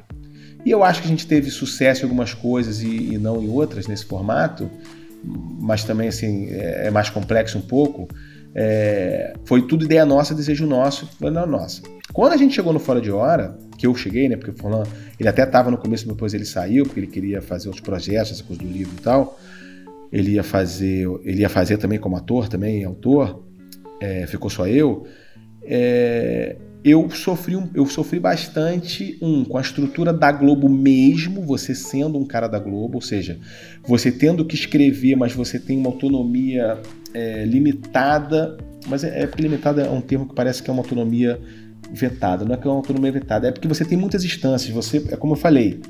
e 0.63 0.71
eu 0.71 0.85
acho 0.85 1.01
que 1.01 1.07
a 1.07 1.11
gente 1.11 1.27
teve 1.27 1.51
sucesso 1.51 2.03
em 2.03 2.05
algumas 2.05 2.35
coisas 2.35 2.83
e, 2.83 3.15
e 3.15 3.19
não 3.19 3.43
em 3.43 3.49
outras 3.49 3.87
nesse 3.87 4.05
formato, 4.05 4.71
mas 5.25 5.85
também 5.85 6.09
assim 6.09 6.51
é, 6.51 6.89
é 6.89 6.91
mais 6.91 7.09
complexo 7.09 7.57
um 7.57 7.63
pouco. 7.63 8.07
É, 8.55 9.33
foi 9.47 9.67
tudo 9.67 9.87
ideia 9.87 10.05
nossa, 10.05 10.35
desejo 10.35 10.67
nosso, 10.67 11.09
foi 11.19 11.31
na 11.31 11.47
nossa. 11.47 11.81
Quando 12.13 12.35
a 12.35 12.37
gente 12.37 12.55
chegou 12.55 12.75
no 12.75 12.79
Fora 12.79 13.01
de 13.01 13.11
Hora, 13.11 13.57
que 13.79 13.87
eu 13.87 13.95
cheguei, 13.95 14.29
né? 14.29 14.37
Porque 14.37 14.51
o 14.51 14.55
Furlan, 14.55 14.83
ele 15.19 15.31
até 15.31 15.45
estava 15.45 15.71
no 15.71 15.79
começo, 15.79 16.07
depois 16.07 16.35
ele 16.35 16.45
saiu, 16.45 16.85
porque 16.85 17.01
ele 17.01 17.07
queria 17.07 17.41
fazer 17.41 17.69
outros 17.69 17.83
projetos, 17.83 18.33
essa 18.33 18.45
coisa 18.45 18.63
do 18.63 18.69
livro 18.69 18.93
e 18.99 19.01
tal. 19.01 19.41
Ele 20.15 20.35
ia 20.35 20.45
fazer, 20.45 21.09
ele 21.25 21.41
ia 21.41 21.49
fazer 21.49 21.77
também 21.77 21.99
como 21.99 22.17
ator, 22.17 22.49
também 22.49 22.85
autor. 22.85 23.45
É, 24.01 24.25
ficou 24.29 24.49
só 24.49 24.65
eu. 24.65 25.05
É, 25.65 26.57
eu 26.85 27.11
sofri, 27.11 27.55
eu 27.75 27.85
sofri 27.87 28.21
bastante, 28.21 29.19
um, 29.21 29.45
com 29.45 29.59
a 29.59 29.61
estrutura 29.61 30.13
da 30.13 30.31
Globo 30.31 30.69
mesmo, 30.69 31.43
você 31.43 31.75
sendo 31.75 32.17
um 32.17 32.25
cara 32.25 32.47
da 32.47 32.61
Globo, 32.61 32.97
ou 32.97 33.01
seja, 33.01 33.41
você 33.89 34.13
tendo 34.13 34.45
que 34.45 34.55
escrever, 34.55 35.17
mas 35.17 35.33
você 35.33 35.59
tem 35.59 35.79
uma 35.79 35.89
autonomia 35.89 36.81
é, 37.13 37.45
limitada, 37.45 38.57
mas 38.87 39.03
é, 39.03 39.23
é 39.23 39.31
limitada 39.37 39.83
é 39.83 39.91
um 39.91 40.01
termo 40.01 40.29
que 40.29 40.35
parece 40.35 40.63
que 40.63 40.71
é 40.71 40.73
uma 40.73 40.83
autonomia 40.83 41.41
vetada, 41.93 42.45
não 42.45 42.55
é 42.55 42.57
que 42.57 42.69
é 42.69 42.71
uma 42.71 42.77
autonomia 42.77 43.11
vetada, 43.11 43.49
é 43.49 43.51
porque 43.51 43.67
você 43.67 43.85
tem 43.85 43.99
muitas 43.99 44.23
instâncias, 44.23 44.73
você, 44.73 44.99
é 45.11 45.17
como 45.17 45.33
eu 45.33 45.39
falei, 45.39 45.81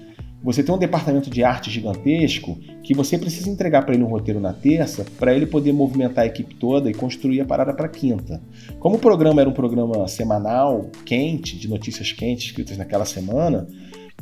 você 0.45 0.63
tem 0.63 0.75
um 0.75 0.79
departamento 0.79 1.31
de 1.31 1.43
arte 1.43 1.71
gigantesco 1.71 2.59
que 2.83 2.93
você 2.93 3.17
precisa 3.17 3.49
entregar 3.49 3.83
para 3.83 3.95
ele 3.95 4.05
um 4.05 4.09
roteiro 4.09 4.39
na 4.39 4.53
terça 4.53 5.07
para 5.19 5.35
ele 5.35 5.47
poder 5.47 5.73
movimentar 5.73 6.25
a 6.25 6.27
equipe 6.27 6.55
toda 6.55 6.91
e 6.91 6.95
construir 6.95 7.41
a 7.41 7.47
parada 7.47 7.73
para 7.73 7.89
quinta. 7.89 8.43
Como 8.79 8.97
o 8.97 8.99
programa 8.99 9.41
era 9.41 9.49
um 9.49 9.55
programa 9.55 10.07
semanal, 10.07 10.91
quente, 11.07 11.59
de 11.59 11.67
notícias 11.67 12.13
quentes 12.13 12.49
escritas 12.49 12.77
naquela 12.77 13.07
semana, 13.07 13.67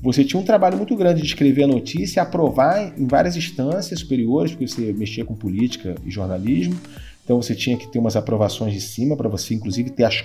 você 0.00 0.24
tinha 0.24 0.38
um 0.38 0.44
trabalho 0.44 0.76
muito 0.76 0.94
grande 0.94 1.20
de 1.20 1.26
escrever 1.26 1.64
a 1.64 1.66
notícia, 1.66 2.22
aprovar 2.22 2.96
em 2.96 3.06
várias 3.06 3.36
instâncias 3.36 3.98
superiores, 3.98 4.52
porque 4.52 4.68
você 4.68 4.92
mexia 4.92 5.24
com 5.24 5.34
política 5.34 5.96
e 6.06 6.10
jornalismo. 6.10 6.80
Então 7.24 7.42
você 7.42 7.54
tinha 7.54 7.76
que 7.76 7.90
ter 7.90 7.98
umas 7.98 8.14
aprovações 8.14 8.72
de 8.72 8.80
cima 8.80 9.16
para 9.16 9.28
você, 9.28 9.54
inclusive, 9.54 9.90
ter 9.90 10.04
as, 10.04 10.24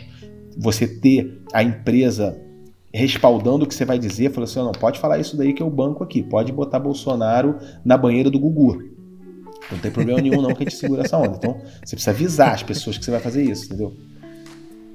você 0.55 0.87
ter 0.87 1.41
a 1.51 1.63
empresa 1.63 2.39
respaldando 2.93 3.65
o 3.65 3.67
que 3.67 3.75
você 3.75 3.85
vai 3.85 3.99
dizer, 3.99 4.31
falou 4.31 4.45
assim: 4.45 4.59
não, 4.59 4.71
pode 4.71 4.99
falar 4.99 5.19
isso 5.19 5.35
daí 5.35 5.53
que 5.53 5.61
é 5.61 5.65
o 5.65 5.69
banco 5.69 6.03
aqui, 6.03 6.23
pode 6.23 6.51
botar 6.51 6.79
Bolsonaro 6.79 7.57
na 7.83 7.97
banheira 7.97 8.29
do 8.29 8.39
Gugu. 8.39 8.97
Não 9.71 9.79
tem 9.79 9.91
problema 9.91 10.21
nenhum, 10.21 10.41
não, 10.41 10.53
que 10.53 10.63
a 10.63 10.69
gente 10.69 10.75
segura 10.75 11.03
essa 11.03 11.17
onda. 11.17 11.35
Então, 11.35 11.59
você 11.83 11.95
precisa 11.95 12.11
avisar 12.11 12.53
as 12.53 12.63
pessoas 12.63 12.97
que 12.97 13.03
você 13.03 13.11
vai 13.11 13.19
fazer 13.19 13.43
isso, 13.43 13.65
entendeu? 13.65 13.93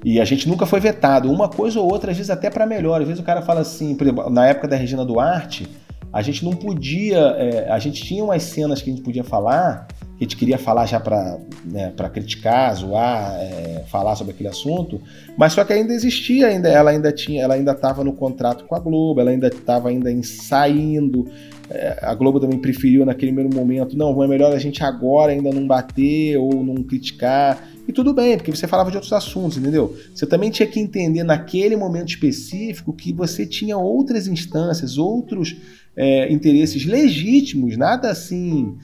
E 0.03 0.19
a 0.19 0.25
gente 0.25 0.49
nunca 0.49 0.65
foi 0.65 0.79
vetado. 0.79 1.31
Uma 1.31 1.47
coisa 1.47 1.79
ou 1.79 1.89
outra, 1.89 2.11
às 2.11 2.17
vezes 2.17 2.29
até 2.29 2.49
para 2.49 2.65
melhor. 2.65 3.01
Às 3.01 3.07
vezes 3.07 3.21
o 3.21 3.25
cara 3.25 3.41
fala 3.41 3.61
assim, 3.61 3.95
por 3.95 4.05
exemplo, 4.05 4.29
na 4.29 4.47
época 4.47 4.67
da 4.67 4.75
Regina 4.75 5.05
Duarte, 5.05 5.67
a 6.11 6.21
gente 6.21 6.43
não 6.43 6.53
podia. 6.53 7.19
É, 7.37 7.71
a 7.71 7.79
gente 7.79 8.03
tinha 8.03 8.23
umas 8.23 8.43
cenas 8.43 8.81
que 8.81 8.89
a 8.89 8.93
gente 8.93 9.03
podia 9.03 9.23
falar 9.23 9.87
que 10.17 10.23
a 10.23 10.25
gente 10.25 10.37
queria 10.37 10.57
falar 10.57 10.85
já 10.85 10.99
para 10.99 11.39
né, 11.65 11.93
criticar, 12.13 12.75
zoar, 12.75 13.35
é, 13.39 13.83
falar 13.87 14.15
sobre 14.15 14.33
aquele 14.33 14.49
assunto, 14.49 15.01
mas 15.37 15.53
só 15.53 15.63
que 15.63 15.73
ainda 15.73 15.93
existia, 15.93 16.47
ainda, 16.47 16.69
ela 16.69 16.91
ainda 16.91 17.11
tinha, 17.11 17.41
ela 17.41 17.55
ainda 17.55 17.71
estava 17.71 18.03
no 18.03 18.13
contrato 18.13 18.65
com 18.65 18.75
a 18.75 18.79
Globo, 18.79 19.19
ela 19.19 19.31
ainda 19.31 19.47
estava 19.47 19.89
ainda 19.89 20.11
saindo. 20.23 21.27
É, 21.69 21.97
a 22.01 22.13
Globo 22.13 22.39
também 22.39 22.59
preferiu 22.59 23.05
naquele 23.05 23.31
primeiro 23.31 23.55
momento, 23.55 23.97
não, 23.97 24.21
é 24.23 24.27
melhor 24.27 24.53
a 24.53 24.59
gente 24.59 24.83
agora 24.83 25.31
ainda 25.31 25.51
não 25.51 25.65
bater 25.65 26.37
ou 26.37 26.63
não 26.63 26.75
criticar. 26.83 27.67
E 27.87 27.91
tudo 27.91 28.13
bem, 28.13 28.37
porque 28.37 28.51
você 28.51 28.67
falava 28.67 28.91
de 28.91 28.97
outros 28.97 29.11
assuntos, 29.11 29.57
entendeu? 29.57 29.95
Você 30.13 30.25
também 30.25 30.49
tinha 30.49 30.67
que 30.67 30.79
entender 30.79 31.23
naquele 31.23 31.75
momento 31.75 32.09
específico 32.09 32.93
que 32.93 33.11
você 33.11 33.45
tinha 33.45 33.77
outras 33.77 34.27
instâncias, 34.27 34.97
outros 34.97 35.57
é, 35.95 36.31
interesses 36.31 36.85
legítimos, 36.85 37.75
nada 37.75 38.09
assim 38.09 38.77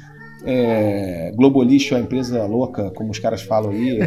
é, 0.45 1.31
Globolixo 1.35 1.95
é 1.95 1.99
empresa 1.99 2.45
louca, 2.45 2.91
como 2.91 3.11
os 3.11 3.19
caras 3.19 3.41
falam 3.41 3.71
aí. 3.71 3.99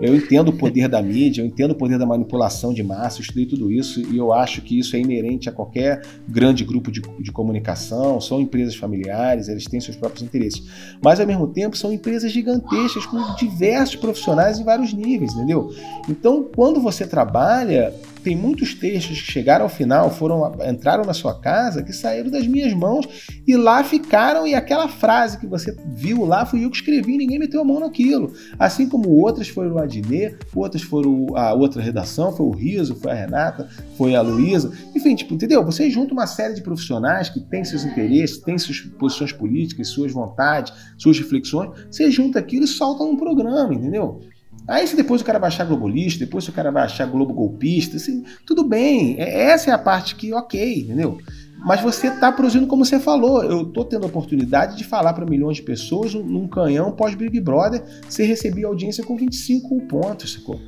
Eu 0.00 0.14
entendo 0.14 0.48
o 0.48 0.52
poder 0.52 0.88
da 0.88 1.02
mídia, 1.02 1.42
eu 1.42 1.46
entendo 1.46 1.72
o 1.72 1.74
poder 1.74 1.98
da 1.98 2.06
manipulação 2.06 2.72
de 2.72 2.82
massa, 2.82 3.18
eu 3.18 3.22
estudei 3.22 3.46
tudo 3.46 3.70
isso 3.70 4.00
e 4.00 4.16
eu 4.16 4.32
acho 4.32 4.62
que 4.62 4.78
isso 4.78 4.96
é 4.96 4.98
inerente 4.98 5.48
a 5.48 5.52
qualquer 5.52 6.02
grande 6.28 6.64
grupo 6.64 6.90
de, 6.90 7.00
de 7.20 7.32
comunicação. 7.32 8.20
São 8.20 8.40
empresas 8.40 8.74
familiares, 8.74 9.48
eles 9.48 9.64
têm 9.64 9.80
seus 9.80 9.96
próprios 9.96 10.22
interesses. 10.22 10.62
Mas, 11.02 11.20
ao 11.20 11.26
mesmo 11.26 11.46
tempo, 11.48 11.76
são 11.76 11.92
empresas 11.92 12.32
gigantescas 12.32 13.06
com 13.06 13.34
diversos 13.36 13.96
profissionais 13.96 14.58
em 14.58 14.64
vários 14.64 14.92
níveis, 14.92 15.32
entendeu? 15.34 15.70
Então, 16.08 16.48
quando 16.54 16.80
você 16.80 17.06
trabalha 17.06 17.92
tem 18.26 18.34
muitos 18.34 18.74
textos 18.74 19.20
que 19.20 19.30
chegaram 19.30 19.66
ao 19.66 19.68
final, 19.68 20.10
foram 20.10 20.52
entraram 20.68 21.04
na 21.04 21.14
sua 21.14 21.38
casa, 21.38 21.80
que 21.80 21.92
saíram 21.92 22.28
das 22.28 22.44
minhas 22.44 22.72
mãos 22.72 23.06
e 23.46 23.56
lá 23.56 23.84
ficaram. 23.84 24.44
E 24.44 24.52
aquela 24.52 24.88
frase 24.88 25.38
que 25.38 25.46
você 25.46 25.72
viu 25.94 26.24
lá 26.24 26.44
fui 26.44 26.64
eu 26.64 26.70
que 26.70 26.76
escrevi, 26.76 27.16
ninguém 27.16 27.38
meteu 27.38 27.60
a 27.60 27.64
mão 27.64 27.78
naquilo. 27.78 28.32
Assim 28.58 28.88
como 28.88 29.10
outras 29.10 29.46
foram 29.46 29.76
o 29.76 29.78
Adnê, 29.78 30.34
outras 30.56 30.82
foram 30.82 31.36
a 31.36 31.54
outra 31.54 31.80
redação, 31.80 32.32
foi 32.32 32.46
o 32.46 32.50
Riso, 32.50 32.96
foi 32.96 33.12
a 33.12 33.14
Renata, 33.14 33.68
foi 33.96 34.16
a 34.16 34.22
Luísa. 34.22 34.72
Enfim, 34.92 35.14
tipo, 35.14 35.32
entendeu? 35.32 35.64
Você 35.64 35.88
junta 35.88 36.12
uma 36.12 36.26
série 36.26 36.54
de 36.54 36.62
profissionais 36.62 37.28
que 37.28 37.38
têm 37.38 37.64
seus 37.64 37.84
interesses, 37.84 38.38
têm 38.38 38.58
suas 38.58 38.80
posições 38.80 39.30
políticas, 39.30 39.86
suas 39.86 40.10
vontades, 40.10 40.72
suas 40.98 41.16
reflexões, 41.16 41.70
você 41.88 42.10
junta 42.10 42.40
aquilo 42.40 42.64
e 42.64 42.68
solta 42.68 43.04
um 43.04 43.16
programa, 43.16 43.72
entendeu? 43.72 44.20
Aí 44.68 44.86
se 44.86 44.96
depois 44.96 45.20
o 45.20 45.24
cara 45.24 45.38
vai 45.38 45.48
achar 45.48 45.64
globalista, 45.64 46.24
depois 46.24 46.48
o 46.48 46.52
cara 46.52 46.72
vai 46.72 46.82
achar 46.82 47.06
globo 47.06 47.32
golpista, 47.32 47.96
assim, 47.96 48.24
tudo 48.44 48.64
bem. 48.64 49.16
É, 49.18 49.50
essa 49.50 49.70
é 49.70 49.72
a 49.72 49.78
parte 49.78 50.16
que, 50.16 50.32
ok, 50.32 50.80
entendeu? 50.80 51.18
Mas 51.58 51.80
você 51.80 52.08
está 52.08 52.32
produzindo 52.32 52.66
como 52.66 52.84
você 52.84 52.98
falou. 52.98 53.42
Eu 53.44 53.62
estou 53.62 53.84
tendo 53.84 54.04
a 54.04 54.08
oportunidade 54.08 54.76
de 54.76 54.84
falar 54.84 55.12
para 55.12 55.24
milhões 55.24 55.56
de 55.56 55.62
pessoas 55.62 56.14
num 56.14 56.48
canhão 56.48 56.92
pós-Big 56.92 57.40
Brother, 57.40 57.82
você 58.08 58.24
recebia 58.24 58.66
audiência 58.66 59.04
com 59.04 59.16
25 59.16 59.80
pontos, 59.82 60.32
sacou? 60.34 60.60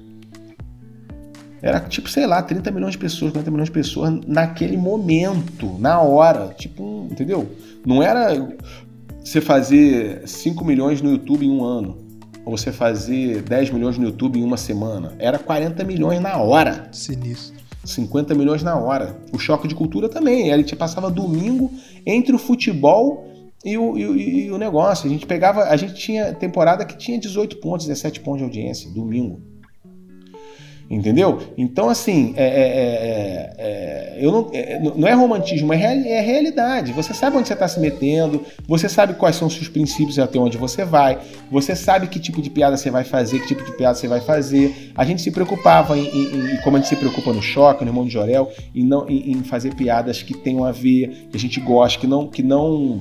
Era 1.60 1.80
tipo, 1.80 2.08
sei 2.08 2.24
lá, 2.24 2.40
30 2.40 2.70
milhões 2.70 2.92
de 2.92 2.98
pessoas, 2.98 3.32
40 3.32 3.50
milhões 3.50 3.68
de 3.68 3.72
pessoas 3.72 4.20
naquele 4.26 4.76
momento, 4.76 5.76
na 5.80 6.00
hora. 6.00 6.54
Tipo, 6.56 7.08
entendeu? 7.10 7.50
Não 7.84 8.00
era 8.00 8.48
você 9.24 9.40
fazer 9.40 10.22
5 10.24 10.64
milhões 10.64 11.02
no 11.02 11.10
YouTube 11.10 11.44
em 11.44 11.50
um 11.50 11.64
ano 11.64 12.07
você 12.50 12.72
fazer 12.72 13.42
10 13.42 13.70
milhões 13.70 13.98
no 13.98 14.04
YouTube 14.04 14.38
em 14.38 14.42
uma 14.42 14.56
semana. 14.56 15.14
Era 15.18 15.38
40 15.38 15.84
milhões 15.84 16.20
na 16.20 16.36
hora. 16.38 16.88
Sinistro. 16.92 17.58
50 17.84 18.34
milhões 18.34 18.62
na 18.62 18.78
hora. 18.78 19.16
O 19.32 19.38
choque 19.38 19.66
de 19.66 19.74
cultura 19.74 20.08
também. 20.08 20.52
A 20.52 20.56
gente 20.56 20.76
passava 20.76 21.10
domingo 21.10 21.70
entre 22.04 22.34
o 22.34 22.38
futebol 22.38 23.26
e 23.64 23.76
o, 23.78 23.96
e, 23.96 24.46
e 24.46 24.50
o 24.50 24.58
negócio. 24.58 25.06
A 25.06 25.10
gente 25.10 25.26
pegava. 25.26 25.64
A 25.64 25.76
gente 25.76 25.94
tinha 25.94 26.32
temporada 26.34 26.84
que 26.84 26.96
tinha 26.96 27.18
18 27.18 27.56
pontos, 27.58 27.86
17 27.86 28.20
pontos 28.20 28.38
de 28.38 28.44
audiência, 28.44 28.90
domingo. 28.90 29.40
Entendeu? 30.90 31.40
Então, 31.58 31.90
assim, 31.90 32.32
é, 32.34 32.44
é, 32.44 32.48
é, 32.48 33.54
é 33.58 34.18
eu 34.18 34.32
não, 34.32 34.50
é, 34.54 34.80
não 34.96 35.06
é 35.06 35.12
romantismo, 35.12 35.70
é, 35.72 35.76
real, 35.76 35.92
é 35.92 36.20
realidade. 36.20 36.92
Você 36.92 37.12
sabe 37.12 37.36
onde 37.36 37.46
você 37.46 37.52
está 37.52 37.68
se 37.68 37.78
metendo, 37.78 38.42
você 38.66 38.88
sabe 38.88 39.12
quais 39.12 39.36
são 39.36 39.48
os 39.48 39.54
seus 39.54 39.68
princípios 39.68 40.16
e 40.16 40.20
até 40.22 40.38
onde 40.38 40.56
você 40.56 40.86
vai, 40.86 41.18
você 41.50 41.76
sabe 41.76 42.06
que 42.06 42.18
tipo 42.18 42.40
de 42.40 42.48
piada 42.48 42.74
você 42.76 42.90
vai 42.90 43.04
fazer, 43.04 43.38
que 43.40 43.48
tipo 43.48 43.64
de 43.64 43.76
piada 43.76 43.96
você 43.96 44.08
vai 44.08 44.22
fazer. 44.22 44.92
A 44.96 45.04
gente 45.04 45.20
se 45.20 45.30
preocupava 45.30 45.96
em, 45.98 46.06
em, 46.06 46.54
em 46.54 46.56
como 46.62 46.78
a 46.78 46.80
gente 46.80 46.88
se 46.88 46.96
preocupa 46.96 47.34
no 47.34 47.42
Choque, 47.42 47.84
no 47.84 47.90
Irmão 47.90 48.06
de 48.06 48.10
Jorel, 48.10 48.50
em, 48.74 48.82
não, 48.82 49.06
em, 49.10 49.32
em 49.32 49.42
fazer 49.44 49.74
piadas 49.74 50.22
que 50.22 50.32
tenham 50.32 50.64
a 50.64 50.72
ver, 50.72 51.28
que 51.30 51.36
a 51.36 51.40
gente 51.40 51.60
gosta, 51.60 52.00
que 52.00 52.06
não. 52.06 52.26
Que 52.26 52.42
não 52.42 53.00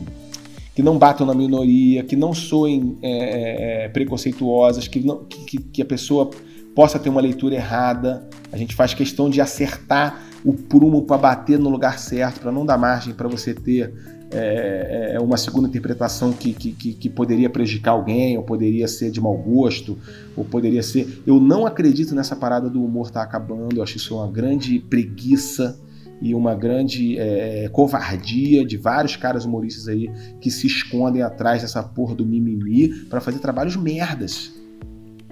que 0.75 0.83
não 0.83 0.95
batam 0.95 1.25
na 1.25 1.33
minoria, 1.33 2.03
que 2.03 2.15
não 2.15 2.35
soem 2.35 2.99
é, 3.01 3.89
preconceituosas, 3.91 4.87
que, 4.87 4.99
não, 4.99 5.23
que, 5.25 5.57
que 5.57 5.81
a 5.81 5.85
pessoa 5.85 6.29
possa 6.77 6.99
ter 6.99 7.09
uma 7.09 7.19
leitura 7.19 7.55
errada. 7.55 8.29
A 8.51 8.55
gente 8.55 8.75
faz 8.75 8.93
questão 8.93 9.31
de 9.31 9.41
acertar 9.41 10.21
o 10.45 10.53
prumo 10.53 11.07
para 11.07 11.17
bater 11.17 11.57
no 11.57 11.69
lugar 11.69 11.97
certo, 11.97 12.39
para 12.39 12.51
não 12.51 12.63
dar 12.63 12.77
margem 12.77 13.15
para 13.15 13.27
você 13.27 13.51
ter 13.51 13.91
é, 14.29 15.13
é, 15.15 15.19
uma 15.19 15.37
segunda 15.37 15.67
interpretação 15.67 16.31
que, 16.31 16.53
que, 16.53 16.71
que, 16.71 17.09
poderia 17.09 17.49
prejudicar 17.49 17.93
alguém, 17.93 18.37
ou 18.37 18.43
poderia 18.43 18.87
ser 18.87 19.09
de 19.09 19.19
mau 19.19 19.35
gosto, 19.35 19.97
ou 20.35 20.45
poderia 20.45 20.83
ser. 20.83 21.23
Eu 21.25 21.39
não 21.39 21.65
acredito 21.65 22.13
nessa 22.13 22.35
parada 22.35 22.69
do 22.69 22.85
humor 22.85 23.07
estar 23.07 23.21
tá 23.21 23.25
acabando, 23.25 23.77
eu 23.77 23.81
acho 23.81 23.97
isso 23.97 24.15
uma 24.15 24.31
grande 24.31 24.77
preguiça 24.77 25.79
e 26.21 26.35
uma 26.35 26.53
grande 26.53 27.17
é, 27.17 27.69
covardia 27.69 28.63
de 28.63 28.77
vários 28.77 29.15
caras 29.15 29.45
humoristas 29.45 29.87
aí 29.87 30.11
que 30.39 30.51
se 30.51 30.67
escondem 30.67 31.23
atrás 31.23 31.63
dessa 31.63 31.81
porra 31.81 32.13
do 32.13 32.23
mimimi 32.23 32.89
para 33.09 33.19
fazer 33.19 33.39
trabalhos 33.39 33.75
merdas. 33.75 34.56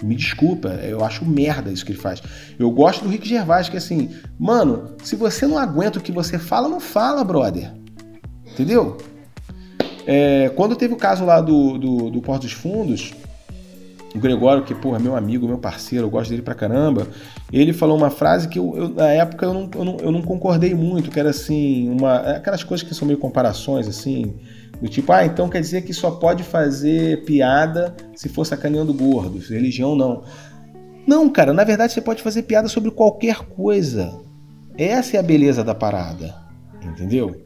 Me 0.06 0.16
desculpa, 0.16 0.70
eu 0.70 1.04
acho 1.04 1.26
merda 1.26 1.72
isso 1.72 1.86
que 1.86 1.92
ele 1.92 2.00
faz. 2.00 2.22
Eu 2.60 2.70
gosto 2.72 3.04
do 3.04 3.10
Rick 3.10 3.28
Gervais, 3.28 3.68
que 3.68 3.76
é 3.76 3.80
assim, 3.80 4.12
mano, 4.40 4.96
se 5.04 5.16
você 5.16 5.48
não 5.48 5.58
aguenta 5.58 6.00
o 6.00 6.02
que 6.02 6.12
você 6.12 6.38
fala, 6.38 6.70
não 6.70 6.80
fala, 6.80 7.24
brother. 7.24 7.74
Entendeu? 8.46 8.98
É, 10.06 10.52
quando 10.56 10.76
teve 10.76 10.94
o 10.94 10.98
caso 10.98 11.26
lá 11.26 11.42
do, 11.42 11.78
do, 11.78 12.10
do 12.12 12.22
Porto 12.22 12.44
dos 12.44 12.52
Fundos, 12.52 13.14
o 14.16 14.20
Gregório, 14.20 14.64
que 14.64 14.74
porra, 14.74 14.98
meu 14.98 15.16
amigo, 15.16 15.46
meu 15.46 15.58
parceiro, 15.58 16.06
eu 16.06 16.10
gosto 16.10 16.30
dele 16.30 16.42
pra 16.42 16.56
caramba, 16.56 17.08
ele 17.52 17.74
falou 17.74 17.98
uma 17.98 18.10
frase 18.10 18.48
que 18.48 18.58
eu, 18.58 18.74
eu 18.76 18.90
na 18.90 19.10
época 19.10 19.46
eu 19.46 19.54
não, 19.54 19.70
eu 19.76 19.86
não, 19.86 19.98
eu, 19.98 20.12
não, 20.12 20.22
concordei 20.22 20.74
muito, 20.74 21.12
que 21.12 21.20
era 21.20 21.32
assim, 21.32 21.90
uma, 21.90 22.16
aquelas 22.16 22.64
coisas 22.64 22.88
que 22.88 22.96
são 22.96 23.06
meio 23.06 23.20
comparações, 23.20 23.88
assim, 23.88 24.36
do 24.82 24.88
tipo, 24.88 25.12
ah, 25.12 25.26
então 25.26 25.50
quer 25.50 25.60
dizer 25.60 25.82
que 25.82 25.94
só 25.94 26.12
pode 26.12 26.44
fazer 26.44 27.26
piada 27.26 27.94
se 28.16 28.30
for 28.30 28.46
sacaneando 28.46 28.94
gordos, 28.94 29.50
religião 29.50 29.96
não. 29.96 30.24
Não, 31.06 31.30
cara, 31.30 31.54
na 31.54 31.64
verdade 31.64 31.94
você 31.94 32.02
pode 32.02 32.24
fazer 32.24 32.44
piada 32.44 32.68
sobre 32.68 32.92
qualquer 32.92 33.38
coisa. 33.40 34.18
Essa 34.78 35.18
é 35.18 35.20
a 35.20 35.24
beleza 35.24 35.64
da 35.64 35.76
parada, 35.76 36.34
entendeu? 36.84 37.45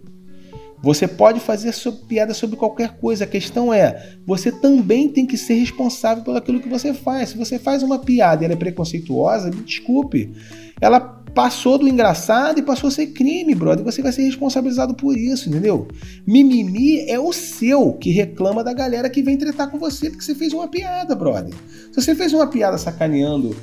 Você 0.81 1.07
pode 1.07 1.39
fazer 1.39 1.73
piada 2.07 2.34
sobre 2.34 2.56
qualquer 2.56 2.97
coisa. 2.97 3.26
A 3.26 3.27
questão 3.27 3.73
é, 3.73 4.15
você 4.26 4.51
também 4.51 5.10
tem 5.10 5.26
que 5.26 5.38
ser 5.38 5.56
responsável 5.56 6.23
pelo 6.23 6.38
aquilo 6.38 6.60
que 6.60 6.69
você 6.69 6.93
faz. 6.93 7.30
Se 7.30 7.38
você 7.38 7.60
faz 7.60 7.84
uma 7.84 7.99
piada 7.99 8.43
e 8.43 8.45
ela 8.45 8.53
é 8.53 8.57
preconceituosa, 8.57 9.49
me 9.49 9.61
desculpe. 9.61 10.31
Ela 10.80 11.19
passou 11.34 11.77
do 11.77 11.88
engraçado 11.88 12.60
e 12.60 12.64
passou 12.64 12.88
a 12.88 12.91
ser 12.91 13.07
crime, 13.07 13.53
brother. 13.53 13.84
Você 13.84 14.01
vai 14.01 14.11
ser 14.11 14.23
responsabilizado 14.23 14.93
por 14.93 15.18
isso, 15.18 15.49
entendeu? 15.49 15.88
Mimimi 16.26 17.10
é 17.10 17.19
o 17.19 17.34
seu 17.34 17.93
que 17.93 18.10
reclama 18.11 18.64
da 18.64 18.73
galera 18.73 19.10
que 19.10 19.22
vem 19.22 19.38
tretar 19.38 19.69
com 19.69 19.77
você 19.77 20.10
porque 20.10 20.23
você 20.23 20.34
fez 20.34 20.53
uma 20.53 20.68
piada, 20.68 21.14
brother. 21.15 21.53
Se 21.91 22.01
você 22.01 22.15
fez 22.15 22.34
uma 22.34 22.47
piada 22.47 22.77
sacaneando 22.77 23.56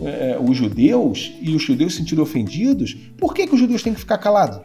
é, 0.00 0.36
os 0.40 0.56
judeus 0.56 1.32
e 1.40 1.54
os 1.54 1.62
judeus 1.62 1.92
se 1.92 2.00
sentiram 2.00 2.24
ofendidos, 2.24 2.94
por 3.16 3.32
que, 3.32 3.46
que 3.46 3.54
os 3.54 3.60
judeus 3.60 3.82
têm 3.82 3.94
que 3.94 4.00
ficar 4.00 4.18
calados? 4.18 4.60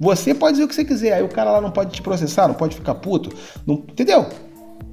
Você 0.00 0.32
pode 0.32 0.52
dizer 0.52 0.64
o 0.64 0.68
que 0.68 0.74
você 0.74 0.84
quiser, 0.84 1.14
aí 1.14 1.22
o 1.22 1.28
cara 1.28 1.52
lá 1.52 1.60
não 1.60 1.70
pode 1.70 1.92
te 1.92 2.02
processar, 2.02 2.46
não 2.46 2.54
pode 2.54 2.76
ficar 2.76 2.94
puto, 2.94 3.34
não, 3.66 3.74
entendeu? 3.74 4.26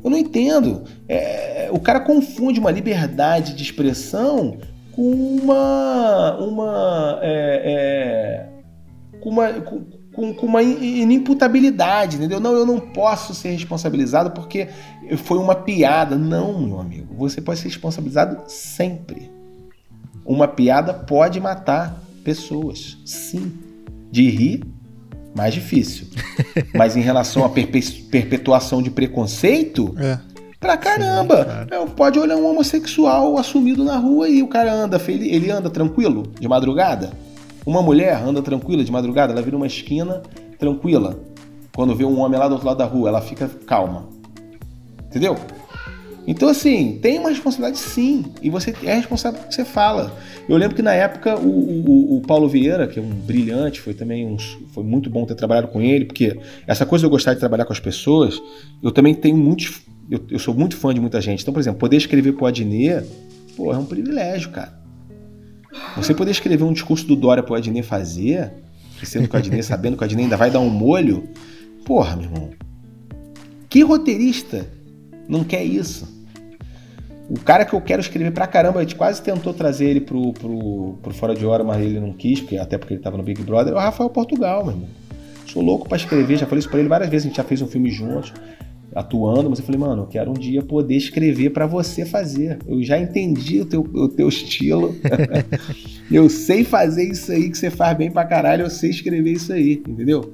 Eu 0.03 0.09
não 0.09 0.17
entendo. 0.17 0.83
É, 1.07 1.69
o 1.71 1.79
cara 1.79 1.99
confunde 1.99 2.59
uma 2.59 2.71
liberdade 2.71 3.55
de 3.55 3.63
expressão 3.63 4.59
com 4.91 5.11
uma. 5.11 6.37
uma. 6.37 7.19
É, 7.21 8.49
é, 9.11 9.19
com 9.19 9.29
uma. 9.29 9.51
Com, 10.13 10.33
com, 10.33 10.45
uma 10.45 10.63
inimputabilidade, 10.63 12.15
entendeu? 12.15 12.39
Não, 12.39 12.53
eu 12.53 12.65
não 12.65 12.79
posso 12.79 13.35
ser 13.35 13.49
responsabilizado 13.49 14.31
porque 14.31 14.69
foi 15.17 15.37
uma 15.37 15.55
piada. 15.55 16.15
Não, 16.15 16.61
meu 16.61 16.79
amigo. 16.79 17.13
Você 17.15 17.41
pode 17.41 17.59
ser 17.59 17.67
responsabilizado 17.67 18.43
sempre. 18.47 19.29
Uma 20.23 20.47
piada 20.47 20.93
pode 20.93 21.41
matar 21.41 22.01
pessoas. 22.23 22.97
Sim. 23.03 23.53
De 24.09 24.29
rir 24.29 24.74
mais 25.35 25.53
difícil. 25.53 26.07
Mas 26.73 26.95
em 26.95 27.01
relação 27.01 27.43
à 27.43 27.49
perpetuação 27.49 28.81
de 28.81 28.89
preconceito, 28.89 29.93
é. 29.99 30.17
pra 30.59 30.77
caramba. 30.77 31.67
Sim, 31.69 31.87
pode 31.95 32.17
olhar 32.17 32.37
um 32.37 32.49
homossexual 32.49 33.37
assumido 33.37 33.83
na 33.83 33.97
rua 33.97 34.29
e 34.29 34.41
o 34.41 34.47
cara 34.47 34.73
anda, 34.73 34.99
ele 35.07 35.51
anda 35.51 35.69
tranquilo 35.69 36.23
de 36.39 36.47
madrugada. 36.47 37.11
Uma 37.65 37.81
mulher 37.81 38.15
anda 38.23 38.41
tranquila 38.41 38.83
de 38.83 38.91
madrugada, 38.91 39.33
ela 39.33 39.41
vira 39.41 39.57
uma 39.57 39.67
esquina 39.67 40.21
tranquila. 40.57 41.19
Quando 41.75 41.95
vê 41.95 42.05
um 42.05 42.19
homem 42.19 42.39
lá 42.39 42.47
do 42.47 42.53
outro 42.53 42.67
lado 42.67 42.77
da 42.77 42.85
rua, 42.85 43.09
ela 43.09 43.21
fica 43.21 43.49
calma. 43.67 44.07
Entendeu? 45.07 45.35
Então, 46.27 46.49
assim, 46.49 46.97
tem 47.01 47.19
uma 47.19 47.29
responsabilidade 47.29 47.77
sim, 47.77 48.25
e 48.41 48.49
você 48.49 48.73
é 48.83 48.95
responsável 48.95 49.39
pelo 49.39 49.49
que 49.49 49.55
você 49.55 49.63
fala. 49.63 50.17
Eu 50.49 50.57
lembro 50.57 50.75
que 50.75 50.81
na 50.81 50.93
época 50.93 51.37
o, 51.37 51.47
o, 51.47 52.17
o, 52.17 52.21
Paulo 52.21 52.49
Vieira, 52.49 52.87
que 52.87 52.99
é 52.99 53.01
um 53.01 53.09
brilhante, 53.09 53.79
foi 53.79 53.93
também 53.93 54.25
um, 54.25 54.37
foi 54.73 54.83
muito 54.83 55.09
bom 55.09 55.25
ter 55.25 55.35
trabalhado 55.35 55.67
com 55.67 55.81
ele, 55.81 56.05
porque 56.05 56.39
essa 56.65 56.85
coisa 56.85 57.03
de 57.03 57.05
eu 57.05 57.09
gostar 57.11 57.35
de 57.35 57.39
trabalhar 57.39 57.65
com 57.65 57.73
as 57.73 57.79
pessoas, 57.79 58.41
eu 58.81 58.91
também 58.91 59.13
tenho 59.13 59.37
muitos. 59.37 59.81
Eu, 60.09 60.19
eu 60.29 60.39
sou 60.39 60.53
muito 60.53 60.75
fã 60.75 60.93
de 60.93 60.99
muita 60.99 61.21
gente. 61.21 61.41
Então, 61.41 61.53
por 61.53 61.59
exemplo, 61.59 61.79
poder 61.79 61.97
escrever 61.97 62.33
pro 62.33 62.47
Adnet, 62.47 63.05
pô, 63.55 63.71
é 63.71 63.77
um 63.77 63.85
privilégio, 63.85 64.49
cara. 64.49 64.73
Você 65.97 66.13
poder 66.13 66.31
escrever 66.31 66.63
um 66.63 66.73
discurso 66.73 67.05
do 67.05 67.15
Dória 67.15 67.43
pro 67.43 67.55
Adnet 67.55 67.85
fazer, 67.85 68.51
sendo 69.03 69.27
que 69.27 69.35
o 69.35 69.37
Adnet, 69.37 69.63
sabendo 69.63 69.95
que 69.95 70.03
o 70.03 70.05
Adnet 70.05 70.23
ainda 70.23 70.37
vai 70.37 70.49
dar 70.49 70.59
um 70.59 70.69
molho, 70.69 71.27
porra, 71.85 72.15
meu 72.15 72.25
irmão. 72.25 72.49
Que 73.69 73.81
roteirista 73.81 74.65
não 75.27 75.43
quer 75.43 75.63
isso? 75.63 76.14
O 77.29 77.39
cara 77.39 77.65
que 77.65 77.73
eu 77.73 77.81
quero 77.81 78.01
escrever 78.01 78.31
pra 78.31 78.45
caramba, 78.45 78.79
a 78.79 78.83
gente 78.83 78.95
quase 78.95 79.21
tentou 79.21 79.53
trazer 79.53 79.85
ele 79.85 80.01
pro, 80.01 80.31
pro, 80.33 80.97
pro 81.01 81.13
Fora 81.13 81.33
de 81.33 81.45
Hora, 81.45 81.63
mas 81.63 81.81
ele 81.81 81.99
não 81.99 82.13
quis, 82.13 82.39
porque, 82.39 82.57
até 82.57 82.77
porque 82.77 82.93
ele 82.93 83.01
tava 83.01 83.17
no 83.17 83.23
Big 83.23 83.41
Brother, 83.41 83.73
é 83.73 83.75
o 83.75 83.79
Rafael 83.79 84.09
Portugal, 84.09 84.63
meu 84.63 84.73
irmão. 84.73 84.89
Sou 85.47 85.63
louco 85.63 85.87
para 85.87 85.97
escrever, 85.97 86.37
já 86.37 86.45
falei 86.45 86.59
isso 86.59 86.69
pra 86.69 86.79
ele 86.79 86.89
várias 86.89 87.09
vezes, 87.09 87.25
a 87.25 87.29
gente 87.29 87.37
já 87.37 87.43
fez 87.43 87.61
um 87.61 87.67
filme 87.67 87.89
juntos, 87.89 88.31
atuando, 88.93 89.49
mas 89.49 89.59
eu 89.59 89.65
falei, 89.65 89.79
mano, 89.79 90.03
eu 90.03 90.07
quero 90.07 90.31
um 90.31 90.33
dia 90.33 90.61
poder 90.61 90.95
escrever 90.95 91.49
para 91.49 91.65
você 91.65 92.05
fazer. 92.05 92.59
Eu 92.65 92.81
já 92.81 92.97
entendi 92.97 93.59
o 93.59 93.65
teu, 93.65 93.81
o 93.81 94.07
teu 94.07 94.29
estilo. 94.29 94.95
eu 96.09 96.29
sei 96.29 96.63
fazer 96.63 97.03
isso 97.03 97.31
aí 97.31 97.49
que 97.49 97.57
você 97.57 97.69
faz 97.69 97.97
bem 97.97 98.09
pra 98.09 98.23
caralho, 98.23 98.63
eu 98.63 98.69
sei 98.69 98.91
escrever 98.91 99.33
isso 99.33 99.51
aí, 99.51 99.83
entendeu? 99.87 100.31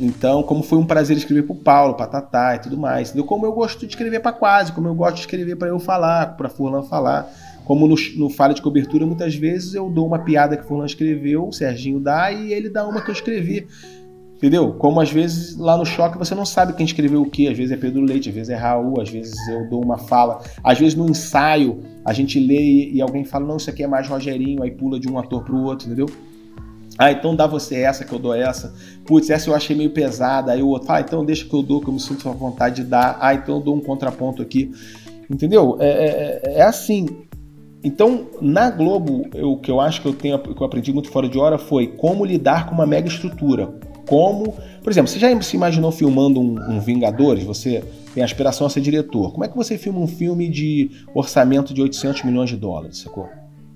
Então, 0.00 0.42
como 0.42 0.62
foi 0.62 0.78
um 0.78 0.86
prazer 0.86 1.16
escrever 1.16 1.42
para 1.42 1.52
o 1.52 1.56
Paulo, 1.56 1.94
para 1.94 2.06
Tatá 2.06 2.56
e 2.56 2.60
tudo 2.60 2.76
mais. 2.76 3.08
Entendeu? 3.08 3.24
Como 3.24 3.44
eu 3.44 3.52
gosto 3.52 3.80
de 3.80 3.86
escrever 3.86 4.20
para 4.20 4.32
quase, 4.32 4.72
como 4.72 4.88
eu 4.88 4.94
gosto 4.94 5.16
de 5.16 5.20
escrever 5.20 5.56
para 5.56 5.68
eu 5.68 5.78
falar, 5.78 6.36
para 6.36 6.48
Furlan 6.48 6.82
falar. 6.82 7.28
Como 7.64 7.86
no, 7.86 7.96
no 8.16 8.30
Falha 8.30 8.54
de 8.54 8.62
Cobertura, 8.62 9.04
muitas 9.04 9.34
vezes 9.34 9.74
eu 9.74 9.90
dou 9.90 10.06
uma 10.06 10.20
piada 10.20 10.56
que 10.56 10.64
Furlan 10.64 10.86
escreveu, 10.86 11.48
o 11.48 11.52
Serginho 11.52 12.00
dá, 12.00 12.32
e 12.32 12.52
ele 12.52 12.70
dá 12.70 12.86
uma 12.86 13.02
que 13.02 13.10
eu 13.10 13.14
escrevi. 13.14 13.66
Entendeu? 14.38 14.72
Como 14.74 15.00
às 15.00 15.10
vezes 15.10 15.56
lá 15.56 15.76
no 15.76 15.84
choque 15.84 16.16
você 16.16 16.32
não 16.32 16.46
sabe 16.46 16.72
quem 16.72 16.86
escreveu 16.86 17.20
o 17.20 17.28
que. 17.28 17.48
Às 17.48 17.58
vezes 17.58 17.72
é 17.72 17.76
Pedro 17.76 18.00
Leite, 18.00 18.28
às 18.28 18.34
vezes 18.34 18.50
é 18.50 18.54
Raul, 18.54 19.00
às 19.00 19.10
vezes 19.10 19.36
eu 19.48 19.68
dou 19.68 19.84
uma 19.84 19.98
fala. 19.98 20.40
Às 20.62 20.78
vezes 20.78 20.94
no 20.94 21.10
ensaio 21.10 21.80
a 22.04 22.12
gente 22.12 22.38
lê 22.38 22.60
e, 22.60 22.94
e 22.94 23.02
alguém 23.02 23.24
fala, 23.24 23.44
não, 23.44 23.56
isso 23.56 23.68
aqui 23.68 23.82
é 23.82 23.88
mais 23.88 24.06
Rogerinho, 24.06 24.62
aí 24.62 24.70
pula 24.70 25.00
de 25.00 25.10
um 25.10 25.18
ator 25.18 25.42
para 25.42 25.54
o 25.54 25.64
outro, 25.64 25.88
entendeu? 25.88 26.06
Ah, 26.98 27.12
então 27.12 27.36
dá 27.36 27.46
você 27.46 27.76
essa 27.76 28.04
que 28.04 28.12
eu 28.12 28.18
dou 28.18 28.34
essa. 28.34 28.74
Putz, 29.06 29.30
essa 29.30 29.48
eu 29.48 29.54
achei 29.54 29.76
meio 29.76 29.90
pesada. 29.90 30.50
Aí 30.50 30.62
o 30.62 30.68
outro 30.68 30.90
ah, 30.90 31.00
então 31.00 31.24
deixa 31.24 31.44
que 31.44 31.54
eu 31.54 31.62
dou, 31.62 31.80
que 31.80 31.88
eu 31.88 31.92
me 31.94 32.00
sinto 32.00 32.28
à 32.28 32.32
vontade 32.32 32.82
de 32.82 32.84
dar. 32.84 33.16
Ah, 33.20 33.32
então 33.34 33.56
eu 33.56 33.60
dou 33.60 33.76
um 33.76 33.80
contraponto 33.80 34.42
aqui. 34.42 34.72
Entendeu? 35.30 35.76
É, 35.78 36.40
é, 36.44 36.58
é 36.58 36.62
assim. 36.62 37.06
Então, 37.84 38.26
na 38.40 38.70
Globo, 38.70 39.28
o 39.40 39.56
que 39.58 39.70
eu 39.70 39.80
acho 39.80 40.02
que 40.02 40.08
eu 40.08 40.12
tenho 40.12 40.36
que 40.40 40.60
eu 40.60 40.66
aprendi 40.66 40.92
muito 40.92 41.08
fora 41.10 41.28
de 41.28 41.38
hora 41.38 41.56
foi 41.56 41.86
como 41.86 42.24
lidar 42.24 42.66
com 42.66 42.74
uma 42.74 42.86
mega 42.86 43.06
estrutura. 43.06 43.72
Como, 44.08 44.54
por 44.82 44.90
exemplo, 44.90 45.08
você 45.08 45.18
já 45.18 45.40
se 45.40 45.54
imaginou 45.54 45.92
filmando 45.92 46.40
um, 46.40 46.58
um 46.58 46.80
Vingadores? 46.80 47.44
Você 47.44 47.84
tem 48.14 48.24
aspiração 48.24 48.66
a 48.66 48.70
ser 48.70 48.80
diretor. 48.80 49.30
Como 49.32 49.44
é 49.44 49.48
que 49.48 49.56
você 49.56 49.78
filma 49.78 50.00
um 50.00 50.08
filme 50.08 50.48
de 50.48 50.90
orçamento 51.14 51.72
de 51.72 51.80
800 51.80 52.24
milhões 52.24 52.50
de 52.50 52.56
dólares, 52.56 52.98
sacou? 52.98 53.28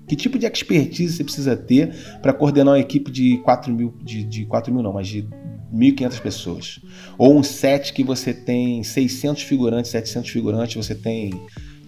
Que 0.07 0.15
tipo 0.15 0.37
de 0.37 0.45
expertise 0.45 1.15
você 1.15 1.23
precisa 1.23 1.55
ter 1.55 1.93
para 2.21 2.33
coordenar 2.33 2.73
uma 2.73 2.79
equipe 2.79 3.09
de 3.09 3.37
4 3.39 3.73
mil, 3.73 3.93
de, 4.03 4.23
de 4.23 4.45
4 4.45 4.73
mil 4.73 4.83
não, 4.83 4.93
mas 4.93 5.07
de 5.07 5.27
1.500 5.73 6.19
pessoas? 6.21 6.79
Ou 7.17 7.37
um 7.37 7.43
set 7.43 7.93
que 7.93 8.03
você 8.03 8.33
tem 8.33 8.83
600 8.83 9.43
figurantes, 9.43 9.91
700 9.91 10.29
figurantes, 10.29 10.75
você 10.75 10.93
tem 10.93 11.31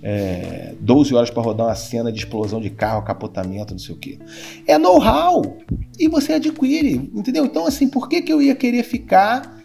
é, 0.01 0.75
12 0.79 1.15
horas 1.15 1.29
para 1.29 1.41
rodar 1.41 1.67
uma 1.67 1.75
cena 1.75 2.11
de 2.11 2.19
explosão 2.19 2.61
de 2.61 2.69
carro, 2.69 3.03
capotamento, 3.03 3.73
não 3.73 3.79
sei 3.79 3.95
o 3.95 3.97
quê. 3.97 4.19
É 4.67 4.77
know-how 4.77 5.57
e 5.99 6.07
você 6.07 6.33
adquire, 6.33 7.09
entendeu? 7.13 7.45
Então, 7.45 7.65
assim, 7.65 7.87
por 7.87 8.07
que, 8.07 8.21
que 8.21 8.31
eu 8.31 8.41
ia 8.41 8.55
querer 8.55 8.83
ficar 8.83 9.63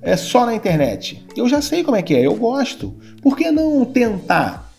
é, 0.00 0.16
só 0.16 0.46
na 0.46 0.54
internet? 0.54 1.24
Eu 1.36 1.48
já 1.48 1.60
sei 1.60 1.84
como 1.84 1.96
é 1.96 2.02
que 2.02 2.14
é, 2.14 2.26
eu 2.26 2.34
gosto. 2.34 2.96
Por 3.20 3.36
que 3.36 3.50
não 3.50 3.84
tentar? 3.84 4.71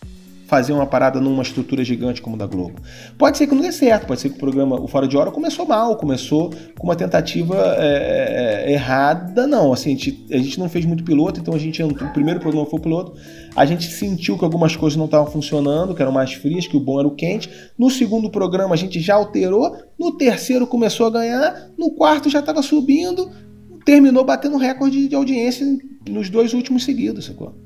Fazer 0.46 0.72
uma 0.72 0.86
parada 0.86 1.20
numa 1.20 1.42
estrutura 1.42 1.84
gigante 1.84 2.20
como 2.20 2.36
a 2.36 2.38
da 2.38 2.46
Globo. 2.46 2.74
Pode 3.16 3.38
ser 3.38 3.46
que 3.46 3.54
não 3.54 3.62
dê 3.62 3.72
certo, 3.72 4.06
pode 4.06 4.20
ser 4.20 4.28
que 4.28 4.36
o 4.36 4.38
programa 4.38 4.80
O 4.80 4.86
Fora 4.86 5.08
de 5.08 5.16
Hora 5.16 5.30
começou 5.30 5.66
mal, 5.66 5.96
começou 5.96 6.52
com 6.78 6.86
uma 6.86 6.96
tentativa 6.96 7.56
é, 7.78 8.64
é, 8.66 8.72
errada, 8.72 9.46
não. 9.46 9.72
Assim, 9.72 9.90
a 9.90 9.92
gente, 9.92 10.26
a 10.30 10.36
gente, 10.36 10.58
não 10.58 10.68
fez 10.68 10.84
muito 10.84 11.02
piloto, 11.02 11.40
então 11.40 11.54
a 11.54 11.58
gente 11.58 11.82
entrou, 11.82 12.08
o 12.08 12.12
primeiro 12.12 12.40
programa 12.40 12.66
foi 12.66 12.78
o 12.78 12.82
piloto, 12.82 13.14
a 13.56 13.64
gente 13.64 13.84
sentiu 13.90 14.36
que 14.38 14.44
algumas 14.44 14.76
coisas 14.76 14.96
não 14.96 15.06
estavam 15.06 15.26
funcionando, 15.26 15.94
que 15.94 16.02
eram 16.02 16.12
mais 16.12 16.34
frias, 16.34 16.66
que 16.66 16.76
o 16.76 16.80
bom 16.80 16.98
era 16.98 17.08
o 17.08 17.14
quente. 17.14 17.50
No 17.78 17.90
segundo 17.90 18.30
programa 18.30 18.74
a 18.74 18.78
gente 18.78 19.00
já 19.00 19.14
alterou, 19.14 19.76
no 19.98 20.12
terceiro 20.12 20.66
começou 20.66 21.06
a 21.06 21.10
ganhar, 21.10 21.70
no 21.78 21.90
quarto 21.92 22.28
já 22.28 22.40
estava 22.40 22.62
subindo, 22.62 23.30
terminou 23.84 24.24
batendo 24.24 24.56
recorde 24.56 25.08
de 25.08 25.14
audiência 25.14 25.66
nos 26.08 26.28
dois 26.28 26.52
últimos 26.52 26.84
seguidos, 26.84 27.26
sacou? 27.26 27.63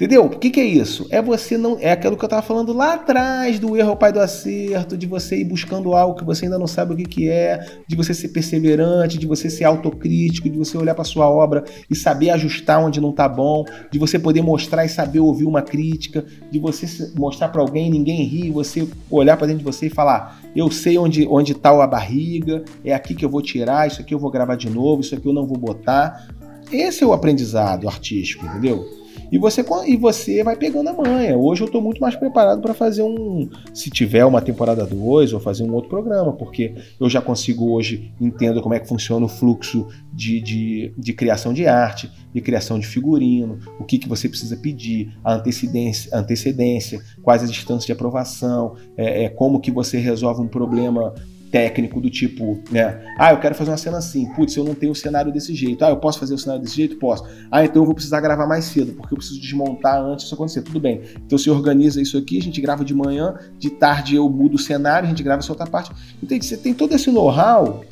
Entendeu? 0.00 0.24
O 0.24 0.30
que, 0.30 0.48
que, 0.48 0.58
é 0.58 0.64
isso? 0.64 1.06
É 1.10 1.20
você 1.20 1.58
não. 1.58 1.76
É 1.78 1.92
aquilo 1.92 2.16
que 2.16 2.24
eu 2.24 2.26
estava 2.26 2.40
falando 2.40 2.72
lá 2.72 2.94
atrás 2.94 3.58
do 3.58 3.76
erro 3.76 3.90
ao 3.90 3.96
pai 3.98 4.10
do 4.10 4.18
acerto, 4.18 4.96
de 4.96 5.06
você 5.06 5.36
ir 5.36 5.44
buscando 5.44 5.94
algo 5.94 6.18
que 6.18 6.24
você 6.24 6.46
ainda 6.46 6.58
não 6.58 6.66
sabe 6.66 6.94
o 6.94 6.96
que, 6.96 7.04
que 7.04 7.28
é, 7.28 7.82
de 7.86 7.94
você 7.96 8.14
ser 8.14 8.28
perseverante, 8.28 9.18
de 9.18 9.26
você 9.26 9.50
ser 9.50 9.64
autocrítico, 9.64 10.48
de 10.48 10.56
você 10.56 10.78
olhar 10.78 10.94
para 10.94 11.04
sua 11.04 11.28
obra 11.28 11.64
e 11.90 11.94
saber 11.94 12.30
ajustar 12.30 12.82
onde 12.82 12.98
não 12.98 13.10
está 13.10 13.28
bom, 13.28 13.62
de 13.90 13.98
você 13.98 14.18
poder 14.18 14.40
mostrar 14.40 14.86
e 14.86 14.88
saber 14.88 15.20
ouvir 15.20 15.44
uma 15.44 15.60
crítica, 15.60 16.24
de 16.50 16.58
você 16.58 17.12
mostrar 17.14 17.48
para 17.48 17.60
alguém 17.60 17.90
ninguém 17.90 18.24
rir, 18.24 18.50
você 18.52 18.88
olhar 19.10 19.36
para 19.36 19.48
dentro 19.48 19.58
de 19.58 19.64
você 19.66 19.88
e 19.88 19.90
falar: 19.90 20.40
eu 20.56 20.70
sei 20.70 20.96
onde 20.96 21.28
onde 21.28 21.52
está 21.52 21.70
a 21.70 21.86
barriga, 21.86 22.64
é 22.82 22.94
aqui 22.94 23.14
que 23.14 23.22
eu 23.22 23.28
vou 23.28 23.42
tirar, 23.42 23.86
isso 23.86 24.00
aqui 24.00 24.14
eu 24.14 24.18
vou 24.18 24.30
gravar 24.30 24.56
de 24.56 24.70
novo, 24.70 25.02
isso 25.02 25.14
aqui 25.14 25.28
eu 25.28 25.34
não 25.34 25.46
vou 25.46 25.58
botar. 25.58 26.26
Esse 26.72 27.04
é 27.04 27.06
o 27.06 27.12
aprendizado 27.12 27.86
artístico, 27.86 28.46
entendeu? 28.46 28.99
E 29.30 29.38
você, 29.38 29.64
e 29.86 29.96
você 29.96 30.42
vai 30.42 30.56
pegando 30.56 30.88
a 30.88 30.92
manha. 30.92 31.36
Hoje 31.36 31.62
eu 31.62 31.66
estou 31.66 31.80
muito 31.80 32.00
mais 32.00 32.16
preparado 32.16 32.60
para 32.60 32.74
fazer 32.74 33.02
um. 33.02 33.48
Se 33.72 33.88
tiver 33.88 34.24
uma 34.24 34.40
temporada 34.40 34.84
2, 34.84 35.32
ou 35.32 35.40
fazer 35.40 35.62
um 35.62 35.72
outro 35.72 35.88
programa, 35.88 36.32
porque 36.32 36.74
eu 36.98 37.08
já 37.08 37.22
consigo 37.22 37.72
hoje 37.72 38.12
entendo 38.20 38.60
como 38.60 38.74
é 38.74 38.80
que 38.80 38.88
funciona 38.88 39.24
o 39.24 39.28
fluxo 39.28 39.86
de, 40.12 40.40
de, 40.40 40.94
de 40.98 41.12
criação 41.12 41.52
de 41.52 41.66
arte, 41.66 42.10
de 42.34 42.40
criação 42.40 42.78
de 42.78 42.86
figurino, 42.86 43.58
o 43.78 43.84
que, 43.84 43.98
que 43.98 44.08
você 44.08 44.28
precisa 44.28 44.56
pedir, 44.56 45.16
a 45.22 45.34
antecedência, 45.34 46.10
antecedência 46.12 47.00
quais 47.22 47.42
as 47.42 47.50
distâncias 47.50 47.86
de 47.86 47.92
aprovação, 47.92 48.74
é, 48.96 49.24
é, 49.24 49.28
como 49.28 49.60
que 49.60 49.70
você 49.70 49.98
resolve 49.98 50.42
um 50.42 50.48
problema 50.48 51.14
técnico 51.50 52.00
do 52.00 52.08
tipo, 52.08 52.62
né? 52.70 53.02
Ah, 53.18 53.32
eu 53.32 53.40
quero 53.40 53.54
fazer 53.54 53.70
uma 53.70 53.76
cena 53.76 53.98
assim. 53.98 54.26
Putz, 54.34 54.56
eu 54.56 54.64
não 54.64 54.74
tenho 54.74 54.90
o 54.90 54.92
um 54.92 54.94
cenário 54.94 55.32
desse 55.32 55.54
jeito. 55.54 55.84
Ah, 55.84 55.90
eu 55.90 55.96
posso 55.96 56.18
fazer 56.18 56.34
o 56.34 56.38
cenário 56.38 56.62
desse 56.62 56.76
jeito? 56.76 56.96
Posso. 56.96 57.24
Ah, 57.50 57.64
então 57.64 57.82
eu 57.82 57.86
vou 57.86 57.94
precisar 57.94 58.20
gravar 58.20 58.46
mais 58.46 58.66
cedo, 58.66 58.92
porque 58.92 59.14
eu 59.14 59.18
preciso 59.18 59.40
desmontar 59.40 60.00
antes 60.00 60.24
disso 60.24 60.34
acontecer. 60.34 60.62
Tudo 60.62 60.80
bem. 60.80 61.02
Então 61.26 61.36
se 61.36 61.50
organiza 61.50 62.00
isso 62.00 62.16
aqui, 62.16 62.38
a 62.38 62.42
gente 62.42 62.60
grava 62.60 62.84
de 62.84 62.94
manhã, 62.94 63.34
de 63.58 63.70
tarde 63.70 64.16
eu 64.16 64.28
mudo 64.28 64.54
o 64.54 64.58
cenário, 64.58 65.06
a 65.06 65.10
gente 65.10 65.22
grava 65.22 65.40
essa 65.40 65.52
outra 65.52 65.66
parte. 65.66 65.90
Entende? 66.22 66.44
Você 66.44 66.56
tem 66.56 66.72
todo 66.72 66.94
esse 66.94 67.10
know-how 67.10 67.84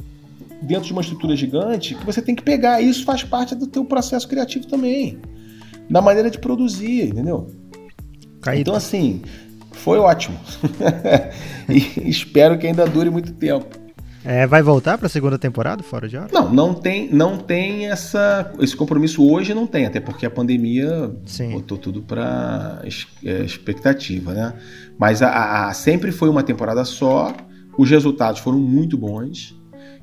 dentro 0.63 0.87
de 0.87 0.93
uma 0.93 1.03
estrutura 1.03 1.37
gigante 1.37 1.95
que 1.95 2.07
você 2.07 2.23
tem 2.23 2.35
que 2.35 2.43
pegar. 2.43 2.81
Isso 2.81 3.05
faz 3.05 3.25
parte 3.25 3.55
do 3.55 3.67
teu 3.67 3.85
processo 3.85 4.29
criativo 4.29 4.67
também. 4.67 5.19
Da 5.91 6.01
maneira 6.01 6.31
de 6.31 6.39
produzir, 6.39 7.09
entendeu? 7.09 7.49
Caído. 8.41 8.61
Então, 8.61 8.75
assim, 8.75 9.23
foi 9.79 9.99
ótimo. 9.99 10.39
e 11.69 12.09
espero 12.09 12.59
que 12.59 12.67
ainda 12.67 12.87
dure 12.87 13.11
muito 13.11 13.33
tempo. 13.33 13.89
É, 14.25 14.47
vai 14.47 14.63
voltar 14.63 14.99
para 14.99 15.07
a 15.07 15.11
segunda 15.11 15.39
temporada 15.39 15.83
fora 15.83 16.09
de 16.09 16.17
hora? 16.17 16.29
Não, 16.33 16.53
não 16.53 16.75
tem, 16.75 17.09
não 17.11 17.39
tem 17.39 17.87
essa, 17.87 18.53
esse 18.59 18.77
compromisso 18.77 19.27
hoje 19.27 19.55
não 19.55 19.67
tem, 19.67 19.87
até 19.87 20.01
porque 20.01 20.27
a 20.27 20.31
pandemia 20.31 21.11
Sim. 21.25 21.53
botou 21.53 21.79
tudo 21.79 22.03
para 22.03 22.83
é, 23.25 23.43
expectativa, 23.43 24.35
né? 24.35 24.53
Mas 24.99 25.23
a, 25.23 25.69
a, 25.69 25.73
sempre 25.73 26.11
foi 26.11 26.29
uma 26.29 26.43
temporada 26.43 26.85
só, 26.85 27.33
os 27.79 27.89
resultados 27.89 28.41
foram 28.41 28.59
muito 28.59 28.99
bons. 28.99 29.57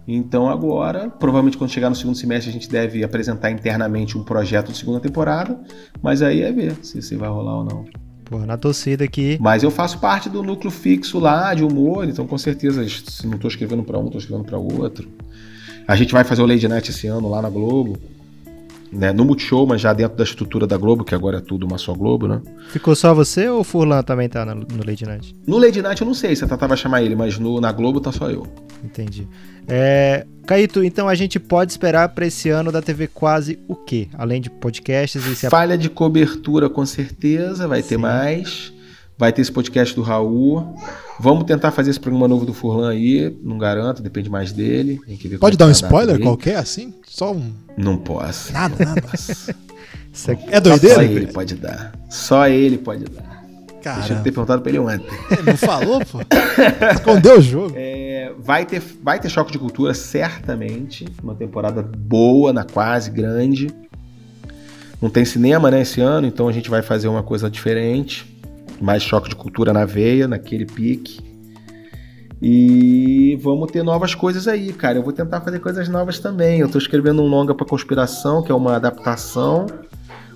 Então 0.07 0.49
agora, 0.49 1.10
provavelmente 1.10 1.57
quando 1.57 1.72
chegar 1.72 1.89
no 1.89 1.95
segundo 1.95 2.15
semestre, 2.15 2.49
a 2.49 2.53
gente 2.53 2.69
deve 2.69 3.03
apresentar 3.03 3.52
internamente 3.52 4.18
um 4.18 4.23
projeto 4.23 4.72
de 4.72 4.77
segunda 4.77 4.99
temporada, 4.99 5.60
mas 6.02 6.22
aí 6.22 6.41
é 6.41 6.52
ver 6.52 6.76
se, 6.84 7.02
se 7.02 7.15
vai 7.15 7.30
rolar 7.30 7.57
ou 7.57 7.65
não. 7.65 8.05
Pô, 8.26 8.39
na 8.39 8.57
torcida 8.57 9.03
aqui. 9.03 9.38
Mas 9.39 9.61
eu 9.64 9.69
faço 9.69 9.99
parte 9.99 10.30
do 10.30 10.41
núcleo 10.41 10.72
fixo 10.72 11.19
lá 11.19 11.53
de 11.53 11.64
humor, 11.64 12.10
então 12.10 12.26
com 12.26 12.38
certeza, 12.38 12.88
se 12.88 13.27
não 13.27 13.35
estou 13.35 13.49
escrevendo 13.49 13.84
para 13.84 13.99
um, 13.99 14.06
estou 14.06 14.19
escrevendo 14.19 14.45
para 14.45 14.57
outro. 14.57 15.07
A 15.88 15.95
gente 15.95 16.11
vai 16.11 16.23
fazer 16.23 16.41
o 16.41 16.45
Lady 16.47 16.68
Night 16.68 16.89
esse 16.89 17.06
ano 17.06 17.30
lá 17.30 17.41
na 17.41 17.49
Globo. 17.49 17.97
Né, 18.95 19.11
no 19.11 19.26
Multishow, 19.26 19.67
mas 19.67 19.81
já 19.81 19.91
dentro 19.91 20.17
da 20.17 20.23
estrutura 20.23 20.65
da 20.65 20.77
Globo, 20.77 21.03
que 21.03 21.13
agora 21.13 21.39
é 21.39 21.41
tudo 21.41 21.65
uma 21.65 21.77
só 21.77 21.93
Globo, 21.93 22.30
né? 22.30 22.41
Ficou 22.69 22.95
só 22.95 23.13
você 23.13 23.49
ou 23.49 23.59
o 23.59 23.63
Furlan 23.63 24.01
também 24.01 24.30
tá 24.30 24.45
no, 24.45 24.55
no 24.55 24.85
Lady 24.85 25.05
Night? 25.05 25.35
No 25.45 25.57
Lady 25.57 25.81
Night 25.81 26.01
eu 26.01 26.07
não 26.07 26.13
sei 26.13 26.34
se 26.34 26.45
a 26.45 26.47
Tata 26.47 26.65
vai 26.65 26.77
chamar 26.77 27.03
ele, 27.03 27.13
mas 27.13 27.38
no, 27.38 27.59
na 27.59 27.73
Globo 27.73 27.99
tá 27.99 28.11
só 28.13 28.30
eu. 28.30 28.47
Entendi. 28.84 29.27
É, 29.67 30.26
Caíto, 30.45 30.84
então 30.84 31.09
a 31.09 31.15
gente 31.15 31.39
pode 31.39 31.72
esperar 31.72 32.09
para 32.09 32.27
esse 32.27 32.49
ano 32.49 32.72
da 32.72 32.81
TV 32.81 33.07
quase 33.07 33.59
o 33.67 33.76
quê? 33.76 34.07
Além 34.13 34.39
de 34.39 34.49
podcasts 34.49 35.26
e 35.26 35.35
se 35.35 35.49
Falha 35.49 35.77
de 35.77 35.89
cobertura, 35.89 36.69
com 36.69 36.85
certeza, 36.85 37.67
vai 37.67 37.81
Sim. 37.81 37.89
ter 37.89 37.97
mais. 37.97 38.72
Vai 39.17 39.31
ter 39.31 39.41
esse 39.41 39.51
podcast 39.51 39.95
do 39.95 40.01
Raul. 40.01 40.75
Vamos 41.19 41.45
tentar 41.45 41.71
fazer 41.71 41.91
esse 41.91 41.99
programa 41.99 42.27
novo 42.27 42.45
do 42.45 42.53
Furlan 42.53 42.91
aí. 42.91 43.33
Não 43.41 43.57
garanto, 43.57 44.01
depende 44.01 44.29
mais 44.29 44.51
dele. 44.51 44.99
Pode 45.39 45.55
dar 45.55 45.67
um 45.67 45.71
spoiler 45.71 46.19
qualquer 46.19 46.57
assim? 46.57 46.93
Só 47.07 47.31
um. 47.31 47.53
Não 47.77 47.97
posso. 47.97 48.51
Nada, 48.51 48.75
nada. 48.83 49.01
é 50.51 50.59
doideira? 50.59 50.95
Só 50.95 51.01
ele 51.01 51.27
pode 51.27 51.55
dar. 51.55 51.93
Só 52.09 52.47
ele 52.47 52.77
pode 52.77 53.05
dar. 53.05 53.35
Cara. 53.81 53.99
Deixa 53.99 54.13
eu 54.13 54.17
ter 54.17 54.31
perguntado 54.31 54.61
pra 54.63 54.71
ele 54.71 54.79
ontem. 54.79 55.05
Ele 55.29 55.43
não 55.43 55.57
falou, 55.57 56.03
pô? 56.03 56.19
Escondeu 56.91 57.37
o 57.37 57.41
jogo. 57.41 57.73
É, 57.77 58.33
vai, 58.39 58.65
ter, 58.65 58.81
vai 59.01 59.19
ter 59.19 59.29
choque 59.29 59.51
de 59.51 59.59
cultura, 59.59 59.93
certamente. 59.93 61.05
Uma 61.23 61.35
temporada 61.35 61.83
boa, 61.83 62.51
na 62.51 62.63
quase 62.63 63.11
grande. 63.11 63.67
Não 64.99 65.09
tem 65.09 65.23
cinema, 65.23 65.69
né, 65.69 65.81
esse 65.81 66.01
ano, 66.01 66.25
então 66.25 66.47
a 66.47 66.51
gente 66.51 66.67
vai 66.67 66.81
fazer 66.81 67.07
uma 67.07 67.21
coisa 67.21 67.47
diferente. 67.47 68.35
Mais 68.81 69.03
choque 69.03 69.30
de 69.30 69.35
cultura 69.35 69.72
na 69.72 69.85
veia, 69.85 70.27
naquele 70.27 70.65
pique. 70.65 71.19
E 72.41 73.39
vamos 73.41 73.72
ter 73.72 73.84
novas 73.84 74.14
coisas 74.14 74.47
aí, 74.47 74.72
cara. 74.73 74.97
Eu 74.97 75.03
vou 75.03 75.14
tentar 75.14 75.41
fazer 75.41 75.60
coisas 75.60 75.88
novas 75.89 76.19
também. 76.19 76.60
Eu 76.60 76.69
tô 76.69 76.77
escrevendo 76.77 77.22
um 77.22 77.27
longa 77.27 77.56
para 77.56 77.65
conspiração, 77.65 78.43
que 78.43 78.52
é 78.52 78.56
uma 78.56 78.76
adaptação 78.76 79.65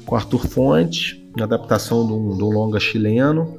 com 0.06 0.16
Arthur 0.16 0.48
Fontes 0.48 1.20
uma 1.36 1.45
adaptação 1.45 2.06
de 2.06 2.14
um, 2.14 2.38
de 2.38 2.44
um 2.44 2.49
longa 2.49 2.80
chileno. 2.80 3.57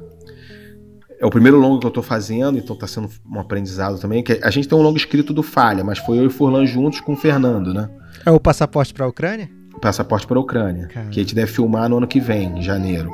É 1.19 1.25
o 1.25 1.29
primeiro 1.29 1.59
longa 1.59 1.79
que 1.79 1.85
eu 1.85 1.89
estou 1.89 2.03
fazendo, 2.03 2.57
então 2.57 2.73
está 2.73 2.87
sendo 2.87 3.09
um 3.29 3.39
aprendizado 3.39 3.99
também. 3.99 4.23
Que 4.23 4.39
a 4.41 4.49
gente 4.49 4.67
tem 4.67 4.77
um 4.77 4.81
longo 4.81 4.97
escrito 4.97 5.33
do 5.33 5.43
Falha, 5.43 5.83
mas 5.83 5.99
foi 5.99 6.17
eu 6.17 6.25
e 6.25 6.29
Furlan 6.29 6.65
juntos 6.65 6.99
com 6.99 7.13
o 7.13 7.15
Fernando, 7.15 7.73
né? 7.73 7.89
É 8.25 8.31
o 8.31 8.39
Passaporte 8.39 8.93
para 8.93 9.05
a 9.05 9.07
Ucrânia? 9.07 9.49
Passaporte 9.79 10.27
para 10.27 10.37
a 10.37 10.41
Ucrânia, 10.41 10.87
Caramba. 10.87 11.11
que 11.11 11.19
a 11.19 11.23
gente 11.23 11.33
deve 11.33 11.51
filmar 11.51 11.89
no 11.89 11.97
ano 11.97 12.07
que 12.07 12.19
vem, 12.19 12.59
em 12.59 12.61
janeiro. 12.61 13.11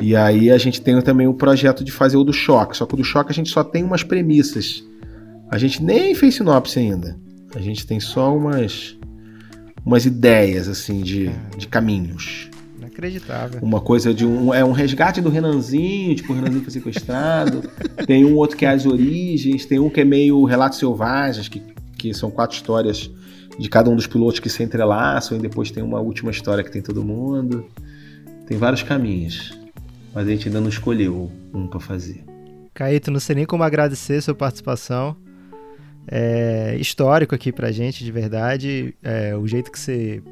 E 0.00 0.16
aí 0.16 0.50
a 0.50 0.58
gente 0.58 0.80
tem 0.80 1.00
também 1.02 1.26
o 1.26 1.34
projeto 1.34 1.84
de 1.84 1.92
fazer 1.92 2.16
o 2.16 2.24
do 2.24 2.32
Choque, 2.32 2.76
só 2.76 2.86
que 2.86 2.94
o 2.94 2.96
do 2.96 3.04
Choque 3.04 3.30
a 3.30 3.34
gente 3.34 3.50
só 3.50 3.62
tem 3.62 3.84
umas 3.84 4.02
premissas. 4.02 4.82
A 5.50 5.58
gente 5.58 5.82
nem 5.82 6.14
fez 6.14 6.36
sinopse 6.36 6.78
ainda. 6.78 7.18
A 7.54 7.60
gente 7.60 7.86
tem 7.86 8.00
só 8.00 8.34
umas 8.34 8.96
umas 9.84 10.06
ideias 10.06 10.68
assim 10.68 11.00
de, 11.00 11.30
de 11.56 11.66
caminhos. 11.66 12.48
Inacreditável. 12.78 13.60
Uma 13.62 13.80
coisa 13.80 14.14
de 14.14 14.24
um. 14.24 14.54
É 14.54 14.64
um 14.64 14.72
resgate 14.72 15.20
do 15.20 15.28
Renanzinho, 15.28 16.14
tipo, 16.14 16.32
o 16.32 16.36
Renanzinho 16.36 16.62
foi 16.62 16.72
sequestrado. 16.72 17.62
tem 18.06 18.24
um 18.24 18.36
outro 18.36 18.56
que 18.56 18.64
é 18.64 18.70
as 18.70 18.86
origens, 18.86 19.66
tem 19.66 19.78
um 19.78 19.90
que 19.90 20.00
é 20.00 20.04
meio 20.04 20.44
Relatos 20.44 20.78
Selvagens, 20.78 21.48
que, 21.48 21.62
que 21.98 22.14
são 22.14 22.30
quatro 22.30 22.56
histórias 22.56 23.10
de 23.58 23.68
cada 23.68 23.90
um 23.90 23.96
dos 23.96 24.06
pilotos 24.06 24.40
que 24.40 24.48
se 24.48 24.62
entrelaçam, 24.62 25.36
e 25.36 25.40
depois 25.40 25.70
tem 25.70 25.82
uma 25.82 26.00
última 26.00 26.30
história 26.30 26.64
que 26.64 26.70
tem 26.70 26.80
todo 26.80 27.04
mundo. 27.04 27.66
Tem 28.46 28.56
vários 28.56 28.82
caminhos. 28.82 29.59
Mas 30.14 30.26
a 30.26 30.30
gente 30.30 30.48
ainda 30.48 30.60
não 30.60 30.68
escolheu 30.68 31.30
um 31.54 31.66
para 31.66 31.80
fazer. 31.80 32.24
Caíto, 32.74 33.10
não 33.10 33.20
sei 33.20 33.36
nem 33.36 33.46
como 33.46 33.62
agradecer 33.62 34.20
sua 34.20 34.34
participação. 34.34 35.16
É 36.08 36.76
histórico 36.80 37.34
aqui 37.34 37.52
pra 37.52 37.70
gente, 37.70 38.04
de 38.04 38.10
verdade. 38.10 38.94
É, 39.02 39.36
o 39.36 39.46
jeito 39.46 39.70
que 39.70 39.78
você 39.78 40.22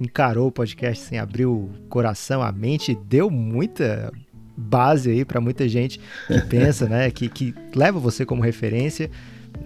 encarou 0.00 0.48
o 0.48 0.52
podcast 0.52 1.04
sem 1.04 1.18
abrir 1.18 1.46
o 1.46 1.70
coração, 1.88 2.42
a 2.42 2.50
mente, 2.52 2.96
deu 3.08 3.30
muita 3.30 4.12
base 4.56 5.10
aí 5.10 5.24
para 5.24 5.40
muita 5.40 5.68
gente 5.68 6.00
que 6.26 6.40
pensa, 6.48 6.86
né, 6.88 7.10
que, 7.10 7.28
que 7.28 7.54
leva 7.74 7.98
você 7.98 8.24
como 8.24 8.42
referência. 8.42 9.10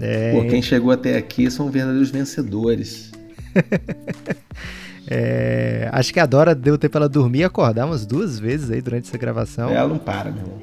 É... 0.01 0.33
Pô, 0.33 0.47
quem 0.47 0.63
chegou 0.63 0.91
até 0.91 1.17
aqui 1.17 1.51
são 1.51 1.71
verdadeiros 1.71 2.11
vencedores. 2.11 3.13
é, 5.07 5.89
acho 5.93 6.13
que 6.13 6.21
a 6.21 6.27
Dora 6.27 6.55
deu 6.55 6.79
tempo 6.79 6.97
ela 6.97 7.09
dormir 7.09 7.41
e 7.41 7.45
acordar 7.45 7.87
umas 7.87 8.07
duas 8.07 8.39
vezes 8.39 8.71
aí 8.71 8.81
durante 8.81 9.09
essa 9.09 9.19
gravação. 9.19 9.71
Ela 9.71 9.89
não 9.89 9.99
para, 9.99 10.31
meu 10.31 10.43
irmão. 10.43 10.59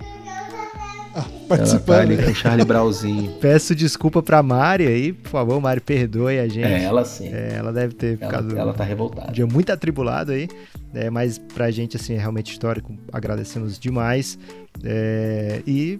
Ah, 1.11 1.21
Ela 1.21 1.23
tá 1.23 1.29
participando. 1.47 1.99
ali 1.99 2.17
com 2.23 2.29
o 2.31 2.35
Charlie 2.35 2.65
Brauzinho. 2.67 3.31
Peço 3.41 3.73
desculpa 3.73 4.21
pra 4.21 4.43
Mari 4.43 4.85
aí, 4.87 5.11
por 5.11 5.29
favor, 5.29 5.59
Mari, 5.59 5.81
perdoe 5.81 6.39
a 6.39 6.47
gente. 6.47 6.65
É, 6.65 6.83
ela 6.83 7.03
sim. 7.03 7.27
É, 7.33 7.55
ela 7.57 7.73
deve 7.73 7.95
ter 7.95 8.17
ficado 8.17 8.51
Ela, 8.51 8.59
ela 8.61 8.73
tá 8.73 8.83
um 8.83 8.87
revoltada. 8.87 9.31
dia 9.31 9.47
muito 9.47 9.71
atribulado 9.71 10.31
aí, 10.31 10.47
né, 10.93 11.09
mas 11.09 11.37
pra 11.39 11.71
gente, 11.71 11.97
assim, 11.97 12.13
é 12.13 12.19
realmente 12.19 12.51
histórico, 12.51 12.95
agradecemos 13.11 13.79
demais. 13.79 14.37
É, 14.83 15.61
e, 15.65 15.97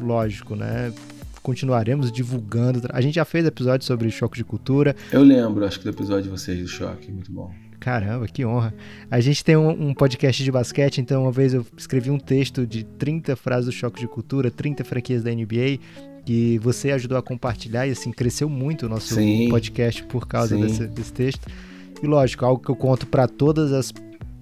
lógico, 0.00 0.56
né, 0.56 0.90
continuaremos 1.42 2.10
divulgando. 2.10 2.80
A 2.92 3.00
gente 3.02 3.14
já 3.16 3.24
fez 3.26 3.44
episódio 3.46 3.86
sobre 3.86 4.10
choque 4.10 4.38
de 4.38 4.42
cultura. 4.44 4.96
Eu 5.12 5.22
lembro, 5.22 5.64
acho 5.66 5.78
que 5.78 5.84
do 5.84 5.90
episódio 5.90 6.24
de 6.24 6.28
vocês 6.30 6.58
do 6.58 6.66
choque, 6.66 7.12
muito 7.12 7.30
bom. 7.30 7.52
Caramba, 7.86 8.26
que 8.26 8.44
honra. 8.44 8.74
A 9.08 9.20
gente 9.20 9.44
tem 9.44 9.56
um, 9.56 9.68
um 9.70 9.94
podcast 9.94 10.42
de 10.42 10.50
basquete, 10.50 11.00
então 11.00 11.22
uma 11.22 11.30
vez 11.30 11.54
eu 11.54 11.64
escrevi 11.78 12.10
um 12.10 12.18
texto 12.18 12.66
de 12.66 12.82
30 12.82 13.36
frases 13.36 13.66
do 13.66 13.70
choque 13.70 14.00
de 14.00 14.08
cultura, 14.08 14.50
30 14.50 14.82
franquias 14.82 15.22
da 15.22 15.30
NBA, 15.30 15.78
que 16.24 16.58
você 16.58 16.90
ajudou 16.90 17.16
a 17.16 17.22
compartilhar 17.22 17.86
e, 17.86 17.92
assim, 17.92 18.10
cresceu 18.10 18.48
muito 18.48 18.86
o 18.86 18.88
nosso 18.88 19.14
Sim. 19.14 19.48
podcast 19.48 20.02
por 20.02 20.26
causa 20.26 20.56
desse, 20.56 20.84
desse 20.88 21.12
texto. 21.12 21.46
E 22.02 22.06
lógico, 22.08 22.44
algo 22.44 22.60
que 22.60 22.68
eu 22.68 22.74
conto 22.74 23.06
pra 23.06 23.28
todas 23.28 23.72
as 23.72 23.92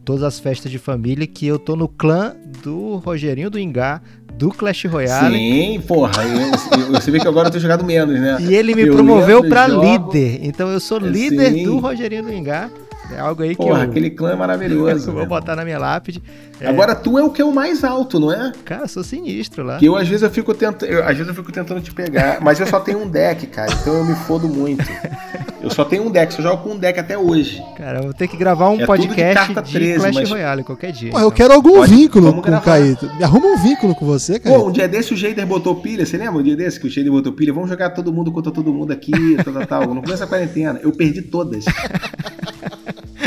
todas 0.07 0.23
as 0.23 0.39
festas 0.41 0.71
de 0.73 0.79
família 0.79 1.27
que 1.27 1.47
eu 1.47 1.59
tô 1.59 1.77
no 1.77 1.87
clã 1.89 2.35
do 2.63 2.97
Rogerinho 2.97 3.51
do 3.51 3.59
Ingá, 3.59 4.01
do 4.39 4.49
Clash 4.51 4.85
Royale. 4.87 5.37
Sim, 5.37 5.81
porra. 5.87 6.13
eu- 6.25 6.81
eu- 6.81 6.93
você 6.93 7.11
vê 7.11 7.19
que 7.21 7.29
agora 7.29 7.49
eu 7.49 7.51
tenho 7.51 7.61
jogado 7.63 7.85
menos, 7.85 8.19
né? 8.19 8.39
E 8.41 8.55
ele 8.55 8.75
me 8.75 8.83
Eu 8.83 8.95
promoveu 8.95 9.43
jogo. 9.43 9.83
líder. 9.85 10.41
Então 10.43 10.69
eu 10.71 10.81
sou 10.81 10.97
É, 10.99 11.09
líder 11.09 11.53
sim. 11.53 11.65
do 11.65 11.79
Rogerinho 11.79 12.23
do 12.23 12.33
Ingá. 12.33 12.71
É 13.13 13.19
algo 13.21 13.43
aí 13.43 13.51
que 13.51 13.57
Porra, 13.57 13.85
eu, 13.85 13.91
aquele 13.91 14.11
clã 14.11 14.33
é 14.33 14.37
maravilhoso. 14.37 15.13
vou 15.13 15.27
botar 15.27 15.55
na 15.57 15.65
minha 15.65 15.79
lápide. 15.79 16.23
É, 16.61 16.69
Agora 16.69 16.95
tu 16.95 17.19
é 17.19 17.23
o 17.23 17.31
que 17.31 17.43
é 17.43 17.45
o 17.45 17.53
mais 17.53 17.85
alto, 17.85 18.19
não 18.21 18.33
é? 18.33 18.53
Cara, 18.65 18.83
eu 18.85 18.89
sou 18.89 19.03
sinistro 19.05 19.65
lá. 19.65 19.79
Que 19.79 19.87
eu 19.87 19.97
às 19.97 20.07
vezes 20.09 20.23
eu 20.23 20.31
fico 20.31 20.55
tentando, 20.55 20.91
eu, 20.91 21.03
às 21.03 21.11
vezes 21.17 21.29
eu 21.29 21.35
fico 21.35 21.51
tentando 21.53 21.81
te 21.81 21.93
pegar, 21.93 22.39
mas 22.41 22.59
eu 22.61 22.67
só 22.67 22.81
tenho 22.81 23.03
um 23.03 23.09
deck, 23.09 23.47
cara, 23.49 23.73
então 23.73 23.93
eu 23.95 24.05
me 24.05 24.15
fodo 24.15 24.49
muito. 24.49 24.85
Eu 25.63 25.71
só 25.71 25.83
tenho 25.85 26.07
um 26.07 26.11
deck, 26.11 26.33
só 26.35 26.43
jogo 26.43 26.63
com 26.63 26.71
um 26.75 26.79
deck 26.79 27.01
até 27.01 27.17
hoje. 27.17 27.63
Cara, 27.77 27.99
eu 28.01 28.03
vou 28.05 28.13
ter 28.13 28.29
que 28.29 28.37
gravar 28.37 28.69
um 28.69 28.75
É 28.75 28.79
de 28.81 28.87
podcast 28.87 29.49
de, 29.49 29.55
carta 29.55 29.63
13, 29.63 29.99
Clash 30.01 30.15
mas- 30.15 30.31
Royale 30.31 30.63
qualquer 30.63 30.93
dia. 30.93 31.11
Pô, 31.11 31.19
eu 31.19 31.33
quero 31.33 31.55
algum 31.55 31.73
Pode- 31.77 31.95
vínculo 31.95 32.27
vamos 32.31 32.45
com 32.45 32.55
o. 32.55 32.61
Caíto. 32.61 33.07
Me 33.17 33.25
arruma 33.25 33.47
um 33.47 33.57
vínculo 33.63 33.95
com 33.95 34.05
você, 34.05 34.39
Pô, 34.39 34.51
Caíto. 34.51 34.67
um 34.67 34.71
dia 34.73 34.87
desse 34.87 35.15
o 35.15 35.17
Jader 35.17 35.47
botou 35.47 35.75
pilha, 35.77 36.05
você 36.05 36.17
lembra 36.19 36.39
um 36.39 36.43
dia 36.43 36.55
desse 36.57 36.79
que 36.79 36.87
o 36.87 36.91
Jader 36.91 37.11
botou 37.11 37.33
pilha? 37.33 37.53
Vamos 37.53 37.71
jogar 37.71 37.91
todo 37.91 38.13
mundo 38.13 38.31
contra 38.31 38.53
todo 38.53 38.73
mundo 38.73 38.93
aqui, 38.93 39.13
tal, 39.43 39.55
tal, 39.55 39.67
tal. 39.67 39.95
No 39.95 40.03
começo 40.03 40.21
da 40.21 40.27
quarentena, 40.27 40.79
eu 40.83 40.93
perdi 40.93 41.23
todas. 41.23 41.65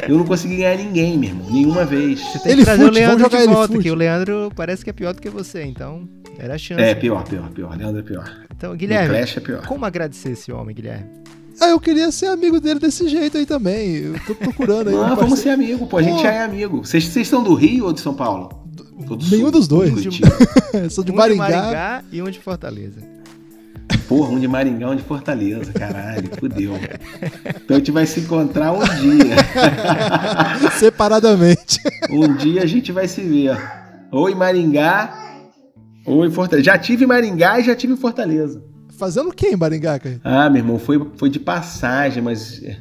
Eu 0.08 0.18
não 0.18 0.26
consegui 0.26 0.58
ganhar 0.58 0.78
ninguém, 0.78 1.18
meu 1.18 1.30
irmão, 1.30 1.50
nenhuma 1.52 1.86
vez. 1.86 2.20
Você 2.22 2.40
tem 2.40 2.52
Ele 2.54 2.62
que 2.62 2.66
trazer 2.66 2.84
fute, 2.86 2.98
o 2.98 3.00
Leandro 3.00 3.30
de 3.30 3.46
volta, 3.48 3.78
que 3.80 3.92
o 3.92 3.96
Leandro 3.96 4.52
parece 4.56 4.84
que 4.84 4.90
é 4.90 4.94
pior 4.94 5.14
do 5.14 5.22
que 5.22 5.30
você, 5.30 5.64
então 5.64 6.08
era 6.40 6.56
a 6.56 6.58
chance. 6.58 6.82
É, 6.82 6.96
pior, 6.96 7.24
pior, 7.24 7.50
pior. 7.50 7.76
Leandro 7.78 8.00
é 8.00 8.04
pior. 8.04 8.32
Então, 8.56 8.76
Guilherme, 8.76 9.10
Clash 9.10 9.38
é 9.38 9.40
pior. 9.40 9.66
como 9.68 9.86
agradecer 9.86 10.32
esse 10.32 10.52
homem, 10.52 10.76
Guilherme? 10.76 11.06
Ah, 11.60 11.70
eu 11.70 11.80
queria 11.80 12.12
ser 12.12 12.28
amigo 12.28 12.60
dele 12.60 12.80
desse 12.80 13.08
jeito 13.10 13.38
aí 13.38 13.46
também. 13.46 13.96
Eu 13.96 14.20
tô 14.26 14.36
procurando 14.36 14.90
aí. 14.90 14.94
Não, 14.96 15.02
vamos 15.16 15.18
parceiro. 15.18 15.42
ser 15.42 15.50
amigo, 15.50 15.88
pô. 15.88 15.98
A 15.98 16.04
gente 16.04 16.18
Pô. 16.18 16.22
já 16.22 16.32
é 16.32 16.44
amigo. 16.44 16.86
Vocês 16.86 17.04
vocês 17.06 17.28
são 17.28 17.44
do 17.44 17.56
Rio 17.56 17.86
ou 17.86 17.94
de 17.94 18.00
São 18.00 18.14
Paulo? 18.14 18.50
Ou 19.10 19.16
do 19.18 19.26
Nenhum 19.26 19.44
Sul? 19.44 19.52
dos 19.52 19.68
dois. 19.68 19.90
Curitiba. 19.92 20.28
Sou 20.92 21.04
de 21.04 21.12
um 21.12 21.16
Maringá. 21.16 21.48
de 21.48 21.54
Maringá 21.54 22.04
e 22.12 22.22
um 22.22 22.30
de 22.30 22.40
Fortaleza. 22.40 23.02
Porra, 24.08 24.30
um 24.30 24.40
de 24.40 24.48
Maringá, 24.48 24.90
um 24.90 24.96
de 24.96 25.04
Fortaleza, 25.04 25.74
caralho, 25.74 26.30
fudeu. 26.40 26.74
Então 27.64 27.76
a 27.76 27.80
gente 27.80 27.92
vai 27.92 28.06
se 28.06 28.22
encontrar 28.22 28.72
um 28.72 28.80
dia. 28.80 29.36
Separadamente. 30.80 31.80
Um 32.10 32.34
dia 32.36 32.64
a 32.64 32.66
gente 32.66 32.92
vai 32.92 33.08
se 33.08 33.22
ver. 33.22 33.58
Ou 34.12 34.30
em 34.30 34.36
Maringá, 34.36 35.14
ou 36.06 36.26
em 36.26 36.32
Fortaleza. 36.32 36.66
Já 36.66 36.78
tive 36.78 37.04
em 37.04 37.08
Maringá 37.08 37.60
e 37.60 37.64
já 37.66 37.76
tive 37.76 37.94
em 37.94 37.98
Fortaleza. 37.98 38.64
Fazendo 38.98 39.30
o 39.30 39.34
que 39.34 39.48
em 39.48 39.56
Maringá, 39.58 40.00
Caíto? 40.00 40.22
Ah, 40.24 40.50
meu 40.50 40.62
irmão, 40.62 40.80
foi, 40.80 41.06
foi 41.18 41.30
de 41.30 41.40
passagem, 41.40 42.24
mas. 42.24 42.64
é, 42.64 42.78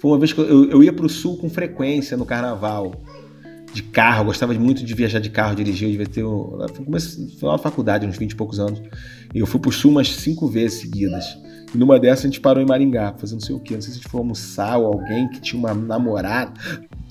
Foi 0.00 0.10
uma 0.10 0.18
vez 0.18 0.32
que 0.32 0.40
eu, 0.40 0.68
eu 0.68 0.82
ia 0.82 0.92
pro 0.92 1.08
sul 1.08 1.38
com 1.38 1.48
frequência 1.48 2.16
no 2.16 2.26
carnaval. 2.26 2.92
De 3.72 3.82
carro, 3.82 4.20
eu 4.22 4.24
gostava 4.26 4.52
muito 4.54 4.84
de 4.84 4.94
viajar 4.94 5.20
de 5.20 5.30
carro, 5.30 5.54
dirigir. 5.54 5.86
Eu 5.88 5.92
devia 5.92 6.06
ter. 6.06 6.22
Foi 6.74 6.84
começo- 6.84 7.36
foi 7.38 7.48
lá 7.48 7.52
na 7.56 7.58
faculdade, 7.62 8.06
uns 8.06 8.16
20 8.18 8.32
e 8.32 8.36
poucos 8.36 8.58
anos. 8.58 8.80
E 9.34 9.38
eu 9.38 9.46
fui 9.46 9.60
pro 9.60 9.70
sul 9.70 9.92
umas 9.92 10.10
cinco 10.12 10.48
vezes 10.48 10.80
seguidas. 10.80 11.24
E 11.72 11.78
numa 11.78 12.00
dessas 12.00 12.24
a 12.24 12.28
gente 12.28 12.40
parou 12.40 12.60
em 12.62 12.66
Maringá, 12.66 13.14
fazendo 13.16 13.38
não 13.40 13.46
sei 13.46 13.54
o 13.54 13.60
quê. 13.60 13.74
Não 13.74 13.80
sei 13.80 13.92
se 13.92 13.98
a 13.98 14.02
gente 14.02 14.10
foi 14.10 14.18
almoçar 14.20 14.76
ou 14.76 14.86
alguém 14.86 15.28
que 15.28 15.40
tinha 15.40 15.58
uma 15.58 15.72
namorada. 15.72 16.52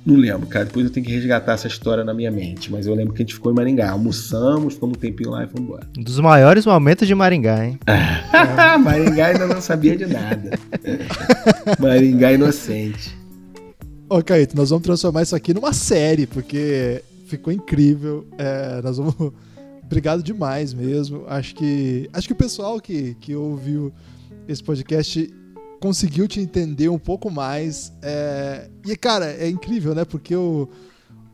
Não 0.06 0.15
lembro, 0.15 0.48
cara. 0.48 0.65
Depois 0.65 0.86
eu 0.86 0.91
tenho 0.91 1.06
que 1.06 1.11
resgatar 1.14 1.53
essa 1.53 1.68
história 1.68 2.03
na 2.03 2.14
minha 2.14 2.30
mente. 2.31 2.69
Mas 2.69 2.86
eu 2.86 2.94
lembro 2.94 3.14
que 3.14 3.22
a 3.22 3.26
gente 3.26 3.36
ficou 3.36 3.53
em 3.53 3.56
Maringá. 3.56 3.91
Almoçamos, 3.91 4.73
ficamos 4.73 4.98
um 4.98 4.99
tempinho 4.99 5.30
lá 5.30 5.45
e 5.45 5.48
fomos 5.48 5.65
embora. 5.65 5.88
Um 5.98 6.03
dos 6.03 6.19
maiores 6.19 6.65
momentos 6.65 7.07
de 7.07 7.15
Maringá, 7.15 7.65
hein? 7.65 7.80
Maringá 8.84 9.27
ainda 9.27 9.48
não 9.48 9.61
sabia 9.61 9.95
de 9.95 10.06
nada. 10.07 10.60
Maringá 11.80 12.34
inocente. 12.34 13.18
Ô, 14.10 14.23
Caíto, 14.23 14.57
nós 14.57 14.72
vamos 14.72 14.84
transformar 14.84 15.22
isso 15.22 15.36
aqui 15.36 15.53
numa 15.53 15.72
série, 15.72 16.26
porque 16.26 17.03
ficou 17.27 17.53
incrível. 17.53 18.26
É, 18.40 18.81
nós 18.81 18.98
vamos. 18.98 19.14
Obrigado 19.86 20.23
demais 20.23 20.73
mesmo. 20.73 21.26
Acho 21.27 21.53
que. 21.53 22.10
Acho 22.11 22.26
que 22.26 22.34
o 22.34 22.36
pessoal 22.36 22.81
que, 22.81 23.14
que 23.22 23.36
ouviu 23.36 23.94
esse 24.48 24.64
podcast 24.64 25.31
conseguiu 25.80 26.27
te 26.27 26.40
entender 26.40 26.90
um 26.90 26.98
pouco 26.98 27.30
mais. 27.30 27.94
É, 28.02 28.68
E, 28.84 28.95
cara, 28.95 29.27
é 29.31 29.48
incrível, 29.48 29.94
né? 29.94 30.03
Porque 30.03 30.36
o, 30.36 30.68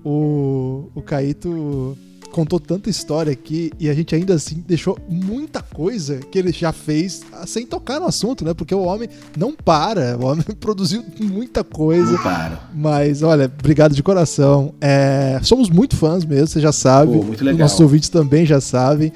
o, 0.03 0.89
o 0.93 1.01
Caíto 1.01 1.97
contou 2.35 2.59
tanta 2.59 2.89
história 2.89 3.31
aqui 3.31 3.71
e 3.79 3.89
a 3.89 3.93
gente 3.93 4.13
ainda 4.13 4.33
assim 4.33 4.61
deixou 4.67 4.99
muita 5.07 5.61
coisa 5.61 6.17
que 6.17 6.37
ele 6.37 6.51
já 6.51 6.73
fez 6.73 7.23
ah, 7.31 7.47
sem 7.47 7.65
tocar 7.65 7.97
no 7.97 8.07
assunto, 8.07 8.43
né? 8.43 8.53
Porque 8.53 8.75
o 8.75 8.81
homem 8.81 9.07
não 9.37 9.53
para, 9.53 10.17
o 10.17 10.25
homem 10.25 10.43
produziu 10.59 11.01
muita 11.17 11.63
coisa. 11.63 12.11
Não 12.11 12.21
para. 12.21 12.69
Mas, 12.75 13.23
olha, 13.23 13.45
obrigado 13.45 13.95
de 13.95 14.03
coração. 14.03 14.73
É, 14.81 15.39
somos 15.43 15.69
muito 15.69 15.95
fãs 15.95 16.25
mesmo, 16.25 16.47
você 16.47 16.59
já 16.59 16.73
sabe. 16.73 17.13
Pô, 17.13 17.23
muito 17.23 17.41
legal. 17.41 17.59
Nossos 17.59 17.79
ouvintes 17.79 18.09
também 18.09 18.45
já 18.45 18.59
sabem. 18.59 19.13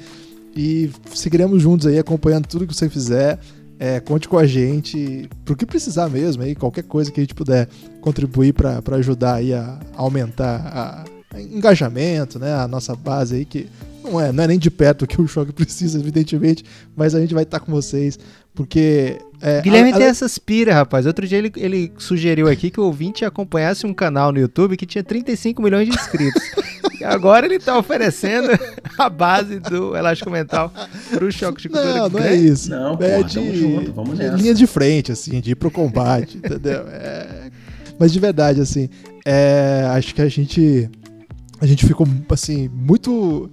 E 0.56 0.90
seguiremos 1.14 1.60
juntos 1.60 1.86
aí, 1.86 1.98
acompanhando 1.98 2.46
tudo 2.46 2.66
que 2.66 2.74
você 2.74 2.88
fizer. 2.88 3.38
É, 3.78 4.00
conte 4.00 4.30
com 4.30 4.38
a 4.38 4.46
gente, 4.46 5.28
pro 5.44 5.54
que 5.54 5.66
precisar 5.66 6.08
mesmo 6.08 6.42
aí, 6.42 6.54
qualquer 6.54 6.84
coisa 6.84 7.10
que 7.10 7.20
a 7.20 7.22
gente 7.22 7.34
puder 7.34 7.68
contribuir 8.00 8.54
para 8.54 8.96
ajudar 8.96 9.34
aí 9.34 9.52
a 9.52 9.78
aumentar 9.94 10.70
a 10.74 11.19
engajamento, 11.38 12.38
né? 12.38 12.54
A 12.54 12.66
nossa 12.66 12.94
base 12.96 13.36
aí, 13.36 13.44
que 13.44 13.68
não 14.02 14.20
é, 14.20 14.32
não 14.32 14.44
é 14.44 14.46
nem 14.46 14.58
de 14.58 14.70
perto 14.70 15.02
o 15.02 15.06
que 15.06 15.20
o 15.20 15.28
choque 15.28 15.52
precisa, 15.54 15.98
evidentemente, 15.98 16.64
mas 16.96 17.14
a 17.14 17.20
gente 17.20 17.34
vai 17.34 17.42
estar 17.44 17.60
com 17.60 17.70
vocês, 17.70 18.18
porque. 18.54 19.18
É, 19.42 19.60
Guilherme 19.62 19.90
a- 19.92 19.96
tem 19.96 20.06
a- 20.06 20.08
essas 20.10 20.38
pira, 20.38 20.74
rapaz. 20.74 21.06
Outro 21.06 21.26
dia 21.26 21.38
ele, 21.38 21.50
ele 21.56 21.92
sugeriu 21.98 22.46
aqui 22.48 22.70
que 22.70 22.78
o 22.80 22.84
ouvinte 22.84 23.24
acompanhasse 23.24 23.86
um 23.86 23.94
canal 23.94 24.32
no 24.32 24.38
YouTube 24.38 24.76
que 24.76 24.84
tinha 24.84 25.02
35 25.04 25.62
milhões 25.62 25.88
de 25.88 25.94
inscritos. 25.94 26.42
e 27.00 27.04
agora 27.04 27.46
ele 27.46 27.58
tá 27.58 27.78
oferecendo 27.78 28.48
a 28.98 29.08
base 29.08 29.58
do 29.60 29.96
elástico 29.96 30.30
mental 30.30 30.70
pro 31.10 31.32
choque 31.32 31.62
de 31.62 31.68
cultura. 31.70 31.94
Não, 31.94 32.08
não 32.10 32.18
é 32.20 32.34
isso. 32.34 32.68
Não, 32.68 32.92
é 33.00 33.16
porra, 33.18 33.28
tamo 33.32 33.54
junto, 33.54 33.92
vamos 33.94 34.18
de 34.18 34.24
nessa. 34.24 34.36
linha 34.36 34.52
de 34.52 34.66
frente, 34.66 35.10
assim, 35.12 35.40
de 35.40 35.52
ir 35.52 35.54
pro 35.54 35.70
combate, 35.70 36.36
entendeu? 36.44 36.84
É, 36.88 37.50
mas 37.98 38.12
de 38.12 38.20
verdade, 38.20 38.60
assim, 38.60 38.90
é, 39.24 39.86
acho 39.94 40.14
que 40.14 40.20
a 40.20 40.28
gente 40.28 40.90
a 41.60 41.66
gente 41.66 41.86
ficou, 41.86 42.06
assim, 42.30 42.68
muito 42.68 43.50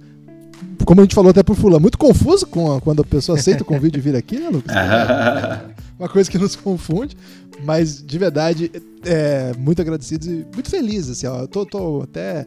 como 0.84 1.00
a 1.00 1.04
gente 1.04 1.14
falou 1.14 1.30
até 1.30 1.42
pro 1.42 1.54
Fulano, 1.54 1.80
muito 1.80 1.98
confuso 1.98 2.46
com 2.46 2.72
a- 2.74 2.80
quando 2.80 3.00
a 3.02 3.04
pessoa 3.04 3.38
aceita 3.38 3.62
o 3.62 3.66
convite 3.66 3.92
de 3.94 4.00
vir 4.00 4.16
aqui, 4.16 4.38
né, 4.38 4.48
Lucas? 4.48 4.74
Uma 5.98 6.08
coisa 6.08 6.30
que 6.30 6.38
nos 6.38 6.56
confunde, 6.56 7.16
mas 7.64 8.02
de 8.04 8.18
verdade, 8.18 8.70
é, 9.04 9.52
muito 9.58 9.80
agradecidos 9.82 10.26
e 10.26 10.46
muito 10.54 10.70
felizes, 10.70 11.10
assim, 11.10 11.26
ó, 11.26 11.40
eu 11.42 11.48
tô, 11.48 11.66
tô 11.66 12.02
até 12.02 12.46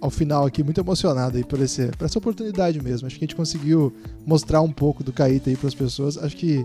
ao 0.00 0.08
final 0.10 0.46
aqui 0.46 0.62
muito 0.62 0.80
emocionado 0.80 1.36
aí 1.36 1.44
por, 1.44 1.60
esse, 1.60 1.88
por 1.88 2.04
essa 2.04 2.18
oportunidade 2.18 2.80
mesmo. 2.82 3.06
Acho 3.06 3.18
que 3.18 3.24
a 3.24 3.26
gente 3.26 3.36
conseguiu 3.36 3.92
mostrar 4.26 4.62
um 4.62 4.70
pouco 4.72 5.02
do 5.04 5.12
Caíta 5.12 5.50
aí 5.50 5.56
para 5.56 5.68
as 5.68 5.74
pessoas. 5.74 6.16
Acho 6.16 6.36
que 6.36 6.64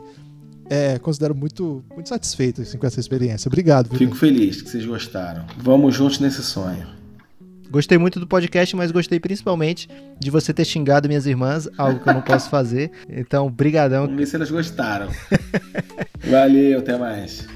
é, 0.69 0.97
considero 0.99 1.35
muito, 1.35 1.83
muito 1.93 2.07
satisfeito 2.07 2.61
assim, 2.61 2.77
com 2.77 2.85
essa 2.87 2.99
experiência. 2.99 3.49
Obrigado. 3.49 3.89
viu? 3.89 3.97
Fico 3.97 4.15
feliz 4.15 4.61
que 4.61 4.69
vocês 4.69 4.85
gostaram. 4.85 5.45
Vamos 5.57 5.93
juntos 5.95 6.19
nesse 6.19 6.41
sonho. 6.43 6.85
Gostei 7.69 7.97
muito 7.97 8.19
do 8.19 8.27
podcast, 8.27 8.75
mas 8.75 8.91
gostei 8.91 9.19
principalmente 9.19 9.89
de 10.19 10.31
você 10.31 10.53
ter 10.53 10.65
xingado 10.65 11.07
minhas 11.07 11.25
irmãs, 11.25 11.67
algo 11.77 11.99
que 11.99 12.09
eu 12.09 12.13
não 12.13 12.21
posso 12.21 12.49
fazer. 12.49 12.91
Então, 13.09 13.49
brigadão. 13.49 14.03
Vamos 14.03 14.17
ver 14.17 14.25
se 14.25 14.35
elas 14.35 14.51
gostaram. 14.51 15.09
Valeu, 16.29 16.79
até 16.79 16.97
mais. 16.97 17.47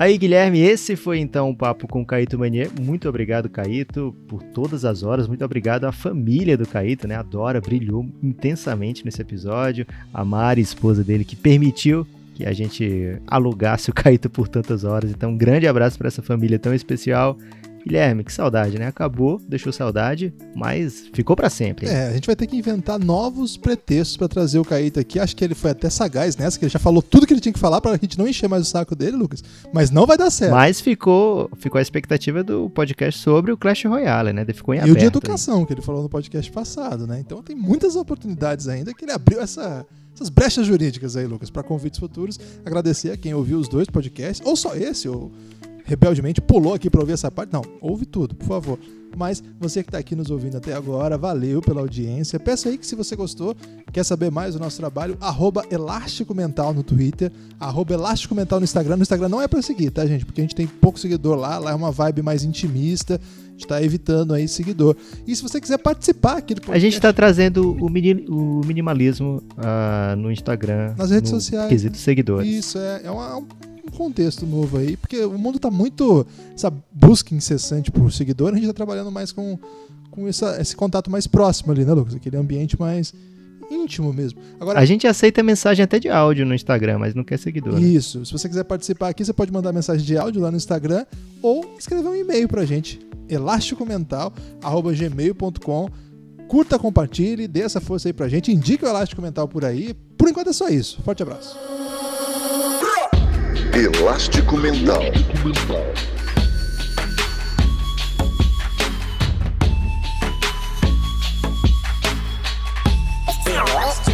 Aí, 0.00 0.16
Guilherme, 0.16 0.60
esse 0.60 0.96
foi 0.96 1.18
então 1.18 1.50
o 1.50 1.54
papo 1.54 1.86
com 1.86 2.00
o 2.00 2.06
Caíto 2.06 2.38
Manier. 2.38 2.70
Muito 2.80 3.06
obrigado, 3.06 3.50
Caíto, 3.50 4.16
por 4.26 4.42
todas 4.42 4.82
as 4.82 5.02
horas. 5.02 5.28
Muito 5.28 5.44
obrigado 5.44 5.84
à 5.84 5.92
família 5.92 6.56
do 6.56 6.66
Caíto, 6.66 7.06
né? 7.06 7.16
A 7.16 7.22
Dora 7.22 7.60
brilhou 7.60 8.08
intensamente 8.22 9.04
nesse 9.04 9.20
episódio. 9.20 9.86
A 10.14 10.24
Mari, 10.24 10.62
esposa 10.62 11.04
dele, 11.04 11.22
que 11.22 11.36
permitiu 11.36 12.06
que 12.40 12.46
a 12.46 12.52
gente 12.52 13.20
alugasse 13.26 13.90
o 13.90 13.92
Caíto 13.94 14.30
por 14.30 14.48
tantas 14.48 14.84
horas. 14.84 15.10
Então, 15.10 15.30
um 15.30 15.36
grande 15.36 15.66
abraço 15.66 15.98
para 15.98 16.08
essa 16.08 16.22
família 16.22 16.58
tão 16.58 16.74
especial. 16.74 17.36
Guilherme, 17.86 18.22
que 18.22 18.32
saudade, 18.32 18.78
né? 18.78 18.88
Acabou, 18.88 19.40
deixou 19.48 19.72
saudade, 19.72 20.34
mas 20.54 21.08
ficou 21.14 21.34
para 21.34 21.48
sempre. 21.48 21.86
É, 21.86 22.08
a 22.08 22.12
gente 22.12 22.26
vai 22.26 22.36
ter 22.36 22.46
que 22.46 22.54
inventar 22.54 22.98
novos 22.98 23.56
pretextos 23.56 24.18
para 24.18 24.28
trazer 24.28 24.58
o 24.58 24.64
Caíto 24.64 25.00
aqui. 25.00 25.18
Acho 25.18 25.34
que 25.34 25.42
ele 25.42 25.54
foi 25.54 25.70
até 25.70 25.88
sagaz 25.88 26.36
nessa, 26.36 26.58
que 26.58 26.66
ele 26.66 26.70
já 26.70 26.78
falou 26.78 27.00
tudo 27.00 27.26
que 27.26 27.32
ele 27.32 27.40
tinha 27.40 27.54
que 27.54 27.58
falar 27.58 27.80
pra 27.80 27.92
gente 27.92 28.18
não 28.18 28.28
encher 28.28 28.50
mais 28.50 28.62
o 28.62 28.66
saco 28.66 28.94
dele, 28.94 29.16
Lucas. 29.16 29.42
Mas 29.72 29.90
não 29.90 30.06
vai 30.06 30.18
dar 30.18 30.30
certo. 30.30 30.52
Mas 30.52 30.78
ficou, 30.78 31.50
ficou 31.56 31.78
a 31.78 31.82
expectativa 31.82 32.44
do 32.44 32.68
podcast 32.68 33.18
sobre 33.18 33.50
o 33.50 33.56
Clash 33.56 33.86
Royale, 33.86 34.34
né? 34.34 34.42
Ele 34.42 34.52
ficou 34.52 34.74
em 34.74 34.78
e 34.78 34.80
aberto. 34.82 34.96
o 34.96 34.98
de 34.98 35.06
educação, 35.06 35.64
que 35.64 35.72
ele 35.72 35.82
falou 35.82 36.02
no 36.02 36.08
podcast 36.10 36.52
passado, 36.52 37.06
né? 37.06 37.18
Então 37.18 37.42
tem 37.42 37.56
muitas 37.56 37.96
oportunidades 37.96 38.68
ainda 38.68 38.92
que 38.92 39.06
ele 39.06 39.12
abriu 39.12 39.40
essa, 39.40 39.86
essas 40.20 40.28
brechas 40.28 40.66
jurídicas 40.66 41.16
aí, 41.16 41.26
Lucas, 41.26 41.48
para 41.48 41.62
convites 41.62 41.98
futuros. 41.98 42.38
Agradecer 42.62 43.10
a 43.10 43.16
quem 43.16 43.32
ouviu 43.32 43.58
os 43.58 43.68
dois 43.68 43.88
podcasts, 43.88 44.46
ou 44.46 44.54
só 44.54 44.76
esse, 44.76 45.08
ou 45.08 45.32
rebeldemente 45.86 46.42
pulou 46.42 46.74
aqui 46.74 46.90
para 46.90 47.00
ouvir 47.00 47.14
essa 47.14 47.30
parte. 47.30 47.52
Não, 47.52 47.62
ouve 47.80 48.04
tudo, 48.04 48.34
por 48.34 48.46
favor. 48.46 48.78
Mas 49.16 49.42
você 49.58 49.82
que 49.82 49.88
está 49.88 49.98
aqui 49.98 50.14
nos 50.16 50.30
ouvindo 50.30 50.56
até 50.56 50.72
agora, 50.72 51.18
valeu 51.18 51.60
pela 51.60 51.80
audiência. 51.80 52.38
Peço 52.40 52.68
aí 52.68 52.78
que 52.78 52.86
se 52.86 52.94
você 52.94 53.14
gostou, 53.16 53.54
quer 53.92 54.04
saber 54.04 54.30
mais 54.30 54.54
do 54.54 54.60
nosso 54.60 54.76
trabalho, 54.78 55.16
arroba 55.20 55.64
Elástico 55.70 56.34
Mental 56.34 56.72
no 56.72 56.82
Twitter, 56.82 57.30
arroba 57.58 57.92
Elástico 57.94 58.34
Mental 58.34 58.60
no 58.60 58.64
Instagram. 58.64 58.96
No 58.96 59.02
Instagram 59.02 59.28
não 59.28 59.42
é 59.42 59.48
para 59.48 59.60
seguir, 59.62 59.90
tá, 59.90 60.06
gente? 60.06 60.24
Porque 60.24 60.40
a 60.40 60.44
gente 60.44 60.54
tem 60.54 60.66
pouco 60.66 60.98
seguidor 60.98 61.36
lá, 61.36 61.58
lá 61.58 61.72
é 61.72 61.74
uma 61.74 61.90
vibe 61.90 62.22
mais 62.22 62.44
intimista, 62.44 63.20
a 63.48 63.50
gente 63.52 63.66
tá 63.66 63.82
evitando 63.82 64.32
aí 64.32 64.48
seguidor. 64.48 64.96
E 65.26 65.34
se 65.36 65.42
você 65.42 65.60
quiser 65.60 65.78
participar 65.78 66.38
aqui 66.38 66.54
do 66.54 66.62
A 66.72 66.78
gente 66.78 66.98
tá 67.00 67.12
trazendo 67.12 67.72
o, 67.78 67.90
mini- 67.90 68.24
o 68.28 68.62
minimalismo 68.64 69.42
ah, 69.58 70.14
no 70.16 70.30
Instagram. 70.32 70.94
Nas 70.96 71.10
redes 71.10 71.30
no 71.30 71.40
sociais, 71.40 71.68
Quesito 71.68 71.98
seguidores. 71.98 72.48
Isso, 72.48 72.78
é, 72.78 73.02
é 73.04 73.10
uma- 73.10 73.42
um 73.92 73.96
contexto 73.96 74.46
novo 74.46 74.78
aí, 74.78 74.96
porque 74.96 75.18
o 75.24 75.36
mundo 75.38 75.58
tá 75.58 75.68
muito. 75.70 76.24
Essa 76.54 76.72
busca 76.92 77.34
incessante 77.34 77.90
por 77.90 78.10
seguidor, 78.12 78.52
a 78.52 78.56
gente 78.56 78.66
tá 78.68 78.72
trabalhando 78.72 79.10
mais 79.10 79.32
com, 79.32 79.58
com 80.10 80.28
essa- 80.28 80.60
esse 80.60 80.76
contato 80.76 81.10
mais 81.10 81.26
próximo 81.26 81.72
ali, 81.72 81.84
né, 81.84 81.92
Lucas? 81.92 82.14
Aquele 82.14 82.36
ambiente 82.36 82.78
mais 82.78 83.12
íntimo 83.70 84.12
mesmo. 84.12 84.40
Agora, 84.58 84.80
A 84.80 84.84
gente 84.84 85.06
aceita 85.06 85.42
mensagem 85.44 85.84
até 85.84 86.00
de 86.00 86.08
áudio 86.08 86.44
no 86.44 86.52
Instagram, 86.54 86.98
mas 86.98 87.14
não 87.14 87.22
quer 87.22 87.38
seguidor. 87.38 87.74
né? 87.74 87.80
isso. 87.80 88.24
Se 88.26 88.32
você 88.32 88.48
quiser 88.48 88.64
participar 88.64 89.10
aqui, 89.10 89.24
você 89.24 89.32
pode 89.32 89.52
mandar 89.52 89.72
mensagem 89.72 90.04
de 90.04 90.16
áudio 90.16 90.42
lá 90.42 90.50
no 90.50 90.56
Instagram 90.56 91.06
ou 91.40 91.64
escrever 91.78 92.08
um 92.08 92.16
e-mail 92.16 92.48
pra 92.48 92.64
gente. 92.64 92.98
elasticomental.gmail.com 93.28 95.88
Curta, 96.48 96.80
compartilhe, 96.80 97.46
dê 97.46 97.60
essa 97.60 97.80
força 97.80 98.08
aí 98.08 98.12
pra 98.12 98.28
gente, 98.28 98.50
indique 98.50 98.84
o 98.84 98.88
Elástico 98.88 99.22
Mental 99.22 99.46
por 99.46 99.64
aí. 99.64 99.94
Por 100.18 100.28
enquanto 100.28 100.50
é 100.50 100.52
só 100.52 100.68
isso. 100.68 101.00
Forte 101.04 101.22
abraço. 101.22 101.56
Elástico 103.72 104.56
Mental. 104.56 105.00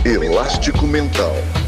Elástico 0.04 0.86
Mental. 0.86 1.65